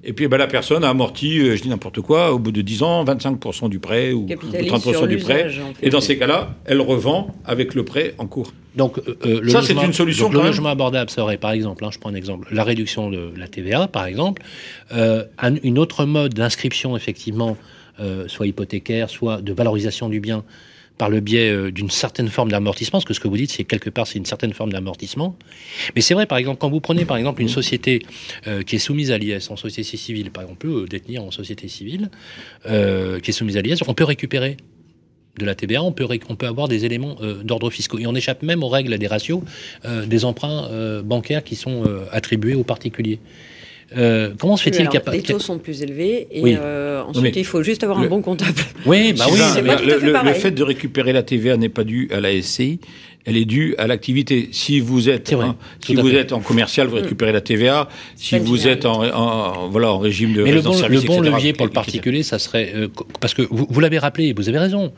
et 0.05 0.13
puis 0.13 0.27
ben, 0.29 0.37
la 0.37 0.47
personne 0.47 0.85
a 0.85 0.89
amorti, 0.91 1.39
euh, 1.39 1.57
je 1.57 1.63
dis 1.63 1.69
n'importe 1.69 2.01
quoi, 2.01 2.33
au 2.33 2.39
bout 2.39 2.53
de 2.53 2.63
10 2.63 2.83
ans, 2.83 3.05
25% 3.05 3.69
du 3.69 3.79
prêt 3.79 4.13
ou, 4.13 4.23
ou 4.23 4.27
Capitalise 4.27 4.73
30% 4.73 4.81
sur 4.93 5.07
du 5.07 5.17
prêt. 5.19 5.45
l'usage, 5.45 5.61
en 5.61 5.75
fait. 5.75 5.87
Et 5.87 5.91
dans 5.91 6.01
ces 6.01 6.19
cas-là, 6.19 6.55
elle 6.65 6.81
revend 6.81 7.29
avec 7.45 7.75
le 7.75 7.85
prêt 7.85 8.15
en 8.19 8.27
cours. 8.27 8.53
Donc, 8.75 8.99
euh, 8.99 9.17
euh, 9.27 9.41
le 9.43 9.51
Ça, 9.51 9.61
c'est 9.63 9.75
logement- 9.75 9.87
une 9.87 9.93
solution 9.93 10.27
donc, 10.31 10.35
le 10.43 10.47
logement 10.49 10.71
abordable 10.71 11.11
serait, 11.11 11.37
par 11.37 11.53
exemple, 11.53 11.85
hein, 11.85 11.91
je 11.93 11.99
prends 11.99 12.11
un 12.11 12.15
exemple, 12.15 12.49
la 12.53 12.65
réduction 12.65 13.11
de 13.11 13.31
la 13.37 13.47
TVA, 13.47 13.87
par 13.89 14.07
exemple, 14.07 14.43
euh, 14.93 15.25
un- 15.39 15.57
une 15.63 15.79
autre 15.79 16.05
mode 16.07 16.33
d'inscription, 16.35 16.97
effectivement, 16.97 17.57
euh, 18.01 18.25
soit 18.29 18.47
hypothécaire, 18.47 19.11
soit 19.11 19.43
de 19.43 19.53
valorisation 19.53 20.09
du 20.09 20.21
bien 20.21 20.43
par 21.03 21.11
le 21.11 21.19
biais 21.19 21.51
euh, 21.51 21.73
d'une 21.73 21.91
certaine 21.91 22.29
forme 22.29 22.53
d'amortissement, 22.53 23.01
parce 23.01 23.05
que 23.05 23.13
ce 23.13 23.19
que 23.19 23.27
vous 23.27 23.37
dites, 23.37 23.51
c'est 23.51 23.65
quelque 23.65 23.91
part, 23.91 24.07
c'est 24.07 24.21
une 24.21 24.25
certaine 24.25 24.53
forme 24.53 24.73
d'amortissement. 24.73 25.35
Mais 25.97 26.01
c'est 26.01 26.15
vrai, 26.15 26.27
par 26.27 26.39
exemple, 26.39 26.59
quand 26.61 26.71
vous 26.71 26.81
prenez, 26.81 27.05
par 27.05 27.17
exemple, 27.17 27.43
une 27.43 27.49
société 27.49 28.03
euh, 28.47 28.63
qui 28.63 28.77
est 28.77 28.79
soumise 28.79 29.11
à 29.11 29.19
l'IS 29.19 29.51
en 29.51 29.57
société 29.57 29.97
civile, 29.97 30.31
par 30.31 30.45
exemple, 30.45 30.69
euh, 30.69 30.87
détenir 30.87 31.25
en 31.25 31.33
société 31.33 31.67
civile, 31.67 32.09
euh, 32.67 33.19
qui 33.19 33.31
est 33.31 33.33
soumise 33.33 33.57
à 33.57 33.63
l'IS, 33.63 33.79
on 33.89 33.95
peut 33.95 34.05
récupérer 34.05 34.57
de 35.41 35.45
la 35.45 35.57
TVA, 35.57 35.83
on 35.83 35.91
peut, 35.91 36.05
ré- 36.05 36.21
on 36.29 36.37
peut 36.37 36.47
avoir 36.47 36.69
des 36.69 36.85
éléments 36.85 37.17
euh, 37.21 37.43
d'ordre 37.43 37.69
fiscaux. 37.71 37.99
Et 37.99 38.07
on 38.07 38.15
échappe 38.15 38.45
même 38.45 38.63
aux 38.63 38.69
règles 38.69 38.97
des 38.97 39.09
ratios 39.09 39.43
euh, 39.85 40.07
des 40.07 40.25
emprunts 40.25 40.69
euh, 40.71 41.03
bancaires 41.03 41.43
qui 41.43 41.57
sont 41.57 41.83
attribués 42.13 42.55
aux 42.55 42.63
particuliers. 42.63 43.19
Euh, 43.97 44.31
comment 44.39 44.57
se 44.57 44.65
fait-il 44.65 44.89
pas... 44.89 45.13
Les 45.13 45.23
taux 45.23 45.39
sont 45.39 45.59
plus 45.59 45.83
élevés 45.83 46.27
et 46.31 46.41
Oui. 46.43 46.57
euh, 46.61 47.03
mais 47.13 47.19
ensuite 47.19 47.37
il 47.37 47.45
faut 47.45 47.63
juste 47.63 47.83
avoir 47.85 47.99
le- 48.01 48.07
un 48.07 48.09
bon 48.11 48.23
comptable. 48.23 48.53
Oui, 48.87 49.13
bah 49.13 49.25
oui, 49.31 49.37
tout 49.39 49.43
à 49.45 49.53
fait 49.55 49.63
le- 49.63 50.35
fait 50.35 50.51
de 50.51 50.63
récupérer 50.63 51.13
la 51.13 51.23
TVA 51.23 51.57
n'est 51.57 51.69
pas 51.69 51.85
dû 51.85 52.09
à 52.13 52.21
la 52.21 52.31
SCI, 52.41 52.81
elle 53.25 53.37
est 53.37 53.45
due 53.45 53.75
à 53.79 53.87
l'activité. 53.87 54.49
Si 54.53 54.81
vous 54.81 55.09
êtes, 55.09 55.33
vrai, 55.33 55.47
hein, 55.47 55.57
si 55.85 55.95
vous 55.95 56.09
fait. 56.09 56.17
êtes 56.17 56.33
en 56.33 56.41
commercial, 56.41 56.89
vous 56.89 56.97
récupérez 56.97 57.33
la 57.33 57.41
TVA. 57.41 57.89
Si 58.17 58.39
vous 58.39 58.67
êtes 58.67 58.85
en, 58.85 59.05
en- 59.05 59.69
voilà 59.69 59.93
en 59.93 59.99
régime 59.99 60.33
de 60.33 60.43
Mais 60.43 60.51
le 60.51 60.57
résidence 60.57 60.81
bon, 60.83 60.89
le 60.89 61.01
bon 61.01 61.15
etc., 61.19 61.31
levier 61.31 61.53
pour 61.53 61.67
le 61.67 61.73
particulier, 61.73 62.23
ça 62.23 62.39
serait 62.39 62.73
euh, 62.75 62.89
parce 63.21 63.35
que 63.35 63.43
vous, 63.51 63.67
vous 63.71 63.81
l'avez 63.81 63.99
rappelé, 63.99 64.33
vous 64.33 64.49
avez 64.49 64.59
raison. 64.59 64.93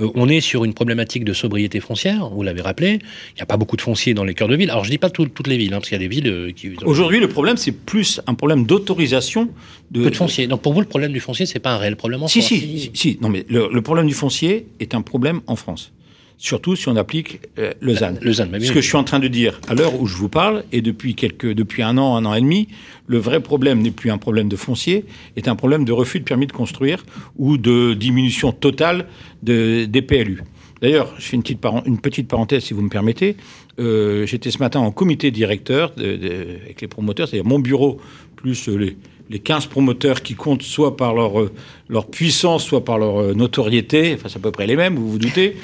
Euh, 0.00 0.08
on 0.14 0.28
est 0.28 0.40
sur 0.40 0.64
une 0.64 0.74
problématique 0.74 1.24
de 1.24 1.32
sobriété 1.32 1.80
foncière. 1.80 2.28
Vous 2.28 2.42
l'avez 2.42 2.60
rappelé. 2.62 2.98
Il 3.30 3.36
n'y 3.36 3.42
a 3.42 3.46
pas 3.46 3.56
beaucoup 3.56 3.76
de 3.76 3.82
fonciers 3.82 4.14
dans 4.14 4.24
les 4.24 4.34
cœurs 4.34 4.48
de 4.48 4.56
ville. 4.56 4.70
Alors 4.70 4.84
je 4.84 4.90
dis 4.90 4.98
pas 4.98 5.10
tout- 5.10 5.26
toutes 5.26 5.46
les 5.48 5.56
villes, 5.56 5.72
hein, 5.74 5.78
parce 5.78 5.88
qu'il 5.88 5.96
y 6.00 6.04
a 6.04 6.06
des 6.06 6.14
villes 6.14 6.28
euh, 6.28 6.50
qui 6.54 6.70
Aujourd'hui, 6.84 7.20
le 7.20 7.28
problème, 7.28 7.56
c'est 7.56 7.72
plus 7.72 8.20
un 8.26 8.34
problème 8.34 8.66
d'autorisation 8.66 9.48
de, 9.90 10.04
peu 10.04 10.10
de 10.10 10.16
fonciers. 10.16 10.46
Donc 10.46 10.62
pour 10.62 10.72
vous, 10.74 10.80
le 10.80 10.86
problème 10.86 11.12
du 11.12 11.20
foncier, 11.20 11.46
c'est 11.46 11.58
pas 11.58 11.72
un 11.74 11.78
réel 11.78 11.96
problème 11.96 12.22
en 12.22 12.28
Si, 12.28 12.40
France. 12.40 12.48
si, 12.50 12.78
si, 12.78 12.90
si. 12.94 13.18
Non, 13.20 13.28
mais 13.28 13.44
le, 13.48 13.68
le 13.72 13.82
problème 13.82 14.06
du 14.06 14.14
foncier 14.14 14.66
est 14.80 14.94
un 14.94 15.02
problème 15.02 15.40
en 15.46 15.56
France. 15.56 15.92
Surtout 16.36 16.76
si 16.76 16.88
on 16.88 16.96
applique 16.96 17.40
euh, 17.58 17.72
bah 17.80 18.58
oui. 18.60 18.66
Ce 18.66 18.72
que 18.72 18.80
je 18.80 18.86
suis 18.86 18.96
en 18.96 19.04
train 19.04 19.20
de 19.20 19.28
dire 19.28 19.60
à 19.68 19.74
l'heure 19.74 20.00
où 20.00 20.06
je 20.06 20.16
vous 20.16 20.28
parle, 20.28 20.64
et 20.72 20.82
depuis, 20.82 21.14
quelques, 21.14 21.52
depuis 21.52 21.82
un 21.82 21.96
an, 21.96 22.16
un 22.16 22.24
an 22.26 22.34
et 22.34 22.40
demi, 22.40 22.68
le 23.06 23.18
vrai 23.18 23.40
problème 23.40 23.80
n'est 23.80 23.90
plus 23.92 24.10
un 24.10 24.18
problème 24.18 24.48
de 24.48 24.56
foncier, 24.56 25.04
est 25.36 25.48
un 25.48 25.56
problème 25.56 25.84
de 25.84 25.92
refus 25.92 26.18
de 26.20 26.24
permis 26.24 26.46
de 26.46 26.52
construire 26.52 27.04
ou 27.36 27.56
de 27.56 27.94
diminution 27.94 28.52
totale 28.52 29.06
de, 29.42 29.84
des 29.84 30.02
PLU. 30.02 30.42
D'ailleurs, 30.82 31.14
je 31.18 31.24
fais 31.24 31.36
une 31.36 31.42
petite, 31.42 31.62
paren- 31.62 31.82
une 31.86 31.98
petite 32.00 32.28
parenthèse, 32.28 32.64
si 32.64 32.74
vous 32.74 32.82
me 32.82 32.90
permettez. 32.90 33.36
Euh, 33.78 34.26
J'étais 34.26 34.50
ce 34.50 34.58
matin 34.58 34.80
en 34.80 34.90
comité 34.90 35.30
directeur 35.30 35.92
de- 35.96 36.16
de- 36.16 36.46
avec 36.64 36.80
les 36.82 36.88
promoteurs, 36.88 37.28
c'est-à-dire 37.28 37.48
mon 37.48 37.58
bureau 37.60 38.00
plus 38.36 38.68
les, 38.68 38.96
les 39.30 39.38
15 39.38 39.66
promoteurs 39.66 40.22
qui 40.22 40.34
comptent 40.34 40.62
soit 40.62 40.96
par 40.96 41.14
leur, 41.14 41.40
euh, 41.40 41.50
leur 41.88 42.06
puissance, 42.06 42.64
soit 42.64 42.84
par 42.84 42.98
leur 42.98 43.18
euh, 43.18 43.34
notoriété, 43.34 44.12
enfin 44.14 44.28
c'est 44.28 44.36
à 44.36 44.40
peu 44.42 44.50
près 44.50 44.66
les 44.66 44.76
mêmes, 44.76 44.96
vous 44.96 45.10
vous 45.12 45.18
doutez. 45.18 45.56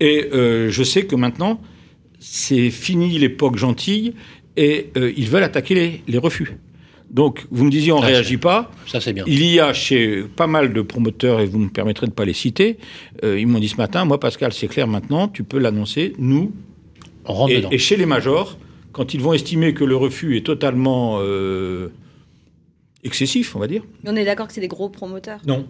Et 0.00 0.28
euh, 0.32 0.70
je 0.70 0.82
sais 0.82 1.06
que 1.06 1.16
maintenant, 1.16 1.60
c'est 2.20 2.70
fini 2.70 3.18
l'époque 3.18 3.56
gentille 3.56 4.14
et 4.56 4.90
euh, 4.96 5.12
ils 5.16 5.28
veulent 5.28 5.42
attaquer 5.44 5.74
les, 5.74 6.02
les 6.08 6.18
refus. 6.18 6.56
Donc, 7.10 7.46
vous 7.50 7.64
me 7.64 7.70
disiez, 7.70 7.90
on 7.92 8.00
ne 8.00 8.04
Ah, 8.04 8.08
réagit 8.08 8.36
pas. 8.36 8.70
Ça 8.86 9.00
c'est 9.00 9.12
bien. 9.14 9.24
Il 9.26 9.42
y 9.44 9.60
a 9.60 9.72
chez 9.72 10.22
pas 10.36 10.46
mal 10.46 10.72
de 10.74 10.82
promoteurs, 10.82 11.40
et 11.40 11.46
vous 11.46 11.58
me 11.58 11.68
permettrez 11.70 12.06
de 12.06 12.10
ne 12.10 12.14
pas 12.14 12.26
les 12.26 12.34
citer, 12.34 12.76
euh, 13.24 13.40
ils 13.40 13.46
m'ont 13.46 13.60
dit 13.60 13.68
ce 13.68 13.76
matin, 13.76 14.04
moi 14.04 14.20
Pascal, 14.20 14.52
c'est 14.52 14.68
clair 14.68 14.86
maintenant, 14.86 15.26
tu 15.28 15.42
peux 15.42 15.58
l'annoncer, 15.58 16.12
nous, 16.18 16.52
On 17.24 17.32
rentre 17.32 17.52
et, 17.52 17.56
dedans. 17.56 17.70
et 17.70 17.78
chez 17.78 17.96
les 17.96 18.04
majors, 18.04 18.58
quand 18.92 19.14
ils 19.14 19.20
vont 19.22 19.32
estimer 19.32 19.72
que 19.72 19.84
le 19.84 19.96
refus 19.96 20.36
est 20.36 20.44
totalement 20.44 21.18
euh, 21.22 21.88
excessif, 23.04 23.56
on 23.56 23.58
va 23.58 23.68
dire, 23.68 23.82
On 24.06 24.14
est 24.16 24.24
d'accord 24.26 24.46
que 24.48 24.52
c'est 24.52 24.60
des 24.60 24.68
gros 24.68 24.88
promoteurs. 24.90 25.40
non. 25.46 25.66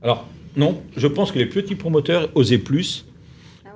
Alors, 0.00 0.26
non, 0.56 0.80
je 0.96 1.06
pense 1.08 1.32
que 1.32 1.38
les 1.38 1.46
petits 1.46 1.74
promoteurs 1.74 2.30
osaient 2.34 2.56
plus, 2.58 3.04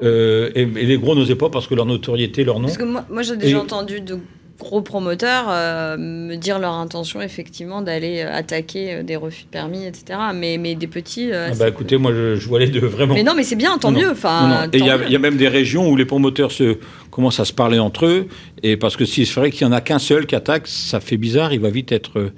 euh, 0.03 0.51
et, 0.55 0.63
et 0.63 0.87
les 0.87 0.99
gros 0.99 1.15
n'osaient 1.15 1.35
pas 1.37 1.51
parce 1.51 1.67
que 1.67 1.75
leur 1.75 1.87
notoriété, 1.87 2.45
leur 2.45 2.59
nom... 2.59 2.67
Parce 2.67 2.79
que 2.79 2.85
moi, 2.85 3.05
moi 3.11 3.23
j'ai 3.23 3.37
déjà 3.37 3.57
Et- 3.57 3.61
entendu 3.61 4.01
de 4.01 4.19
gros 4.59 4.81
promoteurs 4.81 5.47
euh, 5.49 5.97
me 5.99 6.37
dire 6.37 6.61
leur 6.61 6.75
intention 6.75 7.21
effectivement 7.21 7.83
d'aller 7.83 8.21
euh, 8.23 8.33
attaquer 8.33 9.03
des 9.03 9.17
refus 9.17 9.43
de 9.45 9.49
permis, 9.49 9.85
etc. 9.87 10.19
Mais, 10.35 10.57
mais 10.57 10.77
des 10.77 10.87
petits. 10.87 11.33
euh, 11.33 11.49
Ah 11.51 11.57
bah 11.59 11.69
écoutez, 11.69 11.97
moi 11.97 12.13
je, 12.15 12.37
je 12.37 12.49
vois 12.49 12.61
les 12.61 12.69
deux, 12.69 12.79
vraiment. 12.87 13.15
Mais 13.15 13.25
non, 13.25 13.33
mais 13.37 13.43
c'est 13.43 13.57
bien, 13.57 13.77
tant 13.79 13.91
Non, 13.91 13.99
mieux. 14.01 14.11
Enfin, 14.13 14.49
Non, 14.49 14.55
non. 14.55 14.71
Et 14.73 14.79
il 14.79 14.87
y, 14.87 14.91
a- 14.91 15.09
y 15.09 15.19
même 15.19 15.37
des 15.37 15.49
régions 15.49 15.89
où 15.91 15.97
les 15.97 16.05
promoteurs 16.05 16.53
se, 16.53 16.77
commencent 17.11 17.41
à 17.41 17.45
se 17.45 17.53
parler 17.53 17.81
entre 17.81 18.07
eux. 18.07 18.29
Et 18.63 18.77
parce 18.77 18.97
que 18.97 19.05
si 19.05 19.27
c'est 19.27 19.41
vrai 19.41 19.51
qu'il 19.51 19.67
n'y 19.67 19.73
en 19.73 19.77
a 19.77 19.81
qu'un 19.81 19.99
seul 19.99 20.27
qui 20.27 20.37
attaque, 20.37 20.69
ça 20.69 21.01
fait 21.01 21.17
bizarre, 21.17 21.53
il 21.53 21.59
va 21.61 21.71
vite 21.71 21.91
être 21.91 22.21
euh, 22.21 22.33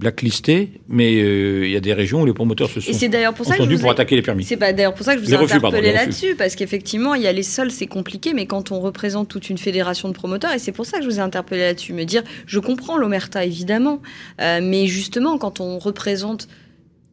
blacklisté. 0.00 0.72
Mais 0.88 1.14
euh, 1.22 1.64
il 1.66 1.70
y 1.70 1.76
a 1.76 1.80
des 1.80 1.92
régions 1.94 2.22
où 2.22 2.26
les 2.26 2.32
promoteurs 2.32 2.68
se 2.68 2.80
sont 2.80 2.90
Et 2.90 3.08
d'ailleurs 3.08 3.34
pour 3.34 3.46
ça 3.46 3.52
que 3.52 3.58
je 3.58 3.62
entendus 3.62 3.76
vous 3.76 3.82
pour 3.82 3.90
ai- 3.90 3.92
attaquer 3.92 4.16
les 4.16 4.22
permis. 4.22 4.42
C'est 4.44 4.56
pas 4.56 4.72
d'ailleurs 4.72 4.94
pour 4.94 5.04
ça 5.06 5.14
que 5.14 5.20
je 5.20 5.24
vous 5.26 5.32
ai 5.32 5.36
interpellé 5.36 5.92
là-dessus, 5.92 6.34
parce 6.36 6.56
qu'effectivement, 6.56 7.14
il 7.14 7.22
y 7.22 7.26
a 7.28 7.32
les 7.32 7.44
sols, 7.44 7.70
c'est 7.70 7.86
compliqué, 7.86 8.34
mais 8.34 8.46
quand 8.46 8.72
on 8.72 8.80
représente 8.80 9.28
toute 9.28 9.48
une 9.50 9.58
fédération 9.58 10.08
de 10.08 10.14
promoteurs, 10.14 10.52
et 10.52 10.58
c'est 10.58 10.72
pour 10.72 10.86
ça 10.86 10.98
que 10.98 11.04
je 11.04 11.08
vous 11.08 11.18
ai 11.18 11.22
interpellé 11.22 11.60
là-dessus, 11.62 11.92
me 11.92 12.04
dire, 12.04 12.22
je 12.46 12.58
comprends 12.58 12.96
l'omerta 12.98 13.44
évidemment, 13.44 14.00
euh, 14.40 14.60
mais 14.62 14.86
justement, 14.86 15.38
quand 15.38 15.60
on 15.60 15.78
représente 15.78 16.48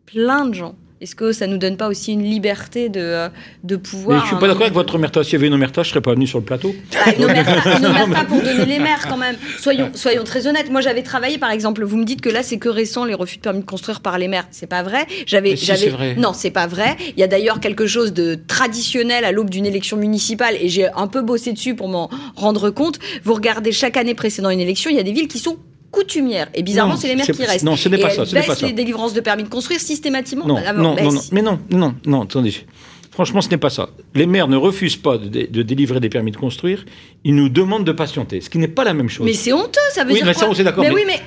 plein 0.06 0.46
de 0.46 0.54
gens, 0.56 0.76
Est-ce 1.00 1.16
que 1.16 1.32
ça 1.32 1.46
nous 1.46 1.58
donne 1.60 1.78
pas 1.78 1.88
aussi 1.90 2.14
une 2.14 2.24
liberté 2.24 2.90
de, 2.90 3.00
euh, 3.00 3.30
de 3.64 3.76
Mais 3.76 3.82
pouvoir. 3.82 4.22
je 4.24 4.28
suis 4.30 4.36
pas 4.38 4.48
d'accord 4.48 4.64
avec 4.64 4.74
votre 4.74 4.96
omerta. 4.96 5.24
S'il 5.24 5.34
y 5.34 5.36
avait 5.36 5.48
une 5.48 5.54
omerta, 5.54 5.84
je 5.84 5.90
serais 5.90 6.02
pas 6.02 6.14
venu 6.16 6.26
sur 6.26 6.40
le 6.40 6.46
plateau. 6.46 6.74
Ah, 7.06 7.14
une 7.16 7.26
omerta, 7.26 7.78
une 7.80 7.86
omerta 7.86 8.26
pour 8.26 8.42
donner 8.42 8.66
les 8.66 8.80
maires 8.80 9.06
quand 9.08 9.18
même. 9.18 9.36
Soyons, 9.60 9.92
soyons 9.94 10.24
très 10.24 10.48
honnêtes. 10.48 10.72
Moi, 10.72 10.82
j'avais 10.82 11.04
travaillé, 11.04 11.38
par 11.38 11.52
exemple, 11.52 11.84
vous 11.84 11.98
me 11.98 12.04
dites 12.04 12.22
que 12.22 12.30
là, 12.30 12.42
c'est 12.42 12.58
que 12.58 12.70
récent 12.70 13.06
les 13.06 13.14
refus 13.14 13.38
de 13.38 13.42
permis 13.42 13.60
de 13.60 13.66
construire 13.66 14.02
par 14.02 14.18
les 14.18 14.28
maires. 14.28 14.48
C'est 14.50 14.66
pas 14.68 14.82
vrai. 14.82 15.06
J'avais, 15.28 15.52
Mais 15.52 15.56
si, 15.56 15.66
j'avais. 15.66 15.80
c'est 15.82 15.90
vrai. 15.90 16.16
Non, 16.16 16.34
c'est 16.34 16.50
pas 16.52 16.66
vrai. 16.66 16.96
Il 17.16 17.20
y 17.20 17.24
a 17.24 17.28
d'ailleurs 17.28 17.60
quelque 17.60 17.86
chose 17.86 18.12
de 18.12 18.36
traditionnel 18.48 19.24
à 19.24 19.32
l'aube 19.32 19.52
d'une 19.52 19.66
élection 19.68 19.98
municipale, 19.98 20.56
et 20.60 20.68
j'ai 20.68 20.88
un 20.96 21.08
peu 21.08 21.22
bossé 21.22 21.54
dessus 21.54 21.76
pour 21.76 21.90
m'en 21.90 22.10
rendre 22.36 22.72
compte. 22.72 22.98
Vous 23.24 23.36
regardez 23.36 23.72
chaque 23.72 23.98
année 23.98 24.16
précédant 24.16 24.50
une 24.50 24.60
élection, 24.62 24.90
il 24.90 24.96
y 24.98 25.00
a 25.00 25.04
des 25.04 25.14
villes 25.14 25.28
qui 25.28 25.38
sont 25.40 25.58
coutumières. 25.98 26.48
Et 26.54 26.64
bizarrement, 26.64 26.96
c'est 26.96 27.08
les 27.08 27.16
maires 27.16 27.26
qui 27.26 27.46
restent. 27.46 27.64
non, 27.66 27.76
ce 27.76 27.90
n'est 27.90 27.98
pas 27.98 28.10
ça, 28.10 28.26
ce 28.26 28.34
n'est 28.36 28.42
pas 28.42 28.48
baissent 28.50 28.60
ça. 28.60 28.68
les 28.68 28.74
délivrances 28.74 29.14
de 29.14 29.22
permis 29.22 29.44
de 29.44 29.50
construire 29.50 29.80
systématiquement. 29.80 30.46
Non, 30.46 30.56
non, 30.56 30.96
non, 30.96 31.12
non, 31.12 31.22
mais 31.32 31.42
non, 31.42 31.60
non, 31.72 31.96
non, 32.06 32.22
attendez. 32.24 32.54
Franchement, 33.12 33.42
ce 33.42 33.50
n'est 33.50 33.58
pas 33.58 33.72
ça. 33.72 33.90
Les 34.14 34.28
maires 34.28 34.48
ne 34.48 34.58
refusent 34.58 34.96
pas 34.98 35.18
de, 35.18 35.28
de 35.28 35.62
délivrer 35.64 36.00
des 36.00 36.10
permis 36.10 36.30
de 36.32 36.38
construire. 36.38 36.86
Ils 37.24 37.34
nous 37.34 37.50
demandent 37.50 37.84
de 37.86 37.92
patienter, 37.92 38.42
ce 38.42 38.50
qui 38.52 38.60
n'est 38.60 38.68
pas 38.68 38.84
la 38.84 38.94
même 38.94 39.10
chose. 39.10 39.26
Mais 39.26 39.34
c'est 39.34 39.54
honteux, 39.54 39.80
ça 39.92 40.04
veut 40.04 40.10
Oui, 40.12 40.18
dire 40.18 40.26
mais 40.28 40.34
quoi 40.34 40.42
ça, 40.44 40.50
on 40.50 40.54
est 40.54 40.64
d'accord, 40.64 40.84
Mais, 40.84 40.90
mais- 40.90 40.96
oui, 40.96 41.02
mais 41.08 41.20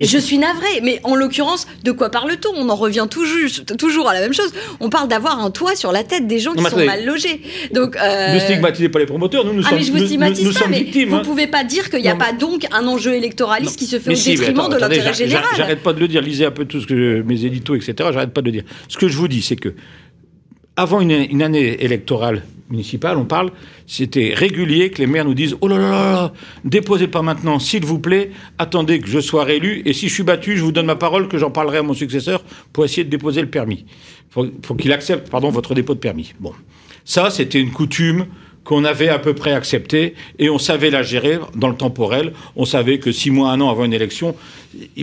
je 0.00 0.18
suis 0.18 0.38
navrée. 0.38 0.80
Mais 0.82 1.00
en 1.04 1.14
l'occurrence, 1.14 1.66
de 1.84 1.92
quoi 1.92 2.10
parle-t-on? 2.10 2.52
On 2.56 2.68
en 2.68 2.74
revient 2.74 3.06
toujours, 3.10 3.64
toujours 3.78 4.08
à 4.08 4.14
la 4.14 4.20
même 4.20 4.32
chose. 4.34 4.52
On 4.80 4.88
parle 4.90 5.08
d'avoir 5.08 5.38
un 5.42 5.50
toit 5.50 5.76
sur 5.76 5.92
la 5.92 6.02
tête 6.04 6.26
des 6.26 6.38
gens 6.38 6.52
qui 6.52 6.64
sont 6.64 6.84
mal 6.84 7.04
logés. 7.04 7.40
Donc, 7.72 7.96
euh, 7.96 8.34
Ne 8.34 8.40
stigmatisez 8.40 8.88
pas 8.88 8.98
les 8.98 9.06
promoteurs. 9.06 9.44
Nous, 9.44 9.52
nous 9.52 9.62
ah 9.64 9.70
sommes, 9.70 9.78
mais 9.78 9.84
je 9.84 9.92
vous 9.92 10.04
stigmatise 10.04 10.44
nous- 10.44 10.52
nous 10.52 10.58
pas, 10.58 10.66
mais 10.68 10.80
victimes. 10.82 11.08
vous 11.10 11.16
hein. 11.16 11.22
pouvez 11.24 11.46
pas 11.46 11.64
dire 11.64 11.90
qu'il 11.90 12.02
n'y 12.02 12.08
a 12.08 12.12
Non, 12.14 12.18
pas 12.18 12.32
donc 12.32 12.66
un 12.72 12.86
enjeu 12.86 13.14
électoraliste 13.14 13.78
qui 13.78 13.86
se 13.86 13.98
fait 13.98 14.10
Mais 14.10 14.16
au 14.16 14.18
si, 14.18 14.30
détriment 14.30 14.60
attends, 14.60 14.68
de 14.70 14.76
l'intérêt 14.78 15.14
général. 15.14 15.44
J'arrête 15.56 15.82
pas 15.82 15.92
de 15.92 16.00
le 16.00 16.08
dire. 16.08 16.22
Lisez 16.22 16.44
un 16.44 16.50
peu 16.50 16.64
tout 16.64 16.80
ce 16.80 16.86
que 16.86 17.22
mes 17.22 17.44
éditos, 17.44 17.74
etc. 17.76 17.94
J'arrête 18.12 18.32
pas 18.32 18.40
de 18.40 18.46
le 18.46 18.52
dire. 18.52 18.64
Ce 18.88 18.98
que 18.98 19.08
je 19.08 19.16
vous 19.16 19.28
dis, 19.28 19.42
c'est 19.42 19.56
que 19.56 19.74
avant 20.76 21.00
une, 21.00 21.12
une 21.12 21.42
année 21.42 21.84
électorale 21.84 22.42
municipale, 22.70 23.16
on 23.16 23.24
parle, 23.24 23.50
c'était 23.86 24.32
régulier 24.34 24.90
que 24.90 24.98
les 24.98 25.06
maires 25.06 25.24
nous 25.24 25.34
disent 25.34 25.56
Oh 25.60 25.68
là 25.68 25.78
là 25.78 25.90
là 25.90 26.12
là, 26.12 26.32
déposez 26.64 27.08
pas 27.08 27.22
maintenant, 27.22 27.58
s'il 27.58 27.84
vous 27.84 27.98
plaît, 27.98 28.30
attendez 28.58 29.00
que 29.00 29.08
je 29.08 29.20
sois 29.20 29.44
réélu, 29.44 29.82
et 29.84 29.92
si 29.92 30.08
je 30.08 30.14
suis 30.14 30.22
battu, 30.22 30.56
je 30.56 30.62
vous 30.62 30.72
donne 30.72 30.86
ma 30.86 30.96
parole 30.96 31.28
que 31.28 31.38
j'en 31.38 31.50
parlerai 31.50 31.78
à 31.78 31.82
mon 31.82 31.94
successeur 31.94 32.42
pour 32.72 32.84
essayer 32.84 33.04
de 33.04 33.10
déposer 33.10 33.40
le 33.40 33.50
permis. 33.50 33.84
Faut, 34.30 34.46
faut 34.62 34.74
qu'il 34.74 34.92
accepte, 34.92 35.30
pardon, 35.30 35.50
votre 35.50 35.74
dépôt 35.74 35.94
de 35.94 36.00
permis. 36.00 36.32
Bon. 36.40 36.52
Ça, 37.04 37.30
c'était 37.30 37.60
une 37.60 37.70
coutume 37.70 38.26
qu'on 38.64 38.84
avait 38.84 39.08
à 39.08 39.18
peu 39.18 39.34
près 39.34 39.52
acceptée 39.52 40.14
et 40.38 40.50
on 40.50 40.58
savait 40.58 40.90
la 40.90 41.02
gérer 41.02 41.38
dans 41.54 41.68
le 41.68 41.76
temporel. 41.76 42.32
On 42.56 42.64
savait 42.64 42.98
que 42.98 43.12
six 43.12 43.30
mois, 43.30 43.50
un 43.50 43.60
an 43.60 43.70
avant 43.70 43.84
une 43.84 43.92
élection, 43.92 44.34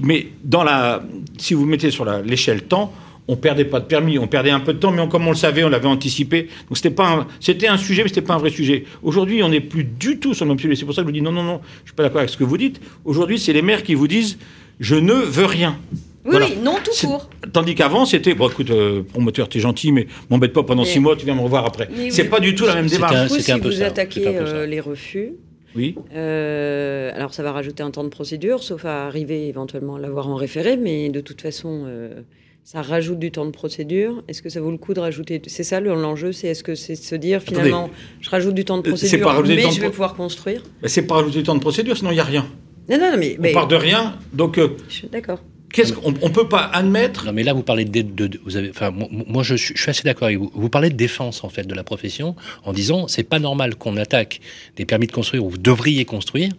mais 0.03 0.28
dans 0.43 0.64
la, 0.64 1.03
si 1.38 1.53
vous 1.53 1.66
mettez 1.66 1.91
sur 1.91 2.05
l'échelle 2.24 2.64
temps, 2.64 2.91
on 3.28 3.36
perdait 3.36 3.65
pas 3.65 3.80
de 3.80 3.86
permis, 3.86 4.17
on 4.19 4.28
perdait 4.28 4.49
un 4.49 4.59
peu 4.59 4.74
de 4.74 4.80
temps, 4.80 4.91
mais 4.91 5.01
on- 5.01 5.07
comme 5.07 5.26
on 5.28 5.32
le 5.32 5.36
savait, 5.38 5.63
on 5.63 5.69
l'avait 5.69 5.88
anticipé. 5.88 6.47
Donc 6.67 6.78
c'était 6.78 6.89
pas, 6.89 7.07
un- 7.09 7.28
c'était 7.39 7.67
un 7.67 7.78
sujet, 7.78 8.03
mais 8.03 8.09
c'était 8.09 8.22
pas 8.22 8.34
un 8.34 8.38
vrai 8.39 8.49
sujet. 8.49 8.86
Aujourd'hui, 9.03 9.41
on 9.43 9.49
n'est 9.49 9.61
plus 9.61 9.84
du 9.84 10.17
tout 10.19 10.34
sur 10.34 10.45
le 10.45 10.49
même 10.49 10.59
sujet. 10.59 10.76
C'est 10.76 10.86
pour 10.86 10.93
ça 10.95 11.01
que 11.01 11.07
je 11.07 11.11
vous 11.11 11.13
dis 11.17 11.22
non, 11.22 11.32
non, 11.32 11.43
non, 11.43 11.61
je 11.84 11.89
suis 11.89 11.95
pas 11.95 12.03
d'accord 12.03 12.19
avec 12.19 12.30
ce 12.30 12.38
que 12.38 12.43
vous 12.43 12.57
dites. 12.57 12.82
Aujourd'hui, 13.05 13.39
c'est 13.39 13.53
les 13.53 13.61
maires 13.61 13.84
qui 13.84 13.93
vous 13.95 14.07
disent 14.07 14.38
je 14.80 14.95
ne 14.95 15.13
veux 15.13 15.45
rien. 15.45 15.78
Oui, 16.24 16.32
Voilà. 16.32 16.45
oui, 16.47 16.57
non 16.63 16.76
tout 16.84 17.07
court. 17.07 17.30
Tandis 17.51 17.74
qu'avant, 17.74 18.05
c'était, 18.05 18.36
bon, 18.36 18.47
écoute, 18.49 18.69
euh, 18.69 19.01
promoteur, 19.01 19.49
t'es 19.49 19.59
gentil, 19.59 19.91
mais 19.91 20.05
m'embête 20.30 20.53
pas 20.53 20.61
pendant 20.61 20.84
Mais- 20.84 20.88
six 20.89 20.99
mois, 20.99 21.15
tu 21.15 21.26
viens 21.26 21.34
me 21.36 21.41
revoir 21.41 21.65
après. 21.65 21.89
Mais 21.95 22.11
C'est 22.11 22.24
oui. 22.24 22.28
pas 22.30 22.39
du 22.39 22.53
tout 22.53 22.65
la 22.65 22.76
même 22.76 22.86
démarche. 22.88 23.15
un- 23.15 23.28
si 23.28 23.51
un 23.51 23.57
peu 23.59 23.69
vous 23.69 23.76
ça, 23.78 23.88
attaquez 23.88 24.28
un 24.28 24.34
peu 24.39 24.45
ça. 24.45 24.53
euh, 24.53 24.65
les 24.67 24.80
refus, 24.80 25.32
Oui. 25.76 25.95
euh, 26.13 27.11
alors 27.15 27.34
ça 27.34 27.41
va 27.43 27.51
rajouter 27.51 27.82
un 27.84 27.89
temps 27.91 28.03
de 28.03 28.09
procédure, 28.09 28.61
sauf 28.63 28.86
à 28.86 29.05
arriver 29.07 29.47
éventuellement 29.47 29.95
à 29.95 29.99
l'avoir 29.99 30.28
en 30.30 30.36
référé, 30.36 30.78
mais 30.78 31.09
de 31.09 31.22
toute 31.22 31.41
façon, 31.41 31.86
euh, 31.88 32.22
ça 32.64 32.82
rajoute 32.82 33.20
du 33.20 33.32
temps 33.32 33.45
de 33.45 33.51
procédure. 33.51 34.24
Est-ce 34.28 34.41
que 34.41 34.49
ça 34.49 34.62
vaut 34.62 34.72
le 34.72 34.78
coup 34.78 34.93
de 34.93 34.99
rajouter 34.99 35.41
C'est 35.47 35.64
ça 35.64 35.80
le- 35.80 35.93
l'enjeu, 35.93 36.32
c'est 36.32 36.47
est-ce 36.47 36.64
que 36.64 36.76
c'est 36.76 36.93
de 36.93 36.97
se 36.99 37.16
dire 37.16 37.41
finalement, 37.41 37.89
je 38.22 38.30
rajoute 38.30 38.53
du 38.55 38.64
temps 38.66 38.78
de 38.78 38.88
Euh, 38.88 38.91
procédure, 38.91 39.28
pas 39.28 39.41
mais 39.41 39.62
je 39.62 39.76
vais 39.76 39.82
pro- 39.82 39.89
pouvoir 39.91 40.14
construire 40.16 40.64
Ben, 40.82 40.88
c'est 40.88 41.01
pas 41.03 41.16
rajouter 41.16 41.39
du 41.39 41.43
temps 41.43 41.55
de 41.55 41.59
procédure, 41.59 41.97
sinon 41.97 42.12
il 42.12 42.16
n'y 42.16 42.20
a 42.20 42.24
rien. 42.24 42.47
Non, 42.89 42.97
non, 42.97 43.12
non, 43.12 43.18
mais, 43.18 43.36
On 43.38 43.41
mais- 43.41 43.51
part 43.53 43.68
de 43.68 43.76
rien, 43.76 44.18
donc 44.34 44.57
euh, 44.57 44.70
je 44.89 44.93
suis 44.93 45.07
d'accord. 45.07 45.39
qu'est-ce 45.74 45.93
qu'on 45.93 46.14
on 46.22 46.30
peut 46.30 46.47
pas 46.49 46.64
admettre 46.74 47.26
Non, 47.26 47.34
mais 47.34 47.43
là, 47.43 47.53
vous 47.53 47.64
parlez 47.64 47.86
de. 47.86 48.01
de- 48.01 48.28
de- 48.28 48.39
vous 48.45 48.57
avez, 48.57 48.70
enfin, 48.70 48.91
moi, 48.91 49.07
moi, 49.12 49.43
je, 49.43 49.55
suis, 49.55 49.74
je 49.76 49.82
suis 49.82 49.89
assez 49.89 50.03
d'accord 50.03 50.28
avec 50.28 50.38
vous. 50.38 50.51
Vous 50.53 50.70
parlez 50.70 50.89
de 50.89 50.95
défense, 50.97 51.43
en 51.43 51.49
fait, 51.49 51.66
de 51.68 51.74
la 51.74 51.84
profession, 51.84 52.36
en 52.64 52.74
disant 52.74 53.07
c'est 53.07 53.24
pas 53.24 53.39
normal 53.39 53.76
qu'on 53.76 53.97
attaque 53.97 54.39
des 54.76 54.86
permis 54.86 55.07
de 55.07 55.12
construire 55.12 55.43
où 55.45 55.49
vous 55.49 55.57
devriez 55.57 56.05
construire. 56.05 56.51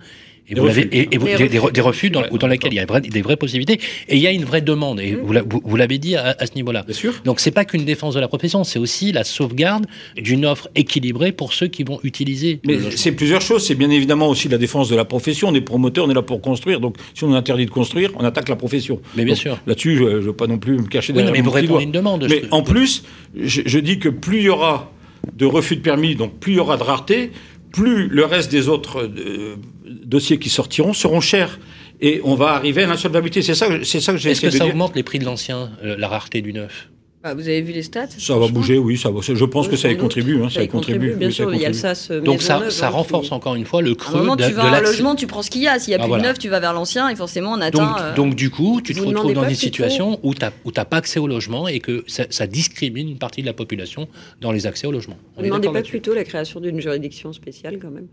Et 0.52 0.54
Des 0.54 0.60
vous 0.60 0.66
l'avez- 0.66 0.82
refus. 0.82 0.94
et- 0.94 1.08
et 1.14 1.18
vous- 1.18 1.26
Des 1.26 1.36
des, 1.36 1.48
des 1.48 1.58
re- 1.58 1.60
refus. 1.62 1.72
des 1.72 1.80
refus 1.80 2.10
dans, 2.10 2.22
dans 2.36 2.46
lesquels 2.46 2.72
il 2.74 2.76
y 2.76 2.78
a 2.78 3.00
des 3.00 3.22
vraies 3.22 3.36
possibilités 3.38 3.80
et 4.08 4.16
il 4.16 4.20
y 4.22 4.26
a 4.26 4.30
une 4.32 4.44
vraie 4.44 4.60
demande 4.60 5.00
et 5.00 5.14
vous 5.14 5.32
l'a- 5.32 5.42
vous, 5.48 5.62
vous 5.64 5.76
l'avez 5.76 5.96
dit 5.96 6.14
à, 6.14 6.36
à 6.38 6.44
ce 6.46 6.54
niveau-là. 6.56 6.82
Bien 6.86 6.94
sûr. 6.94 7.14
Donc 7.24 7.40
c'est 7.40 7.50
pas 7.52 7.64
qu'une 7.64 7.86
défense 7.86 8.14
de 8.14 8.20
la 8.20 8.28
profession, 8.28 8.62
c'est 8.62 8.78
aussi 8.78 9.12
la 9.12 9.24
sauvegarde 9.24 9.86
d'une 10.16 10.44
offre 10.44 10.68
équilibrée 10.74 11.32
pour 11.32 11.54
ceux 11.54 11.68
qui 11.68 11.84
vont 11.84 11.98
utiliser. 12.04 12.60
Mais 12.66 12.76
c'est 12.94 13.12
plusieurs 13.12 13.40
choses. 13.40 13.66
C'est 13.66 13.74
bien 13.74 13.88
évidemment 13.90 14.28
aussi 14.28 14.48
la 14.50 14.58
défense 14.58 14.90
de 14.90 14.96
la 14.96 15.06
profession. 15.06 15.48
On 15.48 15.54
est 15.54 15.62
promoteur, 15.62 16.04
on 16.04 16.10
est 16.10 16.14
là 16.14 16.20
pour 16.22 16.42
construire. 16.42 16.80
Donc, 16.80 16.96
si 17.14 17.24
on 17.24 17.32
interdit 17.32 17.64
de 17.64 17.70
construire, 17.70 18.10
on 18.18 18.24
attaque 18.24 18.50
la 18.50 18.56
profession. 18.56 19.00
Mais 19.16 19.24
bien 19.24 19.32
Donc, 19.34 19.40
sûr. 19.40 19.58
Là-dessus, 19.66 19.96
je 19.96 20.04
ne 20.04 20.18
veux 20.18 20.32
pas 20.34 20.46
non 20.46 20.58
plus 20.58 20.76
me 20.76 20.82
cacher 20.86 21.12
Oui, 21.12 21.18
derrière 21.22 21.32
non, 21.32 21.38
mais 21.38 21.42
vous 21.42 21.50
répondez 21.50 21.84
une 21.84 21.92
demande. 21.92 22.26
Mais 22.28 22.42
Je- 22.42 22.46
en 22.50 22.62
plus, 22.62 23.04
je, 23.40 23.62
je 23.64 23.78
dis 23.78 23.98
que 23.98 24.10
plus 24.10 24.38
il 24.40 24.44
y 24.44 24.48
aura 24.50 24.92
de 25.34 25.46
refus 25.46 25.76
de 25.76 25.80
permis, 25.80 26.14
donc 26.14 26.38
plus 26.40 26.52
il 26.52 26.56
y 26.56 26.60
aura 26.60 26.76
de 26.76 26.82
rareté, 26.82 27.30
plus 27.72 28.08
le 28.08 28.24
reste 28.26 28.50
des 28.50 28.68
autres 28.68 29.02
euh, 29.04 29.56
dossiers 30.04 30.38
qui 30.38 30.48
sortiront 30.48 30.92
seront 30.92 31.20
chers. 31.20 31.58
Et 32.00 32.20
on 32.24 32.34
va 32.34 32.48
arriver 32.50 32.82
à 32.82 32.86
l'insolvabilité. 32.86 33.42
C'est 33.42 33.54
ça, 33.54 33.68
que- 33.68 33.84
c'est 33.84 34.00
ça 34.00 34.12
que 34.12 34.18
j'ai 34.18 34.30
Est-ce 34.32 34.40
que 34.40 34.46
de 34.46 34.50
ça 34.52 34.64
dire. 34.64 34.72
augmente 34.74 34.96
les 34.96 35.02
prix 35.04 35.18
de 35.20 35.24
l'ancien, 35.24 35.70
euh, 35.84 35.94
la 35.96 36.08
rareté 36.08 36.40
du 36.42 36.52
neuf? 36.52 36.88
Bah, 37.22 37.34
vous 37.34 37.42
avez 37.46 37.62
vu 37.62 37.70
les 37.72 37.82
stats 37.84 38.08
Ça 38.18 38.36
va 38.36 38.48
bouger, 38.48 38.78
oui. 38.78 38.98
Ça 38.98 39.08
va. 39.12 39.20
Je 39.20 39.44
pense 39.44 39.66
Oui, 39.66 39.70
que 39.70 39.76
ça 39.76 39.88
y 39.88 39.96
contribue. 39.96 40.42
hein, 40.42 40.48
ça 40.50 40.60
y 40.64 40.66
contribue. 40.66 41.14
bien 41.14 41.28
oui, 41.28 41.32
ça 41.32 41.44
y 41.44 41.46
sûr. 41.46 41.54
Il 41.54 41.60
y 41.60 41.64
a 41.64 41.68
le 41.68 41.74
contribue. 41.74 41.78
SAS. 41.94 42.10
euh, 42.10 42.20
Donc 42.20 42.42
ça, 42.42 42.58
Neuve, 42.58 42.70
ça 42.70 42.88
hein, 42.88 42.90
renforce 42.90 43.28
qui- 43.28 43.32
encore 43.34 43.54
une 43.54 43.64
fois 43.64 43.80
le 43.80 43.90
À 43.90 43.92
un 43.92 43.94
creux 43.94 44.18
moment, 44.18 44.34
de, 44.34 44.44
tu 44.44 44.50
vas 44.50 44.64
à 44.64 44.78
un 44.78 44.80
logement, 44.80 45.14
tu 45.14 45.28
prends 45.28 45.42
ce 45.42 45.50
qu'il 45.50 45.62
y 45.62 45.68
a. 45.68 45.78
S'il 45.78 45.92
y 45.92 45.94
a 45.94 45.98
Ah, 46.00 46.02
plus 46.02 46.08
voilà. 46.08 46.24
de 46.24 46.28
neuf, 46.30 46.40
tu 46.40 46.48
vas 46.48 46.58
vers 46.58 46.72
l'ancien 46.72 47.08
et 47.08 47.14
forcément 47.14 47.52
on 47.52 47.58
Donc, 47.58 47.62
atteint. 47.62 47.96
euh, 48.00 48.14
donc 48.16 48.34
du 48.34 48.50
coup, 48.50 48.80
tu 48.82 48.92
te 48.92 48.98
retrouves 49.00 49.34
dans 49.34 49.48
une 49.48 49.54
situation 49.54 50.18
où 50.24 50.34
tu 50.34 50.40
n'as 50.40 50.84
pas 50.84 50.96
accès 50.96 51.20
au 51.20 51.28
logement 51.28 51.68
et 51.68 51.78
que 51.78 52.02
ça, 52.08 52.24
ça 52.28 52.48
discrimine 52.48 53.08
une 53.08 53.18
partie 53.18 53.42
de 53.42 53.46
la 53.46 53.52
population 53.52 54.08
dans 54.40 54.50
les 54.50 54.66
accès 54.66 54.88
au 54.88 54.90
logement. 54.90 55.16
On 55.36 55.42
ne 55.42 55.46
demandez 55.46 55.68
d'accord 55.68 55.80
pas 55.80 55.88
plutôt 55.88 56.14
la 56.14 56.24
création 56.24 56.58
d'une 56.58 56.80
juridiction 56.80 57.32
spéciale 57.32 57.78
quand 57.80 57.90
même? 57.92 58.08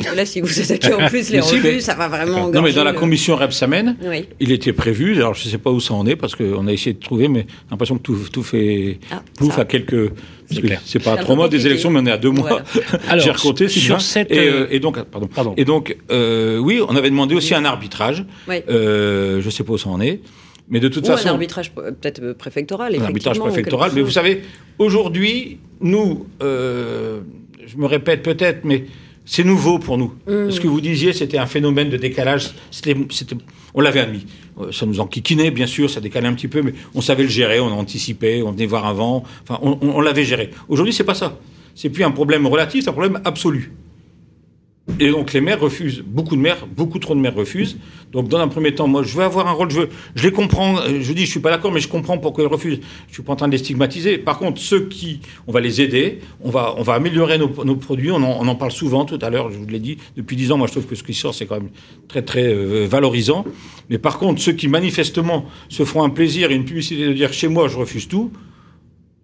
Là, 0.16 0.26
si 0.26 0.40
vous 0.40 0.60
attaquez 0.60 0.92
en 0.94 1.06
plus 1.08 1.30
les 1.30 1.42
si, 1.42 1.56
mais- 1.62 1.80
ça 1.80 1.94
va 1.94 2.08
vraiment. 2.08 2.48
Non, 2.50 2.62
mais 2.62 2.72
dans 2.72 2.84
la 2.84 2.92
le- 2.92 2.98
commission 2.98 3.36
Repsamen, 3.36 3.96
Oui. 4.04 4.26
Il 4.40 4.52
était 4.52 4.72
prévu, 4.72 5.16
alors 5.16 5.34
je 5.34 5.44
ne 5.46 5.50
sais 5.50 5.58
pas 5.58 5.70
où 5.70 5.80
ça 5.80 5.94
en 5.94 6.06
est, 6.06 6.16
parce 6.16 6.34
qu'on 6.34 6.66
a 6.66 6.72
essayé 6.72 6.92
de 6.94 7.00
trouver, 7.00 7.28
mais 7.28 7.40
j'ai 7.48 7.70
l'impression 7.70 7.96
que 7.98 8.02
tout, 8.02 8.18
tout 8.32 8.42
fait 8.42 8.98
Ah, 9.10 9.22
plouf 9.36 9.58
à 9.58 9.64
quelques. 9.64 10.10
C'est 10.84 10.98
pas 11.02 11.12
à 11.12 11.14
un 11.14 11.16
trois 11.18 11.36
mois 11.36 11.48
des 11.48 11.64
élections, 11.66 11.90
mais 11.90 12.00
on 12.00 12.06
est 12.06 12.10
à 12.12 12.18
deux 12.18 12.30
mois. 12.30 12.48
Voilà. 12.48 12.64
Alors, 13.08 13.24
J'ai 13.24 13.30
recompté, 13.30 13.68
sur 13.68 13.80
Sylvain. 13.80 13.98
cette, 14.00 14.32
Et, 14.32 14.38
euh, 14.48 14.62
euh, 14.62 14.66
et 14.70 14.80
donc, 14.80 15.00
pardon. 15.04 15.28
Pardon. 15.32 15.54
Et 15.56 15.64
donc, 15.64 15.96
euh, 16.10 16.58
oui, 16.58 16.80
on 16.88 16.96
avait 16.96 17.10
demandé 17.10 17.34
aussi 17.36 17.54
un 17.54 17.64
arbitrage. 17.64 18.24
Oui. 18.48 18.56
Euh, 18.68 19.40
je 19.40 19.46
ne 19.46 19.50
sais 19.50 19.62
pas 19.64 19.72
où 19.74 19.78
ça 19.78 19.88
en 19.90 20.00
est. 20.00 20.20
Mais 20.72 20.78
de 20.80 20.88
toute 20.88 21.06
Ou 21.08 21.12
un 21.12 21.16
façon. 21.16 21.28
arbitrage 21.30 21.72
euh, 21.78 21.90
peut-être 21.92 22.32
préfectoral. 22.32 22.94
un 22.96 23.02
arbitrage 23.04 23.38
préfectoral. 23.40 23.90
Mais 23.94 24.02
vous 24.02 24.10
savez, 24.10 24.42
aujourd'hui, 24.78 25.58
nous, 25.80 26.26
euh, 26.42 27.20
je 27.66 27.76
me 27.76 27.86
répète 27.86 28.22
peut-être, 28.22 28.64
mais 28.64 28.84
c'est 29.32 29.44
nouveau 29.44 29.78
pour 29.78 29.96
nous. 29.96 30.12
Mm. 30.26 30.50
Ce 30.50 30.58
que 30.60 30.66
vous 30.66 30.80
disiez, 30.80 31.12
c'était 31.12 31.38
un 31.38 31.46
phénomène 31.46 31.88
de 31.88 31.96
décalage. 31.96 32.50
On 33.74 33.80
l'avait 33.80 34.00
admis. 34.00 34.26
Euh, 34.60 34.72
Ça 34.72 34.86
nous 34.86 34.98
enquiquinait, 34.98 35.52
bien 35.52 35.68
sûr, 35.68 35.88
ça 35.88 36.00
décalait 36.00 36.26
un 36.26 36.34
petit 36.34 36.48
peu, 36.48 36.62
mais 36.62 36.74
on 36.94 37.00
savait 37.00 37.22
le 37.22 37.28
gérer, 37.28 37.60
on 37.60 37.66
anticipait, 37.72 38.42
on 38.42 38.50
venait 38.50 38.66
voir 38.66 38.86
avant. 38.86 39.22
Enfin, 39.44 39.60
on, 39.62 39.78
on- 39.80 39.90
on 39.98 40.00
l'avait 40.00 40.24
géré. 40.24 40.50
Aujourd'hui, 40.68 40.92
c'est 40.92 41.04
pas 41.04 41.14
ça. 41.14 41.38
C'est 41.76 41.90
plus 41.90 42.02
un 42.02 42.10
problème 42.10 42.44
relatif, 42.48 42.82
c'est 42.82 42.90
un 42.90 42.92
problème 42.92 43.20
absolu. 43.24 43.72
Et 44.98 45.10
donc 45.10 45.32
les 45.32 45.40
maires 45.40 45.60
refusent, 45.60 46.02
beaucoup 46.04 46.36
de 46.36 46.40
maires, 46.40 46.66
beaucoup 46.66 46.98
trop 46.98 47.14
de 47.14 47.20
maires 47.20 47.34
refusent. 47.34 47.78
Donc 48.12 48.28
dans 48.28 48.38
un 48.38 48.48
premier 48.48 48.74
temps, 48.74 48.88
moi 48.88 49.02
je 49.02 49.16
veux 49.16 49.22
avoir 49.22 49.46
un 49.46 49.52
rôle, 49.52 49.70
je 49.70 49.80
veux, 49.80 49.88
je 50.14 50.24
les 50.24 50.32
comprends, 50.32 50.78
euh, 50.78 51.00
je 51.00 51.12
dis 51.12 51.26
je 51.26 51.30
suis 51.30 51.40
pas 51.40 51.50
d'accord, 51.50 51.70
mais 51.72 51.80
je 51.80 51.88
comprends 51.88 52.18
pourquoi 52.18 52.44
ils 52.44 52.48
refusent. 52.48 52.80
Je 53.08 53.14
suis 53.14 53.22
pas 53.22 53.32
en 53.32 53.36
train 53.36 53.46
de 53.46 53.52
les 53.52 53.58
stigmatiser. 53.58 54.18
Par 54.18 54.38
contre, 54.38 54.60
ceux 54.60 54.88
qui, 54.88 55.20
on 55.46 55.52
va 55.52 55.60
les 55.60 55.80
aider, 55.80 56.18
on 56.42 56.50
va, 56.50 56.74
on 56.76 56.82
va 56.82 56.94
améliorer 56.94 57.38
nos, 57.38 57.64
nos 57.64 57.76
produits. 57.76 58.10
On 58.10 58.16
en, 58.16 58.38
on 58.40 58.48
en 58.48 58.54
parle 58.56 58.72
souvent 58.72 59.04
tout 59.04 59.18
à 59.22 59.30
l'heure, 59.30 59.50
je 59.50 59.58
vous 59.58 59.66
l'ai 59.66 59.78
dit 59.78 59.98
depuis 60.16 60.36
dix 60.36 60.50
ans. 60.52 60.58
Moi 60.58 60.66
je 60.66 60.72
trouve 60.72 60.86
que 60.86 60.94
ce 60.94 61.02
qui 61.02 61.14
sort 61.14 61.34
c'est 61.34 61.46
quand 61.46 61.56
même 61.56 61.70
très 62.08 62.22
très 62.22 62.52
euh, 62.52 62.86
valorisant. 62.86 63.44
Mais 63.88 63.98
par 63.98 64.18
contre, 64.18 64.40
ceux 64.40 64.52
qui 64.52 64.68
manifestement 64.68 65.44
se 65.68 65.84
feront 65.84 66.02
un 66.02 66.10
plaisir 66.10 66.50
et 66.50 66.54
une 66.54 66.64
publicité 66.64 67.06
de 67.06 67.12
dire 67.12 67.32
chez 67.32 67.48
moi 67.48 67.68
je 67.68 67.76
refuse 67.76 68.08
tout, 68.08 68.32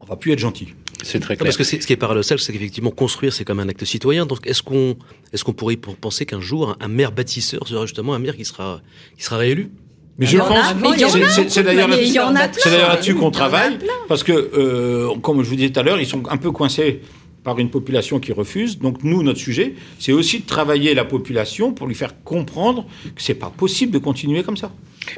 on 0.07 0.11
va 0.11 0.16
plus 0.16 0.32
être 0.32 0.38
gentil. 0.38 0.68
C'est 1.02 1.20
très 1.20 1.34
Non, 1.34 1.38
clair. 1.38 1.46
parce 1.48 1.57
que 1.57 1.64
ce 1.64 1.76
qui 1.86 1.92
est 1.92 1.96
paradoxal, 1.96 2.38
c'est 2.38 2.52
qu'effectivement, 2.52 2.90
construire, 2.90 3.32
c'est 3.32 3.44
comme 3.44 3.61
un 3.61 3.68
acte 3.68 3.84
citoyen. 3.84 4.24
Donc, 4.26 4.46
est-ce 4.46 4.62
qu'on 4.62 4.96
est 5.32 5.42
qu'on 5.42 5.52
pourrait 5.52 5.76
pour- 5.76 5.96
penser 5.96 6.24
qu'un 6.26 6.40
jour, 6.40 6.74
un, 6.80 6.88
maire 6.88 7.12
bâtisseur 7.12 7.66
sera 7.68 7.82
justement 7.86 8.14
un 8.14 8.18
maire 8.18 8.36
qui 8.36 8.44
sera, 8.44 8.80
qui 9.16 9.24
sera 9.24 9.36
réélu? 9.36 9.70
Mais 10.18 10.24
je 10.26 10.38
pense, 10.38 10.48
c'est- 10.96 11.04
a 11.04 11.28
c'est- 11.28 11.50
c'est 11.50 11.62
d'ailleurs 11.62 11.88
là-dessus- 11.88 13.14
qu'on 13.14 13.30
travaille, 13.30 13.76
plein. 13.78 13.88
parce 14.09 14.22
que, 14.22 14.32
euh, 14.32 15.14
comme 15.20 15.42
je 15.42 15.48
vous 15.50 15.57
disais 15.57 15.68
tout 15.70 15.80
à 15.80 15.82
l'heure, 15.82 16.00
ils 16.00 16.07
sont 16.07 16.22
un 16.30 16.38
peu 16.38 16.50
coincés 16.52 17.02
par 17.44 17.59
une 17.59 17.68
population 17.68 18.18
qui 18.18 18.32
refuse. 18.32 18.78
Donc 18.78 19.04
nous, 19.04 19.22
notre 19.22 19.38
sujet, 19.38 19.74
c'est 19.98 20.12
aussi 20.12 20.40
de 20.40 20.46
travailler 20.46 20.94
la 20.94 21.04
population 21.04 21.72
pour 21.72 21.86
lui 21.86 21.94
faire 21.94 22.22
comprendre 22.24 22.86
que 23.14 23.22
c'est 23.22 23.34
pas 23.34 23.50
possible 23.54 23.92
de 23.92 23.98
continuer 23.98 24.42
comme 24.42 24.57
ça. 24.57 24.72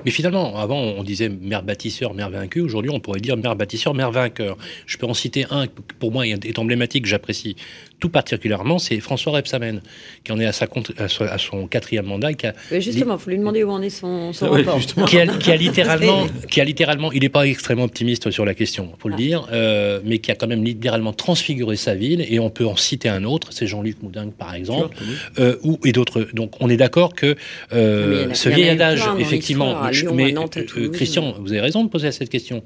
Mais 0.04 0.10
finalement, 0.10 0.56
avant, 0.56 0.78
on 0.78 1.02
disait 1.02 1.28
maire 1.28 1.62
bâtisseur, 1.62 2.14
maire 2.14 2.30
vaincu. 2.30 2.60
Aujourd'hui, 2.60 2.90
on 2.90 3.00
pourrait 3.00 3.20
dire 3.20 3.36
maire 3.36 3.56
bâtisseur, 3.56 3.94
maire 3.94 4.10
vainqueur. 4.10 4.56
Je 4.86 4.96
peux 4.96 5.06
en 5.06 5.14
citer 5.14 5.46
un 5.50 5.66
qui, 5.66 5.74
pour 5.98 6.12
moi, 6.12 6.26
est 6.26 6.58
emblématique, 6.58 7.06
j'apprécie 7.06 7.56
tout 8.00 8.08
particulièrement, 8.08 8.78
c'est 8.78 9.00
François 9.00 9.32
Rebsamen, 9.32 9.80
qui 10.24 10.32
en 10.32 10.38
est 10.38 10.46
à, 10.46 10.52
sa, 10.52 10.66
à, 10.98 11.08
son, 11.08 11.24
à 11.24 11.38
son 11.38 11.66
quatrième 11.66 12.06
mandat. 12.06 12.32
Qui 12.32 12.46
a, 12.46 12.54
Mais 12.70 12.80
justement, 12.80 13.14
il 13.14 13.20
faut 13.20 13.30
lui 13.30 13.38
demander 13.38 13.64
où 13.64 13.70
en 13.70 13.82
est 13.82 13.90
son, 13.90 14.32
son 14.32 14.48
Ouais, 14.48 14.62
rapport. 14.62 15.06
qui 15.06 15.18
a, 15.18 15.26
qui 15.26 15.50
a 15.50 15.56
littéralement, 15.68 16.26
qui 16.48 16.60
a 16.60 16.64
littéralement, 16.64 17.10
il 17.12 17.22
n'est 17.22 17.28
pas 17.28 17.46
extrêmement 17.46 17.84
optimiste 17.84 18.30
sur 18.30 18.44
la 18.44 18.54
question, 18.54 18.92
faut 18.98 19.08
le 19.08 19.16
dire, 19.16 19.48
euh, 19.52 20.00
mais 20.04 20.18
qui 20.18 20.30
a 20.30 20.36
quand 20.36 20.46
même 20.46 20.64
littéralement 20.64 21.12
transfiguré 21.12 21.76
sa 21.76 21.94
ville, 21.94 22.24
et 22.28 22.38
on 22.38 22.50
peut 22.50 22.66
en 22.66 22.76
citer 22.76 23.08
un 23.08 23.24
autre, 23.24 23.48
c'est 23.50 23.66
Jean-Luc 23.66 24.02
Moudingue 24.02 24.32
par 24.32 24.54
exemple, 24.54 24.96
euh, 25.38 25.56
ou 25.62 25.78
et 25.84 25.92
d'autres. 25.92 26.28
Donc 26.32 26.52
on 26.60 26.70
est 26.70 26.76
d'accord 26.76 27.14
que 27.14 27.34
euh, 27.72 28.26
il 28.30 28.36
ce 28.36 28.48
il 28.48 28.54
vieil 28.54 28.68
adage, 28.68 29.02
effectivement, 29.18 29.77
à 29.82 29.90
Lyon, 29.90 30.14
mais 30.14 30.30
à 30.30 30.32
Nantes, 30.32 30.56
à 30.56 30.60
euh, 30.60 30.64
Toulouse. 30.64 30.90
Christian, 30.96 31.34
vous 31.40 31.52
avez 31.52 31.60
raison 31.60 31.84
de 31.84 31.88
poser 31.88 32.10
cette 32.12 32.28
question. 32.30 32.62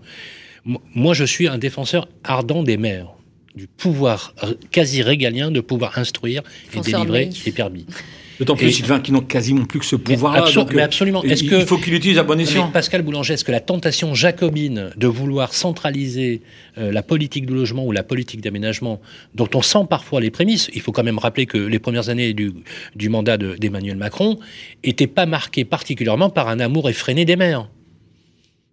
Mo- 0.65 0.81
Moi, 0.95 1.15
je 1.15 1.25
suis 1.25 1.49
un 1.49 1.59
défenseur 1.59 2.09
ardent 2.25 2.63
des 2.63 2.77
maires 2.77 3.09
du 3.55 3.67
pouvoir 3.67 4.35
quasi 4.71 5.03
régalien 5.03 5.51
de 5.51 5.61
pouvoir 5.61 5.99
instruire 5.99 6.43
et 6.75 6.81
délivrer 6.81 7.29
les 7.45 7.53
permis. 7.53 7.87
D'autant 8.45 8.57
plus, 8.57 8.67
Et- 8.69 8.73
Sylvain, 8.73 9.01
qui 9.01 9.13
n'ont 9.13 9.21
quasiment 9.21 9.65
plus 9.65 9.79
que 9.79 9.85
ce 9.87 9.95
pouvoir-là. 9.97 10.45
abso- 10.45 10.55
donc, 10.57 10.73
mais 10.75 10.83
euh, 10.83 10.85
absolument. 10.85 11.23
Est-ce 11.23 11.45
il, 11.45 11.51
que- 11.51 11.55
il 11.57 11.67
faut 11.67 11.79
qu'il 11.79 11.95
utilise 11.95 12.19
à 12.19 12.23
bon 12.25 12.39
escient. 12.41 12.69
Pascal 12.71 13.03
Boulanger, 13.03 13.35
est-ce 13.35 13.45
que 13.45 13.53
la 13.53 13.61
tentation 13.61 14.15
jacobine 14.15 14.91
de 14.97 15.07
vouloir 15.07 15.55
centraliser 15.55 16.43
euh, 16.79 16.91
la 16.91 17.03
politique 17.03 17.47
du 17.47 17.55
logement 17.55 17.85
ou 17.87 17.93
la 17.93 18.03
politique 18.03 18.41
d'aménagement, 18.41 19.01
dont 19.35 19.49
on 19.55 19.63
sent 19.63 19.87
parfois 19.89 20.21
les 20.21 20.31
prémices, 20.31 20.71
il 20.75 20.81
faut 20.81 20.93
quand 20.93 21.05
même 21.05 21.19
rappeler 21.19 21.47
que 21.47 21.59
les 21.59 21.79
premières 21.79 22.09
années 22.09 22.33
du, 22.33 22.53
du 22.97 23.09
mandat 23.09 23.37
de- 23.37 23.55
d'Emmanuel 23.57 23.97
Macron 23.97 24.39
n'étaient 24.85 25.07
pas 25.07 25.27
marquées 25.27 25.65
particulièrement 25.65 26.31
par 26.31 26.49
un 26.49 26.59
amour 26.61 26.89
effréné 26.91 27.25
des 27.25 27.37
maires. 27.37 27.69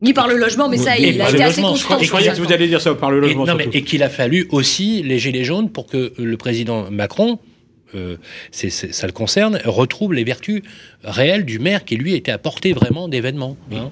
Ni 0.02 0.14
par 0.14 0.30
le 0.30 0.38
logement, 0.38 0.70
mais 0.70 0.78
ça, 0.78 0.98
Et 0.98 1.10
il 1.10 1.22
a 1.22 1.30
été 1.30 1.44
assez 1.44 1.62
constant. 1.62 2.00
Je 2.02 2.08
croyais 2.08 2.32
que 2.32 2.38
vous 2.42 2.52
alliez 2.54 2.68
dire 2.70 2.80
ça 2.80 2.96
par 2.96 3.12
le 3.12 3.18
Et, 3.18 3.22
logement. 3.22 3.46
non, 3.46 3.56
mais- 3.56 3.64
surtout. 3.64 3.78
et 3.78 3.82
qu'il 3.84 4.02
a 4.02 4.10
fallu 4.10 4.48
aussi 4.52 5.04
les 5.04 5.20
gilets 5.20 5.44
jaunes 5.44 5.70
pour 5.70 5.88
que 5.88 6.14
le 6.18 6.38
président 6.38 6.90
Macron, 6.90 7.38
euh, 7.96 8.18
ça 8.52 9.08
le 9.08 9.14
concerne, 9.14 9.60
retrouve 9.66 10.14
les 10.14 10.24
vertus 10.24 10.62
réelles 11.04 11.46
du 11.46 11.60
maire 11.60 11.86
qui 11.86 11.96
lui 11.96 12.14
était 12.16 12.32
apporté 12.32 12.74
vraiment 12.74 13.08
d'événements. 13.08 13.58
hein. 13.74 13.92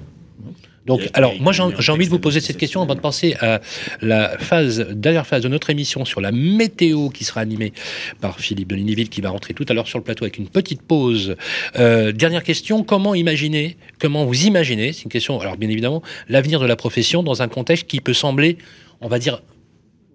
Donc, 0.86 1.02
a- 1.02 1.10
alors, 1.18 1.34
moi, 1.38 1.52
j'ai 1.52 1.92
envie 1.92 2.06
de 2.06 2.10
vous 2.10 2.18
poser 2.18 2.40
cette 2.40 2.56
question 2.56 2.80
avant 2.80 2.94
de 2.94 3.00
penser 3.00 3.34
à 3.40 3.60
la 4.00 4.38
phase, 4.38 4.86
dernière 4.94 5.26
phase 5.26 5.42
de 5.42 5.48
notre 5.48 5.68
émission 5.68 6.06
sur 6.06 6.22
la 6.22 6.32
météo 6.32 7.10
qui 7.10 7.24
sera 7.24 7.42
animée 7.42 7.74
par 8.22 8.40
Philippe 8.40 8.68
Delignyville 8.68 9.10
qui 9.10 9.20
va 9.20 9.28
rentrer 9.28 9.52
tout 9.52 9.66
à 9.68 9.74
l'heure 9.74 9.86
sur 9.86 9.98
le 9.98 10.04
plateau 10.04 10.24
avec 10.24 10.38
une 10.38 10.48
petite 10.48 10.80
pause. 10.80 11.36
Euh, 11.76 12.12
dernière 12.12 12.42
question, 12.42 12.84
comment 12.84 13.14
imaginer, 13.14 13.76
comment 13.98 14.24
vous 14.24 14.46
imaginez, 14.46 14.94
c'est 14.94 15.02
une 15.02 15.10
question, 15.10 15.38
alors 15.38 15.58
bien 15.58 15.68
évidemment, 15.68 16.02
l'avenir 16.30 16.58
de 16.58 16.64
la 16.66 16.76
profession 16.76 17.22
dans 17.22 17.42
un 17.42 17.48
contexte 17.48 17.86
qui 17.86 18.00
peut 18.00 18.14
sembler, 18.14 18.56
on 19.02 19.08
va 19.08 19.18
dire, 19.18 19.42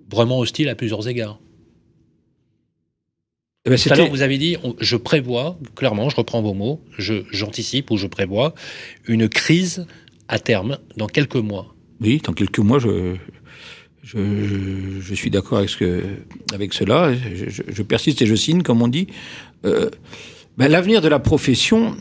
vraiment 0.10 0.40
hostile 0.40 0.70
à 0.70 0.76
plusieurs 0.76 1.08
égards? 1.08 1.40
Eh 3.66 3.70
ben, 3.70 3.78
Tout 3.78 3.94
à 3.94 3.96
l'heure, 3.96 4.10
vous 4.10 4.22
avez 4.22 4.38
dit, 4.38 4.58
on- 4.64 4.76
je 4.82 4.98
prévois, 4.98 5.58
clairement, 5.76 6.10
je 6.10 6.18
reprends 6.18 6.42
vos 6.42 6.54
mots, 6.54 6.82
je- 6.98 7.24
j'anticipe 7.32 7.92
ou 7.92 7.98
je 7.98 8.08
prévois 8.08 8.54
une 9.08 9.30
crise 9.30 9.88
à 10.28 10.38
terme 10.38 10.80
dans 10.98 11.08
quelques 11.08 11.38
mois. 11.38 11.74
Oui, 12.02 12.22
dans 12.26 12.34
quelques 12.34 12.60
mois, 12.60 12.80
je, 12.80 13.16
je, 14.04 15.00
je 15.00 15.14
suis 15.16 15.30
d'accord 15.30 15.60
avec, 15.60 15.70
ce 15.70 15.78
que, 15.78 16.04
avec 16.54 16.74
cela. 16.74 17.14
Je, 17.14 17.84
persiste 17.84 18.22
et 18.22 18.26
je 18.26 18.36
signe, 18.36 18.64
comme 18.64 18.82
on 18.82 18.90
dit. 18.90 19.08
Euh, 19.66 19.90
ben, 20.58 20.68
L'avenir 20.68 21.00
de 21.00 21.08
la 21.08 21.20
profession, 21.20 21.96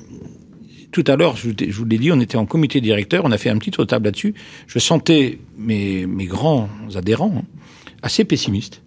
tout 0.91 1.05
à 1.07 1.15
l'heure, 1.15 1.37
je, 1.37 1.51
vous- 1.51 1.55
je 1.61 1.77
vous 1.77 1.85
l'ai 1.85 1.99
dit, 1.99 2.11
on 2.11 2.19
était 2.19 2.37
en 2.39 2.45
comité 2.47 2.81
directeur, 2.81 3.25
on 3.25 3.31
a 3.31 3.39
fait 3.39 3.51
un 3.51 3.59
petit 3.59 3.71
tour 3.71 3.85
de 3.85 3.89
table 3.89 4.07
là-dessus. 4.07 4.35
Je 4.67 4.81
sentais 4.81 5.39
mes, 5.57 6.07
mes 6.07 6.27
grands 6.27 6.69
adhérents 6.97 7.35
hein, 7.39 7.45
assez 8.03 8.25
pessimistes. 8.25 8.83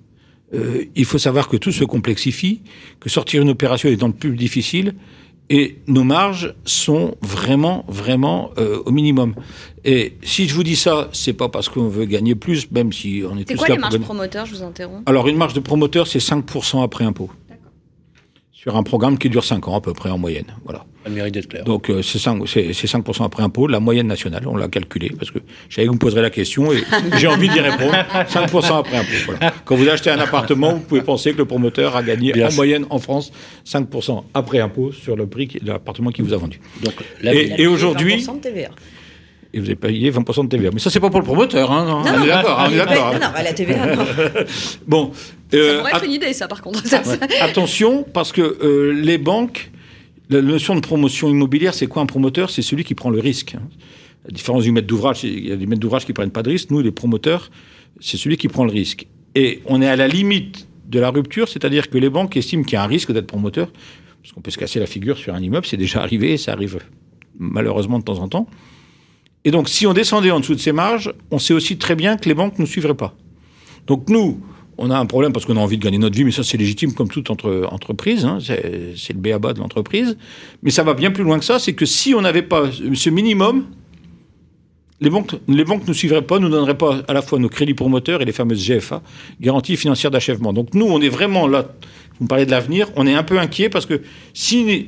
Euh, 0.56 0.86
il 0.96 1.06
faut 1.06 1.18
savoir 1.18 1.48
que 1.48 1.58
tout 1.58 1.72
se 1.72 1.84
complexifie, 1.84 2.62
que 3.00 3.10
sortir 3.10 3.42
une 3.42 3.50
opération 3.50 3.90
est 3.90 3.96
dans 3.96 4.08
le 4.08 4.14
plus 4.14 4.36
difficile, 4.36 4.96
et 5.50 5.78
nos 5.88 6.04
marges 6.04 6.56
sont 6.66 7.16
vraiment, 7.22 7.86
vraiment 7.88 8.52
euh, 8.58 8.82
au 8.86 8.92
minimum. 8.92 9.36
Et 9.84 10.14
si 10.24 10.48
je 10.48 10.56
vous 10.56 10.64
dis 10.64 10.76
ça, 10.76 11.10
c'est 11.14 11.34
pas 11.34 11.50
parce 11.50 11.70
qu'on 11.70 11.88
veut 11.88 12.06
gagner 12.06 12.34
plus, 12.34 12.72
même 12.72 12.92
si 12.92 13.24
on 13.30 13.38
est 13.38 13.48
C'est 13.48 13.54
tous 13.54 13.60
quoi 13.60 13.68
là 13.70 13.76
les 13.76 13.82
marges 13.82 14.00
promoteurs 14.00 14.46
Je 14.48 14.56
vous 14.56 14.64
interromps? 14.64 15.04
Alors, 15.06 15.28
une 15.28 15.38
marge 15.38 15.54
de 15.54 15.60
promoteur, 15.60 16.08
c'est 16.08 16.20
5% 16.20 16.84
après 16.84 17.06
impôt. 17.06 17.30
Sur 18.66 18.76
un 18.78 18.82
programme 18.82 19.20
qui 19.20 19.30
dure 19.30 19.44
5 19.44 19.68
ans 19.68 19.76
à 19.76 19.82
peu 19.82 19.94
près 19.94 20.10
en 20.10 20.18
moyenne. 20.18 20.48
Voilà. 20.64 20.86
Ça 21.04 21.12
mérite 21.12 21.36
d'être 21.36 21.48
clair. 21.48 21.64
Donc, 21.66 21.92
euh, 21.92 22.02
c'est 22.02 22.18
5%, 22.18 22.48
c'est- 22.48 22.74
c'est 22.74 22.88
5% 22.88 23.24
après 23.24 23.44
impôt, 23.44 23.68
la 23.68 23.80
moyenne 23.80 24.08
nationale, 24.08 24.48
on 24.48 24.56
l'a 24.58 24.68
calculé, 24.70 25.12
parce 25.20 25.30
que 25.30 25.38
je 25.70 25.76
savais 25.76 25.86
que 25.86 25.90
vous 25.90 25.94
me 25.94 26.00
poserez 26.00 26.24
la 26.24 26.32
question 26.32 26.74
et 26.74 26.78
j'ai 27.20 27.28
envie 27.28 27.48
d'y 27.48 27.60
répondre. 27.60 27.94
5% 28.28 28.78
après 28.80 28.98
impôt. 28.98 29.12
Voilà. 29.28 29.54
Quand 29.66 29.76
vous 29.76 29.88
achetez 29.88 30.10
un 30.10 30.18
appartement, 30.18 30.74
vous 30.74 30.80
pouvez 30.80 31.04
penser 31.04 31.34
que 31.34 31.38
le 31.38 31.46
promoteur 31.46 31.96
a 31.96 32.02
gagné 32.02 32.32
Bien 32.34 32.48
en 32.48 32.50
sûr. 32.50 32.56
moyenne 32.56 32.86
en 32.90 32.98
France 32.98 33.32
5% 33.66 34.24
après 34.34 34.60
impôt 34.62 34.92
sur 34.92 35.16
le 35.16 35.28
prix 35.28 35.46
de 35.62 35.68
l'appartement 35.68 36.10
qui 36.10 36.24
vous 36.24 36.34
a 36.34 36.38
vendu. 36.38 36.60
Donc, 36.84 36.96
Et, 37.22 37.24
l'avenir- 37.24 37.56
et 37.60 37.68
aujourd'hui, 37.68 38.16
20% 38.18 38.34
de 38.38 38.42
TVA. 38.42 38.70
Et 39.56 39.60
vous 39.60 39.66
avez 39.66 39.76
payé 39.78 40.12
20% 40.12 40.44
de 40.44 40.50
TVA. 40.50 40.70
Mais 40.74 40.80
ça, 40.80 40.90
c'est 40.90 41.00
pas 41.00 41.10
pour 41.10 41.20
le 41.22 41.26
promoteur, 41.26 41.72
hein, 41.72 41.86
non, 41.86 42.02
on 42.06 42.24
est 42.24 42.28
d'accord, 42.28 42.58
on 42.62 42.66
est 42.66 42.70
Mais- 42.72 42.78
d'accord. 42.78 43.14
non, 43.14 43.20
non, 43.20 43.28
la 43.44 43.54
TVA, 43.54 43.96
non. 43.96 44.04
Bon, 44.88 45.12
Ça 45.14 45.58
euh, 45.58 45.78
pourrait 45.80 45.92
att- 45.94 45.98
être 45.98 46.06
une 46.06 46.12
idée, 46.12 46.34
ça, 46.34 46.48
par 46.48 46.62
contre. 46.62 46.86
Ça, 46.86 47.04
ça- 47.04 47.18
Attention, 47.42 48.04
parce 48.04 48.32
que 48.34 48.42
euh, 48.42 48.92
les 48.92 49.18
banques, 49.18 49.72
la 50.30 50.42
notion 50.42 50.76
de 50.76 50.82
promotion 50.82 51.30
immobilière, 51.30 51.74
c'est 51.74 51.88
quoi 51.88 52.02
un 52.02 52.06
promoteur? 52.06 52.50
C'est 52.50 52.62
celui 52.62 52.84
qui 52.84 52.96
prend 52.96 53.10
le 53.10 53.20
risque. 53.20 53.56
hein. 53.56 53.62
La 54.28 54.32
différence 54.32 54.64
du 54.64 54.72
maître 54.72 54.88
d'ouvrage, 54.88 55.24
il 55.24 55.48
y 55.48 55.52
a 55.52 55.56
des 55.56 55.68
maîtres 55.68 55.80
d'ouvrage 55.82 56.06
qui 56.06 56.12
prennent 56.14 56.32
pas 56.32 56.44
de 56.44 56.50
risque. 56.50 56.72
Nous, 56.72 56.82
les 56.82 56.92
promoteurs, 56.92 57.50
c'est 58.02 58.18
celui 58.18 58.38
qui 58.38 58.48
prend 58.48 58.66
le 58.66 58.72
risque. 58.72 59.08
Et 59.36 59.62
on 59.68 59.82
est 59.82 59.88
à 59.88 59.96
la 59.96 60.08
limite 60.08 60.68
de 60.90 61.00
la 61.00 61.12
rupture, 61.12 61.48
c'est-à-dire 61.48 61.90
que 61.90 61.98
les 61.98 62.10
banques 62.10 62.36
estiment 62.36 62.64
qu'il 62.64 62.74
y 62.74 62.78
a 62.78 62.84
un 62.84 62.88
risque 62.88 63.12
d'être 63.12 63.28
promoteur, 63.28 63.72
parce 64.22 64.34
qu'on 64.34 64.42
peut 64.42 64.52
se 64.52 64.58
casser 64.58 64.80
la 64.80 64.86
figure 64.88 65.18
sur 65.18 65.34
un 65.36 65.42
immeuble, 65.42 65.66
c'est 65.68 65.78
déjà 65.78 66.02
arrivé, 66.02 66.34
et 66.34 66.38
ça 66.38 66.54
arrive 66.54 66.80
malheureusement 67.38 68.00
de 68.00 68.04
temps 68.04 68.20
en 68.20 68.28
temps. 68.28 68.48
Et 69.46 69.52
donc, 69.52 69.70
si 69.70 69.86
on 69.86 69.94
descendait 69.94 70.32
en 70.32 70.40
dessous 70.40 70.56
de 70.56 70.60
ces 70.60 70.72
marges, 70.72 71.14
on 71.32 71.40
sait 71.40 71.54
aussi 71.54 71.78
très 71.78 71.96
bien 71.96 72.18
que 72.18 72.28
les 72.28 72.34
banques 72.34 72.60
ne 72.60 72.66
suivraient 72.66 72.96
pas. 72.96 73.16
Donc 73.86 74.10
nous, 74.10 74.42
on 74.78 74.90
a 74.90 74.98
un 74.98 75.06
problème 75.06 75.32
parce 75.32 75.46
qu'on 75.46 75.56
a 75.56 75.60
envie 75.60 75.78
de 75.78 75.84
gagner 75.84 76.00
notre 76.00 76.16
vie, 76.16 76.24
mais 76.24 76.32
ça 76.32 76.44
c'est 76.44 76.58
légitime 76.58 76.94
comme 76.94 77.08
toute 77.08 77.30
entre, 77.30 77.68
entreprise, 77.72 78.26
hein, 78.26 78.40
c'est 78.42 79.14
le 79.14 79.20
béaba 79.20 79.54
de 79.54 79.60
l'entreprise. 79.60 80.18
Mais 80.64 80.72
ça 80.72 80.84
va 80.84 80.96
bien 80.96 81.12
plus 81.12 81.24
loin 81.24 81.40
que 81.40 81.46
ça, 81.46 81.60
c'est 81.60 81.74
que 81.74 81.86
si 81.86 82.14
on 82.16 82.22
n'avait 82.22 82.42
pas 82.42 82.64
ce 82.72 83.10
minimum, 83.10 83.68
les 85.00 85.10
banques 85.10 85.36
les 85.48 85.64
banques 85.64 85.88
ne 85.88 85.94
suivraient 85.94 86.24
pas, 86.24 86.40
nous 86.40 86.50
donneraient 86.50 86.78
pas 86.78 87.04
à 87.08 87.14
la 87.14 87.22
fois 87.22 87.38
nos 87.38 87.50
crédits 87.50 87.74
promoteurs 87.74 88.22
et 88.22 88.26
les 88.26 88.32
fameuses 88.32 88.68
GFA, 88.68 89.02
garanties 89.40 89.78
financières 89.78 90.12
d'achèvement. 90.12 90.54
Donc 90.54 90.74
nous, 90.74 90.88
on 90.88 91.00
est 91.02 91.10
vraiment 91.10 91.48
là, 91.48 91.74
vous 92.20 92.26
me 92.26 92.28
parlez 92.28 92.46
de 92.46 92.52
l'avenir, 92.52 92.90
on 92.96 93.06
est 93.06 93.14
un 93.14 93.24
peu 93.24 93.38
inquiet 93.38 93.70
parce 93.70 93.86
que 93.86 94.02
si 94.34 94.88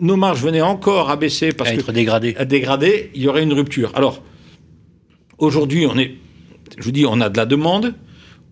nos 0.00 0.16
marges 0.16 0.42
venaient 0.42 0.62
encore 0.62 1.10
à 1.10 1.16
baisser 1.16 1.52
parce 1.52 1.70
à 1.70 1.74
que 1.74 1.80
être 1.80 1.92
dégradé. 1.92 2.34
à 2.36 2.44
dégrader, 2.44 3.10
il 3.14 3.22
y 3.22 3.28
aurait 3.28 3.42
une 3.42 3.52
rupture. 3.52 3.92
Alors, 3.94 4.22
aujourd'hui, 5.38 5.86
on 5.86 5.96
est, 5.98 6.16
je 6.78 6.84
vous 6.84 6.92
dis, 6.92 7.06
on 7.06 7.20
a 7.20 7.28
de 7.28 7.36
la 7.36 7.46
demande. 7.46 7.94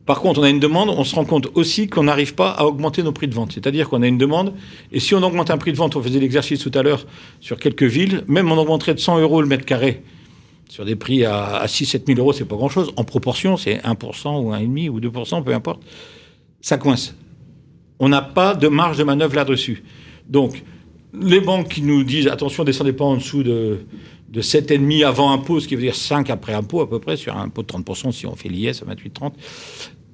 Par 0.06 0.20
contre, 0.20 0.40
on 0.40 0.42
a 0.42 0.48
une 0.48 0.60
demande, 0.60 0.88
on 0.88 1.04
se 1.04 1.14
rend 1.14 1.26
compte 1.26 1.48
aussi 1.54 1.88
qu'on 1.88 2.04
n'arrive 2.04 2.34
pas 2.34 2.50
à 2.50 2.64
augmenter 2.64 3.02
nos 3.02 3.12
prix 3.12 3.28
de 3.28 3.34
vente. 3.34 3.52
C'est-à-dire 3.52 3.90
qu'on 3.90 4.00
a 4.00 4.06
une 4.06 4.16
demande, 4.16 4.54
et 4.90 5.00
si 5.00 5.14
on 5.14 5.22
augmente 5.22 5.50
un 5.50 5.58
prix 5.58 5.72
de 5.72 5.76
vente, 5.76 5.96
on 5.96 6.02
faisait 6.02 6.20
l'exercice 6.20 6.60
tout 6.60 6.70
à 6.74 6.82
l'heure 6.82 7.04
sur 7.40 7.58
quelques 7.58 7.82
villes, 7.82 8.24
même 8.26 8.50
on 8.50 8.56
augmenterait 8.56 8.94
de 8.94 9.00
100 9.00 9.20
euros 9.20 9.42
le 9.42 9.48
mètre 9.48 9.66
carré 9.66 10.02
sur 10.68 10.84
des 10.84 10.96
prix 10.96 11.24
à, 11.24 11.56
à 11.56 11.66
6-7 11.66 12.06
000 12.06 12.18
euros, 12.18 12.32
c'est 12.32 12.44
pas 12.44 12.56
grand-chose. 12.56 12.92
En 12.96 13.04
proportion, 13.04 13.56
c'est 13.56 13.76
1% 13.76 14.42
ou 14.42 14.52
1,5% 14.52 14.88
ou 14.88 15.00
2%, 15.00 15.42
peu 15.42 15.54
importe. 15.54 15.82
Ça 16.60 16.76
coince. 16.76 17.14
On 17.98 18.08
n'a 18.08 18.22
pas 18.22 18.54
de 18.54 18.68
marge 18.68 18.98
de 18.98 19.04
manœuvre 19.04 19.34
là-dessus. 19.34 19.82
Donc, 20.28 20.62
les 21.14 21.40
banques 21.40 21.68
qui 21.68 21.82
nous 21.82 22.04
disent 22.04 22.28
attention, 22.28 22.64
descendez 22.64 22.92
pas 22.92 23.04
en 23.04 23.16
dessous 23.16 23.42
de, 23.42 23.78
de 24.28 24.42
7,5 24.42 25.04
avant 25.06 25.32
impôt, 25.32 25.60
ce 25.60 25.68
qui 25.68 25.74
veut 25.74 25.82
dire 25.82 25.94
5 25.94 26.28
après 26.30 26.52
impôt 26.54 26.80
à 26.80 26.88
peu 26.88 26.98
près, 26.98 27.16
sur 27.16 27.36
un 27.36 27.42
impôt 27.44 27.62
de 27.62 27.68
30% 27.68 28.12
si 28.12 28.26
on 28.26 28.36
fait 28.36 28.48
l'IS 28.48 28.82
à 28.82 28.94
28-30. 28.94 29.32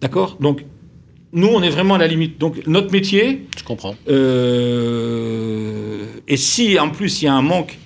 D'accord? 0.01 0.37
Donc, 0.41 0.65
nous, 1.33 1.49
on 1.49 1.63
est 1.63 1.71
vraiment 1.71 1.95
à 1.95 1.99
la 1.99 2.07
limite. 2.07 2.39
Donc, 2.39 2.65
notre 2.67 2.93
métier, 2.93 3.47
Je 3.59 3.65
comprends. 3.65 3.97
euh, 4.09 6.05
et 6.29 6.37
si 6.37 6.79
en 6.79 6.91
plus 6.91 7.23
il 7.23 7.25
y 7.27 7.29
a 7.29 7.35
un 7.35 7.43
manque, 7.43 7.79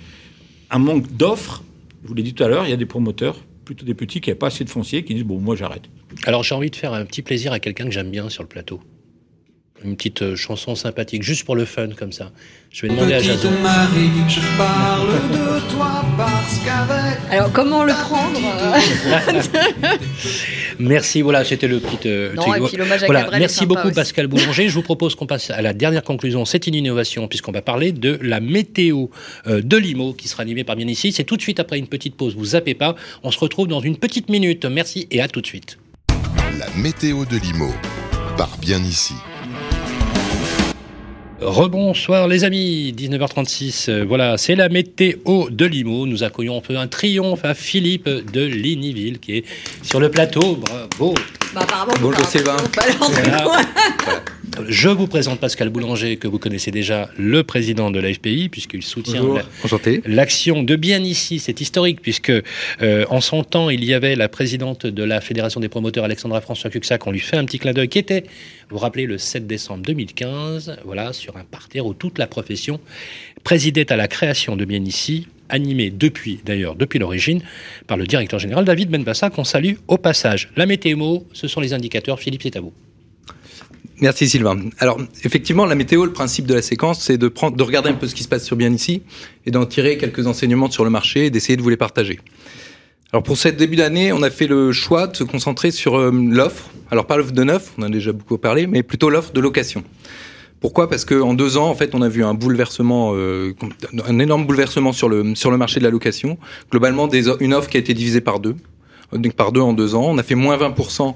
un 0.71 0.79
manque 0.79 1.11
d'offres, 1.17 1.63
je 2.03 2.09
vous 2.09 2.15
l'ai 2.15 2.23
dit 2.23 2.35
tout 2.35 2.45
à 2.45 2.49
l'heure, 2.49 2.67
il 2.67 2.71
y 2.71 2.75
a 2.75 2.77
des 2.77 2.87
promoteurs, 2.87 3.37
plutôt 3.65 3.85
des 3.85 3.95
petits 3.95 4.21
qui 4.21 4.29
n'avaient 4.31 4.39
pas 4.39 4.49
assez 4.49 4.65
de 4.65 4.71
foncier, 4.71 5.03
qui 5.05 5.15
disent 5.15 5.25
bon, 5.25 5.39
moi 5.41 5.57
j'arrête. 5.57 5.85
Alors 6.27 6.43
j'ai 6.43 6.55
envie 6.55 6.71
de 6.71 6.77
faire 6.77 6.93
un 6.93 7.05
petit 7.05 7.23
plaisir 7.23 7.53
à 7.53 7.59
quelqu'un 7.59 7.85
que 7.85 7.91
j'aime 7.91 8.11
bien 8.11 8.29
sur 8.29 8.43
le 8.43 8.49
plateau. 8.49 8.81
Une 9.85 9.97
petite 9.97 10.23
euh, 10.23 10.37
chanson 10.37 10.75
sympathique, 10.75 11.23
juste 11.23 11.45
pour 11.45 11.57
le 11.57 11.65
fun, 11.65 11.89
comme 11.97 12.13
ça. 12.13 12.31
Je 12.71 12.83
vais 12.87 12.89
demander 12.95 13.15
à 13.15 13.21
Jason. 13.21 13.51
Marie, 13.63 14.11
je 14.29 14.41
parle 14.59 15.09
de 15.31 15.73
toi 15.73 16.05
parce 16.17 16.59
qu'avec 16.59 17.19
Alors, 17.31 17.51
comment 17.53 17.85
le 17.85 17.93
prendre 17.93 18.41
euh, 18.45 19.97
Merci, 20.79 21.23
voilà, 21.23 21.45
c'était 21.45 21.67
le 21.69 21.81
petit. 21.81 22.09
euh, 22.09 22.35
Non, 22.35 22.43
petit- 22.45 22.59
et 22.63 22.67
puis 22.69 22.77
l'hommage 22.77 23.03
à 23.03 23.07
voilà, 23.07 23.23
Cabrel 23.23 23.41
merci 23.41 23.55
sympa 23.61 23.67
beaucoup 23.75 23.87
aussi. 23.89 23.95
Pascal 23.97 24.27
Boulanger. 24.27 24.69
Je 24.69 24.75
vous 24.75 24.83
propose 24.83 25.15
qu'on 25.15 25.27
passe 25.27 25.51
à 25.51 25.63
la 25.63 25.73
dernière 25.73 26.03
conclusion. 26.03 26.45
C'est 26.45 26.67
une 26.67 26.75
innovation 26.75 27.27
puisqu'on 27.27 27.53
va 27.53 27.63
parler 27.63 27.93
de 27.93 28.19
la 28.23 28.41
météo 28.41 29.07
euh, 29.47 29.61
de 29.63 29.77
Limo 29.77 30.13
qui 30.13 30.29
sera 30.29 30.43
animée 30.43 30.65
par 30.65 30.77
bien 30.77 30.87
ici. 30.89 31.11
C'est 31.13 31.25
tout 31.25 31.37
de 31.37 31.43
suite 31.43 31.61
après 31.61 31.79
une 31.79 31.89
petite 31.89 32.17
pause. 32.17 32.37
Vous 32.37 32.45
zappez 32.45 32.75
pas. 32.75 32.95
On 33.23 33.31
se 33.31 33.39
retrouve 33.39 33.67
dans 33.69 33.81
une 33.81 33.97
petite 33.97 34.29
minute. 34.29 34.65
Merci 34.67 35.09
et 35.11 35.21
à 35.21 35.29
tout 35.29 35.41
de 35.41 35.47
suite. 35.47 35.79
La 36.59 36.67
météo 36.77 37.25
de 37.25 37.37
Limo, 37.39 37.73
par 38.37 38.57
bien 38.59 38.79
ici. 38.83 39.15
Rebonsoir 41.41 42.27
les 42.27 42.43
amis, 42.43 42.93
19h36, 42.97 43.89
euh, 43.89 44.05
voilà, 44.05 44.37
c'est 44.37 44.57
la 44.57 44.69
météo 44.69 45.49
de 45.51 45.67
Limo. 45.67 46.05
Nous 46.05 46.25
accueillons 46.25 46.59
un 46.59 46.61
peu 46.61 46.77
un 46.77 46.89
triomphe 46.89 47.45
à 47.45 47.55
Philippe 47.55 48.09
de 48.09 48.45
Ligniville 48.45 49.21
qui 49.21 49.37
est 49.37 49.45
sur 49.83 50.01
le 50.01 50.11
plateau. 50.11 50.57
Bravo. 50.57 51.15
Bah, 51.55 51.67
Bonjour, 52.01 52.25
Sylvain. 52.27 52.57
Voilà. 52.75 53.63
Je 54.67 54.89
vous 54.89 55.07
présente 55.07 55.39
Pascal 55.39 55.69
Boulanger, 55.69 56.17
que 56.17 56.27
vous 56.27 56.39
connaissez 56.39 56.71
déjà, 56.71 57.11
le 57.17 57.45
président 57.45 57.91
de 57.91 58.01
la 58.01 58.13
FPI, 58.13 58.49
puisqu'il 58.49 58.83
soutient. 58.83 59.23
L'action 60.05 60.63
de 60.63 60.75
bien 60.75 61.03
ici, 61.03 61.39
c'est 61.39 61.61
historique 61.61 62.01
puisque 62.03 62.33
euh, 62.83 63.05
en 63.09 63.21
son 63.21 63.45
temps, 63.45 63.71
il 63.71 63.85
y 63.85 63.95
avait 63.95 64.17
la 64.17 64.29
présidente 64.29 64.87
de 64.87 65.05
la 65.05 65.21
Fédération 65.21 65.61
des 65.61 65.69
promoteurs, 65.69 66.05
Alexandra 66.05 66.41
François 66.41 66.71
Cuxac, 66.71 67.07
on 67.07 67.13
lui 67.13 67.21
fait 67.21 67.37
un 67.37 67.45
petit 67.45 67.59
clin 67.59 67.73
d'œil, 67.73 67.89
qui 67.89 67.99
était, 67.99 68.23
vous 68.69 68.77
vous 68.77 68.79
rappelez, 68.79 69.07
le 69.07 69.19
7 69.19 69.47
décembre 69.47 69.85
2015, 69.85 70.79
voilà, 70.85 71.13
sur 71.13 71.37
un 71.37 71.45
parterre 71.45 71.87
où 71.87 71.95
toute 71.95 72.19
la 72.19 72.27
profession 72.27 72.81
présidait 73.45 73.93
à 73.93 73.97
la 73.97 74.09
création 74.09 74.57
de 74.57 74.65
bien 74.65 74.85
ici, 74.85 75.29
animé 75.49 75.91
depuis, 75.91 76.41
d'ailleurs, 76.45 76.75
depuis 76.75 76.99
l'origine, 76.99 77.43
par 77.87 77.97
le 77.97 78.07
directeur 78.07 78.39
général 78.39 78.65
David 78.65 78.91
Benbassa, 78.91 79.31
qu'on 79.31 79.45
salue 79.45 79.75
au 79.87 79.99
passage. 79.99 80.51
La 80.57 80.67
météo, 80.67 81.21
ce 81.33 81.49
sont 81.49 81.61
les 81.61 81.73
indicateurs. 81.73 82.21
Philippe, 82.21 82.43
c'est 82.43 82.57
à 82.57 82.61
vous. 82.61 82.73
Merci 84.01 84.29
Sylvain. 84.29 84.57
Alors 84.79 85.01
effectivement, 85.25 85.67
la 85.67 85.75
météo, 85.75 86.05
le 86.05 86.13
principe 86.13 86.47
de 86.47 86.55
la 86.55 86.63
séquence, 86.63 87.03
c'est 87.03 87.19
de 87.19 87.27
prendre, 87.27 87.57
de 87.57 87.63
regarder 87.65 87.91
un 87.91 87.95
peu 87.95 88.07
ce 88.07 88.15
qui 88.15 88.23
se 88.23 88.29
passe 88.29 88.45
sur 88.45 88.55
bien 88.55 88.73
ici 88.73 89.03
et 89.45 89.51
d'en 89.51 89.67
tirer 89.67 89.99
quelques 89.99 90.29
enseignements 90.29 90.71
sur 90.71 90.85
le 90.85 90.91
marché 90.91 91.27
et 91.27 91.31
d'essayer 91.31 91.57
de 91.57 91.63
vous 91.63 91.69
les 91.69 91.77
partager. 91.77 92.21
Alors 93.13 93.25
pour 93.25 93.37
cette 93.37 93.57
début 93.57 93.77
d'année, 93.77 94.13
on 94.13 94.23
a 94.23 94.31
fait 94.31 94.47
le 94.47 94.71
choix 94.71 95.09
de 95.09 95.17
se 95.17 95.25
concentrer 95.25 95.73
sur 95.73 95.99
euh, 95.99 96.13
l'offre. 96.13 96.71
Alors 96.93 97.07
pas 97.07 97.17
l'offre 97.17 97.33
de 97.33 97.43
neuf, 97.43 97.73
on 97.77 97.83
en 97.83 97.87
a 97.87 97.89
déjà 97.89 98.13
beaucoup 98.13 98.39
parlé, 98.39 98.69
mais 98.69 98.85
plutôt 98.85 99.11
l'offre 99.11 99.33
de 99.33 99.41
location. 99.41 99.83
Pourquoi? 100.61 100.89
Parce 100.89 101.05
qu'en 101.05 101.35
deux 101.35 101.57
ans, 101.57 101.69
en 101.69 101.75
fait, 101.75 101.95
on 101.95 102.03
a 102.03 102.09
vu 102.09 102.25
un 102.25 102.35
bouleversement, 102.35 103.13
euh, 103.15 103.53
un 104.07 104.19
énorme 104.19 104.47
bouleversement 104.47 104.93
sur 104.93 105.09
le 105.09 105.35
sur 105.35 105.51
le 105.51 105.57
marché 105.57 105.79
de 105.81 105.85
la 105.85 105.91
location. 105.91 106.37
Globalement, 106.71 107.07
des, 107.07 107.29
une 107.41 107.55
offre 107.55 107.69
qui 107.71 107.77
a 107.77 107.81
été 107.81 107.95
divisée 107.95 108.21
par 108.21 108.41
deux, 108.41 108.57
donc 109.13 109.35
par 109.35 109.53
deux 109.53 109.61
en 109.61 109.73
deux 109.73 109.95
ans. 109.95 110.07
On 110.09 110.19
a 110.19 110.23
fait 110.23 110.35
moins 110.35 110.57
20% 110.57 111.15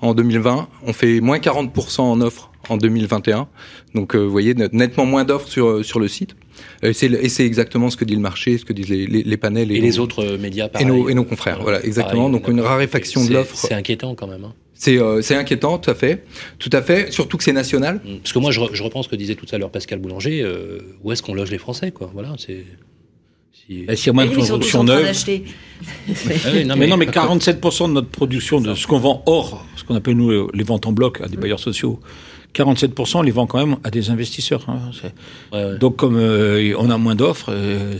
en 0.00 0.14
2020, 0.14 0.68
on 0.86 0.92
fait 0.92 1.20
moins 1.20 1.38
40% 1.38 2.00
en 2.02 2.20
offres 2.20 2.50
en 2.68 2.76
2021. 2.76 3.48
Donc, 3.94 4.14
euh, 4.14 4.18
vous 4.18 4.30
voyez, 4.30 4.54
net- 4.54 4.72
nettement 4.72 5.06
moins 5.06 5.24
d'offres 5.24 5.48
sur, 5.48 5.66
euh, 5.66 5.82
sur 5.82 5.98
le 5.98 6.06
site. 6.06 6.36
Et 6.82 6.92
c'est 6.92 7.46
exactement 7.46 7.88
ce 7.90 7.96
que 7.96 8.04
dit 8.04 8.14
le 8.14 8.20
marché, 8.20 8.58
ce 8.58 8.64
que 8.64 8.72
disent 8.72 8.88
les, 8.90 9.06
les, 9.06 9.22
les 9.22 9.36
panels 9.36 9.72
Et 9.72 9.76
et, 9.76 9.80
les 9.80 9.98
autres 9.98 10.24
euh, 10.24 10.38
médias, 10.38 10.68
et 10.78 10.84
nos, 10.84 11.08
et 11.08 11.14
nos 11.14 11.24
confrères. 11.24 11.60
Voilà, 11.62 11.84
exactement. 11.84 12.24
pareil, 12.28 12.40
Donc, 12.40 12.48
une 12.48 12.60
raréfaction 12.60 13.24
de 13.24 13.32
l'offre. 13.32 13.56
C'est 13.56 13.74
inquiétant 13.74 14.14
quand 14.14 14.26
même. 14.28 14.44
hein. 14.44 14.52
C'est 14.80 14.96
euh, 14.96 15.20
c'est 15.22 15.34
inquiétant, 15.34 15.76
tout 15.78 15.90
à 15.90 15.94
fait. 15.94 16.24
Tout 16.60 16.70
à 16.72 16.82
fait. 16.82 17.12
Surtout 17.12 17.36
que 17.36 17.42
c'est 17.42 17.52
national. 17.52 17.96
Mm. 18.04 18.16
Parce 18.18 18.32
que 18.32 18.38
moi, 18.38 18.52
je, 18.52 18.60
re- 18.60 18.70
je 18.72 18.82
reprends 18.84 19.02
ce 19.02 19.08
que 19.08 19.16
disait 19.16 19.34
tout 19.34 19.46
à 19.50 19.58
l'heure 19.58 19.70
Pascal 19.70 19.98
Boulanger. 19.98 20.40
euh, 20.42 20.78
où 21.02 21.10
est-ce 21.10 21.22
qu'on 21.22 21.34
loge 21.34 21.50
les 21.50 21.58
Français, 21.58 21.90
quoi? 21.90 22.10
Voilà, 22.14 22.34
c'est. 22.38 22.64
si- 23.52 23.84
Et 23.88 23.96
S'il 23.96 24.14
y 24.14 24.20
a 24.20 24.26
tous 24.28 24.46
production 24.48 24.84
neuve. 24.84 25.04
Ah 25.08 26.48
oui, 26.54 26.64
non, 26.64 26.76
Mais 26.76 26.86
non, 26.86 26.96
mais 26.96 27.06
47% 27.06 27.88
de 27.88 27.92
notre 27.94 28.08
production, 28.08 28.60
de 28.60 28.74
ce 28.74 28.86
qu'on 28.86 28.98
vend 29.00 29.22
hors, 29.26 29.66
ce 29.76 29.82
qu'on 29.84 29.96
appelle 29.96 30.14
nous 30.16 30.30
euh, 30.30 30.48
les 30.54 30.64
ventes 30.64 30.86
en 30.86 30.92
bloc 30.92 31.20
à 31.22 31.26
des 31.28 31.36
bailleurs 31.36 31.60
sociaux, 31.60 31.98
47% 32.54 33.18
on 33.18 33.22
les 33.22 33.30
vend 33.30 33.46
quand 33.46 33.58
même 33.64 33.76
à 33.84 33.90
des 33.90 34.10
investisseurs. 34.10 34.64
hein. 34.68 34.90
C'est- 34.92 35.12
Ouais, 35.56 35.64
ouais. 35.72 35.78
Donc 35.78 35.96
comme 35.96 36.16
euh, 36.16 36.74
on 36.78 36.90
a 36.90 36.98
moins 36.98 37.14
d'offres, 37.14 37.50
euh, 37.50 37.94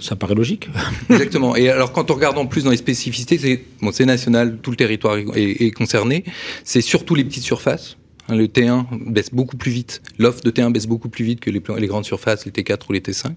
ça 0.00 0.16
paraît 0.16 0.34
logique. 0.34 0.68
Exactement. 1.10 1.54
Et 1.56 1.68
alors, 1.68 1.92
quand 1.92 2.10
on 2.10 2.14
regarde 2.14 2.38
en 2.38 2.46
plus 2.46 2.64
dans 2.64 2.70
les 2.70 2.76
spécificités, 2.76 3.38
c'est 3.38 3.62
bon, 3.82 3.90
national, 4.06 4.58
tout 4.62 4.70
le 4.70 4.76
territoire 4.76 5.16
est, 5.34 5.70
concerné. 5.72 6.24
C'est 6.64 6.80
surtout 6.80 7.14
les 7.14 7.24
petites 7.24 7.42
surfaces. 7.44 7.96
Hein, 8.28 8.36
Le 8.36 8.46
T1 8.46 8.86
baisse 9.10 9.30
beaucoup 9.32 9.56
plus 9.56 9.70
vite. 9.70 10.02
L'offre 10.18 10.42
de 10.42 10.50
T1 10.50 10.72
baisse 10.72 10.86
beaucoup 10.86 11.08
plus 11.08 11.24
vite 11.24 11.40
que 11.40 11.50
les, 11.50 11.60
grandes 11.86 12.04
surfaces, 12.04 12.46
les 12.46 12.52
T4 12.52 12.78
ou 12.88 12.92
les 12.92 13.00
T5. 13.00 13.32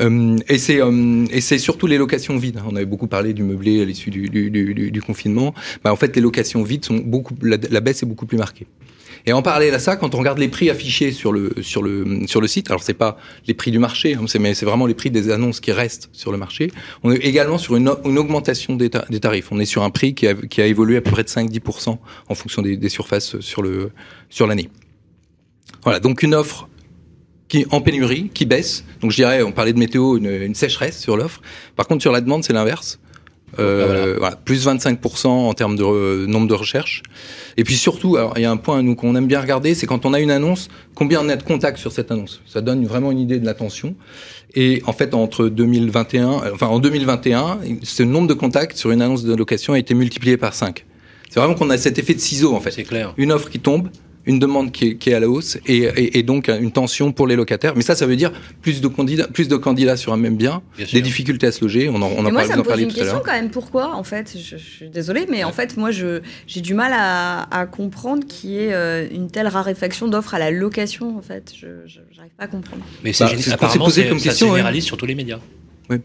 Euh, 0.00 0.36
et 0.48 0.58
c'est 0.58 0.80
euh, 0.80 1.24
et 1.30 1.40
c'est 1.40 1.58
surtout 1.58 1.86
les 1.88 1.98
locations 1.98 2.36
vides. 2.38 2.60
On 2.70 2.76
avait 2.76 2.86
beaucoup 2.86 3.08
parlé 3.08 3.32
du 3.32 3.42
meublé 3.42 3.82
à 3.82 3.84
l'issue 3.84 4.10
du, 4.10 4.28
du, 4.28 4.50
du, 4.50 4.72
du- 4.74 4.90
du 4.92 5.02
confinement. 5.02 5.52
Bah, 5.82 5.92
en 5.92 5.96
fait, 5.96 6.14
les 6.14 6.22
locations 6.22 6.62
vides 6.62 6.84
sont 6.84 6.98
beaucoup 6.98 7.34
la, 7.42 7.56
la 7.70 7.80
baisse 7.80 8.02
est 8.02 8.06
beaucoup 8.06 8.26
plus 8.26 8.38
marquée. 8.38 8.66
Et 9.26 9.32
en 9.32 9.42
parallèle 9.42 9.74
à 9.74 9.78
ça, 9.78 9.96
quand 9.96 10.14
on 10.14 10.18
regarde 10.18 10.38
les 10.38 10.48
prix 10.48 10.70
affichés 10.70 11.12
sur 11.12 11.32
le 11.32 11.52
sur 11.62 11.82
le 11.82 12.26
sur 12.26 12.40
le 12.40 12.46
site, 12.46 12.70
alors 12.70 12.82
c'est 12.82 12.94
pas 12.94 13.18
les 13.46 13.54
prix 13.54 13.70
du 13.70 13.78
marché, 13.78 14.14
hein, 14.14 14.24
mais 14.38 14.54
c'est 14.54 14.66
vraiment 14.66 14.86
les 14.86 14.94
prix 14.94 15.10
des 15.10 15.30
annonces 15.30 15.60
qui 15.60 15.72
restent 15.72 16.08
sur 16.12 16.32
le 16.32 16.38
marché. 16.38 16.70
On 17.02 17.12
est 17.12 17.18
également 17.18 17.58
sur 17.58 17.76
une, 17.76 17.88
augmentation 17.88 18.76
des, 18.76 18.90
ta- 18.90 19.04
des 19.10 19.20
tarifs. 19.20 19.52
On 19.52 19.58
est 19.58 19.64
sur 19.64 19.82
un 19.82 19.90
prix 19.90 20.14
qui 20.14 20.26
a, 20.26 20.34
qui 20.34 20.60
a 20.60 20.66
évolué 20.66 20.96
à 20.96 21.00
peu 21.00 21.10
près 21.10 21.24
de 21.24 21.28
5-10% 21.28 21.98
en 22.28 22.34
fonction 22.34 22.62
des, 22.62 22.88
surfaces 22.88 23.38
sur 23.40 23.62
le 23.62 23.90
sur 24.28 24.46
l'année. 24.46 24.68
Voilà, 25.84 26.00
donc 26.00 26.22
une 26.22 26.34
offre 26.34 26.68
qui 27.48 27.66
en 27.70 27.80
pénurie, 27.80 28.30
qui 28.32 28.46
baisse. 28.46 28.84
Donc 29.00 29.10
je 29.10 29.16
dirais, 29.16 29.42
on 29.42 29.52
parlait 29.52 29.72
de 29.72 29.78
météo, 29.78 30.16
une 30.16 30.54
sécheresse 30.54 31.00
sur 31.00 31.16
l'offre. 31.16 31.40
Par 31.76 31.86
contre, 31.86 32.02
sur 32.02 32.12
la 32.12 32.20
demande, 32.20 32.44
c'est 32.44 32.52
l'inverse. 32.52 33.00
Euh, 33.58 33.82
Ah, 33.82 33.86
voilà. 33.86 34.18
voilà, 34.18 34.36
plus 34.36 34.66
25% 34.66 35.26
en 35.28 35.52
termes 35.54 35.76
de 35.76 35.82
re- 35.82 36.26
nombre 36.26 36.46
de 36.46 36.54
recherches. 36.54 37.02
Et 37.56 37.64
puis 37.64 37.74
surtout, 37.76 38.16
il 38.36 38.42
y 38.42 38.44
a 38.44 38.50
un 38.50 38.56
point 38.56 38.82
nous 38.82 38.94
qu'on 38.94 39.16
aime 39.16 39.26
bien 39.26 39.40
regarder, 39.40 39.74
c'est 39.74 39.86
quand 39.86 40.06
on 40.06 40.14
a 40.14 40.20
une 40.20 40.30
annonce, 40.30 40.68
combien 40.94 41.20
on 41.20 41.28
a 41.28 41.36
de 41.36 41.42
contacts 41.42 41.78
sur 41.78 41.90
cette 41.92 42.10
annonce. 42.12 42.40
Ça 42.46 42.60
donne 42.60 42.86
vraiment 42.86 43.10
une 43.10 43.18
idée 43.18 43.38
de 43.40 43.44
l'attention. 43.46 43.94
Et 44.54 44.82
en 44.86 44.92
fait, 44.92 45.14
entre 45.14 45.46
2021, 45.48 46.30
euh, 46.30 46.50
enfin 46.54 46.66
en 46.68 46.78
2021, 46.78 47.58
ce 47.82 48.02
nombre 48.02 48.28
de 48.28 48.34
contacts 48.34 48.76
sur 48.76 48.90
une 48.92 49.02
annonce 49.02 49.24
de 49.24 49.34
location 49.34 49.72
a 49.74 49.78
été 49.78 49.94
multiplié 49.94 50.36
par 50.36 50.54
5. 50.54 50.84
C'est 51.28 51.38
vraiment 51.40 51.54
qu'on 51.54 51.70
a 51.70 51.78
cet 51.78 51.98
effet 51.98 52.14
de 52.14 52.20
ciseau 52.20 52.54
en 52.54 52.60
fait. 52.60 52.70
C'est 52.72 52.82
clair. 52.84 53.14
Une 53.16 53.30
offre 53.32 53.48
qui 53.50 53.60
tombe, 53.60 53.88
une 54.26 54.38
demande 54.38 54.70
qui 54.72 54.88
est, 54.88 54.94
qui 54.96 55.10
est 55.10 55.14
à 55.14 55.20
la 55.20 55.28
hausse 55.28 55.58
et, 55.66 55.78
et, 55.78 56.18
et 56.18 56.22
donc 56.22 56.48
une 56.48 56.72
tension 56.72 57.10
pour 57.12 57.26
les 57.26 57.36
locataires. 57.36 57.74
Mais 57.76 57.82
ça, 57.82 57.94
ça 57.94 58.06
veut 58.06 58.16
dire 58.16 58.32
plus 58.60 58.80
de 58.80 58.88
candidats, 58.88 59.26
plus 59.28 59.48
de 59.48 59.56
candidats 59.56 59.96
sur 59.96 60.12
un 60.12 60.16
même 60.18 60.36
bien, 60.36 60.62
Bien 60.76 60.86
sûr. 60.86 60.94
des 60.96 61.02
difficultés 61.02 61.46
à 61.46 61.52
se 61.52 61.62
loger. 61.62 61.88
On 61.88 61.96
en, 61.96 62.02
on 62.02 62.18
en 62.18 62.22
moi, 62.22 62.32
parlait, 62.32 62.46
ça 62.48 62.56
me 62.56 62.60
en 62.60 62.64
pose 62.64 62.80
une 62.80 62.88
tout 62.88 62.96
question 62.96 63.22
quand 63.24 63.32
même. 63.32 63.50
Pourquoi, 63.50 63.94
en 63.94 64.04
fait 64.04 64.36
je, 64.38 64.56
je 64.56 64.62
suis 64.62 64.88
désolée, 64.90 65.26
mais 65.30 65.42
en 65.44 65.52
fait, 65.52 65.76
moi, 65.76 65.90
j'ai 65.90 66.60
du 66.60 66.74
mal 66.74 66.92
à, 66.94 67.48
à 67.56 67.66
comprendre 67.66 68.26
qu'il 68.26 68.50
y 68.50 68.58
ait 68.58 68.72
euh, 68.74 69.06
une 69.10 69.30
telle 69.30 69.48
raréfaction 69.48 70.06
d'offres 70.08 70.34
à 70.34 70.38
la 70.38 70.50
location. 70.50 71.16
En 71.16 71.22
fait, 71.22 71.52
je 71.58 71.66
j'arrive 71.86 72.32
pas 72.36 72.44
à 72.44 72.46
comprendre. 72.48 72.82
Mais 73.02 73.12
c'est 73.12 73.24
Bah, 73.24 73.30
ce 73.30 73.36
qu'on 73.36 73.42
s'est 73.42 73.52
apparemment, 73.52 73.84
posé 73.86 74.02
c'est- 74.02 74.08
comme 74.10 74.18
ça 74.18 74.28
question, 74.30 74.46
se 74.48 74.52
ouais. 74.52 74.58
généralise 74.58 74.84
sur 74.84 74.96
tous 74.96 75.06
les 75.06 75.14
médias. 75.14 75.38
Oui, 75.88 75.96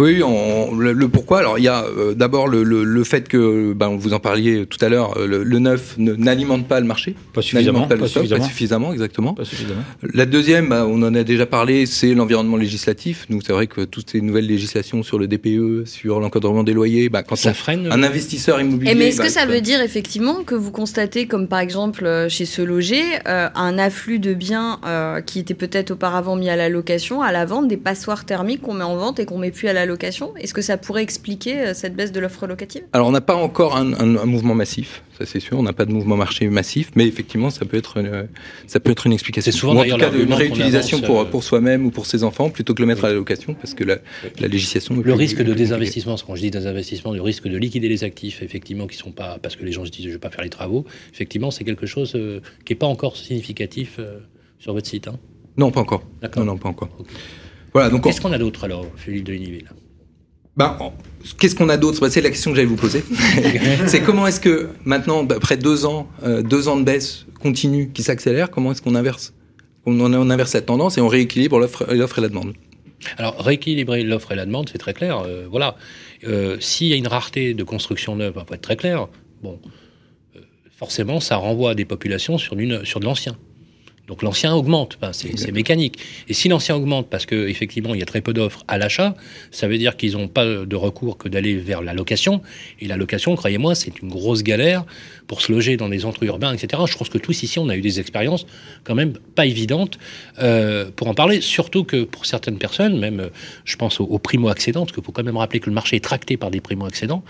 on, 0.00 0.76
le, 0.76 0.92
le 0.92 1.08
pourquoi. 1.08 1.38
Alors, 1.40 1.58
il 1.58 1.64
y 1.64 1.68
a 1.68 1.84
euh, 1.84 2.14
d'abord 2.14 2.48
le, 2.48 2.62
le, 2.62 2.84
le 2.84 3.04
fait 3.04 3.26
que, 3.28 3.72
ben, 3.72 3.96
vous 3.96 4.12
en 4.12 4.20
parliez 4.20 4.66
tout 4.66 4.82
à 4.84 4.88
l'heure, 4.88 5.16
euh, 5.18 5.26
le, 5.26 5.42
le 5.44 5.58
neuf 5.58 5.94
ne- 5.98 6.14
n'alimente 6.14 6.66
pas 6.68 6.80
le 6.80 6.86
marché. 6.86 7.14
Pas 7.32 7.42
suffisamment. 7.42 7.80
N'alimente 7.80 7.88
pas 7.88 7.94
le 7.96 8.00
Pas 8.02 8.08
stock, 8.08 8.22
suffisamment. 8.22 8.42
pas 8.44 8.48
suffisamment, 8.48 8.92
exactement. 8.92 9.34
Pas 9.34 9.44
suffisamment. 9.44 9.82
La 10.14 10.26
deuxième, 10.26 10.68
bah, 10.68 10.86
on 10.88 11.02
en 11.02 11.14
a 11.14 11.24
déjà 11.24 11.46
parlé, 11.46 11.86
c'est 11.86 12.14
l'environnement 12.14 12.56
législatif. 12.56 13.26
Nous, 13.28 13.40
c'est 13.40 13.52
vrai 13.52 13.66
que 13.66 13.82
toutes 13.82 14.10
ces 14.10 14.20
nouvelles 14.20 14.46
législations 14.46 15.02
sur 15.02 15.18
le 15.18 15.26
DPE, 15.26 15.86
sur 15.86 16.20
l'encadrement 16.20 16.64
des 16.64 16.72
loyers, 16.74 17.08
bah, 17.08 17.22
quand 17.22 17.36
Ça 17.36 17.50
on, 17.50 17.54
freine. 17.54 17.88
un 17.90 18.02
investisseur 18.02 18.60
immobilier. 18.60 18.92
Et 18.92 18.94
mais 18.94 19.08
est-ce 19.08 19.20
que 19.20 19.28
ça 19.28 19.46
bah, 19.46 19.52
veut 19.54 19.60
dire 19.60 19.80
effectivement 19.80 20.44
que 20.44 20.54
vous 20.54 20.70
constatez, 20.70 21.26
comme 21.26 21.48
par 21.48 21.58
exemple 21.60 22.04
euh, 22.06 22.28
chez 22.28 22.44
Ce 22.46 22.62
Loger, 22.62 23.02
euh, 23.26 23.48
un 23.54 23.78
afflux 23.78 24.18
de 24.18 24.34
biens 24.34 24.78
euh, 24.86 25.20
qui 25.20 25.38
étaient 25.40 25.54
peut-être 25.54 25.90
auparavant 25.92 26.36
mis 26.36 26.48
à 26.48 26.56
la 26.56 26.68
location, 26.68 27.20
à 27.22 27.32
la 27.32 27.44
vente, 27.46 27.68
des 27.68 27.76
passoires 27.76 28.24
thermiques 28.24 28.62
qu'on 28.62 28.74
met 28.74 28.84
en 28.84 28.96
vente 28.96 29.18
et 29.18 29.24
qu'on 29.24 29.38
met 29.38 29.50
plus 29.50 29.68
à 29.68 29.72
la 29.72 29.86
location 29.88 30.36
Est-ce 30.36 30.54
que 30.54 30.62
ça 30.62 30.76
pourrait 30.76 31.02
expliquer 31.02 31.58
euh, 31.60 31.74
cette 31.74 31.96
baisse 31.96 32.12
de 32.12 32.20
l'offre 32.20 32.46
locative? 32.46 32.82
Alors, 32.92 33.08
on 33.08 33.10
n'a 33.10 33.20
pas 33.20 33.34
encore 33.34 33.76
un, 33.76 33.92
un- 33.94 34.16
un 34.16 34.24
mouvement 34.26 34.54
massif, 34.54 35.02
ça 35.18 35.26
c'est 35.26 35.40
sûr. 35.40 35.58
On 35.58 35.62
n'a 35.64 35.72
pas 35.72 35.84
de 35.84 35.92
mouvement 35.92 36.16
marché 36.16 36.48
massif, 36.48 36.90
mais 36.94 37.06
effectivement, 37.06 37.50
ça 37.50 37.64
peut 37.64 37.76
être 37.76 37.96
une, 37.98 38.28
ça 38.66 38.78
peut 38.80 38.90
être 38.92 39.06
une 39.06 39.12
explication. 39.12 39.50
C'est 39.50 39.58
souvent, 39.58 39.74
Ou 39.74 39.80
en 39.80 39.84
tout 39.84 39.96
cas 39.96 40.12
une 40.12 40.28
qu'on 40.28 40.34
réutilisation 40.36 41.00
pour, 41.00 41.20
euh, 41.20 41.24
pour 41.24 41.42
soi-même 41.42 41.86
ou 41.86 41.90
pour 41.90 42.06
ses 42.06 42.22
enfants, 42.22 42.50
plutôt 42.50 42.74
que 42.74 42.82
le 42.82 42.86
mettre 42.86 43.04
à 43.04 43.08
la 43.08 43.14
location, 43.14 43.54
parce 43.54 43.74
que 43.74 43.82
la, 43.84 43.98
la 44.40 44.46
législation. 44.48 44.94
Le 44.94 45.02
plus- 45.02 45.12
risque 45.12 45.42
de 45.42 45.52
désinvestissement, 45.54 46.16
quand 46.24 46.34
je 46.36 46.42
dis 46.42 46.50
désinvestissement, 46.50 47.12
le 47.12 47.22
risque 47.22 47.48
de 47.48 47.56
liquider 47.56 47.88
les 47.88 48.04
actifs, 48.04 48.42
effectivement, 48.42 48.86
qui 48.86 48.96
sont 48.96 49.10
pas 49.12 49.38
parce 49.42 49.56
que 49.56 49.64
les 49.64 49.72
gens 49.72 49.84
se 49.84 49.90
disent 49.90 50.04
je 50.06 50.10
vais 50.10 50.18
pas 50.18 50.30
faire 50.30 50.44
les 50.44 50.50
travaux. 50.50 50.84
Effectivement, 51.12 51.50
c'est 51.50 51.64
quelque 51.64 51.86
chose 51.86 52.12
euh, 52.14 52.40
qui 52.64 52.72
est 52.74 52.76
pas 52.76 52.86
encore 52.86 53.16
significatif 53.16 53.96
euh, 53.98 54.18
sur 54.58 54.72
votre 54.74 54.86
site. 54.86 55.08
hein? 55.08 55.18
Non, 55.56 55.70
pas 55.72 55.80
encore. 55.80 56.02
D'accord. 56.22 56.44
Non, 56.44 56.52
non, 56.52 56.58
pas 56.58 56.68
encore. 56.68 56.88
Voilà, 57.72 57.90
donc 57.90 58.04
on- 58.06 58.08
Qu'est-ce 58.08 58.20
qu'on 58.20 58.32
a 58.32 58.38
d'autre 58.38 58.64
alors, 58.64 58.86
Philippe 58.96 59.24
de 59.24 59.32
Univille 59.34 59.70
Ben, 60.56 60.76
en- 60.80 60.92
Qu'est-ce 61.38 61.54
qu'on 61.54 61.68
a 61.68 61.76
d'autre? 61.76 62.00
Bah, 62.00 62.10
C'est 62.10 62.20
la 62.20 62.30
question 62.30 62.50
que 62.50 62.56
j'allais 62.56 62.68
vous 62.68 62.76
poser. 62.76 63.04
c'est 63.86 64.00
comment 64.02 64.26
est-ce 64.26 64.40
que 64.40 64.68
maintenant, 64.84 65.22
bah, 65.24 65.34
après 65.36 65.56
deux 65.56 65.84
ans, 65.86 66.08
euh, 66.22 66.42
deux 66.42 66.68
ans 66.68 66.76
de 66.76 66.84
baisse 66.84 67.26
continue 67.40 67.90
qui 67.90 68.02
s'accélère, 68.02 68.50
comment 68.50 68.72
est-ce 68.72 68.82
qu'on 68.82 68.94
inverse? 68.94 69.34
On, 69.86 70.00
inverse 70.30 70.50
cette 70.50 70.66
tendance 70.66 70.98
et 70.98 71.00
on 71.00 71.08
rééquilibre 71.08 71.58
l'offre 71.58 71.86
l'offre 71.94 72.18
et 72.18 72.22
la 72.22 72.28
demande. 72.28 72.52
Alors, 73.16 73.38
rééquilibrer 73.42 74.02
l'offre 74.02 74.32
et 74.32 74.36
la 74.36 74.44
demande, 74.44 74.68
c'est 74.70 74.76
très 74.78 74.92
clair. 74.92 75.20
euh, 75.20 75.46
voilà. 75.50 75.76
Euh, 76.26 76.56
S'il 76.60 76.88
y 76.88 76.92
a 76.92 76.96
une 76.96 77.06
rareté 77.06 77.54
de 77.54 77.62
construction 77.64 78.14
neuve, 78.16 78.34
on 78.36 78.40
va 78.40 78.54
être 78.56 78.60
très 78.60 78.76
clair. 78.76 79.06
Bon, 79.42 79.58
forcément, 80.76 81.20
ça 81.20 81.36
renvoie 81.36 81.70
à 81.70 81.74
des 81.74 81.84
populations 81.84 82.38
sur, 82.38 82.58
une, 82.58 82.84
sur 82.84 83.00
de 83.00 83.04
l'ancien. 83.06 83.36
Donc 84.08 84.22
l'ancien 84.22 84.54
augmente, 84.54 84.98
c'est 85.12 85.38
c'est 85.38 85.52
mécanique. 85.52 85.98
Et 86.28 86.34
si 86.34 86.48
l'ancien 86.48 86.74
augmente 86.74 87.08
parce 87.08 87.26
que 87.26 87.48
effectivement 87.48 87.94
il 87.94 88.00
y 88.00 88.02
a 88.02 88.06
très 88.06 88.20
peu 88.20 88.32
d'offres 88.32 88.64
à 88.66 88.78
l'achat, 88.78 89.14
ça 89.50 89.68
veut 89.68 89.78
dire 89.78 89.96
qu'ils 89.96 90.12
n'ont 90.12 90.28
pas 90.28 90.44
de 90.44 90.76
recours 90.76 91.18
que 91.18 91.28
d'aller 91.28 91.56
vers 91.56 91.82
la 91.82 91.94
location. 91.94 92.42
Et 92.80 92.88
la 92.88 92.96
location, 92.96 93.36
croyez-moi, 93.36 93.74
c'est 93.74 94.00
une 94.00 94.08
grosse 94.08 94.42
galère 94.42 94.84
pour 95.26 95.42
se 95.42 95.52
loger 95.52 95.76
dans 95.76 95.88
les 95.88 96.00
centres 96.00 96.22
urbains, 96.24 96.52
etc. 96.54 96.82
Je 96.88 96.96
pense 96.96 97.10
que 97.10 97.18
tous 97.18 97.42
ici, 97.42 97.58
on 97.58 97.68
a 97.68 97.76
eu 97.76 97.82
des 97.82 98.00
expériences 98.00 98.46
quand 98.84 98.94
même 98.94 99.12
pas 99.34 99.46
évidentes 99.46 99.98
euh, 100.38 100.90
pour 100.96 101.08
en 101.08 101.14
parler. 101.14 101.40
Surtout 101.40 101.84
que 101.84 102.04
pour 102.04 102.26
certaines 102.26 102.58
personnes, 102.58 102.98
même 102.98 103.28
je 103.64 103.76
pense 103.76 104.00
aux, 104.00 104.04
aux 104.04 104.18
primo-accédants, 104.18 104.86
parce 104.86 104.92
qu'il 104.92 105.04
faut 105.04 105.12
quand 105.12 105.22
même 105.22 105.36
rappeler 105.36 105.60
que 105.60 105.68
le 105.68 105.74
marché 105.74 105.96
est 105.96 106.04
tracté 106.04 106.36
par 106.36 106.50
des 106.50 106.60
primo-accédants, 106.60 107.22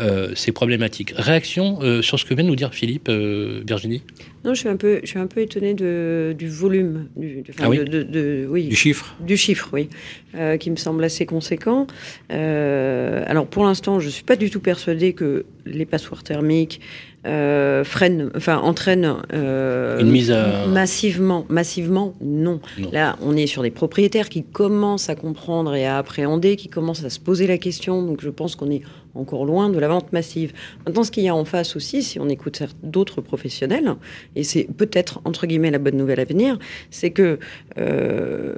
euh, 0.00 0.30
c'est 0.34 0.52
problématique. 0.52 1.12
Réaction 1.16 1.78
euh, 1.82 2.02
sur 2.02 2.18
ce 2.18 2.24
que 2.24 2.34
vient 2.34 2.44
de 2.44 2.48
nous 2.48 2.56
dire 2.56 2.72
Philippe, 2.72 3.08
euh, 3.08 3.62
Virginie? 3.66 4.02
Non, 4.44 4.54
je 4.54 4.60
suis 4.60 4.68
un 4.68 4.76
peu, 4.76 5.00
je 5.02 5.08
suis 5.08 5.18
un 5.18 5.26
peu 5.26 5.40
étonnée 5.40 5.74
de, 5.74 6.17
du 6.36 6.48
volume, 6.48 7.08
du, 7.16 7.42
Ah 7.60 7.68
oui 7.68 7.78
de, 7.84 8.46
oui, 8.48 8.68
Du 8.68 8.76
chiffre. 8.76 9.14
du 9.20 9.36
chiffre, 9.36 9.68
oui, 9.72 9.88
euh, 10.34 10.56
qui 10.56 10.70
me 10.70 10.76
semble 10.76 11.02
assez 11.04 11.26
conséquent. 11.26 11.86
Euh, 12.32 13.22
alors 13.26 13.46
pour 13.46 13.64
l'instant, 13.64 14.00
je 14.00 14.08
suis 14.08 14.24
pas 14.24 14.36
du 14.36 14.50
tout 14.50 14.60
persuadée 14.60 15.12
que 15.12 15.44
les 15.66 15.86
passoires 15.86 16.22
thermiques 16.22 16.80
euh, 17.26 17.82
freinent, 17.84 18.30
enfin 18.36 18.58
entraînent 18.58 19.16
euh, 19.32 19.98
Une 20.00 20.10
mise 20.10 20.30
à- 20.30 20.66
massivement, 20.66 21.44
massivement, 21.48 22.14
non. 22.20 22.60
Non. 22.78 22.90
Là, 22.92 23.16
on 23.22 23.36
est 23.36 23.46
sur 23.48 23.62
des 23.62 23.70
propriétaires 23.72 24.28
qui 24.28 24.44
commencent 24.44 25.08
à 25.10 25.14
comprendre 25.16 25.74
et 25.74 25.84
à 25.84 25.98
appréhender, 25.98 26.56
qui 26.56 26.68
commencent 26.68 27.04
à 27.04 27.10
se 27.10 27.18
poser 27.20 27.46
la 27.46 27.58
question. 27.58 28.02
Donc 28.02 28.20
je 28.22 28.30
pense 28.30 28.54
qu'on 28.54 28.70
est 28.70 28.82
encore 29.14 29.44
loin 29.44 29.68
de 29.68 29.78
la 29.80 29.88
vente 29.88 30.12
massive. 30.12 30.52
Maintenant, 30.86 31.02
ce 31.02 31.10
qu'il 31.10 31.24
y 31.24 31.28
a 31.28 31.34
en 31.34 31.44
face 31.44 31.74
aussi, 31.74 32.02
si 32.04 32.20
on 32.20 32.28
écoute 32.28 32.62
d'autres 32.84 33.20
professionnels, 33.20 33.94
et 34.36 34.44
c'est 34.44 34.68
peut-être 34.76 35.20
entre 35.24 35.46
guillemets 35.46 35.72
la 35.72 35.78
bonne 35.78 35.96
nouvelle 35.96 36.20
à 36.20 36.24
venir, 36.24 36.56
c'est 36.90 37.10
que 37.10 37.38
euh, 37.78 38.54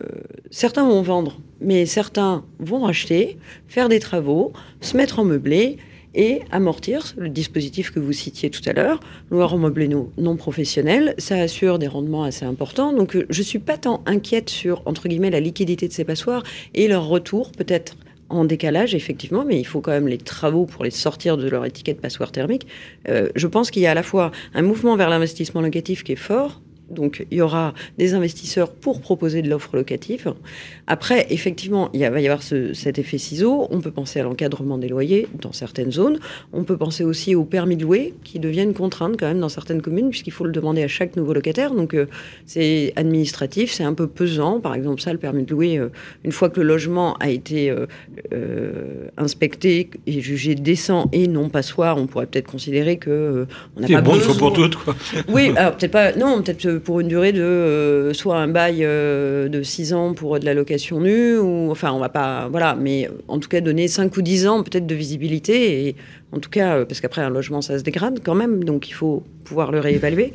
certains 0.50 0.84
vont 0.86 1.00
vendre, 1.02 1.38
mais 1.60 1.86
certains 1.86 2.44
vont 2.58 2.80
racheter, 2.80 3.38
faire 3.68 3.88
des 3.88 4.00
travaux, 4.00 4.52
se 4.82 4.96
mettre 4.96 5.18
en 5.18 5.24
meublé 5.24 5.78
et 6.14 6.40
amortir 6.50 7.14
le 7.16 7.28
dispositif 7.28 7.90
que 7.90 8.00
vous 8.00 8.12
citiez 8.12 8.50
tout 8.50 8.62
à 8.66 8.72
l'heure, 8.72 9.00
loueur 9.30 9.56
meublé 9.56 9.88
non, 9.88 10.10
non 10.18 10.36
professionnel, 10.36 11.14
ça 11.18 11.36
assure 11.36 11.78
des 11.78 11.88
rendements 11.88 12.24
assez 12.24 12.44
importants. 12.44 12.92
Donc 12.92 13.16
euh, 13.16 13.26
je 13.30 13.42
suis 13.42 13.58
pas 13.58 13.78
tant 13.78 14.02
inquiète 14.06 14.50
sur 14.50 14.82
entre 14.86 15.08
guillemets 15.08 15.30
la 15.30 15.40
liquidité 15.40 15.88
de 15.88 15.92
ces 15.92 16.04
passoires 16.04 16.42
et 16.74 16.88
leur 16.88 17.06
retour 17.06 17.52
peut-être 17.52 17.96
en 18.30 18.44
décalage, 18.44 18.94
effectivement, 18.94 19.44
mais 19.44 19.58
il 19.58 19.64
faut 19.64 19.80
quand 19.80 19.90
même 19.90 20.08
les 20.08 20.18
travaux 20.18 20.64
pour 20.64 20.84
les 20.84 20.90
sortir 20.90 21.36
de 21.36 21.48
leur 21.48 21.64
étiquette 21.66 22.00
passoire 22.00 22.32
thermique. 22.32 22.66
Euh, 23.08 23.28
je 23.34 23.46
pense 23.46 23.70
qu'il 23.70 23.82
y 23.82 23.86
a 23.86 23.90
à 23.90 23.94
la 23.94 24.04
fois 24.04 24.30
un 24.54 24.62
mouvement 24.62 24.96
vers 24.96 25.10
l'investissement 25.10 25.60
locatif 25.60 26.04
qui 26.04 26.12
est 26.12 26.16
fort. 26.16 26.60
Donc, 26.90 27.24
il 27.30 27.38
y 27.38 27.40
aura 27.40 27.74
des 27.98 28.14
investisseurs 28.14 28.70
pour 28.70 29.00
proposer 29.00 29.42
de 29.42 29.48
l'offre 29.48 29.76
locative. 29.76 30.34
Après, 30.86 31.26
effectivement, 31.30 31.88
il 31.92 32.00
va 32.00 32.20
y 32.20 32.26
avoir 32.26 32.42
ce- 32.42 32.74
cet 32.74 32.98
effet 32.98 33.18
ciseau. 33.18 33.68
On 33.70 33.80
peut 33.80 33.90
penser 33.90 34.20
à 34.20 34.24
l'encadrement 34.24 34.76
des 34.78 34.88
loyers 34.88 35.28
dans 35.40 35.52
certaines 35.52 35.92
zones. 35.92 36.18
On 36.52 36.64
peut 36.64 36.76
penser 36.76 37.04
aussi 37.04 37.34
au 37.34 37.44
permis 37.44 37.76
de 37.76 37.82
louer 37.82 38.14
qui 38.24 38.38
deviennent 38.38 38.74
contraintes 38.74 39.16
quand 39.18 39.26
même 39.26 39.40
dans 39.40 39.48
certaines 39.48 39.82
communes 39.82 40.10
puisqu'il 40.10 40.32
faut 40.32 40.44
le 40.44 40.52
demander 40.52 40.82
à 40.82 40.88
chaque 40.88 41.16
nouveau 41.16 41.32
locataire. 41.32 41.72
Donc, 41.74 41.94
euh, 41.94 42.06
c'est 42.46 42.92
administratif, 42.96 43.70
c'est 43.72 43.84
un 43.84 43.94
peu 43.94 44.06
pesant. 44.08 44.60
Par 44.60 44.74
exemple, 44.74 45.00
ça, 45.00 45.12
le 45.12 45.18
permis 45.18 45.44
de 45.44 45.50
louer, 45.52 45.78
euh, 45.78 45.88
une 46.24 46.32
fois 46.32 46.50
que 46.50 46.60
le 46.60 46.66
logement 46.66 47.14
a 47.20 47.30
été 47.30 47.70
euh, 47.70 47.86
euh, 48.32 49.08
inspecté 49.16 49.90
et 50.06 50.20
jugé 50.20 50.54
décent 50.54 51.08
et 51.12 51.26
non 51.28 51.48
passoire, 51.48 51.96
on 51.98 52.06
pourrait 52.06 52.26
peut-être 52.26 52.50
considérer 52.50 52.96
que 52.98 53.46
on 53.76 53.80
n'a 53.80 53.86
C'est 53.86 53.92
pas 53.94 54.00
bon, 54.00 54.14
il 54.14 54.20
faut 54.20 54.32
besoin- 54.32 54.38
pour 54.38 54.52
toutes, 54.52 54.76
quoi. 54.76 54.94
oui, 55.28 55.52
alors 55.56 55.76
peut-être 55.76 55.90
pas, 55.92 56.12
non, 56.14 56.42
peut-être 56.42 56.78
pour 56.80 57.00
une 57.00 57.08
durée 57.08 57.32
de 57.32 57.40
euh, 57.40 58.12
soit 58.12 58.38
un 58.38 58.48
bail 58.48 58.80
euh, 58.82 59.48
de 59.48 59.62
6 59.62 59.94
ans 59.94 60.14
pour 60.14 60.38
de 60.38 60.44
la 60.44 60.54
location 60.54 61.00
nue, 61.00 61.38
ou 61.38 61.70
enfin, 61.70 61.92
on 61.92 61.98
va 61.98 62.08
pas, 62.08 62.48
voilà, 62.48 62.74
mais 62.74 63.08
en 63.28 63.38
tout 63.38 63.48
cas 63.48 63.60
donner 63.60 63.88
5 63.88 64.16
ou 64.16 64.22
10 64.22 64.46
ans 64.46 64.62
peut-être 64.62 64.86
de 64.86 64.94
visibilité, 64.94 65.86
et 65.86 65.96
en 66.32 66.38
tout 66.38 66.50
cas, 66.50 66.76
euh, 66.76 66.84
parce 66.84 67.00
qu'après 67.00 67.22
un 67.22 67.30
logement 67.30 67.62
ça 67.62 67.78
se 67.78 67.84
dégrade 67.84 68.20
quand 68.24 68.34
même, 68.34 68.64
donc 68.64 68.88
il 68.88 68.92
faut 68.94 69.22
pouvoir 69.44 69.72
le 69.72 69.80
réévaluer. 69.80 70.32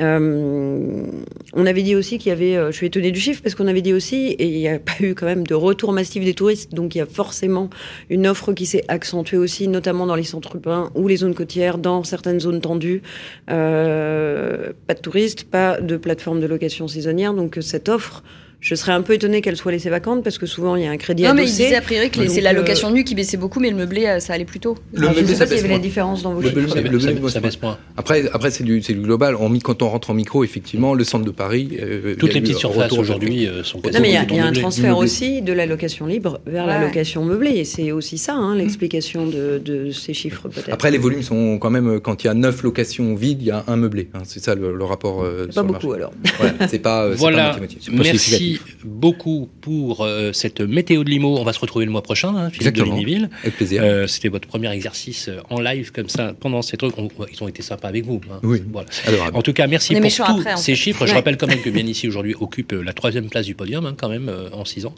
Euh, 0.00 1.06
on 1.52 1.66
avait 1.66 1.82
dit 1.82 1.94
aussi 1.94 2.18
qu'il 2.18 2.30
y 2.30 2.32
avait, 2.32 2.56
euh, 2.56 2.70
je 2.70 2.76
suis 2.76 2.86
étonnée 2.86 3.10
du 3.10 3.20
chiffre 3.20 3.42
parce 3.42 3.54
qu'on 3.54 3.66
avait 3.66 3.82
dit 3.82 3.92
aussi, 3.92 4.28
et 4.28 4.46
il 4.46 4.58
n'y 4.58 4.68
a 4.68 4.78
pas 4.78 4.94
eu 5.00 5.14
quand 5.14 5.26
même 5.26 5.46
de 5.46 5.54
retour 5.54 5.92
massif 5.92 6.24
des 6.24 6.34
touristes, 6.34 6.72
donc 6.72 6.94
il 6.94 6.98
y 6.98 7.00
a 7.00 7.06
forcément 7.06 7.68
une 8.08 8.26
offre 8.26 8.52
qui 8.52 8.64
s'est 8.64 8.84
accentuée 8.88 9.36
aussi, 9.36 9.68
notamment 9.68 10.06
dans 10.06 10.14
les 10.14 10.22
centres 10.24 10.56
urbains 10.56 10.90
ou 10.94 11.08
les 11.08 11.16
zones 11.16 11.34
côtières, 11.34 11.78
dans 11.78 12.04
certaines 12.04 12.40
zones 12.40 12.60
tendues. 12.60 13.02
Euh, 13.50 14.72
pas 14.86 14.94
de 14.94 15.00
touristes, 15.00 15.44
pas 15.44 15.80
de 15.80 15.96
plateforme 15.96 16.40
de 16.40 16.46
location 16.46 16.88
saisonnière, 16.88 17.34
donc 17.34 17.58
cette 17.60 17.88
offre, 17.88 18.22
je 18.62 18.76
serais 18.76 18.92
un 18.92 19.02
peu 19.02 19.12
étonnée 19.14 19.40
qu'elle 19.42 19.56
soit 19.56 19.72
laissée 19.72 19.90
vacante 19.90 20.22
parce 20.22 20.38
que 20.38 20.46
souvent 20.46 20.76
il 20.76 20.84
y 20.84 20.86
a 20.86 20.90
un 20.92 20.96
crédit 20.96 21.24
Non, 21.24 21.34
mais 21.34 21.42
il 21.42 21.46
disait 21.46 21.74
a 21.74 21.80
priori 21.80 22.10
que 22.10 22.28
c'est 22.28 22.40
la 22.40 22.50
euh, 22.50 22.52
location 22.52 22.92
nue 22.92 23.02
qui 23.02 23.16
baissait 23.16 23.36
beaucoup, 23.36 23.58
mais 23.58 23.70
le 23.70 23.76
meublé, 23.76 24.06
euh, 24.06 24.20
ça 24.20 24.34
allait 24.34 24.44
plus 24.44 24.60
tôt. 24.60 24.76
Le 24.94 25.08
Ah, 25.08 25.10
je 25.12 25.16
meublé, 25.16 25.26
sais 25.26 25.34
ça 25.34 25.44
pas 25.46 25.50
s'il 25.50 25.56
y 25.56 25.64
avait 25.64 25.68
la 25.74 25.78
différence 25.80 26.22
dans 26.22 26.32
vos 26.32 26.40
Le 26.40 26.46
chiffres. 26.48 26.60
meublé, 26.60 26.70
Ça, 26.72 26.76
le 26.76 26.82
baisse- 26.84 26.92
meublé, 26.92 27.14
ça- 27.14 27.20
moi, 27.20 27.30
ça 27.30 27.34
c'est 27.34 27.40
baisse 27.44 27.60
moins. 27.60 27.76
Après, 27.96 28.30
après 28.32 28.50
c'est 28.52 28.62
du, 28.62 28.80
global. 28.80 29.36
Quand 29.64 29.82
on 29.82 29.88
rentre 29.88 30.10
en 30.10 30.14
micro, 30.14 30.44
effectivement, 30.44 30.94
le 30.94 31.02
centre 31.02 31.24
de 31.24 31.32
Paris. 31.32 31.70
euh, 31.82 32.14
Toutes 32.16 32.34
les 32.34 32.40
petites 32.40 32.56
surfaces 32.58 32.92
aujourd'hui 32.92 33.48
sont 33.64 33.78
Non, 33.78 34.00
mais 34.00 34.10
il 34.10 34.14
y 34.14 34.16
a, 34.16 34.24
il 34.30 34.36
y 34.36 34.38
a 34.38 34.46
un 34.46 34.52
transfert 34.52 34.90
meublé. 34.92 35.04
aussi 35.04 35.42
de 35.42 35.52
la 35.52 35.66
location 35.66 36.06
libre 36.06 36.40
vers 36.46 36.64
la 36.66 36.80
location 36.80 37.24
meublée. 37.24 37.56
Et 37.56 37.64
c'est 37.64 37.90
aussi 37.90 38.16
ça, 38.16 38.34
hein, 38.34 38.54
l'explication 38.54 39.26
de, 39.26 39.60
de 39.64 39.90
ces 39.90 40.14
chiffres, 40.14 40.48
peut-être. 40.48 40.72
Après, 40.72 40.92
les 40.92 40.98
volumes 40.98 41.22
sont 41.22 41.58
quand 41.58 41.70
même, 41.70 41.98
quand 41.98 42.22
il 42.22 42.28
y 42.28 42.30
a 42.30 42.34
neuf 42.34 42.62
locations 42.62 43.16
vides, 43.16 43.42
il 43.42 43.48
y 43.48 43.50
a 43.50 43.64
un 43.66 43.76
meublé. 43.76 44.08
hein. 44.14 44.20
C'est 44.24 44.38
ça 44.40 44.54
le, 44.54 44.84
rapport. 44.84 45.26
pas 45.52 45.62
beaucoup, 45.64 45.92
alors. 45.94 46.12
Voilà, 46.38 46.68
c'est 46.68 46.78
pas, 46.78 47.08
Voilà, 47.10 47.56
moitié-moitié. 47.58 48.51
Merci 48.60 48.76
beaucoup 48.84 49.48
pour 49.60 50.02
euh, 50.02 50.32
cette 50.32 50.60
météo 50.60 51.04
de 51.04 51.10
Limo. 51.10 51.38
On 51.38 51.44
va 51.44 51.52
se 51.52 51.58
retrouver 51.60 51.84
le 51.84 51.90
mois 51.90 52.02
prochain, 52.02 52.34
hein, 52.36 52.50
Philippe 52.50 52.62
de 52.74 52.80
Exactement. 52.80 52.96
Lignyville. 52.96 53.30
Avec 53.42 53.56
plaisir. 53.56 53.82
Euh, 53.84 54.06
C'était 54.06 54.28
votre 54.28 54.48
premier 54.48 54.70
exercice 54.72 55.28
euh, 55.28 55.40
en 55.50 55.60
live 55.60 55.92
comme 55.92 56.08
ça 56.08 56.34
pendant 56.38 56.62
ces 56.62 56.76
trucs. 56.76 56.96
On- 56.98 57.08
ils 57.32 57.42
ont 57.42 57.48
été 57.48 57.62
sympas 57.62 57.88
avec 57.88 58.04
vous. 58.04 58.20
hein. 58.30 58.38
Oui. 58.42 58.62
Voilà. 58.72 58.88
Adorable. 59.06 59.36
En 59.36 59.42
tout 59.42 59.52
cas, 59.52 59.66
merci 59.66 59.94
pour 59.94 60.02
tous 60.02 60.22
après, 60.40 60.56
ces 60.56 60.72
fait. 60.72 60.76
chiffres. 60.76 61.06
Je 61.06 61.14
rappelle 61.14 61.36
quand 61.36 61.46
même 61.46 61.60
que 61.64 61.70
bien 61.70 61.86
ici 61.86 62.08
aujourd'hui 62.08 62.34
occupe 62.38 62.72
la 62.72 62.92
troisième 62.92 63.28
place 63.28 63.46
du 63.46 63.54
podium, 63.54 63.86
hein, 63.86 63.94
quand 63.96 64.08
même, 64.08 64.28
euh, 64.28 64.48
en 64.52 64.64
six 64.64 64.86
ans. 64.86 64.94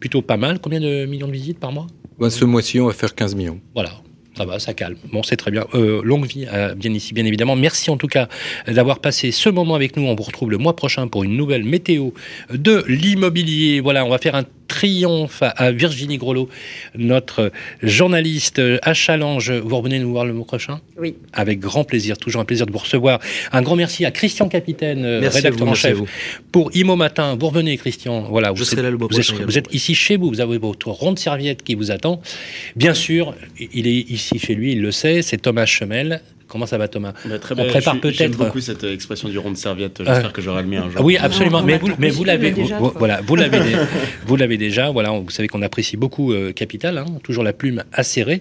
Plutôt 0.00 0.22
pas 0.22 0.36
mal. 0.36 0.58
Combien 0.60 0.80
de 0.80 1.06
millions 1.06 1.26
de 1.28 1.32
visites 1.32 1.58
par 1.58 1.72
mois? 1.72 1.86
Ben, 2.18 2.30
ce 2.30 2.44
mois-ci, 2.44 2.80
on 2.80 2.86
va 2.86 2.92
faire 2.94 3.14
15 3.14 3.34
millions. 3.34 3.60
Voilà. 3.74 3.90
Ça 4.36 4.44
va, 4.44 4.58
ça 4.58 4.74
calme. 4.74 4.96
Bon, 5.12 5.22
c'est 5.22 5.36
très 5.36 5.50
bien. 5.50 5.64
Euh, 5.74 6.02
longue 6.04 6.26
vie 6.26 6.46
à 6.46 6.74
bien 6.74 6.92
ici, 6.92 7.14
bien 7.14 7.24
évidemment. 7.24 7.56
Merci 7.56 7.90
en 7.90 7.96
tout 7.96 8.06
cas 8.06 8.28
d'avoir 8.66 8.98
passé 8.98 9.30
ce 9.32 9.48
moment 9.48 9.74
avec 9.74 9.96
nous. 9.96 10.02
On 10.06 10.14
vous 10.14 10.22
retrouve 10.24 10.50
le 10.50 10.58
mois 10.58 10.76
prochain 10.76 11.08
pour 11.08 11.24
une 11.24 11.36
nouvelle 11.36 11.64
météo 11.64 12.10
de 12.50 12.84
l'immobilier. 12.86 13.80
Voilà, 13.80 14.04
on 14.04 14.10
va 14.10 14.18
faire 14.18 14.34
un 14.34 14.44
triomphe 14.68 15.42
à- 15.42 15.70
Virginie 15.72 16.18
Grelot, 16.18 16.48
notre 16.96 17.50
journaliste 17.82 18.60
à 18.82 18.94
Challenge. 18.94 19.50
Vous 19.52 19.76
revenez 19.76 19.98
nous 19.98 20.10
voir 20.10 20.24
le 20.24 20.32
mois 20.32 20.46
prochain? 20.46 20.80
Oui. 20.98 21.14
Avec 21.32 21.60
grand 21.60 21.84
plaisir, 21.84 22.18
toujours 22.18 22.40
un 22.40 22.44
plaisir 22.44 22.66
de 22.66 22.72
vous 22.72 22.78
recevoir. 22.78 23.20
Un 23.52 23.62
grand 23.62 23.76
merci 23.76 24.04
à 24.04 24.10
Christian 24.10 24.48
Capitaine, 24.48 25.04
euh, 25.04 25.20
Merci 25.20 25.36
rédacteur 25.38 25.58
vous, 25.58 25.64
en 25.64 25.66
merci 25.72 25.86
à 25.86 25.90
chef 25.90 25.98
vous. 25.98 26.06
pour 26.52 26.70
Imo 26.76 26.96
Matin. 26.96 27.36
Vous 27.38 27.46
revenez, 27.48 27.76
Christian. 27.76 28.22
Voilà, 28.22 28.52
Je 28.54 28.58
vous 28.58 28.64
serai 28.64 28.78
êtes- 28.78 28.84
là 28.84 28.90
le 28.90 28.98
mois 28.98 29.08
vous 29.10 29.18
êtes- 29.20 29.26
prochain, 29.26 29.44
Vous 29.44 29.58
êtes 29.58 29.72
ici 29.74 29.94
chez 29.94 30.16
vous, 30.16 30.28
vous 30.28 30.40
avez 30.40 30.58
votre 30.58 30.88
ronde 30.90 31.18
serviette 31.18 31.62
qui 31.62 31.74
vous 31.74 31.90
attend. 31.90 32.20
Bien 32.74 32.94
sûr, 32.94 33.34
il 33.72 33.86
est 33.86 34.10
ici 34.10 34.38
chez 34.38 34.54
lui, 34.54 34.72
il 34.72 34.80
le 34.82 34.90
sait, 34.90 35.22
c'est 35.22 35.38
Thomas 35.38 35.66
Chemel. 35.66 36.20
Comment 36.48 36.66
ça 36.66 36.78
va, 36.78 36.86
Thomas 36.88 37.12
Bah, 37.24 37.38
très 37.38 37.54
On 37.54 37.62
bien. 37.62 37.66
prépare 37.66 37.94
Je 38.02 38.08
suis- 38.08 38.16
J'aime 38.16 38.30
peut-être- 38.30 38.38
beaucoup 38.46 38.60
cette 38.60 38.84
euh, 38.84 38.94
expression 38.94 39.28
du 39.28 39.36
rond 39.38 39.50
de 39.50 39.56
serviette. 39.56 39.98
J'espère 40.04 40.32
que 40.32 40.40
j'aurai 40.40 40.62
le 40.62 40.68
mien 40.68 40.82
un 40.82 40.90
jour. 40.90 40.94
Ah 40.98 41.02
Oui, 41.02 41.16
absolument. 41.16 41.60
Non, 41.60 41.66
mais 41.66 41.78
vous, 41.78 41.88
mais 41.98 42.10
l'avez, 42.24 42.52
déjà, 42.52 42.78
vous- 42.78 42.92
voilà, 42.96 43.20
vous 43.26 43.34
l'avez, 43.36 43.58
dé- 43.58 43.76
vous 44.26 44.36
l'avez 44.36 44.56
déjà. 44.56 44.90
Voilà, 44.90 45.10
vous 45.10 45.28
savez 45.30 45.48
qu'on 45.48 45.62
apprécie 45.62 45.96
beaucoup 45.96 46.32
euh, 46.32 46.52
Capital, 46.52 46.98
hein, 46.98 47.06
toujours 47.24 47.42
la 47.42 47.52
plume 47.52 47.82
acérée. 47.92 48.40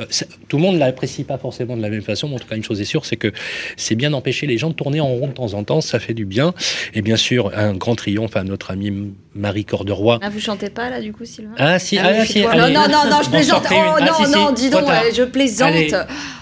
Euh, 0.00 0.04
tout 0.48 0.56
le 0.58 0.62
monde 0.62 0.78
l'apprécie 0.78 1.24
pas 1.24 1.38
forcément 1.38 1.76
de 1.76 1.82
la 1.82 1.88
même 1.88 2.02
façon, 2.02 2.28
mais 2.28 2.34
en 2.34 2.38
tout 2.38 2.46
cas, 2.48 2.56
une 2.56 2.64
chose 2.64 2.80
est 2.80 2.84
sûre, 2.84 3.06
c'est 3.06 3.16
que 3.16 3.32
c'est 3.76 3.94
bien 3.94 4.10
d'empêcher 4.10 4.46
les 4.46 4.58
gens 4.58 4.68
de 4.70 4.74
tourner 4.74 5.00
en 5.00 5.08
rond 5.08 5.28
de 5.28 5.32
temps 5.32 5.54
en 5.54 5.64
temps. 5.64 5.80
Ça 5.80 5.98
fait 5.98 6.14
du 6.14 6.24
bien. 6.26 6.52
Et 6.94 7.00
bien 7.02 7.16
sûr, 7.16 7.52
un 7.56 7.72
grand 7.74 7.94
triomphe 7.94 8.36
à 8.36 8.44
notre 8.44 8.70
amie 8.70 9.12
Marie 9.34 9.64
Corderoy. 9.64 10.18
Ah, 10.22 10.28
vous 10.30 10.40
chantez 10.40 10.68
pas 10.70 10.90
là, 10.90 11.00
du 11.00 11.12
coup, 11.12 11.24
Sylvain? 11.24 11.52
Ah 11.58 11.78
si, 11.78 11.98
Ah 11.98 12.08
ah, 12.20 12.24
si, 12.26 12.42
allez. 12.44 12.72
Non, 12.74 12.80
non, 12.82 12.88
non, 12.88 13.10
non, 13.10 13.22
je 13.24 13.30
plaisante. 13.30 13.64
Oh 13.70 14.00
non, 14.00 14.30
non, 14.30 14.52
dis 14.52 14.70
donc, 14.70 14.82
euh, 14.84 15.10
je 15.14 15.22
plaisante. 15.24 15.68
Allez, 15.68 15.90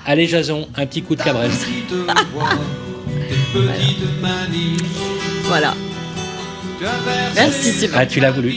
allez, 0.07 0.27
Jason, 0.27 0.69
un 0.77 0.87
petit 0.87 1.03
coup 1.05 1.17
de 1.17 1.23
cabrel. 1.23 1.51
Voilà. 5.47 5.75
Merci 7.35 7.73
Sylvain. 7.73 7.99
Ah, 8.01 8.07
tu 8.07 8.21
l'as 8.21 8.31
voulu. 8.33 8.55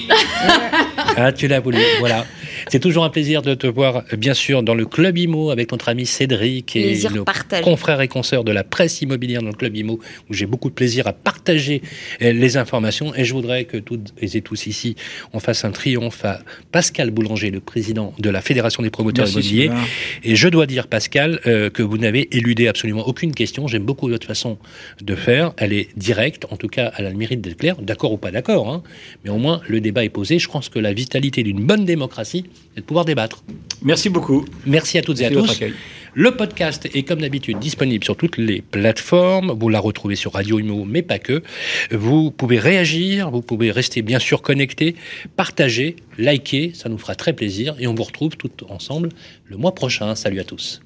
ah, 1.18 1.32
tu 1.32 1.48
l'as 1.48 1.60
voulu. 1.60 1.80
Voilà. 1.99 2.26
C'est 2.69 2.79
toujours 2.79 3.03
un 3.03 3.09
plaisir 3.09 3.41
de 3.41 3.53
te 3.53 3.67
voir, 3.67 4.03
bien 4.17 4.34
sûr, 4.34 4.63
dans 4.63 4.75
le 4.75 4.85
Club 4.85 5.17
IMO 5.17 5.51
avec 5.51 5.71
notre 5.71 5.89
ami 5.89 6.05
Cédric 6.05 6.75
et 6.75 6.84
Plaisir 6.84 7.13
nos 7.13 7.23
partagé. 7.23 7.63
confrères 7.63 8.01
et 8.01 8.07
consoeurs 8.07 8.43
de 8.43 8.51
la 8.51 8.63
presse 8.63 9.01
immobilière 9.01 9.41
dans 9.41 9.49
le 9.49 9.55
Club 9.55 9.75
IMO, 9.75 9.99
où 10.29 10.34
j'ai 10.34 10.45
beaucoup 10.45 10.69
de 10.69 10.75
plaisir 10.75 11.07
à 11.07 11.13
partager 11.13 11.81
euh, 12.21 12.31
les 12.34 12.57
informations. 12.57 13.13
Et 13.15 13.23
je 13.23 13.34
voudrais 13.34 13.65
que 13.65 13.77
toutes 13.77 14.13
et 14.21 14.41
tous 14.41 14.67
ici, 14.67 14.95
on 15.34 15.39
fasse 15.39 15.65
un 15.65 15.71
triomphe 15.71 16.23
à 16.25 16.41
Pascal 16.71 17.11
Boulanger, 17.11 17.51
le 17.51 17.59
président 17.59 18.13
de 18.19 18.29
la 18.29 18.41
Fédération 18.41 18.84
des 18.84 18.89
promoteurs 18.89 19.25
Merci, 19.25 19.39
immobiliers. 19.39 19.63
Sylvain. 19.63 19.84
Et 20.23 20.35
je 20.35 20.47
dois 20.47 20.65
dire, 20.65 20.88
Pascal, 20.88 21.39
euh, 21.47 21.69
que 21.69 21.84
vous 21.84 21.97
n'avez 21.97 22.35
éludé 22.35 22.67
absolument 22.67 23.07
aucune 23.07 23.34
question. 23.34 23.67
J'aime 23.67 23.84
beaucoup 23.84 24.07
votre 24.09 24.27
façon 24.27 24.57
de 25.01 25.15
faire. 25.15 25.53
Elle 25.57 25.73
est 25.73 25.89
directe, 25.97 26.45
en 26.51 26.57
tout 26.57 26.67
cas, 26.67 26.91
elle 26.97 27.05
a 27.05 27.09
le 27.09 27.15
mérite 27.15 27.41
d'être 27.41 27.57
claire. 27.57 27.77
D'accord 27.81 28.13
ou 28.13 28.17
pas 28.17 28.31
d'accord, 28.31 28.69
hein. 28.69 28.84
mais 29.23 29.29
au 29.29 29.38
moins 29.38 29.61
le 29.67 29.81
débat 29.81 30.03
est 30.03 30.09
posé. 30.09 30.39
Je 30.39 30.47
pense 30.47 30.69
que 30.69 30.79
la 30.79 30.93
vitalité 30.93 31.43
d'une 31.43 31.63
bonne 31.65 31.85
démocratie, 31.85 32.45
c'est 32.74 32.82
de 32.82 32.86
pouvoir 32.86 33.06
débattre. 33.06 33.44
Merci 33.82 34.10
beaucoup. 34.10 34.45
Merci 34.65 34.98
à 34.98 35.02
toutes 35.02 35.22
et 35.22 35.26
à 35.26 35.30
tous. 35.32 35.52
accueil. 35.52 35.74
Le 36.19 36.32
podcast 36.32 36.90
est 36.95 37.03
comme 37.03 37.22
d'habitude 37.22 37.60
disponible 37.60 38.03
sur 38.03 38.18
toutes 38.18 38.38
les 38.38 38.64
plateformes. 38.64 39.52
Vous 39.52 39.69
la 39.69 39.80
retrouvez 39.80 40.15
sur 40.15 40.34
Radio 40.34 40.57
Imo, 40.57 40.84
mais 40.84 41.03
pas 41.03 41.19
que. 41.19 41.44
Vous 41.91 42.32
pouvez 42.32 42.57
réagir, 42.57 43.30
vous 43.30 43.44
pouvez 43.44 43.69
rester 43.69 44.02
bien 44.02 44.18
sûr 44.18 44.41
connecté, 44.41 44.95
partager, 45.36 45.95
liker, 46.18 46.72
ça 46.74 46.90
nous 46.90 46.98
fera 46.98 47.14
très 47.14 47.34
plaisir. 47.34 47.76
Et 47.80 47.86
on 47.86 47.94
vous 47.94 48.03
retrouve 48.03 48.36
tous 48.36 48.49
ensemble 48.68 49.10
le 49.45 49.57
mois 49.57 49.76
prochain. 49.76 50.15
Salut 50.15 50.40
à 50.40 50.44
tous. 50.44 50.82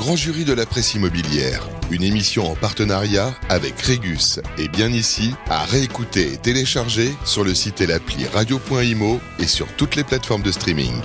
Grand 0.00 0.16
jury 0.16 0.46
de 0.46 0.54
la 0.54 0.64
presse 0.64 0.94
immobilière, 0.94 1.68
une 1.90 2.02
émission 2.02 2.50
en 2.50 2.54
partenariat 2.54 3.34
avec 3.50 3.78
Régus 3.82 4.40
et 4.56 4.66
bien 4.66 4.88
ici, 4.88 5.34
à 5.50 5.62
réécouter 5.66 6.32
et 6.32 6.36
télécharger 6.38 7.12
sur 7.26 7.44
le 7.44 7.54
site 7.54 7.82
et 7.82 7.86
l'appli 7.86 8.24
radio.imo 8.24 9.20
et 9.38 9.46
sur 9.46 9.66
toutes 9.76 9.96
les 9.96 10.04
plateformes 10.04 10.40
de 10.40 10.52
streaming. 10.52 11.02